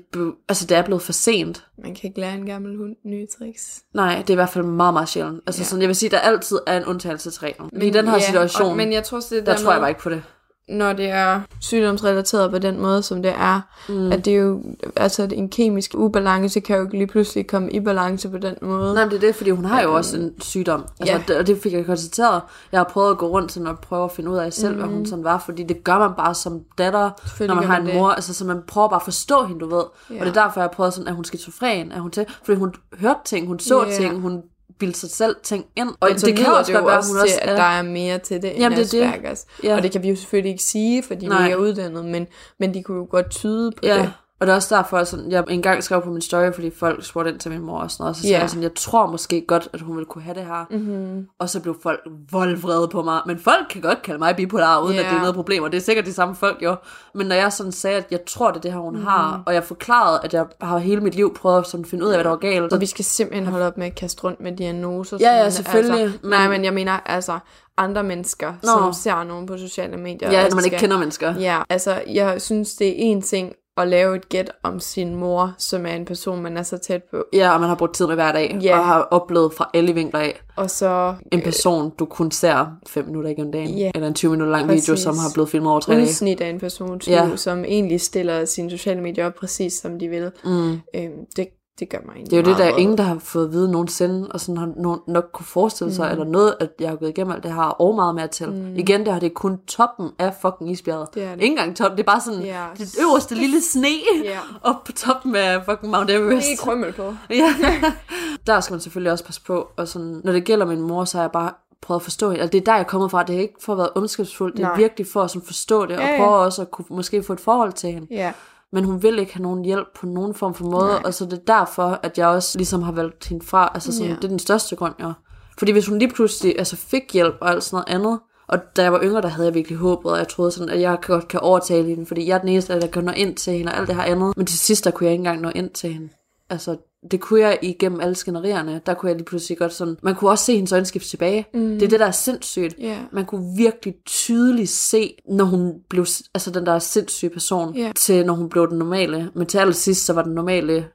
altså, 0.49 0.67
det 0.67 0.77
er 0.77 0.83
blevet 0.83 1.03
for 1.03 1.13
sent. 1.13 1.65
Man 1.83 1.95
kan 1.95 2.09
ikke 2.09 2.21
lære 2.21 2.35
en 2.35 2.47
gammel 2.47 2.77
hund 2.77 2.97
nye 3.05 3.27
tricks. 3.39 3.83
Nej, 3.95 4.17
det 4.19 4.31
er 4.31 4.35
i 4.35 4.35
hvert 4.35 4.49
fald 4.51 4.65
meget, 4.65 4.93
meget 4.95 5.09
sjældent. 5.09 5.41
Altså 5.47 5.61
Ja. 5.61 5.65
sådan, 5.65 5.81
jeg 5.81 5.89
vil 5.89 5.97
sige, 5.97 6.11
der 6.11 6.19
altid 6.19 6.59
er 6.67 6.77
en 6.77 6.85
undtagelse 6.85 7.31
til 7.31 7.41
reglen. 7.41 7.71
Men 7.73 7.83
i 7.83 7.91
den 7.91 8.09
her 8.09 8.19
situation, 8.19 8.71
Og, 8.71 8.77
men 8.77 8.93
jeg 8.93 9.05
tror 9.05 9.17
også, 9.17 9.35
det 9.35 9.47
der 9.47 9.53
der 9.55 9.61
tror 9.63 9.73
jeg 9.73 9.81
bare 9.81 9.91
ikke 9.91 10.01
på 10.01 10.11
det. 10.11 10.23
Når 10.69 10.93
det 10.93 11.11
er 11.11 11.41
sygdomsrelateret 11.61 12.51
på 12.51 12.59
den 12.59 12.81
måde, 12.81 13.03
som 13.03 13.23
det 13.23 13.33
er, 13.39 13.61
mm. 13.89 14.13
at 14.13 14.25
det 14.25 14.33
er 14.33 14.39
jo, 14.39 14.63
altså 14.97 15.23
at 15.23 15.33
en 15.33 15.49
kemisk 15.49 15.91
ubalance 15.95 16.61
kan 16.61 16.77
jo 16.77 16.83
ikke 16.83 16.99
lige 16.99 17.07
pludselig 17.07 17.47
komme 17.47 17.71
i 17.73 17.81
balance 17.81 18.29
på 18.29 18.39
den 18.39 18.55
måde. 18.63 18.95
Nej, 18.95 19.05
men 19.05 19.11
det 19.11 19.17
er 19.17 19.21
det, 19.27 19.35
fordi 19.35 19.51
hun 19.51 19.65
har 19.65 19.83
jo 19.83 19.95
også 19.95 20.17
en 20.17 20.33
sygdom. 20.41 20.85
Altså, 21.01 21.15
Ja. 21.15 21.23
det, 21.29 21.37
og 21.37 21.47
det 21.47 21.59
fik 21.63 21.73
jeg 21.73 21.87
konstateret. 21.87 22.41
Jeg 22.73 22.81
har 22.81 22.85
prøvet 22.85 23.11
at 23.11 23.19
gå 23.19 23.27
rundt 23.29 23.53
sådan 23.53 23.67
og 23.67 23.79
prøve 23.79 24.05
at 24.05 24.13
finde 24.13 24.31
ud 24.31 24.37
af 24.37 24.53
selv, 24.53 24.73
mm. 24.75 24.81
hvad 24.81 24.89
hun 24.89 25.07
sådan 25.07 25.25
var, 25.25 25.39
fordi 25.45 25.63
det 25.63 25.85
gør 25.85 25.99
man 25.99 26.11
bare 26.17 26.35
som 26.35 26.61
datter, 26.79 27.11
når 27.47 27.55
man 27.55 27.65
har 27.65 27.77
en 27.81 27.87
det. 27.87 27.95
mor. 27.95 28.09
Altså, 28.11 28.35
så 28.35 28.45
man 28.45 28.63
prøver 28.67 28.89
bare 28.89 29.01
at 29.01 29.05
forstå 29.05 29.45
hende, 29.45 29.61
du 29.61 29.69
ved. 29.69 29.85
Ja. 30.11 30.15
Og 30.21 30.27
det 30.27 30.37
er 30.37 30.43
derfor, 30.43 30.61
jeg 30.61 30.65
har 30.69 30.73
prøvet 30.75 30.93
sådan, 30.95 31.09
at 31.09 31.15
hun 31.15 31.25
skizofren, 31.25 31.93
er 31.93 32.01
hun 32.01 32.11
til? 32.11 32.27
Fordi 32.45 32.59
hun 32.59 32.75
hørte 33.01 33.21
ting, 33.25 33.47
hun 33.47 33.59
så 33.59 33.85
Ja. 33.85 33.93
ting, 33.97 34.21
hun 34.21 34.43
bildte 34.79 34.99
sig 35.01 35.11
selv 35.11 35.37
ting 35.43 35.67
ind. 35.77 35.89
Og 36.01 36.09
Men 36.11 36.19
så 36.19 36.27
det 36.27 36.37
kan 36.37 36.47
også 36.47 36.73
jo 36.73 36.85
være, 36.85 36.97
også 36.97 37.11
hun 37.11 37.17
til, 37.17 37.23
også 37.23 37.39
at 37.43 37.49
er. 37.49 37.57
der 37.57 37.63
er 37.63 37.83
mere 37.83 38.19
til 38.19 38.43
det 38.43 38.51
end 38.51 38.59
Jamen, 38.59 38.79
det 38.79 38.95
er 38.95 38.99
det. 39.01 39.07
Aspergers. 39.15 39.47
Ja. 39.65 39.77
Og 39.77 39.83
det 39.83 39.93
kan 39.93 40.03
vi 40.03 40.09
jo 40.09 40.17
selvfølgelig 40.17 40.51
ikke 40.53 40.65
sige, 40.65 41.03
fordi 41.03 41.27
Nej. 41.27 41.47
vi 41.47 41.53
er 41.53 41.57
uddannet, 41.57 42.05
men, 42.05 42.27
men 42.61 42.75
de 42.75 42.83
kunne 42.83 42.97
jo 42.97 43.07
godt 43.11 43.31
tyde 43.31 43.73
på 43.73 43.79
Ja, 43.83 43.99
det. 43.99 44.13
Og 44.41 44.47
det 44.47 44.53
er 44.53 44.57
også 44.57 44.77
derfor, 44.77 45.05
sådan, 45.05 45.31
jeg 45.31 45.45
engang 45.51 45.85
skrev 45.85 46.03
på 46.03 46.11
min 46.11 46.21
story, 46.23 46.53
fordi 46.55 46.71
folk 46.71 47.05
spurgte 47.05 47.31
ind 47.31 47.39
til 47.39 47.51
min 47.51 47.61
mor 47.61 47.79
og 47.79 47.91
sådan 47.91 48.03
noget, 48.05 48.17
så 48.17 48.23
sagde 48.23 48.35
Ja. 48.35 48.41
jeg 48.41 48.51
sådan, 48.51 48.63
jeg 48.63 48.75
tror 48.75 49.07
måske 49.11 49.45
godt, 49.49 49.69
at 49.73 49.81
hun 49.81 49.97
ville 49.97 50.07
kunne 50.07 50.23
have 50.23 50.35
det 50.35 50.45
her. 50.45 50.65
Mm-hmm. 50.71 51.27
Og 51.41 51.51
så 51.51 51.61
blev 51.61 51.77
folk 51.83 52.01
voldvrede 52.31 52.89
på 52.89 53.03
mig. 53.03 53.21
Men 53.27 53.39
folk 53.39 53.67
kan 53.71 53.81
godt 53.83 54.03
kalde 54.03 54.19
mig 54.19 54.37
bipolar, 54.37 54.81
uden 54.83 54.95
Ja. 54.95 55.01
at 55.01 55.07
det 55.11 55.15
er 55.17 55.21
noget 55.21 55.35
problem. 55.35 55.63
Og 55.63 55.73
det 55.73 55.79
er 55.79 55.83
sikkert 55.83 56.07
de 56.07 56.13
samme 56.13 56.35
folk 56.35 56.63
jo. 56.63 56.77
Men 57.15 57.27
når 57.27 57.35
jeg 57.35 57.53
sådan 57.53 57.73
sagde, 57.73 57.97
at 57.97 58.07
jeg 58.11 58.21
tror, 58.27 58.49
det 58.51 58.57
er 58.57 58.61
det 58.61 58.73
her, 58.73 58.79
hun 58.79 58.93
Mhm. 58.93 59.01
mm. 59.01 59.07
har, 59.07 59.43
og 59.47 59.55
jeg 59.55 59.65
forklarede, 59.65 60.21
at 60.25 60.35
jeg 60.35 60.47
har 60.61 60.79
hele 60.79 61.01
mit 61.01 61.15
liv 61.15 61.35
prøvet 61.35 61.59
at 61.59 61.67
sådan 61.67 61.85
finde 61.87 62.05
ud 62.05 62.11
af, 62.11 62.17
hvad 62.17 62.25
der 62.25 62.31
var 62.31 62.37
galt. 62.37 62.73
Og 62.73 62.81
vi 62.81 62.87
skal 62.87 63.05
simpelthen 63.05 63.47
holde 63.47 63.67
op 63.67 63.77
med 63.79 63.87
at 63.87 63.95
kaste 63.95 64.25
rundt 64.25 64.41
med 64.41 64.57
diagnoser. 64.57 65.17
Ja, 65.21 65.31
ja, 65.31 65.39
sådan, 65.51 65.53
selvfølgelig, 65.53 66.01
Altså, 66.03 66.19
men- 66.23 66.31
Nej, 66.31 66.49
men 66.49 66.65
jeg 66.65 66.75
mener 66.75 66.93
altså 67.07 67.39
andre 67.79 68.03
mennesker, 68.03 68.53
Nå. 68.63 68.69
som 68.69 68.93
ser 68.93 69.25
nogen 69.25 69.47
på 69.47 69.57
sociale 69.59 69.97
medier. 69.97 70.31
Ja, 70.33 70.49
når 70.49 70.55
man 70.57 70.65
ikke 70.65 70.77
skal- 70.77 70.81
kender 70.89 70.99
mennesker. 70.99 71.35
Ja, 71.39 71.63
altså 71.71 72.03
jeg 72.09 72.43
synes, 72.43 72.75
det 72.75 72.89
er 72.89 72.93
en 72.97 73.23
ting 73.23 73.53
at 73.77 73.89
lave 73.89 74.17
et 74.17 74.29
gæt 74.29 74.51
om 74.63 74.81
sin 74.81 75.15
mor, 75.15 75.55
som 75.59 75.87
er 75.87 75.91
en 75.91 76.05
person, 76.05 76.43
man 76.43 76.57
er 76.57 76.63
så 76.63 76.79
tæt 76.79 77.03
på. 77.11 77.25
Ja, 77.33 77.55
og 77.55 77.61
man 77.61 77.69
har 77.69 77.77
brugt 77.77 77.95
tid 77.95 78.07
med 78.07 78.15
hver 78.15 78.33
dag, 78.33 78.59
Ja. 78.63 78.79
og 78.79 78.85
har 78.85 79.01
oplevet 79.03 79.53
fra 79.53 79.71
alle 79.75 79.93
vinkler 79.95 80.21
af 80.21 80.41
Og 80.57 80.71
så 80.71 81.15
en 81.33 81.41
person, 81.43 81.91
du 81.99 82.05
kun 82.05 82.31
ser 82.31 82.67
5 82.87 83.05
minutter 83.07 83.31
igennem 83.31 83.53
dagen, 83.53 83.79
Ja. 83.79 83.91
eller 83.95 84.09
en 84.09 84.15
20 84.15 84.31
minutter 84.31 84.53
lang 84.53 84.65
video, 84.69 84.75
Præcis. 84.93 85.01
som 85.03 85.15
har 85.19 85.31
blevet 85.35 85.51
filmet 85.51 85.71
over 85.71 85.81
3 85.81 85.93
dage. 85.93 86.03
udsnit 86.03 86.41
af 86.41 86.49
en 86.51 86.61
persons 86.61 87.09
Ja. 87.09 87.37
som 87.37 87.65
egentlig 87.65 88.01
stiller 88.01 88.45
sine 88.45 88.71
sociale 88.71 89.01
medier 89.01 89.27
op 89.27 89.35
præcis 89.35 89.73
som 89.73 89.99
de 89.99 90.09
vil. 90.09 90.31
Mm. 90.45 90.71
Øhm, 90.73 91.13
det, 91.37 91.49
det 91.81 91.89
gør 91.89 91.99
mig 92.07 92.13
egentlig 92.13 92.31
Det 92.31 92.37
er 92.39 92.43
jo 92.43 92.49
det, 92.51 92.59
der 92.59 92.65
er 92.65 92.77
ingen, 92.77 92.99
der 92.99 93.05
har 93.05 93.19
fået 93.19 93.45
at 93.45 93.53
vide 93.53 93.71
nogensinde, 93.73 94.29
og 94.33 94.41
sådan 94.41 94.57
har 94.57 94.69
nogen 94.77 95.01
nok 95.07 95.25
kunne 95.33 95.47
forestille 95.47 95.95
sig, 95.95 96.07
mm. 96.07 96.13
eller 96.13 96.25
noget, 96.25 96.55
at 96.61 96.71
jeg 96.81 96.89
har 96.89 96.97
gået 96.97 97.09
igennem 97.09 97.33
alt 97.33 97.43
det 97.43 97.55
her, 97.55 97.63
og 97.63 97.95
meget 97.95 98.15
mere 98.15 98.29
til. 98.29 98.51
Mm. 98.51 98.77
Igen, 98.77 99.01
det 99.05 99.13
her, 99.13 99.21
det 99.21 99.27
er 99.27 99.35
kun 99.35 99.59
toppen 99.67 100.11
af 100.19 100.35
fucking 100.43 100.71
isbjerget. 100.71 101.09
Det 101.15 101.23
er 101.25 101.35
det. 101.35 101.43
Ikke 101.43 101.53
engang 101.53 101.77
toppen, 101.77 101.97
det 101.97 102.03
er 102.03 102.07
bare 102.13 102.21
sådan 102.21 102.41
Ja. 102.41 102.65
det 102.79 102.97
øverste 103.03 103.35
lille 103.35 103.61
sne 103.63 103.89
Ja. 104.25 104.39
op 104.71 104.85
på 104.85 104.93
toppen 104.93 105.37
af 105.37 105.65
fucking 105.65 105.91
Mount 105.93 106.11
Everest. 106.11 106.47
Lige 106.49 106.57
krømmel 106.57 106.93
på. 106.93 107.15
Ja. 107.31 107.55
der 108.47 108.61
skal 108.61 108.75
man 108.75 108.81
selvfølgelig 108.81 109.13
også 109.13 109.25
passe 109.25 109.41
på, 109.47 109.69
og 109.77 109.89
sådan, 109.89 110.21
når 110.25 110.33
det 110.33 110.45
gælder 110.45 110.67
min 110.67 110.81
mor, 110.81 111.05
så 111.05 111.19
har 111.19 111.23
jeg 111.25 111.31
bare 111.33 111.51
prøvet 111.83 112.01
at 112.01 112.05
forstå 112.05 112.31
hende. 112.31 112.41
Altså, 112.43 112.53
det 112.53 112.61
er 112.61 112.65
der, 112.65 112.73
jeg 112.73 112.81
er 112.81 112.85
kommet 112.85 113.11
fra. 113.11 113.23
Det 113.23 113.37
er 113.37 113.41
ikke 113.41 113.55
for 113.61 113.73
at 113.73 113.79
være 113.79 113.89
ondskabsfuld. 113.97 114.53
Det 114.53 114.63
er 114.65 114.69
Nej. 114.69 114.77
virkelig 114.77 115.07
for 115.13 115.23
at 115.23 115.31
sådan, 115.31 115.47
forstå 115.47 115.87
det, 115.87 115.97
og 115.97 116.03
Ja, 116.03 116.11
ja. 116.11 116.17
prøve 116.25 116.37
også 116.37 116.63
at 116.63 116.71
kunne 116.71 116.85
måske 116.91 117.23
få 117.23 117.33
et 117.33 117.41
forhold 117.41 117.73
til 117.73 117.91
hende 117.93 118.07
Ja. 118.11 118.33
Men 118.73 118.85
hun 118.85 119.03
vil 119.03 119.19
ikke 119.19 119.35
have 119.35 119.43
nogen 119.43 119.65
hjælp 119.65 119.87
på 120.01 120.07
nogen 120.07 120.35
form 120.35 120.55
for 120.55 120.65
måde, 120.65 120.87
Nej. 120.87 121.03
og 121.05 121.15
så 121.15 121.25
det 121.25 121.33
er 121.33 121.55
derfor, 121.59 122.01
at 122.03 122.19
jeg 122.19 122.27
også 122.29 122.59
ligesom 122.59 122.83
har 122.83 122.93
valgt 122.93 123.27
hende 123.27 123.47
fra, 123.47 123.71
altså 123.75 123.93
sådan, 123.93 124.09
Ja. 124.11 124.17
det 124.17 124.25
er 124.25 124.29
den 124.29 124.39
største 124.39 124.77
grund, 124.77 124.95
jeg 124.99 125.13
Fordi 125.59 125.73
hvis 125.73 125.87
hun 125.87 125.99
lige 125.99 126.13
pludselig 126.13 126.59
altså, 126.59 126.77
fik 126.77 127.03
hjælp 127.13 127.35
og 127.41 127.51
alt 127.51 127.65
sådan 127.65 127.85
noget 127.89 128.01
andet, 128.01 128.21
og 128.49 128.59
da 128.77 128.83
jeg 128.83 128.93
var 128.93 129.01
yngre, 129.03 129.23
der 129.23 129.29
havde 129.29 129.47
jeg 129.47 129.55
virkelig 129.55 129.79
håbet, 129.79 130.13
og 130.13 130.19
jeg 130.19 130.29
troede 130.29 130.51
sådan, 130.51 130.69
at 130.69 130.81
jeg 130.81 130.99
godt 131.03 131.29
kan 131.29 131.41
overtale 131.41 131.89
hende, 131.89 132.07
fordi 132.07 132.27
jeg 132.29 132.35
er 132.35 132.39
den 132.39 132.49
eneste, 132.49 132.81
der 132.81 132.87
kan 132.87 133.05
nå 133.05 133.13
ind 133.13 133.37
til 133.37 133.53
hende, 133.53 133.73
og 133.73 133.79
alt 133.79 133.89
det 133.89 133.97
her 133.97 134.03
andet. 134.03 134.37
Men 134.37 134.47
til 134.47 134.59
sidst, 134.59 134.85
der 134.85 134.91
kunne 134.91 135.05
jeg 135.05 135.13
ikke 135.13 135.21
engang 135.21 135.41
nå 135.41 135.51
ind 135.55 135.71
til 135.71 135.93
hende. 135.93 136.09
Altså, 136.51 136.77
det 137.11 137.21
kunne 137.21 137.41
jeg 137.41 137.59
igennem 137.63 138.01
alle 138.01 138.15
skænderierne. 138.15 138.81
Der 138.87 138.95
kunne 138.95 139.09
jeg 139.09 139.17
lige 139.17 139.25
pludselig 139.25 139.59
godt 139.59 139.73
sådan... 139.73 139.97
Man 140.03 140.15
kunne 140.15 140.31
også 140.31 140.45
se 140.45 140.55
hendes 140.55 140.73
øjenskift 140.73 141.07
tilbage. 141.07 141.47
Mm. 141.55 141.61
Det 141.61 141.83
er 141.83 141.89
det, 141.89 142.01
der 142.01 142.07
er 142.07 142.11
sindssygt. 142.11 142.75
Ja. 142.79 143.05
Man 143.13 143.25
kunne 143.27 143.57
virkelig 143.57 143.95
tydeligt 144.07 144.71
se, 144.71 145.17
når 145.31 145.45
hun 145.45 145.73
blev 145.91 146.07
altså 146.35 146.51
den 146.51 146.67
der 146.67 146.79
sindssyge 146.79 147.31
person, 147.31 147.77
Ja. 147.77 147.93
til 147.97 148.27
når 148.27 148.35
hun 148.35 148.49
blev 148.49 148.69
den 148.69 148.79
normale. 148.79 149.31
Men 149.35 149.47
til 149.47 149.59
allersidst, 149.59 150.07
så 150.07 150.13
var 150.13 150.23
den 150.23 150.33
normale 150.35 150.89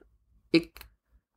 ikke 0.54 0.74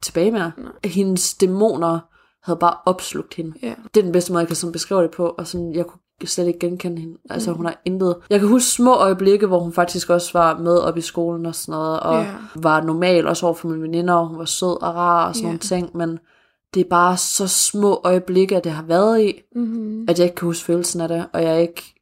tilbage 0.03 0.31
mere. 0.31 0.53
Hendes 0.85 1.35
dæmoner 1.35 1.99
havde 2.43 2.59
bare 2.59 2.77
opslugt 2.87 3.35
hende. 3.35 3.53
Ja. 3.63 3.75
Det 3.95 4.01
er 4.01 4.05
den 4.05 4.13
bedste 4.13 4.33
måde, 4.33 4.41
jeg 4.41 4.47
kan 4.47 4.57
sådan 4.57 4.73
beskrive 4.73 5.03
det 5.03 5.11
på, 5.11 5.27
og 5.39 5.47
sådan, 5.47 5.75
jeg 5.75 5.87
kunne 5.87 6.01
slet 6.27 6.47
ikke 6.47 6.59
genkende 6.59 7.01
hende. 7.01 7.17
Altså, 7.31 7.51
mm. 7.51 7.57
hun 7.57 7.67
har 7.67 7.81
intet. 7.85 8.17
Jeg 8.31 8.41
kan 8.41 8.49
huske 8.49 8.71
små 8.71 8.95
øjeblikke, 8.95 9.47
hvor 9.47 9.59
hun 9.59 9.73
faktisk 9.73 10.11
også 10.11 10.31
var 10.33 10.59
med 10.59 10.79
op 10.79 10.97
i 10.97 11.01
skolen 11.01 11.47
og 11.47 11.55
sådan 11.55 11.73
noget, 11.73 12.01
og 12.01 12.15
Ja. 12.23 12.27
var 12.55 12.81
normal 12.83 13.27
også 13.29 13.47
over 13.47 13.55
for 13.55 13.69
mine 13.69 13.83
veninder, 13.83 14.15
og 14.15 14.27
hun 14.29 14.39
var 14.39 14.45
sød 14.45 14.83
og 14.83 14.95
rar 14.95 15.29
og 15.29 15.35
sådan 15.35 15.45
Ja. 15.45 15.49
nogle 15.49 15.59
ting, 15.59 15.97
men 15.97 16.19
det 16.75 16.81
er 16.81 16.89
bare 16.91 17.17
så 17.17 17.49
små 17.49 18.01
øjeblikke, 18.05 18.57
at 18.57 18.65
det 18.65 18.73
har 18.73 18.83
været 18.83 19.21
i, 19.23 19.41
Mm-hmm. 19.55 20.07
at 20.09 20.19
jeg 20.19 20.25
ikke 20.25 20.37
kan 20.37 20.47
huske 20.47 20.65
følelsen 20.65 21.01
af 21.01 21.09
det, 21.09 21.27
og 21.33 21.43
jeg 21.43 21.63
ikke 21.63 21.94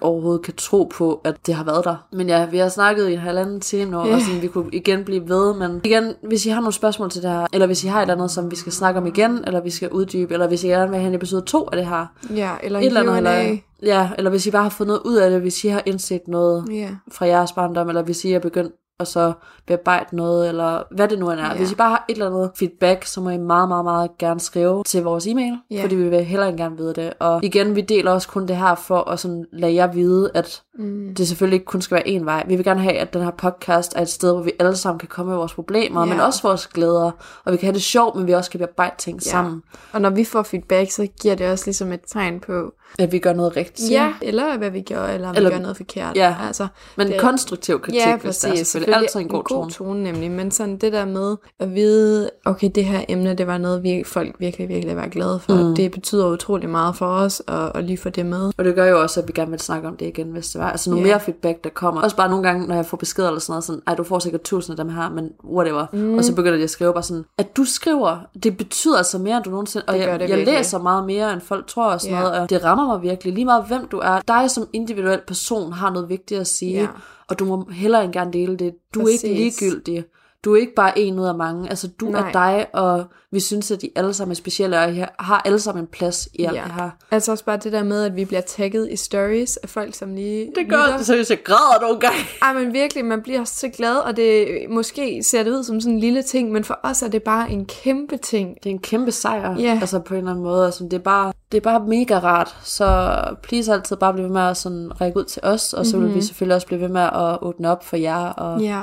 overhovedet 0.00 0.42
kan 0.44 0.54
tro 0.56 0.90
på, 0.94 1.20
at 1.24 1.36
det 1.46 1.54
har 1.54 1.64
været 1.64 1.84
der. 1.84 1.96
Men 2.12 2.28
ja, 2.28 2.46
vi 2.46 2.58
har 2.58 2.68
snakket 2.68 3.08
i 3.08 3.12
en 3.12 3.18
halvanden 3.18 3.60
time 3.60 3.90
nu, 3.90 4.06
Ja. 4.06 4.14
og 4.14 4.20
sådan, 4.20 4.42
vi 4.42 4.46
kunne 4.46 4.68
igen 4.72 5.04
blive 5.04 5.28
ved, 5.28 5.54
men 5.54 5.80
igen, 5.84 6.14
hvis 6.28 6.46
I 6.46 6.48
har 6.48 6.60
nogle 6.60 6.72
spørgsmål 6.72 7.10
til 7.10 7.22
det 7.22 7.30
her, 7.30 7.46
eller 7.52 7.66
hvis 7.66 7.84
I 7.84 7.86
har 7.86 7.98
et 7.98 8.02
eller 8.02 8.14
andet, 8.14 8.30
som 8.30 8.50
vi 8.50 8.56
skal 8.56 8.72
snakke 8.72 9.00
om 9.00 9.06
igen, 9.06 9.44
eller 9.46 9.60
vi 9.60 9.70
skal 9.70 9.90
uddybe, 9.90 10.32
eller 10.32 10.48
hvis 10.48 10.64
I 10.64 10.66
gerne 10.68 10.90
vil 10.90 10.98
have 11.00 11.08
en 11.08 11.14
episode 11.14 11.42
2 11.42 11.68
af 11.72 11.76
det 11.76 11.86
her, 11.86 12.06
Ja, 12.36 12.50
eller 12.62 12.78
et 12.78 12.86
eller 12.86 13.00
andet, 13.00 13.16
eller, 13.16 13.56
ja, 13.82 14.10
eller 14.18 14.30
hvis 14.30 14.46
I 14.46 14.50
bare 14.50 14.62
har 14.62 14.70
fået 14.70 14.86
noget 14.86 15.00
ud 15.04 15.16
af 15.16 15.30
det, 15.30 15.40
hvis 15.40 15.64
I 15.64 15.68
har 15.68 15.82
indset 15.86 16.28
noget 16.28 16.64
Ja. 16.70 16.88
fra 17.12 17.26
jeres 17.26 17.52
barndom, 17.52 17.88
eller 17.88 18.02
hvis 18.02 18.24
I 18.24 18.32
er 18.32 18.38
begyndt 18.38 18.72
at 19.00 19.08
så 19.08 19.32
bearbejde 19.66 20.16
noget, 20.16 20.48
eller 20.48 20.82
hvad 20.94 21.08
det 21.08 21.18
nu 21.18 21.30
end 21.30 21.40
er. 21.40 21.46
Ja. 21.46 21.54
Hvis 21.56 21.72
I 21.72 21.74
bare 21.74 21.90
har 21.90 22.04
et 22.08 22.12
eller 22.12 22.26
andet 22.26 22.50
feedback, 22.58 23.04
så 23.04 23.20
må 23.20 23.30
I 23.30 23.36
meget, 23.36 23.68
meget, 23.68 23.84
meget 23.84 24.18
gerne 24.18 24.40
skrive 24.40 24.82
til 24.84 25.02
vores 25.02 25.26
e-mail, 25.26 25.58
Ja. 25.70 25.82
fordi 25.82 25.94
vi 25.94 26.08
vil 26.08 26.24
heller 26.24 26.46
ikke 26.46 26.58
gerne 26.58 26.76
vide 26.76 26.94
det. 26.94 27.12
Og 27.18 27.44
igen, 27.44 27.76
vi 27.76 27.80
deler 27.80 28.10
også 28.12 28.28
kun 28.28 28.48
det 28.48 28.56
her 28.56 28.74
for 28.74 29.10
at 29.10 29.18
sådan 29.20 29.44
lade 29.52 29.74
jer 29.74 29.86
vide, 29.92 30.30
at 30.34 30.62
Mm. 30.78 31.14
det 31.14 31.28
selvfølgelig 31.28 31.54
ikke 31.56 31.66
kun 31.66 31.82
skal 31.82 31.94
være 31.94 32.06
én 32.20 32.24
vej. 32.24 32.44
Vi 32.48 32.56
vil 32.56 32.64
gerne 32.64 32.80
have, 32.80 32.94
at 32.98 33.12
den 33.14 33.22
her 33.22 33.30
podcast 33.30 33.96
er 33.96 34.00
et 34.02 34.08
sted, 34.08 34.32
hvor 34.32 34.42
vi 34.42 34.52
alle 34.58 34.76
sammen 34.76 34.98
kan 34.98 35.08
komme 35.08 35.30
med 35.30 35.36
vores 35.38 35.54
problemer, 35.54 36.00
Ja. 36.00 36.06
men 36.06 36.20
også 36.20 36.42
vores 36.42 36.66
glæder, 36.66 37.10
og 37.44 37.52
vi 37.52 37.56
kan 37.56 37.66
have 37.66 37.74
det 37.74 37.82
sjovt, 37.82 38.16
men 38.16 38.26
vi 38.26 38.32
også 38.32 38.50
kan 38.50 38.58
bearbejde 38.60 38.94
ting 38.98 39.20
Ja. 39.24 39.30
sammen. 39.30 39.62
Og 39.92 40.00
når 40.00 40.10
vi 40.10 40.24
får 40.24 40.42
feedback, 40.42 40.90
så 40.90 41.06
giver 41.22 41.34
det 41.34 41.50
også 41.50 41.64
ligesom 41.66 41.92
et 41.92 42.00
tegn 42.06 42.40
på, 42.40 42.72
At 42.98 43.12
vi 43.12 43.18
gør 43.18 43.32
noget 43.32 43.56
rigtigt. 43.56 43.90
ja, 43.90 44.12
eller 44.22 44.58
hvad 44.58 44.70
vi 44.70 44.80
gør, 44.80 45.06
eller 45.06 45.28
om 45.28 45.34
Eller- 45.36 45.50
vi 45.50 45.54
gør 45.56 45.62
noget 45.62 45.76
forkert. 45.76 46.16
Ja. 46.16 46.36
Altså, 46.46 46.66
Men 46.96 47.06
det- 47.06 47.20
konstruktiv 47.20 47.80
kritik, 47.80 48.00
ja, 48.00 48.16
hvis 48.16 48.22
præcis. 48.24 48.42
det 48.42 48.60
er 48.60 48.64
selvfølgelig. 48.64 48.96
Altid 49.02 49.20
en 49.20 49.28
god, 49.28 49.44
tone. 49.50 49.70
tone. 49.70 50.02
nemlig. 50.02 50.30
Men 50.30 50.50
sådan 50.50 50.76
det 50.76 50.92
der 50.92 51.04
med 51.04 51.36
at 51.60 51.74
vide, 51.74 52.30
okay, 52.44 52.70
det 52.74 52.84
her 52.84 53.00
emne, 53.08 53.34
det 53.34 53.46
var 53.46 53.58
noget, 53.58 53.82
vi, 53.82 54.02
folk 54.06 54.36
virkelig, 54.38 54.68
virkelig 54.68 54.96
var 54.96 55.06
glade 55.08 55.40
for. 55.40 55.54
Mm. 55.68 55.74
Det 55.74 55.90
betyder 55.90 56.26
utrolig 56.26 56.68
meget 56.68 56.96
for 56.96 57.06
os, 57.06 57.42
at, 57.48 57.72
at 57.74 57.84
lige 57.84 57.98
få 57.98 58.08
det 58.08 58.26
med. 58.26 58.52
Og 58.58 58.64
det 58.64 58.74
gør 58.74 58.86
jo 58.86 59.00
også, 59.02 59.20
at 59.20 59.28
vi 59.28 59.32
gerne 59.32 59.50
vil 59.50 59.60
snakke 59.60 59.88
om 59.88 59.96
det 59.96 60.06
igen, 60.06 60.30
hvis 60.30 60.48
det 60.50 60.60
var. 60.60 60.70
Altså 60.70 60.90
nu 60.90 60.96
Ja. 60.96 61.02
mere 61.02 61.20
feedback, 61.20 61.64
der 61.64 61.70
kommer. 61.70 62.00
Også 62.02 62.16
bare 62.16 62.28
nogle 62.28 62.42
gange, 62.48 62.66
når 62.66 62.74
jeg 62.74 62.86
får 62.86 62.96
beskeder 62.96 63.28
eller 63.28 63.40
sådan 63.40 63.52
noget, 63.52 63.64
sådan, 63.64 63.82
ej, 63.86 63.94
du 63.94 64.04
får 64.04 64.18
sikkert 64.18 64.42
tusind 64.42 64.78
af 64.78 64.84
dem 64.84 64.94
her, 64.94 65.10
men 65.10 65.28
whatever. 65.44 65.86
Mm. 65.92 66.18
Og 66.18 66.24
så 66.24 66.34
begynder 66.34 66.56
de 66.56 66.62
at 66.64 66.70
skrive 66.70 66.92
bare 66.92 67.02
sådan, 67.02 67.24
at 67.38 67.56
du 67.56 67.64
skriver, 67.64 68.16
det 68.42 68.56
betyder 68.56 68.96
altså 68.96 69.18
mere, 69.18 69.36
end 69.36 69.44
du 69.44 69.50
nogensinde... 69.50 69.84
Og 69.88 69.94
Det 69.94 70.00
jeg, 70.00 70.20
det 70.20 70.28
jeg 70.28 70.36
virkelig. 70.36 70.54
læser 70.58 70.78
meget 70.78 71.06
mere, 71.06 71.32
end 71.32 71.40
folk 71.40 71.66
tror 71.66 71.84
og 71.92 72.00
sådan 72.00 72.16
Ja. 72.16 72.22
noget, 72.22 72.38
og 72.38 72.50
det 72.50 72.64
rammer 72.64 72.81
mig 72.86 73.02
virkelig. 73.02 73.32
Lige 73.34 73.44
meget 73.44 73.64
hvem 73.64 73.88
du 73.88 73.98
er. 73.98 74.20
Dig 74.28 74.50
som 74.50 74.68
individuel 74.72 75.20
person 75.26 75.72
har 75.72 75.90
noget 75.90 76.08
vigtigt 76.08 76.40
at 76.40 76.46
sige, 76.46 76.80
Ja. 76.80 76.88
og 77.28 77.38
du 77.38 77.44
må 77.44 77.68
hellere 77.72 78.04
end 78.04 78.12
gerne 78.12 78.32
dele 78.32 78.56
det. 78.56 78.74
Du 78.94 79.00
er 79.00 79.04
Præcis. 79.04 79.22
ikke 79.24 79.60
ligegyldig. 79.60 80.04
Du 80.44 80.54
er 80.54 80.60
ikke 80.60 80.74
bare 80.74 80.98
en 80.98 81.18
ud 81.18 81.24
af 81.26 81.34
mange. 81.34 81.70
Altså, 81.70 81.88
du 82.00 82.06
Nej. 82.06 82.28
er 82.28 82.32
dig, 82.32 82.66
og 82.72 83.04
vi 83.30 83.40
synes, 83.40 83.70
at 83.70 83.82
de 83.82 83.90
alle 83.96 84.14
sammen 84.14 84.30
er 84.30 84.34
specielle, 84.36 84.78
og 84.80 84.92
I 84.92 85.04
har- 85.18 85.42
alle 85.44 85.60
sammen 85.60 85.84
en 85.84 85.88
plads 85.92 86.28
i 86.34 86.44
alt 86.44 86.56
Ja. 86.56 86.62
det 86.64 86.72
her. 86.72 86.90
Altså 87.10 87.32
også 87.32 87.44
bare 87.44 87.56
det 87.56 87.72
der 87.72 87.82
med, 87.84 88.04
at 88.04 88.16
vi 88.16 88.24
bliver 88.24 88.40
tagget 88.40 88.88
i 88.90 88.96
stories 88.96 89.56
af 89.56 89.68
folk, 89.68 89.94
som 89.94 90.14
lige 90.14 90.50
Det 90.58 90.68
gør 90.70 90.94
det, 90.96 91.06
så 91.06 91.14
jeg 91.14 91.38
græder 91.44 91.80
nogle 91.82 92.00
gange. 92.00 92.18
Ej, 92.42 92.52
men 92.52 92.72
virkelig, 92.72 93.04
man 93.04 93.22
bliver 93.22 93.44
så 93.44 93.68
glad, 93.68 93.96
og 93.96 94.16
det 94.16 94.46
måske 94.70 95.22
ser 95.22 95.42
det 95.42 95.50
ud 95.50 95.62
som 95.64 95.80
sådan 95.80 95.94
en 95.94 96.00
lille 96.00 96.22
ting, 96.22 96.52
men 96.52 96.64
for 96.64 96.78
os 96.82 97.02
er 97.02 97.08
det 97.08 97.22
bare 97.22 97.50
en 97.50 97.66
kæmpe 97.66 98.16
ting. 98.16 98.54
Det 98.62 98.66
er 98.66 98.74
en 98.74 98.78
kæmpe 98.78 99.12
sejr, 99.12 99.56
Ja. 99.58 99.78
altså 99.80 99.98
på 99.98 100.14
en 100.14 100.18
eller 100.18 100.30
anden 100.30 100.44
måde. 100.44 100.64
Altså, 100.64 100.84
det, 100.84 100.92
er 100.92 100.98
bare, 100.98 101.32
det 101.52 101.58
er 101.58 101.62
bare 101.62 101.80
mega 101.86 102.18
rart, 102.18 102.56
så 102.62 103.14
please 103.42 103.72
altid 103.72 103.96
bare 103.96 104.12
blive 104.12 104.24
ved 104.24 104.32
med 104.32 104.42
at 104.42 104.56
sådan 104.56 105.00
række 105.00 105.18
ud 105.18 105.24
til 105.24 105.42
os, 105.44 105.72
og 105.72 105.86
så 105.86 105.96
vil 105.98 106.06
Mhm. 106.06 106.14
vi 106.16 106.22
selvfølgelig 106.22 106.54
også 106.54 106.66
blive 106.66 106.80
ved 106.80 106.88
med 106.88 107.02
at 107.02 107.38
åbne 107.42 107.70
op 107.70 107.84
for 107.84 107.96
jer, 107.96 108.24
og 108.26 108.60
Ja. 108.60 108.80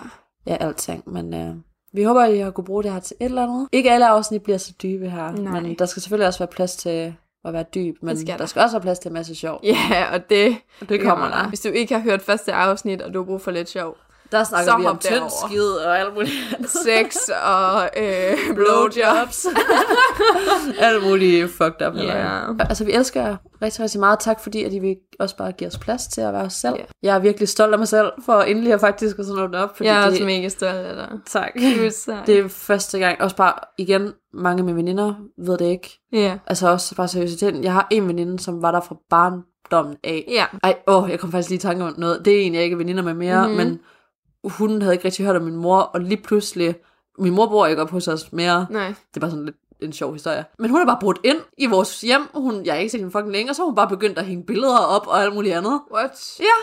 Ja, 0.49 0.57
alting. 0.59 1.03
Men 1.13 1.33
øh, 1.33 1.55
vi 1.93 2.03
håber, 2.03 2.21
at 2.21 2.33
I 2.35 2.37
har 2.37 2.51
kunne 2.51 2.65
bruge 2.65 2.83
det 2.83 2.91
her 2.91 2.99
til 2.99 3.15
et 3.19 3.25
eller 3.25 3.43
andet. 3.43 3.67
Ikke 3.71 3.91
alle 3.91 4.07
afsnit 4.07 4.43
bliver 4.43 4.57
så 4.57 4.73
dybe 4.83 5.09
her, 5.09 5.31
Nej. 5.31 5.61
men 5.61 5.75
der 5.79 5.85
skal 5.85 6.01
selvfølgelig 6.01 6.27
også 6.27 6.39
være 6.39 6.47
plads 6.47 6.75
til 6.75 7.13
at 7.45 7.53
være 7.53 7.65
dyb, 7.75 7.95
men 8.01 8.17
skal 8.17 8.27
der. 8.27 8.37
der. 8.37 8.45
skal 8.45 8.61
også 8.61 8.75
være 8.75 8.81
plads 8.81 8.99
til 8.99 9.09
en 9.09 9.13
masse 9.13 9.35
sjov. 9.35 9.59
Ja, 9.63 10.05
og 10.13 10.29
det, 10.29 10.55
Det 10.89 11.01
kommer 11.01 11.27
der. 11.29 11.47
Hvis 11.47 11.59
du 11.59 11.69
ikke 11.69 11.93
har 11.93 12.01
hørt 12.01 12.21
første 12.21 12.53
afsnit, 12.53 13.01
og 13.01 13.13
du 13.13 13.19
har 13.19 13.25
brug 13.25 13.41
for 13.41 13.51
lidt 13.51 13.69
sjov. 13.69 13.97
Der 14.31 14.43
snakker 14.43 14.71
Så 14.71 14.77
vi 14.77 14.85
om 14.85 14.97
tynd 14.97 15.23
skid 15.47 15.63
og 15.71 15.99
alt 15.99 16.13
muligt. 16.13 16.33
Sex 16.85 17.15
og 17.43 17.89
øh, 17.97 18.37
blowjobs. 18.55 19.45
alt 20.79 21.03
muligt 21.03 21.51
fucked 21.51 21.87
up. 21.87 21.95
Ja. 21.95 22.11
halløj. 22.11 22.55
Altså, 22.59 22.83
vi 22.85 22.91
elsker 22.91 23.21
jer 23.21 23.35
rigtig, 23.61 23.83
rigtig 23.83 23.99
meget. 23.99 24.19
Tak 24.19 24.39
fordi, 24.43 24.63
at 24.63 24.73
I 24.73 24.79
vil 24.79 24.95
også 25.19 25.37
bare 25.37 25.51
give 25.51 25.67
os 25.67 25.77
plads 25.77 26.07
til 26.07 26.21
at 26.21 26.33
være 26.33 26.41
os 26.43 26.53
selv. 26.53 26.75
Ja. 26.77 26.83
Jeg 27.03 27.15
er 27.15 27.19
virkelig 27.19 27.49
stolt 27.49 27.73
af 27.73 27.79
mig 27.79 27.87
selv 27.87 28.11
for 28.25 28.41
endelig 28.41 28.73
at 28.73 28.79
faktisk 28.79 29.19
at 29.19 29.25
sådan 29.25 29.43
åbne 29.43 29.57
op. 29.57 29.77
Fordi 29.77 29.89
Jeg 29.89 29.97
er 29.97 30.01
det, 30.03 30.11
også 30.11 30.23
mega 30.25 30.47
stolt 30.49 30.77
af 30.77 30.95
dig. 30.95 31.19
Tak. 31.25 31.53
Det 32.25 32.39
er 32.39 32.47
første 32.47 32.99
gang. 32.99 33.21
Også 33.21 33.35
bare, 33.35 33.53
igen, 33.77 34.13
mange 34.33 34.59
af 34.59 34.63
mine 34.65 34.77
veninder 34.77 35.13
ved 35.45 35.57
det 35.57 35.65
ikke. 35.65 35.99
Ja. 36.13 36.37
Altså 36.47 36.69
også 36.69 36.95
bare 36.95 37.07
seriøsiteten. 37.07 37.63
Jeg 37.63 37.73
har 37.73 37.87
en 37.91 38.07
veninde, 38.07 38.39
som 38.39 38.61
var 38.61 38.71
der 38.71 38.81
fra 38.81 38.95
barndommen 39.09 39.95
af. 40.03 40.25
Ja. 40.27 40.45
Ej, 40.63 40.75
åh, 40.87 41.09
jeg 41.09 41.19
kom 41.19 41.31
faktisk 41.31 41.49
lige 41.49 41.57
i 41.57 41.61
tanke 41.61 41.83
om 41.83 41.93
noget. 41.97 42.25
Det 42.25 42.41
er 42.41 42.41
en, 42.45 42.53
jeg 42.55 42.63
ikke 42.63 42.73
er 42.73 42.77
veninder 42.77 43.03
med 43.03 43.13
mere, 43.13 43.47
Mhm. 43.47 43.51
mm-hmm. 43.57 43.67
men 43.69 43.79
hun 44.43 44.81
havde 44.81 44.93
ikke 44.93 45.05
rigtig 45.05 45.25
hørt 45.25 45.35
om 45.35 45.41
min 45.41 45.55
mor, 45.55 45.79
og 45.79 46.01
lige 46.01 46.21
pludselig, 46.23 46.75
min 47.17 47.33
mor 47.33 47.47
bor 47.47 47.65
ikke 47.67 47.81
op 47.81 47.89
hos 47.91 48.07
os 48.07 48.31
mere. 48.33 48.67
Nej. 48.69 48.87
Det 48.87 49.15
er 49.15 49.19
bare 49.19 49.29
sådan 49.31 49.45
lidt 49.45 49.55
en 49.79 49.93
sjov 49.93 50.13
historie. 50.13 50.45
Men 50.59 50.71
hun 50.71 50.81
er 50.81 50.85
bare 50.85 50.97
brudt 51.01 51.19
ind 51.23 51.37
i 51.57 51.65
vores 51.65 52.01
hjem. 52.01 52.21
Hun, 52.35 52.65
jeg 52.65 52.73
har 52.73 52.79
ikke 52.79 52.89
set 52.91 52.99
hende 52.99 53.11
fucking 53.11 53.31
længe, 53.31 53.51
og 53.51 53.55
så 53.55 53.61
har 53.61 53.65
hun 53.65 53.75
bare 53.75 53.87
begyndt 53.89 54.19
at 54.19 54.25
hænge 54.25 54.43
billeder 54.45 54.77
op 54.77 55.07
og 55.07 55.21
alt 55.21 55.33
muligt 55.33 55.55
andet. 55.55 55.81
What? 55.93 56.39
Ja, 56.39 56.55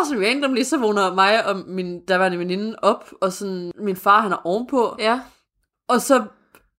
og 0.00 0.06
så 0.06 0.14
randomly, 0.14 0.62
så 0.62 0.78
vågner 0.78 1.14
mig 1.14 1.46
og 1.46 1.56
min 1.66 2.04
daværende 2.04 2.38
veninde 2.38 2.76
op, 2.82 3.10
og 3.20 3.32
sådan, 3.32 3.72
min 3.78 3.96
far, 3.96 4.20
han 4.20 4.32
er 4.32 4.46
ovenpå, 4.46 4.96
Ja. 4.98 5.20
og 5.88 6.00
så 6.00 6.24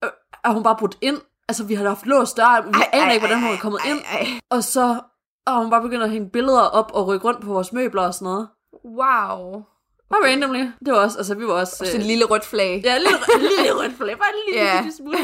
øh, 0.04 0.10
er 0.44 0.52
hun 0.54 0.64
bare 0.64 0.76
brudt 0.80 0.98
ind. 1.02 1.18
Altså, 1.50 1.64
vi 1.64 1.74
har 1.76 1.88
haft 1.88 2.06
låst 2.06 2.38
dør, 2.38 2.62
vi 2.66 2.70
Ej, 2.74 2.90
aner 3.02 3.12
ikke, 3.12 3.26
hvordan 3.28 3.44
hun 3.44 3.54
er 3.54 3.58
kommet 3.58 3.82
ej, 3.86 3.92
ind. 3.92 4.00
ej. 4.12 4.28
Og 4.50 4.64
så 4.64 5.00
og 5.48 5.62
hun 5.62 5.70
bare 5.70 5.82
begyndt 5.82 6.04
at 6.04 6.10
hænge 6.10 6.30
billeder 6.30 6.62
op 6.62 6.92
og 6.94 7.08
rykke 7.08 7.28
rundt 7.28 7.42
på 7.42 7.54
vores 7.54 7.74
møbler 7.74 8.02
og 8.02 8.14
sådan 8.14 8.26
noget. 8.26 8.48
Wow. 8.86 9.64
Bare 10.10 10.32
randomly. 10.32 10.60
Det 10.60 10.94
var 10.94 11.00
også, 11.00 11.18
altså 11.18 11.36
vi 11.36 11.48
var 11.48 11.54
også... 11.54 11.76
Og 11.80 11.88
så 11.88 11.94
øh, 11.94 12.00
et 12.00 12.06
lille 12.06 12.26
rødt 12.26 12.46
flag. 12.46 12.82
Ja, 12.86 12.98
lille, 12.98 13.18
lille 13.58 13.74
rødt 13.74 13.98
flag. 13.98 14.18
Bare 14.18 14.30
en 14.30 14.54
lille 14.54 14.66
yeah. 14.66 14.84
smule. 14.98 15.18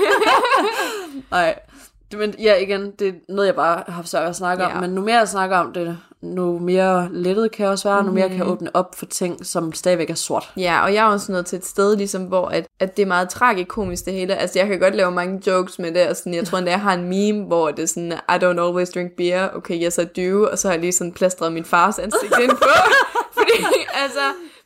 Nej. 1.32 1.60
Det, 2.12 2.20
men 2.20 2.36
ja, 2.40 2.56
igen, 2.56 2.92
det 3.00 3.08
er 3.08 3.14
noget, 3.30 3.48
jeg 3.48 3.56
bare 3.56 3.84
har 3.88 4.04
svært 4.04 4.24
at 4.30 4.36
snakke 4.36 4.64
Ja. 4.64 4.76
om. 4.76 4.82
Men 4.82 4.90
nu 4.90 5.02
mere 5.02 5.18
jeg 5.18 5.28
snakker 5.28 5.58
om 5.58 5.74
det, 5.74 5.98
nu 6.22 6.60
mere 6.60 7.08
lettet 7.12 7.52
kan 7.52 7.64
jeg 7.64 7.72
også 7.72 7.90
være, 7.90 8.02
mm-hmm. 8.02 8.16
nu 8.16 8.20
mere 8.20 8.28
kan 8.30 8.38
jeg 8.38 8.46
Mhm. 8.46 8.52
åbne 8.54 8.70
op 8.76 8.96
for 8.96 9.06
ting, 9.06 9.46
som 9.46 9.74
stadigvæk 9.74 10.10
er 10.10 10.16
sort. 10.16 10.52
Ja, 10.58 10.84
og 10.84 10.94
jeg 10.94 11.06
er 11.06 11.10
også 11.10 11.32
nået 11.32 11.46
til 11.46 11.58
et 11.58 11.66
sted, 11.66 11.96
ligesom, 11.96 12.24
hvor 12.24 12.48
at, 12.48 12.68
at 12.80 12.98
det 12.98 13.04
er 13.04 13.08
meget 13.08 13.30
tragikomisk 13.30 14.06
det 14.06 14.14
hele. 14.14 14.36
Altså, 14.36 14.60
jeg 14.60 14.68
kan 14.68 14.80
godt 14.80 14.96
lave 14.96 15.12
mange 15.12 15.42
jokes 15.48 15.80
med 15.80 15.92
det, 15.94 16.08
og 16.08 16.16
sådan, 16.16 16.34
jeg 16.34 16.46
tror 16.48 16.58
endda, 16.58 16.72
jeg 16.72 16.82
har 16.82 16.94
en 16.94 17.04
meme, 17.10 17.46
hvor 17.46 17.72
det 17.72 17.84
er 17.84 17.88
sådan, 17.88 18.12
I 18.12 18.34
don't 18.44 18.66
always 18.68 18.90
drink 18.90 19.12
beer, 19.18 19.50
okay, 19.56 19.84
yes 19.86 19.98
I 19.98 20.06
do, 20.32 20.48
og 20.52 20.58
så 20.60 20.68
har 20.68 20.74
jeg 20.74 20.82
lige 20.82 20.92
sådan 20.92 21.14
plastret 21.14 21.54
min 21.54 21.66
fars 21.66 22.00
ansigt 22.00 22.34
ind 22.42 22.50
på. 22.52 22.70
Fordi, 23.38 23.66
altså, 23.94 24.20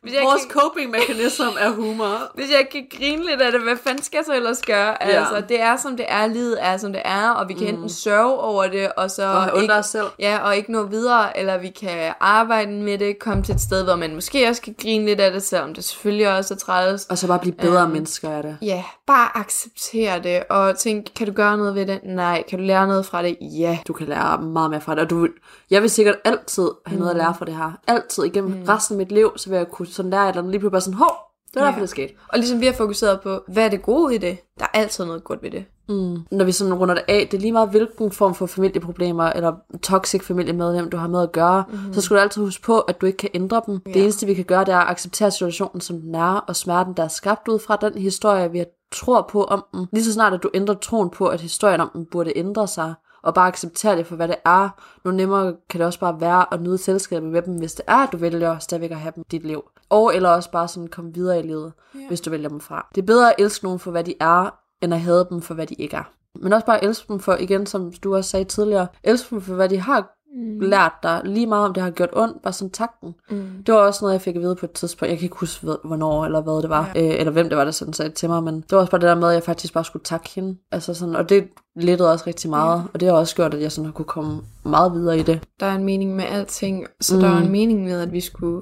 hvis 0.08 0.16
jeg, 0.16 0.24
Vores 0.24 0.42
kan, 0.42 0.62
coping 0.62 0.92
mechanism 0.92 1.42
er 1.60 1.70
humor. 1.70 2.14
hvis 2.38 2.50
jeg 2.52 2.68
kan 2.72 2.88
grine 2.98 3.26
lidt 3.26 3.42
af 3.42 3.52
det, 3.52 3.62
hvad 3.62 3.78
fanden 3.84 4.04
skal 4.04 4.18
jeg 4.18 4.26
så 4.26 4.36
ellers 4.36 4.62
gøre? 4.62 5.04
Altså, 5.04 5.44
det 5.50 5.62
er 5.62 5.78
som 5.78 5.98
det 5.98 6.06
er, 6.10 6.28
livet 6.28 6.58
er 6.60 6.78
som 6.78 6.94
det 6.94 7.02
er, 7.06 7.30
og 7.30 7.50
vi 7.50 7.54
kan 7.54 7.68
mm. 7.68 7.74
enten 7.74 7.90
sørge 7.90 8.40
over 8.40 8.68
det, 8.68 8.92
og 8.98 9.12
så 9.12 9.50
Og 9.54 9.62
ikke 9.62 9.74
os 9.74 9.86
selv. 9.86 10.06
Ja, 10.20 10.38
og 10.38 10.58
ikke 10.58 10.72
nå 10.72 10.84
videre, 10.84 11.40
eller 11.40 11.58
vi 11.58 11.70
kan 11.70 12.14
arbejde 12.20 12.72
med 12.72 12.98
det, 12.98 13.20
komme 13.20 13.44
til 13.44 13.56
et 13.56 13.62
sted, 13.62 13.84
hvor 13.84 13.96
man 13.96 14.16
måske 14.16 14.50
også 14.50 14.62
kan 14.62 14.76
grine 14.82 15.06
lidt 15.06 15.20
af 15.20 15.32
det, 15.32 15.44
selvom 15.44 15.74
det 15.74 15.84
selvfølgelig 15.84 16.38
også 16.38 16.54
er 16.54 16.58
træls. 16.58 17.06
Og 17.06 17.18
så 17.18 17.28
bare 17.28 17.40
blive 17.40 17.56
bedre 17.56 17.84
Øhm, 17.84 17.92
mennesker 17.92 18.30
af 18.30 18.44
det. 18.44 18.58
Ja, 18.62 18.84
bare 19.08 19.38
acceptere 19.38 20.20
det, 20.20 20.44
og 20.50 20.78
tænk, 20.78 21.06
kan 21.16 21.28
du 21.28 21.34
gøre 21.34 21.58
noget 21.58 21.76
ved 21.76 21.86
det? 21.86 22.00
Nej. 22.04 22.44
Kan 22.50 22.60
du 22.60 22.66
lære 22.66 22.88
noget 22.88 23.06
fra 23.06 23.24
det? 23.24 23.38
Ja. 23.42 23.78
Du 23.88 23.94
kan 23.94 24.08
lære 24.08 24.42
meget 24.42 24.70
mere 24.70 24.82
fra 24.82 24.96
det. 24.96 25.02
Og 25.04 25.10
du, 25.10 25.28
jeg 25.70 25.82
vil 25.82 25.90
sikkert 25.90 26.16
altid 26.26 26.70
have 26.86 27.00
noget 27.00 27.12
at 27.12 27.18
lære 27.18 27.36
fra 27.38 27.46
det 27.46 27.56
her. 27.56 27.72
Altid 27.88 28.24
igennem 28.24 28.52
mm. 28.52 28.64
resten 28.64 28.94
af 28.94 28.98
mit 28.98 29.12
liv, 29.12 29.32
så 29.36 29.50
vil 29.50 29.58
jeg 29.58 29.68
kunne 29.68 29.88
sådan 29.98 30.14
et 30.14 30.30
eller 30.30 30.42
lige 30.42 30.60
pludselig 30.60 30.72
bare 30.72 30.82
sådan, 30.82 30.98
hov, 30.98 31.12
det 31.54 31.56
var 31.56 31.62
Ja. 31.62 31.68
derfor, 31.68 31.80
det 31.80 31.90
skete. 31.90 32.14
Og 32.28 32.38
ligesom 32.40 32.62
vi 32.62 32.66
har 32.66 32.74
fokuseret 32.74 33.22
på, 33.22 33.40
hvad 33.48 33.66
er 33.66 33.70
det 33.70 33.82
gode 33.82 34.16
i 34.16 34.18
det? 34.18 34.38
Der 34.60 34.66
er 34.66 34.80
altid 34.80 35.06
noget 35.06 35.24
godt 35.24 35.44
ved 35.44 35.52
det. 35.52 35.66
Mm. 35.90 36.18
Når 36.32 36.46
vi 36.46 36.52
sådan 36.52 36.74
runder 36.74 36.96
det 36.96 37.04
af, 37.08 37.28
det 37.32 37.38
er 37.38 37.42
lige 37.42 37.52
meget 37.52 37.70
hvilken 37.70 38.12
form 38.12 38.36
for 38.36 38.46
familieproblemer, 38.46 39.24
eller 39.24 39.54
toxic 39.84 40.24
familiemedlem, 40.24 40.90
du 40.90 40.98
har 40.98 41.08
med 41.08 41.22
at 41.22 41.32
gøre, 41.32 41.64
mm-hmm. 41.72 41.94
så 41.94 42.02
skal 42.02 42.16
du 42.18 42.22
altid 42.22 42.42
huske 42.42 42.64
på, 42.64 42.80
at 42.80 43.02
du 43.02 43.06
ikke 43.06 43.18
kan 43.18 43.30
ændre 43.34 43.62
dem. 43.66 43.82
Ja. 43.86 43.92
Det 43.92 44.02
eneste, 44.04 44.26
vi 44.26 44.34
kan 44.34 44.46
gøre, 44.46 44.66
det 44.66 44.74
er 44.74 44.78
at 44.78 44.90
acceptere 44.90 45.32
situationen, 45.32 45.82
som 45.82 46.02
den 46.02 46.16
er, 46.16 46.34
og 46.48 46.56
smerten, 46.56 46.94
der 46.94 47.04
er 47.04 47.08
skabt 47.08 47.48
ud 47.48 47.60
fra 47.60 47.76
den 47.76 47.94
historie, 47.98 48.52
vi 48.52 48.66
tror 48.92 49.28
på 49.32 49.44
om 49.44 49.66
den. 49.74 49.88
Lige 49.94 50.04
så 50.04 50.14
snart, 50.14 50.34
at 50.34 50.44
du 50.44 50.50
ændrer 50.54 50.76
troen 50.76 51.10
på, 51.10 51.28
at 51.28 51.42
historien 51.42 51.82
om 51.82 51.90
den 51.94 52.06
burde 52.12 52.34
ændre 52.36 52.68
sig, 52.68 52.94
og 53.28 53.34
bare 53.34 53.48
acceptere 53.48 53.98
det 53.98 54.08
for, 54.08 54.16
hvad 54.16 54.28
det 54.28 54.36
er, 54.46 54.70
nu 55.06 55.12
nemmere 55.12 55.56
kan 55.70 55.80
det 55.80 55.88
også 55.88 56.00
bare 56.00 56.22
være 56.22 56.54
at 56.54 56.62
nyde 56.62 56.78
selskabet 56.78 57.30
med 57.30 57.42
dem, 57.42 57.58
hvis 57.58 57.74
det 57.74 57.86
er, 57.88 57.96
at 57.96 58.10
du 58.12 58.18
vælger 58.18 58.60
stadigvæk 58.60 58.92
at 58.92 58.98
have 58.98 59.12
dem 59.16 59.22
i 59.22 59.28
dit 59.32 59.46
liv. 59.46 59.64
Og 59.90 60.16
eller 60.16 60.30
også 60.30 60.52
bare 60.52 60.68
sådan 60.68 60.88
komme 60.88 61.14
videre 61.14 61.40
i 61.40 61.42
livet, 61.42 61.74
ja. 61.96 62.08
hvis 62.08 62.22
du 62.22 62.30
vælger 62.30 62.50
dem 62.50 62.60
fra. 62.60 62.88
Det 62.96 63.02
er 63.02 63.06
bedre 63.06 63.30
at 63.30 63.36
elske 63.40 63.66
nogen 63.66 63.80
for, 63.80 63.92
hvad 63.92 64.04
de 64.04 64.14
er, 64.20 64.60
end 64.82 64.94
at 64.94 65.02
hade 65.02 65.28
dem 65.30 65.42
for, 65.42 65.54
hvad 65.54 65.68
de 65.68 65.74
ikke 65.74 65.96
er. 65.96 66.12
Men 66.36 66.54
også 66.54 66.66
bare 66.66 66.84
elske 66.84 67.14
dem 67.14 67.20
for, 67.20 67.36
igen, 67.36 67.66
som 67.66 67.94
du 68.04 68.16
også 68.16 68.30
sagde 68.30 68.46
tidligere, 68.46 68.88
elske 69.04 69.30
dem 69.30 69.42
for, 69.42 69.56
hvad 69.56 69.70
de 69.70 69.80
har 69.80 70.17
mm. 70.36 70.60
lært 70.60 70.94
dig, 71.04 71.22
lige 71.24 71.46
meget 71.46 71.66
om 71.66 71.74
det 71.74 71.84
har 71.84 71.90
gjort 71.90 72.10
ondt, 72.14 72.42
bare 72.42 72.54
sådan 72.54 72.72
takten. 72.72 73.16
Mm. 73.30 73.64
Det 73.66 73.74
var 73.74 73.80
også 73.80 74.04
noget, 74.04 74.14
jeg 74.14 74.22
fik 74.22 74.36
at 74.36 74.42
vide 74.42 74.56
på 74.56 74.66
et 74.66 74.72
tidspunkt. 74.72 75.10
Jeg 75.10 75.18
kan 75.18 75.26
ikke 75.26 75.36
huske, 75.40 75.68
hvornår 75.84 76.26
eller 76.26 76.42
hvad 76.42 76.62
det 76.62 76.70
var, 76.70 76.92
ja. 76.96 77.04
øh, 77.04 77.20
eller 77.20 77.32
hvem 77.32 77.50
det 77.50 77.58
var, 77.58 77.64
der 77.64 77.72
sådan 77.72 77.94
sagde 77.94 78.10
det 78.10 78.18
til 78.18 78.30
mig, 78.30 78.44
men 78.44 78.56
det 78.56 78.72
var 78.72 78.78
også 78.78 78.92
bare 78.92 79.02
det 79.02 79.08
der 79.08 79.16
med, 79.16 79.28
at 79.28 79.34
jeg 79.34 79.44
faktisk 79.44 79.74
bare 79.74 79.86
skulle 79.86 80.04
takke 80.04 80.30
hende. 80.30 80.58
Altså 80.72 80.94
sådan, 80.94 81.16
og 81.16 81.30
det 81.30 81.48
lettede 81.76 82.12
også 82.12 82.24
rigtig 82.28 82.50
meget, 82.50 82.78
ja. 82.78 82.84
og 82.94 83.00
det 83.00 83.08
har 83.08 83.16
også 83.16 83.36
gjort, 83.36 83.54
at 83.54 83.62
jeg 83.62 83.72
sådan 83.72 83.86
har 83.86 83.94
kunne 83.94 84.06
komme 84.06 84.42
meget 84.66 84.94
videre 84.94 85.20
i 85.20 85.24
det. 85.24 85.44
Der 85.60 85.66
er 85.66 85.76
en 85.76 85.84
mening 85.84 86.16
med 86.16 86.26
alting, 86.26 86.86
så 87.02 87.16
mm. 87.16 87.22
der 87.22 87.30
er 87.30 87.38
en 87.38 87.52
mening 87.52 87.84
med, 87.84 88.02
at 88.02 88.12
vi 88.12 88.22
skulle 88.22 88.62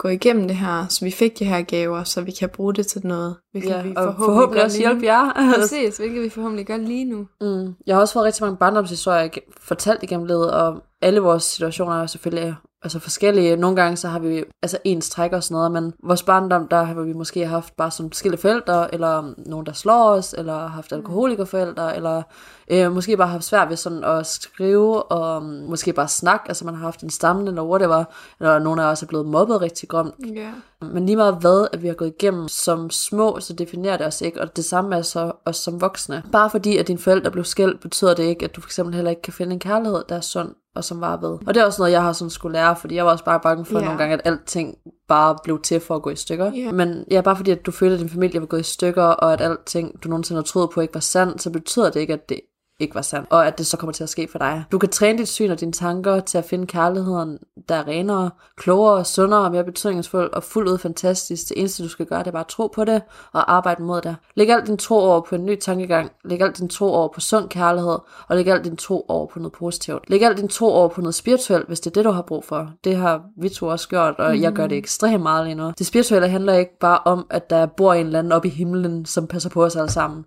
gå 0.00 0.08
igennem 0.08 0.48
det 0.48 0.56
her, 0.56 0.86
så 0.88 1.04
vi 1.04 1.10
fik 1.10 1.38
de 1.38 1.44
her 1.44 1.62
gaver, 1.62 2.04
så 2.04 2.20
vi 2.20 2.30
kan 2.30 2.48
bruge 2.48 2.74
det 2.74 2.86
til 2.86 3.06
noget. 3.06 3.36
Hvilket 3.52 3.70
Ja, 3.70 3.82
vi 3.82 3.94
og 3.96 3.96
forhåbentlig, 3.96 4.26
forhåbentlig 4.26 4.58
gør 4.58 4.64
også 4.64 4.78
hjælpe 4.78 5.06
jer. 5.06 5.32
Præcis, 5.58 5.96
hvilket 5.96 6.22
vi 6.22 6.28
forhåbentlig 6.28 6.66
gør 6.66 6.76
lige 6.76 7.04
nu. 7.04 7.26
Mm. 7.40 7.74
Jeg 7.86 7.96
har 7.96 8.00
også 8.00 8.14
fået 8.14 8.24
rigtig 8.24 8.44
mange 8.44 8.56
barndomshistorier 8.56 9.28
fortalt 9.60 10.02
igennem 10.02 10.26
livet, 10.26 10.50
og 10.50 10.82
alle 11.02 11.20
vores 11.20 11.42
situationer 11.42 12.02
er 12.02 12.06
selvfølgelig 12.06 12.54
altså 12.82 12.98
forskellige. 12.98 13.56
Nogle 13.56 13.76
gange 13.76 13.96
så 13.96 14.08
har 14.08 14.18
vi 14.18 14.44
altså 14.62 14.78
ens 14.84 15.10
træk 15.10 15.32
og 15.32 15.42
sådan 15.42 15.54
noget, 15.54 15.72
men 15.72 15.92
vores 16.02 16.22
barndom, 16.22 16.68
der 16.68 16.82
har 16.82 16.94
vi 16.94 17.12
måske 17.12 17.46
haft 17.46 17.76
bare 17.76 17.90
som 17.90 18.12
skille 18.12 18.36
forældre, 18.36 18.94
eller 18.94 19.34
nogen, 19.36 19.66
der 19.66 19.72
slår 19.72 20.10
os, 20.10 20.34
eller 20.38 20.66
haft 20.66 20.92
alkoholikerforældre, 20.92 21.96
eller 21.96 22.22
øh, 22.70 22.92
måske 22.92 23.16
bare 23.16 23.28
haft 23.28 23.44
svært 23.44 23.68
ved 23.68 23.76
sådan 23.76 24.04
at 24.04 24.26
skrive, 24.26 25.02
og 25.02 25.42
måske 25.42 25.92
bare 25.92 26.08
snak, 26.08 26.40
altså 26.48 26.64
man 26.64 26.74
har 26.74 26.84
haft 26.84 27.02
en 27.02 27.10
stamme, 27.10 27.48
eller 27.48 27.62
whatever, 27.62 28.04
eller 28.40 28.58
nogen 28.58 28.78
af 28.78 28.84
os 28.84 29.02
er 29.02 29.06
blevet 29.06 29.26
mobbet 29.26 29.60
rigtig 29.60 29.88
grimt. 29.88 30.14
Ja. 30.34 30.50
Men 30.82 31.06
lige 31.06 31.16
meget 31.16 31.36
hvad, 31.40 31.68
at 31.72 31.82
vi 31.82 31.88
har 31.88 31.94
gået 31.94 32.12
igennem 32.20 32.48
som 32.48 32.90
små, 32.90 33.40
så 33.40 33.52
definerer 33.52 33.96
det 33.96 34.06
os 34.06 34.20
ikke, 34.20 34.40
og 34.40 34.56
det 34.56 34.64
samme 34.64 34.96
er 34.96 35.02
så 35.02 35.32
os 35.44 35.56
som 35.56 35.80
voksne. 35.80 36.22
Bare 36.32 36.50
fordi, 36.50 36.76
at 36.76 36.88
dine 36.88 36.98
forældre 36.98 37.30
blev 37.30 37.44
skilt, 37.44 37.80
betyder 37.80 38.14
det 38.14 38.22
ikke, 38.22 38.44
at 38.44 38.56
du 38.56 38.60
for 38.60 38.68
eksempel 38.68 38.94
heller 38.94 39.10
ikke 39.10 39.22
kan 39.22 39.32
finde 39.32 39.52
en 39.52 39.58
kærlighed, 39.58 40.02
der 40.08 40.16
er 40.16 40.20
sund 40.20 40.54
og 40.74 40.84
som 40.84 41.00
var 41.00 41.16
ved. 41.16 41.38
Og 41.46 41.54
det 41.54 41.56
er 41.56 41.64
også 41.64 41.82
noget, 41.82 41.92
jeg 41.92 42.02
har 42.02 42.12
sådan 42.12 42.30
skulle 42.30 42.52
lære, 42.52 42.76
fordi 42.76 42.94
jeg 42.94 43.04
var 43.04 43.12
også 43.12 43.24
bare 43.24 43.40
bange 43.40 43.64
for 43.64 43.74
yeah. 43.74 43.84
nogle 43.84 43.98
gange, 43.98 44.14
at 44.14 44.20
alting 44.24 44.74
bare 45.08 45.36
blev 45.44 45.60
til 45.62 45.80
for 45.80 45.96
at 45.96 46.02
gå 46.02 46.10
i 46.10 46.16
stykker. 46.16 46.52
Ja. 46.54 46.72
Men 46.72 47.04
ja, 47.10 47.20
bare 47.20 47.36
fordi, 47.36 47.50
at 47.50 47.66
du 47.66 47.70
følte, 47.70 47.94
at 47.94 48.00
din 48.00 48.08
familie 48.08 48.40
var 48.40 48.46
gået 48.46 48.60
i 48.60 48.72
stykker, 48.72 49.02
og 49.02 49.32
at 49.32 49.40
alting, 49.40 50.04
du 50.04 50.08
nogensinde 50.08 50.38
har 50.38 50.44
troet 50.44 50.70
på, 50.70 50.80
ikke 50.80 50.94
var 50.94 51.00
sandt, 51.00 51.42
så 51.42 51.50
betyder 51.50 51.90
det 51.90 52.00
ikke, 52.00 52.12
at 52.12 52.28
det 52.28 52.40
ikke 52.80 52.94
var 52.94 53.02
sand, 53.02 53.26
og 53.30 53.46
at 53.46 53.58
det 53.58 53.66
så 53.66 53.76
kommer 53.76 53.92
til 53.92 54.02
at 54.02 54.08
ske 54.08 54.28
for 54.32 54.38
dig. 54.38 54.64
Du 54.72 54.78
kan 54.78 54.88
træne 54.88 55.18
dit 55.18 55.28
syn 55.28 55.50
og 55.50 55.60
dine 55.60 55.72
tanker 55.72 56.20
til 56.20 56.38
at 56.38 56.44
finde 56.44 56.66
kærligheden, 56.66 57.38
der 57.68 57.74
er 57.74 57.88
renere, 57.88 58.30
klogere, 58.56 59.04
sundere, 59.04 59.50
mere 59.50 59.64
betydningsfuld 59.64 60.32
og 60.32 60.42
fuldt 60.42 60.68
ud 60.68 60.78
fantastisk. 60.78 61.48
Det 61.48 61.58
eneste, 61.58 61.82
du 61.82 61.88
skal 61.88 62.06
gøre, 62.06 62.18
det 62.18 62.26
er 62.26 62.30
bare 62.30 62.40
at 62.40 62.46
tro 62.46 62.66
på 62.66 62.84
det 62.84 63.02
og 63.32 63.52
arbejde 63.52 63.82
mod 63.82 64.00
det. 64.00 64.16
Læg 64.34 64.50
alt 64.50 64.66
din 64.66 64.76
tro 64.76 64.98
over 64.98 65.20
på 65.20 65.34
en 65.34 65.44
ny 65.44 65.56
tankegang. 65.56 66.10
Læg 66.24 66.40
alt 66.40 66.58
din 66.58 66.68
tro 66.68 66.86
over 66.86 67.08
på 67.08 67.20
sund 67.20 67.48
kærlighed, 67.48 67.98
og 68.28 68.36
læg 68.36 68.48
alt 68.48 68.64
din 68.64 68.76
tro 68.76 69.06
over 69.08 69.26
på 69.26 69.38
noget 69.38 69.52
positivt. 69.52 70.10
Læg 70.10 70.22
alt 70.22 70.38
din 70.38 70.48
tro 70.48 70.66
over 70.66 70.88
på 70.88 71.00
noget 71.00 71.14
spirituelt, 71.14 71.66
hvis 71.66 71.80
det 71.80 71.90
er 71.90 71.94
det, 71.94 72.04
du 72.04 72.10
har 72.10 72.22
brug 72.22 72.44
for. 72.44 72.70
Det 72.84 72.96
har 72.96 73.22
vi 73.36 73.48
to 73.48 73.66
også 73.66 73.88
gjort, 73.88 74.14
og 74.18 74.34
mm. 74.34 74.42
jeg 74.42 74.52
gør 74.52 74.66
det 74.66 74.78
ekstremt 74.78 75.22
meget 75.22 75.44
lige 75.44 75.54
nu. 75.54 75.72
Det 75.78 75.86
spirituelle 75.86 76.28
handler 76.28 76.52
ikke 76.52 76.78
bare 76.80 76.98
om, 77.04 77.26
at 77.30 77.50
der 77.50 77.66
bor 77.66 77.94
en 77.94 78.06
eller 78.06 78.18
anden 78.18 78.32
oppe 78.32 78.48
i 78.48 78.50
himlen, 78.50 79.06
som 79.06 79.26
passer 79.26 79.50
på 79.50 79.64
os 79.64 79.76
alle 79.76 79.90
sammen 79.90 80.24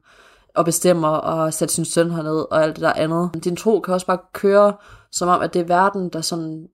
og 0.56 0.66
bestemmer 0.66 1.08
og 1.08 1.54
sætte 1.54 1.74
sin 1.74 1.86
søn 1.86 2.12
herned 2.12 2.46
og 2.52 2.64
alt 2.64 2.76
det 2.76 2.82
der 2.82 2.94
andet. 2.94 3.30
Din 3.44 3.56
tro 3.56 3.80
kan 3.80 3.94
også 3.94 4.08
bare 4.08 4.20
køre 4.34 4.74
som 5.12 5.30
om, 5.30 5.42
at 5.42 5.54
det 5.54 5.60
er 5.60 5.66
verden, 5.66 6.10
der 6.10 6.22
sådan 6.22 6.68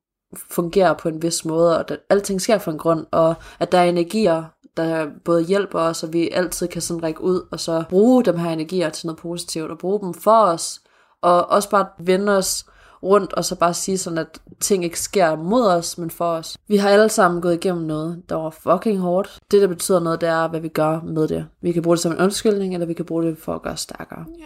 fungerer 0.51 0.93
på 0.93 1.09
en 1.09 1.21
vis 1.21 1.45
måde, 1.45 1.75
og 1.75 1.91
at 1.91 1.99
alting 2.09 2.41
sker 2.41 2.57
for 2.57 2.71
en 2.71 2.77
grund, 2.77 3.05
og 3.11 3.35
at 3.59 3.71
der 3.71 3.77
er 3.77 3.83
energier, 3.83 4.43
der 4.77 5.07
både 5.25 5.43
hjælper 5.43 5.79
os, 5.79 6.03
og 6.03 6.13
vi 6.13 6.29
altid 6.29 6.67
kan 6.67 6.81
sådan 6.81 7.03
række 7.03 7.21
ud, 7.21 7.41
og 7.51 7.59
så 7.59 7.83
bruge 7.89 8.23
dem 8.23 8.37
her 8.37 8.49
energier 8.49 8.89
til 8.89 9.07
noget 9.07 9.19
positivt, 9.19 9.71
og 9.71 9.77
bruge 9.77 9.99
dem 9.99 10.13
for 10.13 10.41
os, 10.41 10.81
og 11.21 11.49
også 11.49 11.69
bare 11.69 11.87
vende 11.99 12.37
os 12.37 12.65
rundt, 13.03 13.33
og 13.33 13.45
så 13.45 13.55
bare 13.55 13.73
sige 13.73 13.97
sådan, 13.97 14.17
at 14.17 14.41
ting 14.59 14.83
ikke 14.83 14.99
sker 14.99 15.35
mod 15.35 15.67
os, 15.67 15.97
men 15.97 16.09
for 16.11 16.25
os. 16.25 16.57
Vi 16.67 16.77
har 16.77 16.89
alle 16.89 17.09
sammen 17.09 17.41
gået 17.41 17.53
igennem 17.53 17.83
noget, 17.83 18.21
der 18.29 18.35
var 18.35 18.49
fucking 18.49 18.99
hårdt. 18.99 19.39
Det, 19.51 19.61
der 19.61 19.67
betyder 19.67 19.99
noget, 19.99 20.21
det 20.21 20.29
er, 20.29 20.47
hvad 20.47 20.59
vi 20.59 20.67
gør 20.67 21.01
med 21.01 21.27
det. 21.27 21.45
Vi 21.61 21.71
kan 21.71 21.81
bruge 21.81 21.95
det 21.95 22.01
som 22.01 22.11
en 22.11 22.17
undskyldning, 22.17 22.73
eller 22.73 22.87
vi 22.87 22.93
kan 22.93 23.05
bruge 23.05 23.23
det 23.23 23.37
for 23.37 23.55
at 23.55 23.61
gøre 23.61 23.77
stærkere. 23.77 24.25
Ja. 24.39 24.45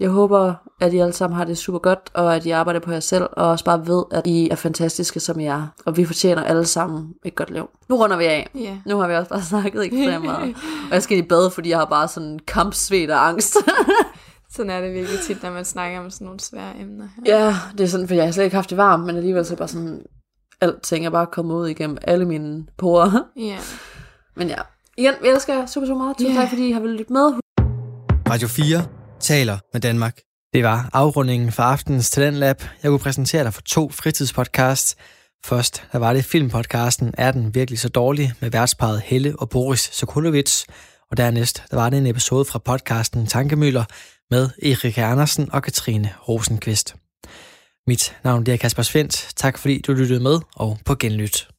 Jeg 0.00 0.10
håber, 0.10 0.54
at 0.80 0.92
I 0.92 0.98
alle 0.98 1.12
sammen 1.12 1.36
har 1.36 1.44
det 1.44 1.58
super 1.58 1.78
godt, 1.78 2.10
og 2.14 2.36
at 2.36 2.46
I 2.46 2.50
arbejder 2.50 2.80
på 2.80 2.92
jer 2.92 3.00
selv, 3.00 3.24
og 3.32 3.48
også 3.48 3.64
bare 3.64 3.86
ved, 3.86 4.04
at 4.10 4.26
I 4.26 4.48
er 4.50 4.54
fantastiske, 4.54 5.20
som 5.20 5.40
I 5.40 5.46
er. 5.46 5.66
Og 5.86 5.96
vi 5.96 6.04
fortjener 6.04 6.42
alle 6.44 6.66
sammen 6.66 7.14
et 7.24 7.34
godt 7.34 7.50
liv. 7.50 7.68
Nu 7.88 7.96
runder 7.96 8.16
vi 8.16 8.24
af. 8.24 8.50
Ja. 8.54 8.76
Nu 8.86 8.98
har 8.98 9.08
vi 9.08 9.14
også 9.14 9.28
bare 9.28 9.42
snakket 9.42 9.84
ekstremt 9.84 10.24
meget. 10.24 10.56
Og 10.90 10.94
jeg 10.94 11.02
skal 11.02 11.18
i 11.18 11.22
bad, 11.22 11.50
fordi 11.50 11.70
jeg 11.70 11.78
har 11.78 11.84
bare 11.84 12.08
sådan 12.08 12.38
kampsved 12.46 13.10
og 13.10 13.28
angst. 13.28 13.56
Sådan 14.52 14.70
er 14.70 14.80
det 14.80 14.92
virkelig 14.94 15.20
tit, 15.26 15.42
når 15.42 15.50
man 15.50 15.64
snakker 15.64 15.98
om 16.00 16.10
sådan 16.10 16.24
nogle 16.24 16.40
svære 16.40 16.80
emner. 16.80 17.08
her. 17.16 17.36
ja, 17.44 17.54
det 17.78 17.84
er 17.84 17.88
sådan, 17.88 18.08
for 18.08 18.14
jeg 18.14 18.24
har 18.24 18.32
slet 18.32 18.44
ikke 18.44 18.56
haft 18.56 18.70
det 18.70 18.76
varmt, 18.78 19.06
men 19.06 19.16
alligevel 19.16 19.44
så 19.46 19.54
er 19.54 19.56
bare 19.56 19.68
sådan, 19.68 20.02
alting 20.60 21.06
er 21.06 21.10
bare 21.10 21.26
kommet 21.26 21.54
ud 21.54 21.68
igennem 21.68 21.98
alle 22.02 22.24
mine 22.24 22.66
porer. 22.78 23.22
Ja. 23.36 23.58
Men 24.36 24.48
ja, 24.48 24.56
igen, 24.96 25.14
vi 25.22 25.28
elsker 25.28 25.54
jer 25.54 25.66
super, 25.66 25.86
super 25.86 25.98
meget. 25.98 26.16
Tusind 26.16 26.34
Ja. 26.34 26.40
tak, 26.40 26.48
fordi 26.48 26.68
I 26.68 26.72
har 26.72 26.80
villet 26.80 26.98
lytte 26.98 27.12
med. 27.12 27.32
Radio 28.30 28.48
4 28.48 28.86
taler 29.20 29.58
med 29.72 29.80
Danmark. 29.80 30.18
Det 30.52 30.64
var 30.64 30.90
afrundingen 30.92 31.52
for 31.52 31.62
aftenens 31.62 32.10
Talentlab. 32.10 32.62
Jeg 32.82 32.88
kunne 32.90 32.98
præsentere 32.98 33.44
dig 33.44 33.54
for 33.54 33.62
to 33.62 33.90
fritidspodcasts. 33.90 34.96
Først 35.44 35.84
der 35.92 35.98
var 35.98 36.12
det 36.12 36.24
filmpodcasten 36.24 37.14
Er 37.18 37.30
den 37.32 37.54
virkelig 37.54 37.78
så 37.78 37.88
dårlig? 37.88 38.32
med 38.40 38.50
værtsparet 38.50 39.00
Helle 39.00 39.34
og 39.38 39.48
Boris 39.50 39.80
Sokolovic. 39.92 40.64
Og 41.10 41.16
dernæst 41.16 41.62
der 41.70 41.76
var 41.76 41.90
det 41.90 41.98
en 41.98 42.06
episode 42.06 42.44
fra 42.44 42.58
podcasten 42.58 43.26
Tankemøller 43.26 43.84
med 44.30 44.50
Erik 44.62 44.98
Andersen 44.98 45.52
og 45.52 45.62
Katrine 45.62 46.14
Rosenqvist. 46.28 46.94
Mit 47.86 48.16
navn 48.24 48.50
er 48.50 48.56
Kasper 48.56 48.82
Svendt. 48.82 49.32
Tak 49.36 49.58
fordi 49.58 49.80
du 49.86 49.92
lyttede 49.92 50.20
med, 50.20 50.40
og 50.56 50.78
på 50.84 50.94
genlyt. 50.94 51.49